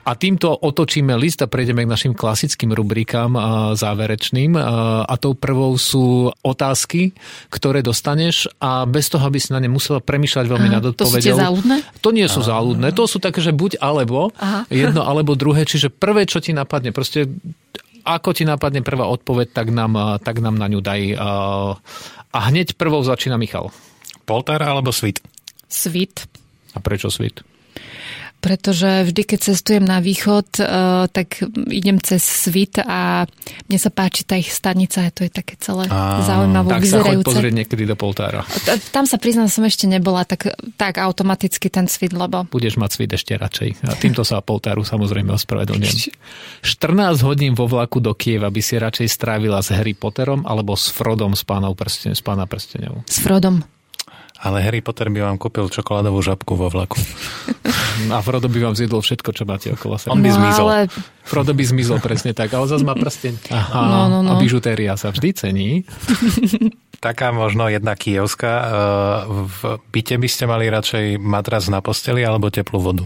A 0.06 0.14
týmto 0.14 0.54
otočíme 0.54 1.18
list 1.18 1.42
a 1.42 1.50
prejdeme 1.50 1.82
k 1.82 1.90
našim 1.90 2.14
klasickým 2.14 2.70
rubrikám 2.70 3.34
záverečným. 3.74 4.54
A 5.02 5.10
tou 5.18 5.34
prvou 5.34 5.74
sú 5.74 6.30
otázky, 6.46 7.10
ktoré 7.50 7.82
dostaneš 7.82 8.46
a 8.62 8.86
bez 8.86 9.10
toho, 9.10 9.26
aby 9.26 9.42
si 9.42 9.50
na 9.50 9.58
ne 9.58 9.66
musela 9.66 9.98
premýšľať 9.98 10.46
veľmi 10.46 10.68
nad 10.70 10.84
odpovedou. 10.94 11.18
To 11.18 11.34
sú 11.34 11.42
záľudné? 11.42 11.76
To 12.06 12.10
nie 12.14 12.26
sú 12.30 12.40
záľudné. 12.46 12.94
To 12.94 13.10
sú 13.10 13.18
také, 13.18 13.42
že 13.42 13.50
buď 13.50 13.82
alebo, 13.82 14.30
Aha. 14.38 14.62
jedno 14.70 15.02
alebo 15.02 15.34
druhé. 15.34 15.66
Čiže 15.66 15.90
prvé, 15.90 16.22
čo 16.30 16.38
ti 16.38 16.54
napadne, 16.54 16.94
proste 16.94 17.26
ako 18.06 18.30
ti 18.30 18.46
napadne 18.46 18.86
prvá 18.86 19.10
odpoveď, 19.10 19.50
tak 19.50 19.74
nám, 19.74 20.22
tak 20.22 20.38
nám 20.38 20.54
na 20.54 20.70
ňu 20.70 20.78
daj. 20.86 21.18
A 22.30 22.38
hneď 22.46 22.78
prvou 22.78 23.02
začína 23.02 23.34
Michal. 23.34 23.74
Poltar 24.22 24.62
alebo 24.62 24.94
Svit? 24.94 25.18
Svit. 25.66 26.30
A 26.74 26.78
prečo 26.78 27.10
Svit? 27.10 27.42
Pretože 28.46 29.10
vždy, 29.10 29.22
keď 29.26 29.38
cestujem 29.42 29.82
na 29.82 29.98
východ, 29.98 30.62
eh, 30.62 31.10
tak 31.10 31.42
idem 31.66 31.98
cez 31.98 32.22
svit 32.22 32.78
a 32.78 33.26
mne 33.66 33.78
sa 33.82 33.90
páči 33.90 34.22
tá 34.22 34.38
ich 34.38 34.54
stanica, 34.54 35.10
to 35.10 35.26
je 35.26 35.30
také 35.34 35.58
celé 35.58 35.90
a, 35.90 36.22
zaujímavé 36.22 36.78
tak 36.78 36.82
vyzerajúce. 36.86 37.26
Tak 37.26 37.26
sa 37.26 37.30
pozrieť 37.34 37.54
niekedy 37.58 37.82
do 37.90 37.98
Poltára. 37.98 38.46
Tam 38.94 39.10
sa 39.10 39.18
priznám, 39.18 39.50
som 39.50 39.66
ešte 39.66 39.90
nebola, 39.90 40.22
tak, 40.22 40.46
tak 40.78 41.02
automaticky 41.02 41.66
ten 41.66 41.90
svit, 41.90 42.14
lebo... 42.14 42.46
Budeš 42.46 42.78
mať 42.78 42.90
svit 42.94 43.10
ešte 43.18 43.34
radšej. 43.34 43.82
A 43.82 43.98
týmto 43.98 44.22
sa 44.22 44.38
Poltáru 44.38 44.86
samozrejme 44.86 45.34
ospravedlňujem. 45.34 46.14
14 46.62 47.26
hodín 47.26 47.58
vo 47.58 47.66
vlaku 47.66 47.98
do 47.98 48.14
Kieva 48.14 48.46
by 48.46 48.62
si 48.62 48.78
radšej 48.78 49.10
strávila 49.10 49.58
s 49.58 49.74
Harry 49.74 49.98
Potterom 49.98 50.46
alebo 50.46 50.78
s 50.78 50.94
Frodom 50.94 51.34
z, 51.34 51.42
pánov 51.42 51.74
prsten, 51.74 52.14
z 52.14 52.22
pána 52.22 52.46
prstenov? 52.46 53.02
S 53.10 53.18
Frodom. 53.18 53.75
Ale 54.44 54.60
Harry 54.60 54.84
Potter 54.84 55.08
by 55.08 55.32
vám 55.32 55.36
kúpil 55.40 55.72
čokoládovú 55.72 56.20
žabku 56.20 56.52
vo 56.58 56.68
vlaku. 56.68 57.00
A 58.14 58.20
Frodo 58.20 58.52
by 58.52 58.58
vám 58.60 58.74
zjedol 58.76 59.00
všetko, 59.00 59.32
čo 59.32 59.48
máte 59.48 59.72
okolo 59.72 59.96
seba. 59.96 60.12
On 60.12 60.20
by 60.20 60.28
no, 60.28 60.36
zmizol. 60.36 60.68
Ale... 60.68 60.80
Frodo 61.24 61.56
by 61.56 61.64
zmizol 61.64 61.98
presne 62.04 62.36
tak, 62.36 62.52
ale 62.52 62.68
zase 62.68 62.84
má 62.84 62.92
prsteň. 62.92 63.48
Aha, 63.48 63.80
no, 63.88 64.00
no, 64.12 64.18
no. 64.20 64.36
A 64.36 64.40
bižutéria 64.40 64.94
sa 65.00 65.08
vždy 65.08 65.28
cení. 65.32 65.70
Taká 67.06 67.32
možno 67.32 67.68
jedna 67.72 67.96
kievská. 67.96 68.52
E, 68.52 68.66
v 69.48 69.60
byte 69.92 70.16
by 70.20 70.28
ste 70.28 70.44
mali 70.44 70.68
radšej 70.68 71.16
matras 71.20 71.72
na 71.72 71.80
posteli 71.80 72.20
alebo 72.20 72.52
teplú 72.52 72.80
vodu? 72.80 73.04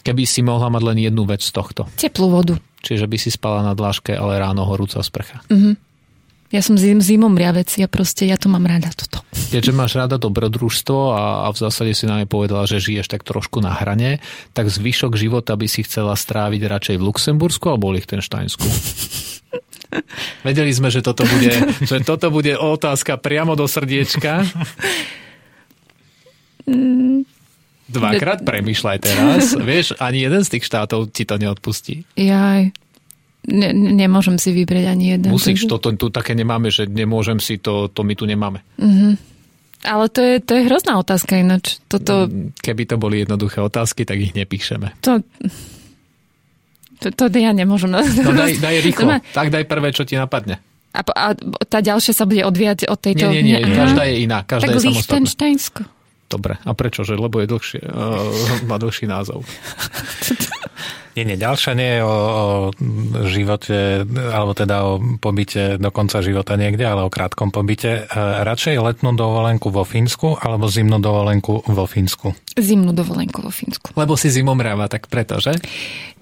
Keby 0.00 0.24
si 0.24 0.40
mohla 0.40 0.72
mať 0.72 0.82
len 0.84 0.98
jednu 1.04 1.28
vec 1.28 1.44
z 1.44 1.52
tohto. 1.52 1.84
Teplú 2.00 2.32
vodu. 2.32 2.56
Čiže 2.80 3.04
by 3.04 3.16
si 3.20 3.28
spala 3.28 3.60
na 3.60 3.76
dláške, 3.76 4.16
ale 4.16 4.40
ráno 4.40 4.64
horúca 4.64 5.04
sprcha. 5.04 5.44
Mhm. 5.52 5.89
Ja 6.50 6.66
som 6.66 6.74
zim, 6.74 6.98
zimom 6.98 7.38
riavec, 7.38 7.70
ja 7.78 7.86
proste, 7.86 8.26
ja 8.26 8.34
to 8.34 8.50
mám 8.50 8.66
rada 8.66 8.90
toto. 8.90 9.22
Keďže 9.54 9.70
máš 9.70 9.94
rada 9.94 10.18
dobrodružstvo 10.18 11.14
a, 11.14 11.46
a 11.46 11.48
v 11.54 11.56
zásade 11.62 11.94
si 11.94 12.10
nám 12.10 12.26
povedala, 12.26 12.66
že 12.66 12.82
žiješ 12.82 13.06
tak 13.06 13.22
trošku 13.22 13.62
na 13.62 13.70
hrane, 13.70 14.18
tak 14.50 14.66
zvyšok 14.66 15.14
života 15.14 15.54
by 15.54 15.70
si 15.70 15.86
chcela 15.86 16.18
stráviť 16.18 16.62
radšej 16.66 16.96
v 16.98 17.06
Luxembursku 17.06 17.70
alebo 17.70 17.94
v 17.94 18.02
Lichtensteinsku? 18.02 18.66
Vedeli 20.46 20.74
sme, 20.74 20.90
že 20.90 21.06
toto 21.06 21.22
bude, 21.22 21.54
že 21.86 22.02
toto 22.02 22.34
bude 22.34 22.58
otázka 22.58 23.14
priamo 23.22 23.54
do 23.54 23.70
srdiečka. 23.70 24.42
Mm. 26.66 27.26
Dvakrát 27.90 28.42
premyšľaj 28.42 28.98
teraz. 29.02 29.54
Vieš, 29.54 29.98
ani 30.02 30.26
jeden 30.26 30.42
z 30.46 30.58
tých 30.58 30.66
štátov 30.66 31.14
ti 31.14 31.26
to 31.26 31.38
neodpustí. 31.38 32.06
Jaj 32.14 32.74
ne, 33.48 33.70
nemôžem 33.72 34.36
si 34.36 34.52
vybrať 34.52 34.84
ani 34.90 35.16
jeden. 35.16 35.30
Musíš, 35.32 35.64
to, 35.64 35.80
to 35.80 35.96
tu 35.96 36.06
také 36.12 36.36
nemáme, 36.36 36.68
že 36.68 36.84
nemôžem 36.84 37.40
si, 37.40 37.56
to, 37.56 37.88
to 37.88 38.04
my 38.04 38.12
tu 38.12 38.28
nemáme. 38.28 38.60
Mm-hmm. 38.76 39.12
Ale 39.80 40.12
to 40.12 40.20
je, 40.20 40.34
to 40.44 40.52
je 40.60 40.62
hrozná 40.68 41.00
otázka 41.00 41.40
ináč. 41.40 41.80
Toto... 41.88 42.28
Mm, 42.28 42.52
keby 42.60 42.82
to 42.84 42.96
boli 43.00 43.24
jednoduché 43.24 43.64
otázky, 43.64 44.04
tak 44.04 44.20
ich 44.20 44.36
nepíšeme. 44.36 44.92
To, 45.00 45.24
to, 47.00 47.08
to 47.08 47.24
ja 47.32 47.56
nemôžem. 47.56 47.88
No 47.88 48.04
daj, 48.36 48.60
daj 48.60 48.76
rýchlo. 48.86 49.24
Tak 49.32 49.48
daj 49.48 49.64
prvé, 49.64 49.88
čo 49.96 50.04
ti 50.04 50.20
napadne. 50.20 50.60
A, 50.90 51.00
a 51.00 51.26
tá 51.70 51.80
ďalšia 51.80 52.12
sa 52.12 52.26
bude 52.26 52.44
odvíjať 52.44 52.90
od 52.90 52.98
tejto... 52.98 53.30
Nie, 53.30 53.40
nie, 53.40 53.62
nie, 53.62 53.78
každá 53.78 54.04
je 54.10 54.14
iná, 54.26 54.42
každá 54.42 54.74
tak 54.74 54.82
je 54.82 54.90
samostatná. 54.90 55.86
Dobre, 56.30 56.62
a 56.62 56.70
prečo? 56.78 57.02
Že, 57.02 57.26
lebo 57.26 57.42
je 57.42 57.46
dlhšie, 57.50 57.82
uh, 57.90 58.62
má 58.66 58.78
dlhší 58.78 59.06
názov. 59.06 59.42
Nie, 61.18 61.26
nie, 61.26 61.34
ďalšia 61.34 61.72
nie 61.74 61.90
je 61.98 62.00
o, 62.06 62.08
o 62.10 62.16
živote, 63.26 64.06
alebo 64.06 64.52
teda 64.54 64.76
o 64.86 65.02
pobyte 65.18 65.74
do 65.76 65.90
konca 65.90 66.22
života 66.22 66.54
niekde, 66.54 66.86
ale 66.86 67.02
o 67.02 67.10
krátkom 67.10 67.50
pobyte. 67.50 68.06
E, 68.06 68.16
radšej 68.46 68.78
letnú 68.78 69.18
dovolenku 69.18 69.74
vo 69.74 69.82
Fínsku 69.82 70.38
alebo 70.38 70.70
zimnú 70.70 71.02
dovolenku 71.02 71.66
vo 71.66 71.84
Fínsku? 71.90 72.30
Zimnú 72.54 72.94
dovolenku 72.94 73.42
vo 73.42 73.50
Fínsku. 73.50 73.90
Lebo 73.98 74.14
si 74.14 74.30
zimomráva, 74.30 74.86
tak 74.86 75.10
preto, 75.10 75.42
že? 75.42 75.58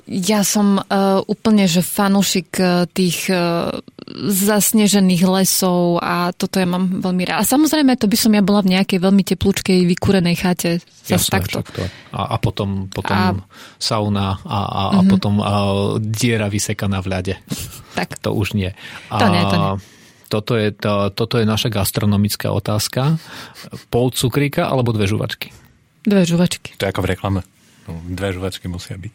Ja 0.08 0.40
som 0.40 0.80
uh, 0.80 1.20
úplne, 1.28 1.68
že 1.68 1.84
fanúšik 1.84 2.56
uh, 2.56 2.88
tých 2.88 3.28
uh, 3.28 3.68
zasnežených 4.16 5.22
lesov 5.28 6.00
a 6.00 6.32
toto 6.32 6.58
ja 6.58 6.66
mám 6.68 7.04
veľmi 7.04 7.28
rád. 7.28 7.42
A 7.42 7.44
samozrejme, 7.44 8.00
to 8.00 8.08
by 8.08 8.16
som 8.16 8.32
ja 8.32 8.42
bola 8.42 8.64
v 8.64 8.76
nejakej 8.76 8.98
veľmi 8.98 9.22
teplúčkej, 9.24 9.84
vykúrenej 9.84 10.36
chate. 10.40 10.80
Jasné, 11.08 11.32
takto. 11.40 11.60
To. 11.64 11.84
A, 12.16 12.34
a 12.34 12.36
potom, 12.40 12.88
potom 12.88 13.14
a... 13.14 13.36
sauna 13.76 14.40
a, 14.42 14.58
a, 14.58 14.58
mm-hmm. 14.64 14.96
a 14.96 15.00
mhm. 15.00 15.08
potom 15.08 15.34
a, 15.38 15.44
diera 16.00 16.48
vysekaná 16.48 17.04
v 17.04 17.08
ľade. 17.08 17.34
Tak. 17.98 18.20
To 18.24 18.32
už 18.32 18.54
nie. 18.54 18.72
A, 19.12 19.16
to 19.18 19.26
nie, 19.28 19.42
to 19.44 19.56
nie. 19.56 19.72
Toto 20.28 20.52
je, 20.60 20.68
to, 20.76 21.08
toto 21.16 21.40
je 21.40 21.48
naša 21.48 21.72
gastronomická 21.72 22.52
otázka. 22.52 23.16
Pol 23.88 24.12
cukríka 24.12 24.68
alebo 24.68 24.92
dve 24.92 25.08
žuvačky? 25.08 25.56
Dve 26.04 26.28
žuvačky. 26.28 26.76
To 26.76 26.84
je 26.84 26.92
ako 26.92 27.02
v 27.04 27.10
reklame. 27.16 27.40
Dve 27.88 28.36
žuvačky 28.36 28.68
musia 28.68 29.00
byť. 29.00 29.14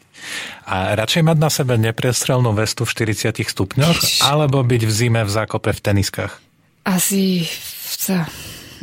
A 0.66 0.98
radšej 0.98 1.22
mať 1.22 1.38
na 1.38 1.50
sebe 1.50 1.74
nepriestrelnú 1.78 2.50
vestu 2.52 2.82
v 2.82 2.90
40 2.90 3.38
stupňoch, 3.46 3.98
alebo 4.26 4.60
byť 4.66 4.82
v 4.82 4.92
zime 4.92 5.22
v 5.22 5.30
zákope 5.30 5.70
v 5.70 5.80
teniskách? 5.80 6.32
Asi... 6.84 7.46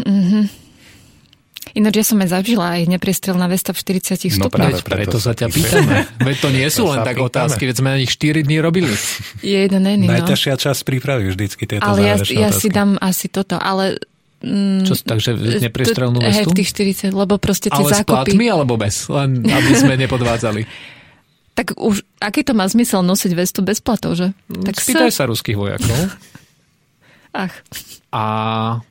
Mhm. 0.02 0.62
Ináč 1.72 2.04
ja 2.04 2.06
som 2.06 2.20
aj 2.20 2.30
zažila 2.36 2.76
aj 2.76 2.84
nepriestrelná 2.84 3.48
vesta 3.48 3.72
v 3.72 3.80
40 3.80 4.28
stupňoch. 4.28 4.44
No 4.44 4.52
práve 4.52 4.84
preto, 4.84 5.16
preto 5.16 5.18
sa 5.24 5.32
ťa 5.32 5.48
pýtame. 5.48 6.04
Veď 6.20 6.36
to 6.44 6.50
nie 6.52 6.68
sú 6.74 6.84
len 6.92 7.00
tak 7.08 7.16
pýtame. 7.16 7.32
otázky, 7.32 7.64
veď 7.64 7.76
sme 7.80 7.90
na 7.96 7.98
nich 8.04 8.12
4 8.12 8.44
dní 8.44 8.58
robili. 8.60 8.92
Je 9.40 9.56
jeden 9.56 9.80
no. 9.80 10.12
Najťažšia 10.12 10.56
časť 10.60 10.82
prípravy 10.84 11.32
vždycky 11.32 11.64
tieto 11.64 11.88
Ale 11.88 12.04
ja, 12.04 12.16
ja 12.20 12.52
si 12.52 12.68
dám 12.68 13.00
asi 13.00 13.32
toto, 13.32 13.56
ale 13.56 14.04
Mm, 14.42 14.90
Čo, 14.90 14.98
takže 15.06 15.38
neprestrelnú 15.38 16.18
vestu? 16.18 16.34
Hej, 16.34 16.46
v 16.50 16.58
tých 16.58 16.70
40, 17.14 17.14
lebo 17.14 17.38
proste 17.38 17.70
tie 17.70 17.78
Ale 17.78 17.94
zákopy... 17.94 18.34
Ale 18.34 18.42
s 18.42 18.54
alebo 18.58 18.74
bez? 18.74 18.96
Len 19.06 19.46
aby 19.46 19.72
sme 19.78 19.94
nepodvádzali. 20.02 20.62
tak 21.58 21.78
už, 21.78 22.02
aký 22.18 22.42
to 22.42 22.58
má 22.58 22.66
zmysel 22.66 23.06
nosiť 23.06 23.32
vestu 23.38 23.62
bez 23.62 23.84
platov, 23.86 24.18
že? 24.18 24.34
Mm, 24.50 24.66
tak 24.66 24.82
Spýtaj 24.82 25.12
sa... 25.14 25.24
sa 25.24 25.30
ruských 25.30 25.58
vojakov. 25.58 25.94
Ach. 27.32 27.54
A 28.12 28.24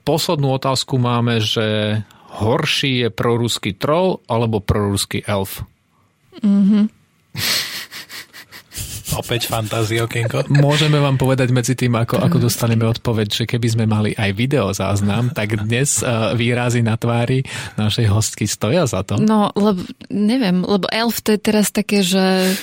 poslednú 0.07 0.57
otázku 0.57 0.97
máme, 0.97 1.45
že 1.45 2.01
horší 2.41 3.05
je 3.05 3.09
proruský 3.11 3.77
troll 3.77 4.23
alebo 4.31 4.63
proruský 4.63 5.27
elf? 5.27 5.67
Mhm. 6.41 6.89
Opäť 9.19 9.51
fantázii 9.51 9.99
okienko. 10.07 10.47
Môžeme 10.51 11.03
vám 11.03 11.19
povedať 11.19 11.51
medzi 11.51 11.75
tým, 11.75 11.99
ako, 11.99 12.23
ako 12.23 12.37
dostaneme 12.39 12.87
odpoveď, 12.87 13.43
že 13.43 13.45
keby 13.49 13.67
sme 13.67 13.85
mali 13.89 14.15
aj 14.15 14.31
video 14.37 14.71
záznam, 14.71 15.35
tak 15.35 15.59
dnes 15.67 16.03
uh, 16.03 16.37
výrazy 16.39 16.87
na 16.87 16.95
tvári 16.95 17.43
našej 17.75 18.07
hostky 18.07 18.47
stoja 18.47 18.87
za 18.87 19.03
to. 19.03 19.19
No, 19.19 19.51
lebo 19.59 19.83
neviem, 20.11 20.63
lebo 20.63 20.87
elf 20.91 21.19
to 21.25 21.35
je 21.35 21.41
teraz 21.43 21.75
také, 21.75 22.07
že, 22.07 22.55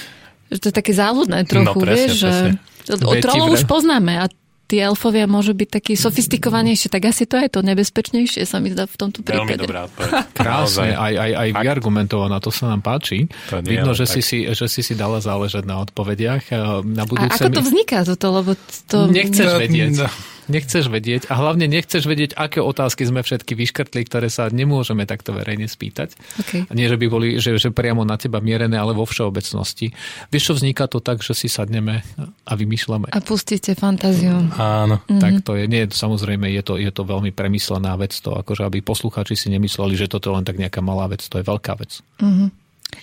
že 0.47 0.57
to 0.63 0.65
je 0.71 0.75
také 0.75 0.95
záľudné 0.95 1.43
trochu, 1.43 1.67
no, 1.67 1.83
presne, 1.83 1.95
vieš, 2.07 2.15
presne. 2.23 2.51
že 2.87 3.19
trolov 3.19 3.47
už 3.55 3.63
poznáme 3.67 4.13
a 4.23 4.25
tí 4.67 4.83
elfovia 4.83 5.25
môžu 5.25 5.55
byť 5.55 5.69
takí 5.79 5.93
sofistikovanejšie, 5.95 6.91
tak 6.91 7.07
asi 7.07 7.23
to 7.23 7.39
je 7.39 7.47
to 7.47 7.63
nebezpečnejšie, 7.63 8.43
sa 8.43 8.59
mi 8.59 8.75
zdá 8.75 8.83
v 8.83 8.95
tomto 8.99 9.23
prípade. 9.23 9.55
Veľmi 9.55 9.63
dobrá 9.63 9.87
Krásne, 10.37 10.93
aj, 10.93 11.13
aj, 11.15 11.31
aj 11.33 11.49
vyargumentovaná, 11.55 12.43
to 12.43 12.51
sa 12.51 12.75
nám 12.75 12.83
páči. 12.83 13.31
To 13.49 13.63
Vidno, 13.63 13.95
že 13.95 14.03
si, 14.03 14.19
si, 14.19 14.43
že 14.43 14.67
si 14.67 14.83
si 14.83 14.93
dala 14.93 15.23
záležať 15.23 15.63
na 15.63 15.79
odpovediach. 15.87 16.51
Na 16.83 17.07
budúce 17.07 17.31
A 17.31 17.47
ako 17.47 17.49
to 17.49 17.63
vzniká 17.63 18.03
toto? 18.03 18.27
Lebo 18.35 18.51
to... 18.91 19.07
Nechceš 19.07 19.47
vedieť. 19.57 20.03
No. 20.03 20.07
Nechceš 20.47 20.87
vedieť 20.87 21.27
a 21.27 21.39
hlavne 21.39 21.67
nechceš 21.67 22.07
vedieť, 22.07 22.35
aké 22.39 22.63
otázky 22.63 23.03
sme 23.03 23.23
všetky 23.23 23.53
vyškrtli, 23.53 24.07
ktoré 24.07 24.31
sa 24.31 24.47
nemôžeme 24.47 25.03
takto 25.03 25.35
verejne 25.35 25.67
spýtať. 25.67 26.15
Okay. 26.43 26.63
A 26.67 26.71
nie, 26.71 26.87
že 26.87 26.95
by 26.95 27.07
boli 27.07 27.27
že, 27.37 27.59
že 27.59 27.69
priamo 27.71 28.07
na 28.07 28.15
teba 28.15 28.39
mierené, 28.39 28.79
ale 28.79 28.95
vo 28.95 29.03
všeobecnosti. 29.03 29.91
Vieš, 30.31 30.43
čo 30.51 30.53
vzniká 30.55 30.87
to 30.87 31.03
tak, 31.03 31.19
že 31.19 31.35
si 31.35 31.47
sadneme 31.51 32.01
a 32.47 32.51
vymýšľame. 32.55 33.11
A 33.11 33.19
pustíte 33.19 33.75
fantáziu. 33.75 34.47
Áno. 34.55 35.03
Mm-hmm. 35.03 35.21
Tak 35.21 35.33
to 35.43 35.59
je, 35.59 35.67
nie, 35.67 35.83
samozrejme, 35.87 36.47
je 36.49 36.63
to, 36.63 36.73
je 36.79 36.91
to 36.91 37.03
veľmi 37.03 37.35
premyslená 37.35 37.93
vec, 37.99 38.15
to 38.15 38.33
akože 38.33 38.63
aby 38.63 38.79
poslucháči 38.79 39.35
si 39.35 39.47
nemysleli, 39.51 39.99
že 39.99 40.07
toto 40.07 40.31
je 40.31 40.35
len 40.39 40.45
tak 40.47 40.57
nejaká 40.57 40.79
malá 40.79 41.11
vec, 41.11 41.21
to 41.27 41.37
je 41.37 41.45
veľká 41.45 41.75
vec. 41.77 41.99
Mm-hmm. 42.23 42.49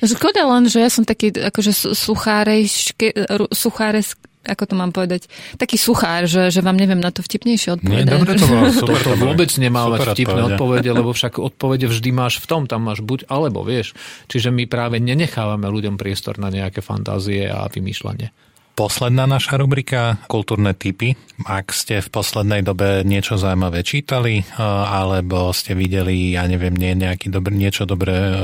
Škoda 0.04 0.48
len, 0.48 0.64
že 0.66 0.80
ja 0.80 0.88
som 0.88 1.04
taký 1.04 1.30
akože 1.30 1.92
suchárejške, 1.92 3.14
sucháre, 3.52 4.00
ako 4.44 4.64
to 4.70 4.74
mám 4.76 4.92
povedať, 4.92 5.26
taký 5.56 5.80
suchár, 5.80 6.28
že, 6.28 6.52
že 6.52 6.60
vám 6.60 6.76
neviem 6.76 7.00
na 7.00 7.10
to 7.10 7.24
vtipnejšie 7.24 7.80
odpovedať. 7.80 8.04
Nie, 8.04 8.08
dobre 8.08 8.36
to 8.36 8.46
bolo, 8.46 8.64
super, 8.84 9.00
to, 9.00 9.16
vôbec 9.16 9.50
nemá 9.56 9.88
mať 9.88 10.14
vtipné 10.14 10.54
odpovede, 10.54 10.54
odpovede, 10.54 10.90
lebo 10.92 11.10
však 11.12 11.32
odpovede 11.40 11.86
vždy 11.88 12.10
máš 12.12 12.38
v 12.38 12.46
tom, 12.46 12.62
tam 12.68 12.86
máš 12.86 13.00
buď 13.00 13.26
alebo, 13.32 13.64
vieš. 13.64 13.96
Čiže 14.28 14.52
my 14.52 14.68
práve 14.68 15.00
nenechávame 15.00 15.66
ľuďom 15.66 15.96
priestor 15.96 16.36
na 16.36 16.52
nejaké 16.52 16.84
fantázie 16.84 17.48
a 17.48 17.66
vymýšľanie. 17.66 18.30
Posledná 18.74 19.30
naša 19.30 19.54
rubrika, 19.54 20.18
kultúrne 20.26 20.74
typy. 20.74 21.14
Ak 21.46 21.70
ste 21.70 22.02
v 22.02 22.10
poslednej 22.10 22.66
dobe 22.66 23.06
niečo 23.06 23.38
zaujímavé 23.38 23.86
čítali, 23.86 24.42
eh, 24.42 24.46
alebo 24.66 25.54
ste 25.54 25.78
videli, 25.78 26.34
ja 26.34 26.42
neviem, 26.50 26.74
nie, 26.74 26.98
nejaký 26.98 27.30
dobrý, 27.30 27.54
niečo 27.54 27.86
dobré 27.86 28.34
eh, 28.34 28.38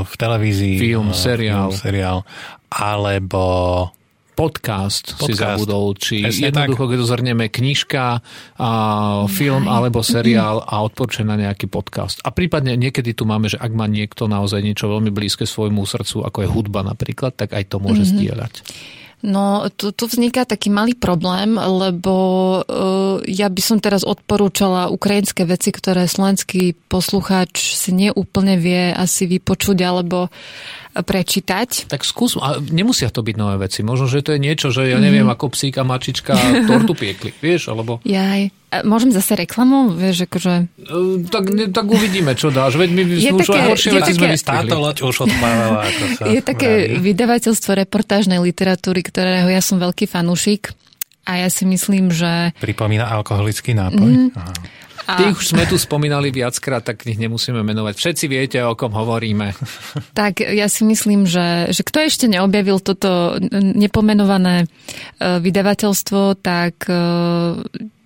v 0.00 0.14
televízii. 0.16 0.80
Film, 0.80 1.12
seriál. 1.12 1.68
Film, 1.68 1.76
seriál. 1.76 2.18
Alebo 2.72 3.44
podcast, 4.36 5.16
podcast 5.16 5.24
si 5.24 5.32
zabudol, 5.32 5.96
či 5.96 6.20
Presne 6.20 6.52
jednoducho, 6.52 6.84
tak. 6.84 6.90
keď 6.92 7.00
zhrnieme 7.08 7.46
knižka, 7.48 8.04
a 8.60 8.70
film 9.32 9.64
alebo 9.64 10.04
seriál 10.04 10.60
a 10.60 10.84
odporúča 10.84 11.24
na 11.24 11.40
nejaký 11.40 11.72
podcast. 11.72 12.20
A 12.20 12.28
prípadne 12.30 12.76
niekedy 12.76 13.16
tu 13.16 13.24
máme, 13.24 13.48
že 13.48 13.56
ak 13.56 13.72
má 13.72 13.88
niekto 13.88 14.28
naozaj 14.28 14.60
niečo 14.60 14.92
veľmi 14.92 15.08
blízke 15.08 15.48
svojmu 15.48 15.88
srdcu, 15.88 16.28
ako 16.28 16.38
je 16.44 16.48
hudba 16.52 16.84
napríklad, 16.84 17.32
tak 17.32 17.56
aj 17.56 17.64
to 17.72 17.80
môže 17.80 18.04
mm-hmm. 18.04 18.18
zdieľať. 18.20 18.54
No, 19.24 19.64
tu, 19.72 19.96
tu 19.96 20.04
vzniká 20.04 20.44
taký 20.44 20.68
malý 20.68 20.92
problém, 20.92 21.56
lebo 21.56 22.14
uh, 22.60 23.16
ja 23.24 23.48
by 23.48 23.62
som 23.64 23.80
teraz 23.80 24.04
odporúčala 24.04 24.92
ukrajinské 24.92 25.48
veci, 25.48 25.72
ktoré 25.72 26.04
slovenský 26.04 26.76
poslucháč 26.92 27.80
si 27.80 27.96
neúplne 27.96 28.60
vie 28.60 28.92
asi 28.92 29.24
vypočuť 29.24 29.78
alebo 29.88 30.28
prečítať. 31.02 31.90
Tak 31.90 32.06
skús, 32.06 32.38
a 32.40 32.60
nemusia 32.60 33.12
to 33.12 33.20
byť 33.20 33.36
nové 33.36 33.56
veci. 33.60 33.84
Možno, 33.84 34.08
že 34.08 34.24
to 34.24 34.32
je 34.36 34.40
niečo, 34.40 34.72
že 34.72 34.88
ja 34.88 34.96
neviem, 34.96 35.26
mm. 35.26 35.34
ako 35.34 35.52
psík 35.52 35.76
a 35.76 35.84
mačička 35.84 36.32
tortu 36.64 36.96
piekli, 36.96 37.36
vieš, 37.42 37.72
alebo... 37.72 38.00
Jaj. 38.06 38.52
Môžem 38.84 39.08
zase 39.14 39.38
reklamu? 39.38 39.94
Vieš, 39.96 40.28
akože... 40.28 40.52
Uh, 40.90 41.24
tak, 41.32 41.48
ne, 41.48 41.72
tak 41.72 41.88
uvidíme, 41.88 42.36
čo 42.36 42.52
dáš. 42.52 42.76
Veď 42.76 42.90
my 42.92 43.02
je 43.16 43.32
už 43.32 43.48
také, 43.48 43.72
horšie 43.72 43.90
veci 43.94 44.12
také, 44.12 44.18
sme 44.20 44.26
vystihli. 44.36 44.68
Táto 44.68 44.76
loď 44.82 44.96
už. 45.06 45.16
Ako 45.24 46.04
sa 46.18 46.22
je 46.28 46.40
také 46.44 46.68
vraví. 46.92 47.00
vydavateľstvo 47.00 47.70
reportážnej 47.72 48.36
literatúry, 48.42 49.00
ktorého 49.00 49.48
ja 49.48 49.64
som 49.64 49.80
veľký 49.80 50.04
fanúšik. 50.10 50.76
A 51.26 51.42
ja 51.42 51.48
si 51.50 51.66
myslím, 51.66 52.14
že... 52.14 52.54
Pripomína 52.62 53.10
alkoholický 53.10 53.74
nápoj? 53.74 54.30
Mm. 54.30 54.30
A... 55.06 55.22
Tých 55.22 55.38
už 55.38 55.46
sme 55.54 55.64
tu 55.70 55.78
spomínali 55.78 56.34
viackrát, 56.34 56.82
tak 56.82 57.06
ich 57.06 57.14
nemusíme 57.14 57.62
menovať. 57.62 57.94
Všetci 57.94 58.24
viete, 58.26 58.58
o 58.66 58.74
kom 58.74 58.90
hovoríme. 58.90 59.54
Tak 60.18 60.42
ja 60.42 60.66
si 60.66 60.82
myslím, 60.82 61.28
že, 61.28 61.70
že 61.70 61.82
kto 61.86 62.02
ešte 62.02 62.26
neobjavil 62.26 62.82
toto 62.82 63.38
nepomenované 63.52 64.64
e, 64.64 64.66
vydavateľstvo, 65.38 66.40
tak 66.42 66.90
e, 66.90 66.96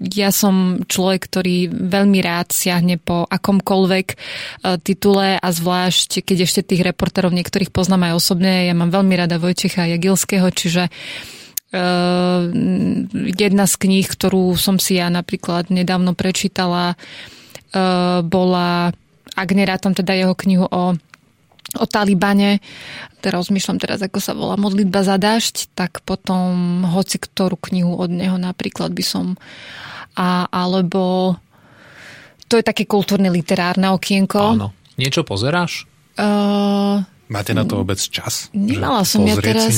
ja 0.00 0.30
som 0.32 0.84
človek, 0.84 1.20
ktorý 1.28 1.56
veľmi 1.70 2.20
rád 2.20 2.52
siahne 2.52 3.00
po 3.00 3.24
akomkoľvek 3.24 4.06
e, 4.12 4.16
titule 4.84 5.40
a 5.40 5.48
zvlášť, 5.48 6.24
keď 6.24 6.36
ešte 6.44 6.60
tých 6.74 6.84
reportérov 6.84 7.32
niektorých 7.32 7.72
poznám 7.72 8.12
aj 8.12 8.16
osobne. 8.20 8.68
Ja 8.68 8.74
mám 8.76 8.92
veľmi 8.92 9.14
rada 9.16 9.40
Vojčecha 9.40 9.88
Jagilského, 9.88 10.48
čiže 10.52 10.92
jedna 13.38 13.64
z 13.70 13.74
kníh, 13.78 14.06
ktorú 14.06 14.58
som 14.58 14.82
si 14.82 14.98
ja 14.98 15.06
napríklad 15.06 15.70
nedávno 15.70 16.18
prečítala, 16.18 16.98
ehm, 17.70 18.26
bola, 18.26 18.90
ak 19.38 19.48
nerátam 19.54 19.94
teda 19.94 20.18
jeho 20.18 20.34
knihu 20.34 20.66
o, 20.66 20.98
o 21.78 21.84
Talibane, 21.86 22.58
teraz 23.22 23.46
rozmýšľam 23.46 23.78
teraz, 23.78 24.02
ako 24.02 24.18
sa 24.18 24.34
volá 24.34 24.58
Modlitba 24.58 25.06
za 25.06 25.14
dažď, 25.14 25.70
tak 25.78 26.02
potom 26.02 26.82
hoci 26.90 27.22
ktorú 27.22 27.54
knihu 27.70 27.94
od 27.94 28.10
neho 28.10 28.34
napríklad 28.34 28.90
by 28.90 29.04
som 29.06 29.38
a, 30.18 30.50
alebo 30.50 31.36
to 32.50 32.58
je 32.58 32.66
také 32.66 32.82
kultúrne 32.82 33.30
literárne 33.30 33.94
okienko. 33.94 34.58
Áno. 34.58 34.74
Niečo 34.98 35.22
pozeráš? 35.22 35.86
Uh, 36.18 37.06
Máte 37.30 37.54
na 37.54 37.62
to 37.62 37.78
vôbec 37.78 38.02
čas? 38.02 38.50
Nemala 38.50 39.06
som 39.06 39.22
ja 39.22 39.38
teraz... 39.38 39.70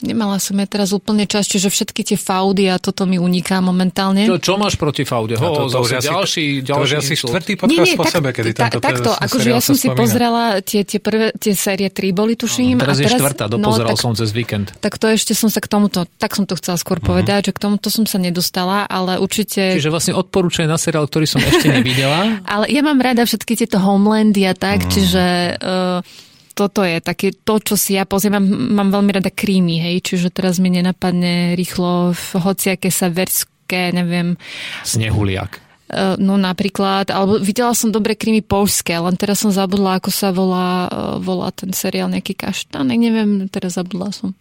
Nemala 0.00 0.40
som 0.40 0.56
ja 0.56 0.64
teraz 0.64 0.96
úplne 0.96 1.28
čas, 1.28 1.44
čiže 1.44 1.68
všetky 1.68 2.00
tie 2.00 2.16
faudy 2.16 2.72
a 2.72 2.80
toto 2.80 3.04
mi 3.04 3.20
uniká 3.20 3.60
momentálne. 3.60 4.24
Čo, 4.24 4.40
čo 4.40 4.54
máš 4.56 4.80
proti 4.80 5.04
faude? 5.04 5.36
Ho, 5.36 5.68
to, 5.68 5.68
to, 5.68 5.78
už 5.84 6.00
ďalší, 6.00 6.64
ďalší, 6.64 6.72
to 6.72 6.72
už 6.80 6.90
asi 7.04 7.14
štvrtý 7.20 7.52
podcast 7.60 7.76
nie, 7.76 7.92
nie, 7.92 8.00
po 8.00 8.04
tak, 8.08 8.14
sebe, 8.16 8.28
kedy 8.32 8.50
ta, 8.56 8.66
tento 8.72 8.80
Takto, 8.80 9.10
akože 9.12 9.48
ja 9.52 9.60
som 9.60 9.76
si 9.76 9.88
pozrela 9.92 10.64
tie, 10.64 10.88
tie, 10.88 10.98
prvé, 10.98 11.36
tie 11.36 11.52
série 11.52 11.92
3 11.92 12.16
boli, 12.16 12.32
tuším. 12.32 12.80
No, 12.80 12.88
teraz, 12.88 12.96
a 12.96 13.04
teraz 13.04 13.12
je 13.12 13.20
štvrtá, 13.20 13.44
dopozeral 13.52 13.92
no, 13.92 13.98
tak, 13.98 14.04
som 14.08 14.12
cez 14.16 14.30
víkend. 14.32 14.72
Tak 14.80 14.96
to 14.96 15.06
ešte 15.12 15.36
som 15.36 15.52
sa 15.52 15.60
k 15.60 15.68
tomuto, 15.68 16.08
tak 16.16 16.32
som 16.32 16.48
to 16.48 16.56
chcela 16.56 16.80
skôr 16.80 16.96
uh-huh. 16.96 17.12
povedať, 17.12 17.50
že 17.50 17.52
k 17.52 17.60
tomuto 17.60 17.92
som 17.92 18.08
sa 18.08 18.16
nedostala, 18.16 18.88
ale 18.88 19.20
určite... 19.20 19.76
Čiže 19.76 19.92
vlastne 19.92 20.16
odporúčaj 20.16 20.64
na 20.64 20.80
seriál, 20.80 21.04
ktorý 21.04 21.28
som 21.28 21.44
ešte 21.44 21.68
nevidela. 21.68 22.40
ale 22.56 22.72
ja 22.72 22.80
mám 22.80 22.96
rada 22.96 23.28
všetky 23.28 23.52
tieto 23.52 23.76
Homelandy 23.76 24.48
a 24.48 24.56
tak, 24.56 24.88
uh-huh. 24.88 24.92
čiže... 24.96 25.24
Uh, 25.60 26.28
toto 26.52 26.82
je 26.82 26.98
také 27.00 27.32
to, 27.32 27.62
čo 27.62 27.74
si 27.78 27.96
ja 27.96 28.04
pozriem. 28.04 28.36
Mám, 28.74 28.90
veľmi 28.90 29.10
rada 29.16 29.30
krímy, 29.30 29.80
hej, 29.80 30.02
čiže 30.04 30.34
teraz 30.34 30.58
mi 30.58 30.68
nenapadne 30.68 31.54
rýchlo 31.54 32.12
v 32.12 32.26
hociaké 32.42 32.90
sa 32.90 33.08
verské, 33.08 33.94
neviem. 33.94 34.36
Snehuliak. 34.82 35.69
Eh, 35.90 36.14
no 36.22 36.38
napríklad, 36.38 37.10
alebo 37.10 37.42
videla 37.42 37.74
som 37.74 37.90
dobre 37.90 38.14
krimi 38.14 38.46
polské, 38.46 38.94
len 38.94 39.18
teraz 39.18 39.42
som 39.42 39.50
zabudla, 39.50 39.98
ako 39.98 40.10
sa 40.14 40.30
volá, 40.30 40.86
eh, 40.86 41.18
volá 41.18 41.50
ten 41.50 41.74
seriál 41.74 42.06
nejaký 42.06 42.38
kaštánek, 42.38 42.94
neviem, 42.94 43.50
teraz 43.50 43.74
zabudla 43.74 44.14
som. 44.14 44.38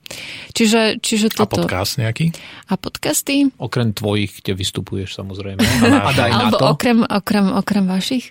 Čiže, 0.53 1.01
čiže 1.01 1.33
toto. 1.33 1.65
A 1.65 1.65
podcast 1.65 1.97
nejaký? 1.97 2.37
A 2.69 2.77
podcasty? 2.77 3.49
Okrem 3.57 3.97
tvojich, 3.97 4.45
kde 4.45 4.61
vystupuješ 4.61 5.17
samozrejme. 5.17 5.57
A, 6.05 6.13
daj 6.13 6.29
na 6.29 6.53
to. 6.53 6.69
Okrem, 6.69 7.01
okrem, 7.01 7.49
okrem 7.49 7.85
vašich. 7.89 8.29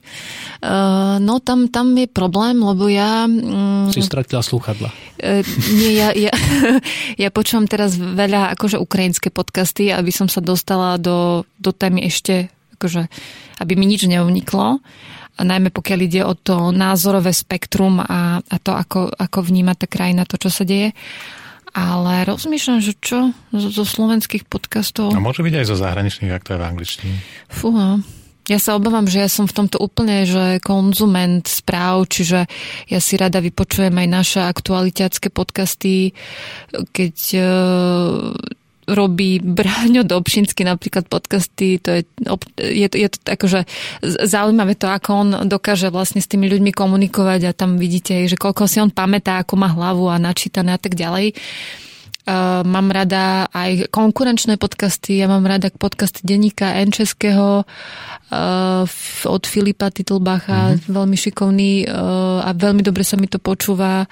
Uh, 0.63 1.19
no 1.19 1.43
tam, 1.43 1.67
tam 1.67 1.91
je 1.99 2.07
problém, 2.07 2.55
lebo 2.55 2.87
ja... 2.87 3.27
Um, 3.27 3.91
si 3.91 3.99
stratila 3.99 4.47
slúchadla. 4.47 4.95
Uh, 5.19 5.43
nie, 5.75 5.99
ja, 5.99 6.15
ja, 6.15 6.31
ja 7.27 7.29
počúvam 7.35 7.67
teraz 7.67 7.99
veľa 7.99 8.55
akože 8.55 8.79
ukrajinské 8.79 9.35
podcasty, 9.35 9.91
aby 9.91 10.15
som 10.15 10.31
sa 10.31 10.39
dostala 10.39 10.95
do, 11.03 11.43
do 11.59 11.75
témy 11.75 12.07
ešte 12.07 12.47
akože, 12.79 13.11
aby 13.59 13.73
mi 13.75 13.91
nič 13.91 14.07
neuniklo. 14.07 14.79
A 15.39 15.41
najmä 15.47 15.75
pokiaľ 15.75 15.99
ide 16.03 16.23
o 16.23 16.35
to 16.39 16.71
názorové 16.71 17.35
spektrum 17.35 17.99
a, 17.99 18.39
a 18.39 18.57
to, 18.63 18.75
ako, 18.75 19.11
ako 19.11 19.39
vníma 19.43 19.75
tá 19.75 19.91
krajina 19.91 20.27
to, 20.27 20.39
čo 20.39 20.51
sa 20.51 20.63
deje. 20.63 20.95
Ale 21.75 22.27
rozmýšľam, 22.27 22.83
že 22.83 22.99
čo 22.99 23.35
zo, 23.55 23.69
zo 23.71 23.85
slovenských 23.87 24.51
podcastov... 24.51 25.15
A 25.15 25.23
môže 25.23 25.47
byť 25.47 25.55
aj 25.63 25.67
zo 25.69 25.77
zahraničných, 25.79 26.35
ak 26.35 26.43
to 26.43 26.55
je 26.55 26.61
v 26.63 26.67
angličtine. 26.67 27.15
Fúha. 27.51 28.03
Ja 28.49 28.57
sa 28.57 28.81
obávam, 28.81 29.05
že 29.05 29.21
ja 29.21 29.29
som 29.29 29.45
v 29.45 29.53
tomto 29.53 29.77
úplne 29.77 30.25
že 30.25 30.57
konzument 30.65 31.45
správ, 31.45 32.09
čiže 32.09 32.49
ja 32.89 32.99
si 32.99 33.21
rada 33.21 33.45
vypočujem 33.45 33.93
aj 33.93 34.09
naše 34.09 34.41
aktualitiacké 34.41 35.29
podcasty, 35.29 36.17
keď 36.97 37.15
robí 38.89 39.37
Bráňo 39.45 40.01
Dobšinský 40.01 40.65
napríklad 40.65 41.05
podcasty, 41.13 41.77
to 41.77 42.01
je, 42.01 42.03
je, 42.57 42.87
to, 42.89 42.97
je 42.97 43.09
to 43.13 43.19
akože 43.21 43.61
zaujímavé 44.03 44.81
to, 44.81 44.89
ako 44.89 45.09
on 45.13 45.29
dokáže 45.45 45.93
vlastne 45.93 46.25
s 46.25 46.31
tými 46.31 46.49
ľuďmi 46.49 46.73
komunikovať 46.73 47.41
a 47.49 47.57
tam 47.57 47.77
vidíte, 47.77 48.25
že 48.25 48.41
koľko 48.41 48.65
si 48.65 48.81
on 48.81 48.89
pamätá, 48.89 49.45
ako 49.45 49.61
má 49.61 49.69
hlavu 49.69 50.09
a 50.09 50.17
načítané 50.17 50.73
a 50.73 50.81
tak 50.81 50.97
ďalej. 50.97 51.37
Uh, 52.29 52.61
mám 52.61 52.93
rada 52.93 53.49
aj 53.57 53.89
konkurenčné 53.89 54.61
podcasty, 54.61 55.17
ja 55.17 55.33
mám 55.33 55.49
rada 55.49 55.73
podcasty 55.73 56.29
denníka 56.29 56.77
N 56.77 56.93
Českého 56.93 57.65
uh, 57.65 58.85
od 59.25 59.43
Filipa 59.49 59.89
Titlbacha, 59.89 60.77
mm-hmm. 60.77 60.93
veľmi 60.93 61.17
šikovný 61.17 61.89
uh, 61.89 62.45
a 62.45 62.53
veľmi 62.53 62.85
dobre 62.85 63.01
sa 63.01 63.17
mi 63.17 63.33
to 63.33 63.41
počúva. 63.41 64.05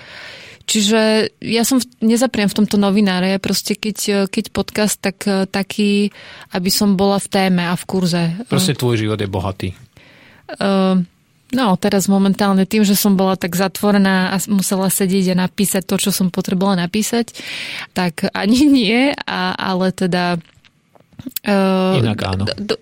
Čiže 0.66 1.30
ja 1.38 1.62
som 1.62 1.78
nezapriem 2.02 2.51
v 2.51 2.59
tomto 2.59 2.74
novináre, 2.74 3.38
proste 3.38 3.78
keď, 3.78 4.26
keď 4.26 4.44
podcast, 4.51 4.98
tak 4.98 5.22
eh, 5.24 5.47
taký, 5.47 6.10
aby 6.51 6.70
som 6.74 6.98
bola 6.98 7.22
v 7.22 7.30
téme 7.30 7.62
a 7.62 7.78
v 7.78 7.84
kurze. 7.86 8.22
Proste 8.51 8.74
tvoj 8.74 8.98
život 8.98 9.18
je 9.22 9.30
bohatý. 9.30 9.68
Uh, 10.47 11.02
no, 11.55 11.74
teraz 11.74 12.06
momentálne 12.06 12.66
tým, 12.70 12.86
že 12.86 12.94
som 12.94 13.18
bola 13.18 13.34
tak 13.34 13.59
zatvorená 13.59 14.30
a 14.30 14.36
musela 14.47 14.90
sedieť 14.90 15.34
a 15.34 15.47
napísať 15.47 15.82
to, 15.82 15.98
čo 15.98 16.10
som 16.14 16.30
potrebovala 16.30 16.86
napísať, 16.86 17.34
tak 17.94 18.30
ani 18.34 18.66
nie, 18.82 19.14
a, 19.14 19.55
ale 19.55 19.94
teda 19.94 20.38
Uh, 21.47 21.98
Inak 21.98 22.19
áno. 22.23 22.43
Do, 22.47 22.55
do, 22.55 22.74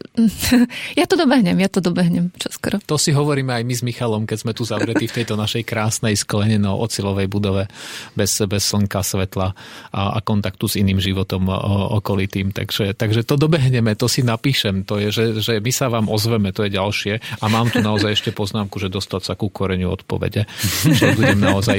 ja 1.01 1.05
to 1.05 1.16
dobehnem, 1.16 1.57
ja 1.61 1.69
to 1.69 1.81
dobehnem 1.81 2.33
čoskoro. 2.37 2.81
To 2.85 2.97
si 2.97 3.12
hovoríme 3.12 3.53
aj 3.53 3.65
my 3.65 3.75
s 3.77 3.83
Michalom, 3.85 4.25
keď 4.25 4.39
sme 4.41 4.53
tu 4.57 4.65
zavretí 4.65 5.05
v 5.05 5.16
tejto 5.21 5.37
našej 5.37 5.69
krásnej 5.69 6.16
skleneno 6.16 6.77
ocilovej 6.81 7.29
budove 7.29 7.69
bez, 8.16 8.41
bez 8.49 8.62
slnka, 8.65 9.05
svetla 9.05 9.53
a, 9.93 10.03
a 10.16 10.19
kontaktu 10.25 10.65
s 10.65 10.81
iným 10.81 11.01
životom 11.01 11.49
o, 11.49 12.01
okolitým. 12.01 12.57
Takže, 12.57 12.97
takže 12.97 13.25
to 13.25 13.37
dobehneme, 13.37 13.93
to 13.97 14.09
si 14.09 14.25
napíšem. 14.25 14.85
To 14.89 14.97
je, 14.97 15.09
že, 15.12 15.25
že 15.41 15.53
my 15.61 15.73
sa 15.73 15.93
vám 15.93 16.09
ozveme, 16.09 16.53
to 16.53 16.65
je 16.65 16.71
ďalšie. 16.73 17.15
A 17.41 17.45
mám 17.53 17.69
tu 17.69 17.81
naozaj 17.81 18.16
ešte 18.16 18.31
poznámku, 18.33 18.81
že 18.81 18.89
dostať 18.89 19.23
sa 19.29 19.35
ku 19.37 19.49
koreňu 19.49 19.93
odpovede. 19.93 20.47
Že 20.95 21.16
budem 21.19 21.41
naozaj... 21.43 21.79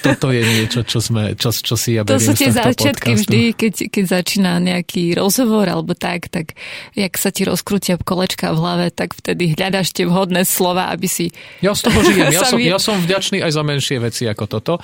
Toto 0.00 0.32
je 0.32 0.40
niečo, 0.40 0.80
čo, 0.86 1.04
sme, 1.04 1.36
čo, 1.36 1.52
čo 1.52 1.76
si 1.76 1.98
ja 1.98 2.06
To 2.06 2.16
sú 2.16 2.32
tie 2.32 2.48
začiatky 2.48 3.18
vždy, 3.18 3.40
keď, 3.52 3.92
keď 3.92 4.04
začína 4.08 4.56
nejaký 4.62 5.12
rozhovor 5.18 5.68
alebo 5.68 5.87
tak, 5.94 6.32
tak 6.32 6.56
jak 6.96 7.12
sa 7.16 7.30
ti 7.30 7.44
rozkrútia 7.46 8.00
kolečka 8.00 8.52
v 8.52 8.58
hlave, 8.58 8.86
tak 8.90 9.14
vtedy 9.14 9.54
hľadaš 9.54 9.92
tie 9.92 10.08
vhodné 10.08 10.44
slova, 10.48 10.90
aby 10.92 11.06
si... 11.06 11.30
Ja 11.60 11.76
z 11.76 11.88
toho 11.88 12.00
žijem. 12.04 12.30
Ja 12.38 12.44
som, 12.44 12.58
ja 12.60 12.78
som 12.78 12.96
vďačný 13.00 13.40
aj 13.40 13.52
za 13.56 13.62
menšie 13.64 13.96
veci 13.98 14.28
ako 14.28 14.44
toto. 14.46 14.74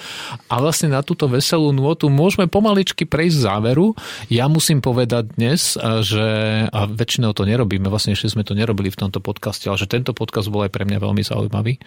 A 0.48 0.55
vlastne 0.59 0.90
na 0.90 1.05
túto 1.05 1.28
veselú 1.28 1.70
nôtu 1.70 2.09
môžeme 2.09 2.48
pomaličky 2.48 3.05
prejsť 3.05 3.47
záveru. 3.47 3.94
Ja 4.32 4.48
musím 4.48 4.81
povedať 4.81 5.36
dnes, 5.36 5.76
že 6.02 6.24
a 6.68 6.81
väčšinou 6.89 7.36
to 7.36 7.47
nerobíme, 7.47 7.86
vlastne 7.86 8.16
ešte 8.16 8.32
sme 8.32 8.43
to 8.47 8.56
nerobili 8.56 8.90
v 8.90 8.98
tomto 8.98 9.20
podcaste, 9.22 9.68
ale 9.68 9.78
že 9.78 9.90
tento 9.90 10.16
podcast 10.16 10.51
bol 10.51 10.64
aj 10.66 10.72
pre 10.72 10.85
mňa 10.89 10.98
veľmi 10.98 11.22
zaujímavý. 11.22 11.78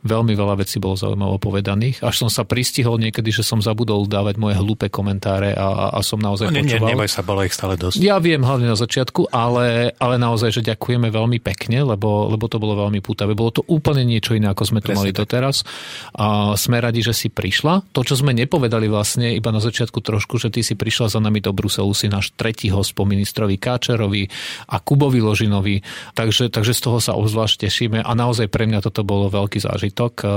Veľmi 0.00 0.32
veľa 0.32 0.56
vecí 0.64 0.80
bolo 0.80 0.96
zaujímavo 0.96 1.36
povedaných. 1.36 2.00
Až 2.00 2.24
som 2.24 2.30
sa 2.32 2.48
pristihol 2.48 2.96
niekedy, 2.96 3.28
že 3.28 3.44
som 3.44 3.60
zabudol 3.60 4.08
dávať 4.08 4.40
moje 4.40 4.56
hlúpe 4.56 4.88
komentáre 4.88 5.52
a, 5.52 5.92
a 5.92 6.00
som 6.00 6.16
naozaj 6.16 6.48
no, 6.48 6.64
počúval. 6.64 6.88
Nie, 6.88 6.96
neboj 6.96 7.08
sa, 7.12 7.20
bolo 7.20 7.44
ich 7.44 7.52
stále 7.52 7.76
dosť. 7.76 8.00
Ja 8.00 8.16
viem, 8.16 8.40
hlavne 8.40 8.72
na 8.72 8.80
začiatku, 8.80 9.28
ale, 9.28 9.92
ale 10.00 10.16
naozaj, 10.16 10.56
že 10.56 10.62
ďakujeme 10.64 11.12
veľmi 11.12 11.36
pekne, 11.44 11.84
lebo, 11.84 12.32
lebo 12.32 12.48
to 12.48 12.56
bolo 12.56 12.80
veľmi 12.80 13.04
pútavé. 13.04 13.36
Bolo 13.36 13.60
to 13.60 13.62
úplne 13.68 14.00
niečo 14.08 14.32
iné, 14.32 14.48
ako 14.48 14.64
sme 14.64 14.80
to 14.80 14.96
Presne 14.96 14.98
mali 15.04 15.10
tak. 15.12 15.28
doteraz. 15.28 15.68
A 16.16 16.56
sme 16.56 16.80
radi, 16.80 17.04
že 17.04 17.12
si 17.12 17.28
prišla. 17.28 17.92
To, 17.92 18.00
čo 18.00 18.16
sme 18.16 18.32
nepovedali 18.32 18.88
vlastne 18.88 19.36
iba 19.36 19.52
na 19.52 19.60
začiatku 19.60 20.00
trošku, 20.00 20.40
že 20.40 20.48
ty 20.48 20.64
si 20.64 20.80
prišla 20.80 21.12
za 21.12 21.20
nami 21.20 21.44
do 21.44 21.52
Bruselu, 21.52 21.92
si 21.92 22.08
náš 22.08 22.32
tretí 22.40 22.72
host 22.72 22.96
po 22.96 23.04
ministrovi 23.04 23.60
Káčerovi 23.60 24.24
a 24.72 24.80
Kubovi 24.80 25.20
Ložinovi. 25.20 25.84
Takže, 26.16 26.48
takže 26.48 26.72
z 26.72 26.80
toho 26.80 26.98
sa 27.04 27.12
obzvlášť 27.20 27.68
tešíme 27.68 28.00
a 28.00 28.10
naozaj 28.16 28.48
pre 28.48 28.64
mňa 28.64 28.80
toto 28.80 29.04
bolo 29.04 29.28
veľký 29.28 29.60
zážitok. 29.60 29.89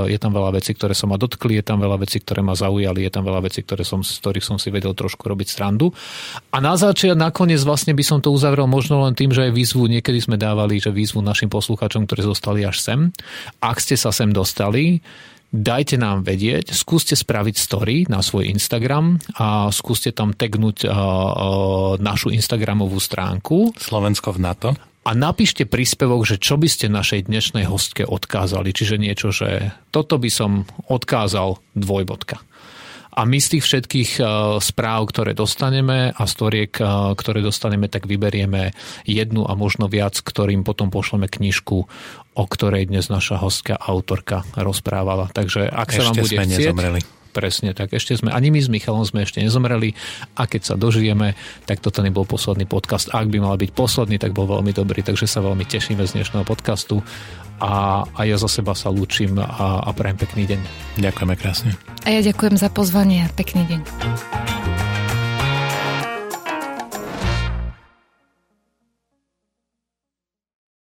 Je 0.10 0.18
tam 0.20 0.34
veľa 0.34 0.58
vecí, 0.58 0.74
ktoré 0.74 0.98
sa 0.98 1.06
ma 1.06 1.16
dotkli, 1.16 1.58
je 1.60 1.66
tam 1.66 1.80
veľa 1.80 2.02
vecí, 2.02 2.20
ktoré 2.20 2.44
ma 2.44 2.54
zaujali, 2.54 3.06
je 3.06 3.12
tam 3.14 3.24
veľa 3.24 3.42
vecí, 3.46 3.62
ktoré 3.64 3.86
som, 3.86 4.02
z 4.02 4.20
ktorých 4.20 4.46
som 4.46 4.58
si 4.58 4.74
vedel 4.74 4.92
trošku 4.98 5.24
robiť 5.26 5.48
strandu. 5.48 5.94
A 6.54 6.58
na 6.62 6.74
začiat, 6.76 7.18
nakoniec 7.18 7.62
vlastne 7.64 7.94
by 7.94 8.04
som 8.04 8.20
to 8.20 8.34
uzavrel 8.34 8.66
možno 8.66 9.06
len 9.06 9.14
tým, 9.14 9.32
že 9.32 9.50
aj 9.50 9.56
výzvu, 9.56 9.88
niekedy 9.90 10.20
sme 10.20 10.36
dávali, 10.38 10.82
že 10.82 10.94
výzvu 10.94 11.22
našim 11.22 11.48
poslucháčom, 11.48 12.06
ktorí 12.06 12.22
zostali 12.26 12.66
až 12.66 12.78
sem. 12.82 13.00
Ak 13.64 13.80
ste 13.80 13.96
sa 13.96 14.12
sem 14.12 14.30
dostali, 14.34 15.00
dajte 15.54 16.02
nám 16.02 16.26
vedieť, 16.26 16.74
skúste 16.74 17.14
spraviť 17.14 17.56
story 17.56 17.98
na 18.10 18.26
svoj 18.26 18.50
Instagram 18.50 19.22
a 19.38 19.70
skúste 19.70 20.10
tam 20.10 20.34
tagnúť 20.34 20.90
uh, 20.90 20.90
uh, 20.90 21.02
našu 22.02 22.34
Instagramovú 22.34 22.98
stránku. 22.98 23.78
Slovensko 23.78 24.34
v 24.34 24.40
NATO. 24.42 24.70
A 25.04 25.12
napíšte 25.12 25.68
príspevok, 25.68 26.24
že 26.24 26.40
čo 26.40 26.56
by 26.56 26.68
ste 26.72 26.88
našej 26.88 27.28
dnešnej 27.28 27.68
hostke 27.68 28.08
odkázali. 28.08 28.72
Čiže 28.72 28.96
niečo, 28.96 29.36
že 29.36 29.76
toto 29.92 30.16
by 30.16 30.30
som 30.32 30.64
odkázal 30.88 31.60
dvojbodka. 31.76 32.40
A 33.14 33.30
my 33.30 33.38
z 33.38 33.58
tých 33.58 33.64
všetkých 33.70 34.12
e, 34.18 34.24
správ, 34.58 35.14
ktoré 35.14 35.38
dostaneme 35.38 36.10
a 36.10 36.24
storiek, 36.26 36.74
e, 36.82 37.14
ktoré 37.14 37.46
dostaneme, 37.46 37.86
tak 37.86 38.10
vyberieme 38.10 38.74
jednu 39.06 39.46
a 39.46 39.54
možno 39.54 39.86
viac, 39.86 40.18
ktorým 40.18 40.66
potom 40.66 40.90
pošleme 40.90 41.30
knižku, 41.30 41.78
o 42.34 42.44
ktorej 42.50 42.90
dnes 42.90 43.14
naša 43.14 43.38
hostka, 43.38 43.78
autorka 43.78 44.42
rozprávala. 44.58 45.30
Takže 45.30 45.70
ak 45.70 45.94
sa 45.94 46.10
vám 46.10 46.26
bude 46.26 46.38
chcieť, 46.42 46.50
nezomreli. 46.50 47.23
Presne 47.34 47.74
tak. 47.74 47.98
Ešte 47.98 48.14
sme, 48.14 48.30
ani 48.30 48.54
my 48.54 48.62
s 48.62 48.70
Michalom 48.70 49.02
sme 49.02 49.26
ešte 49.26 49.42
nezomreli 49.42 49.98
a 50.38 50.46
keď 50.46 50.62
sa 50.62 50.76
dožijeme, 50.78 51.34
tak 51.66 51.82
toto 51.82 52.06
nebol 52.06 52.30
posledný 52.30 52.70
podcast. 52.70 53.10
Ak 53.10 53.34
by 53.34 53.42
mal 53.42 53.58
byť 53.58 53.74
posledný, 53.74 54.22
tak 54.22 54.38
bol 54.38 54.46
veľmi 54.46 54.70
dobrý, 54.70 55.02
takže 55.02 55.26
sa 55.26 55.42
veľmi 55.42 55.66
tešíme 55.66 56.06
z 56.06 56.22
dnešného 56.22 56.46
podcastu 56.46 57.02
a, 57.58 58.06
a 58.06 58.22
ja 58.30 58.38
za 58.38 58.46
seba 58.46 58.78
sa 58.78 58.94
lúčim 58.94 59.34
a, 59.42 59.82
a 59.82 59.90
prajem 59.98 60.22
pekný 60.22 60.44
deň. 60.54 60.60
Ďakujeme 61.02 61.34
krásne. 61.34 61.74
A 62.06 62.14
ja 62.14 62.22
ďakujem 62.22 62.56
za 62.62 62.70
pozvanie 62.70 63.26
a 63.26 63.28
pekný 63.34 63.66
deň. 63.66 63.82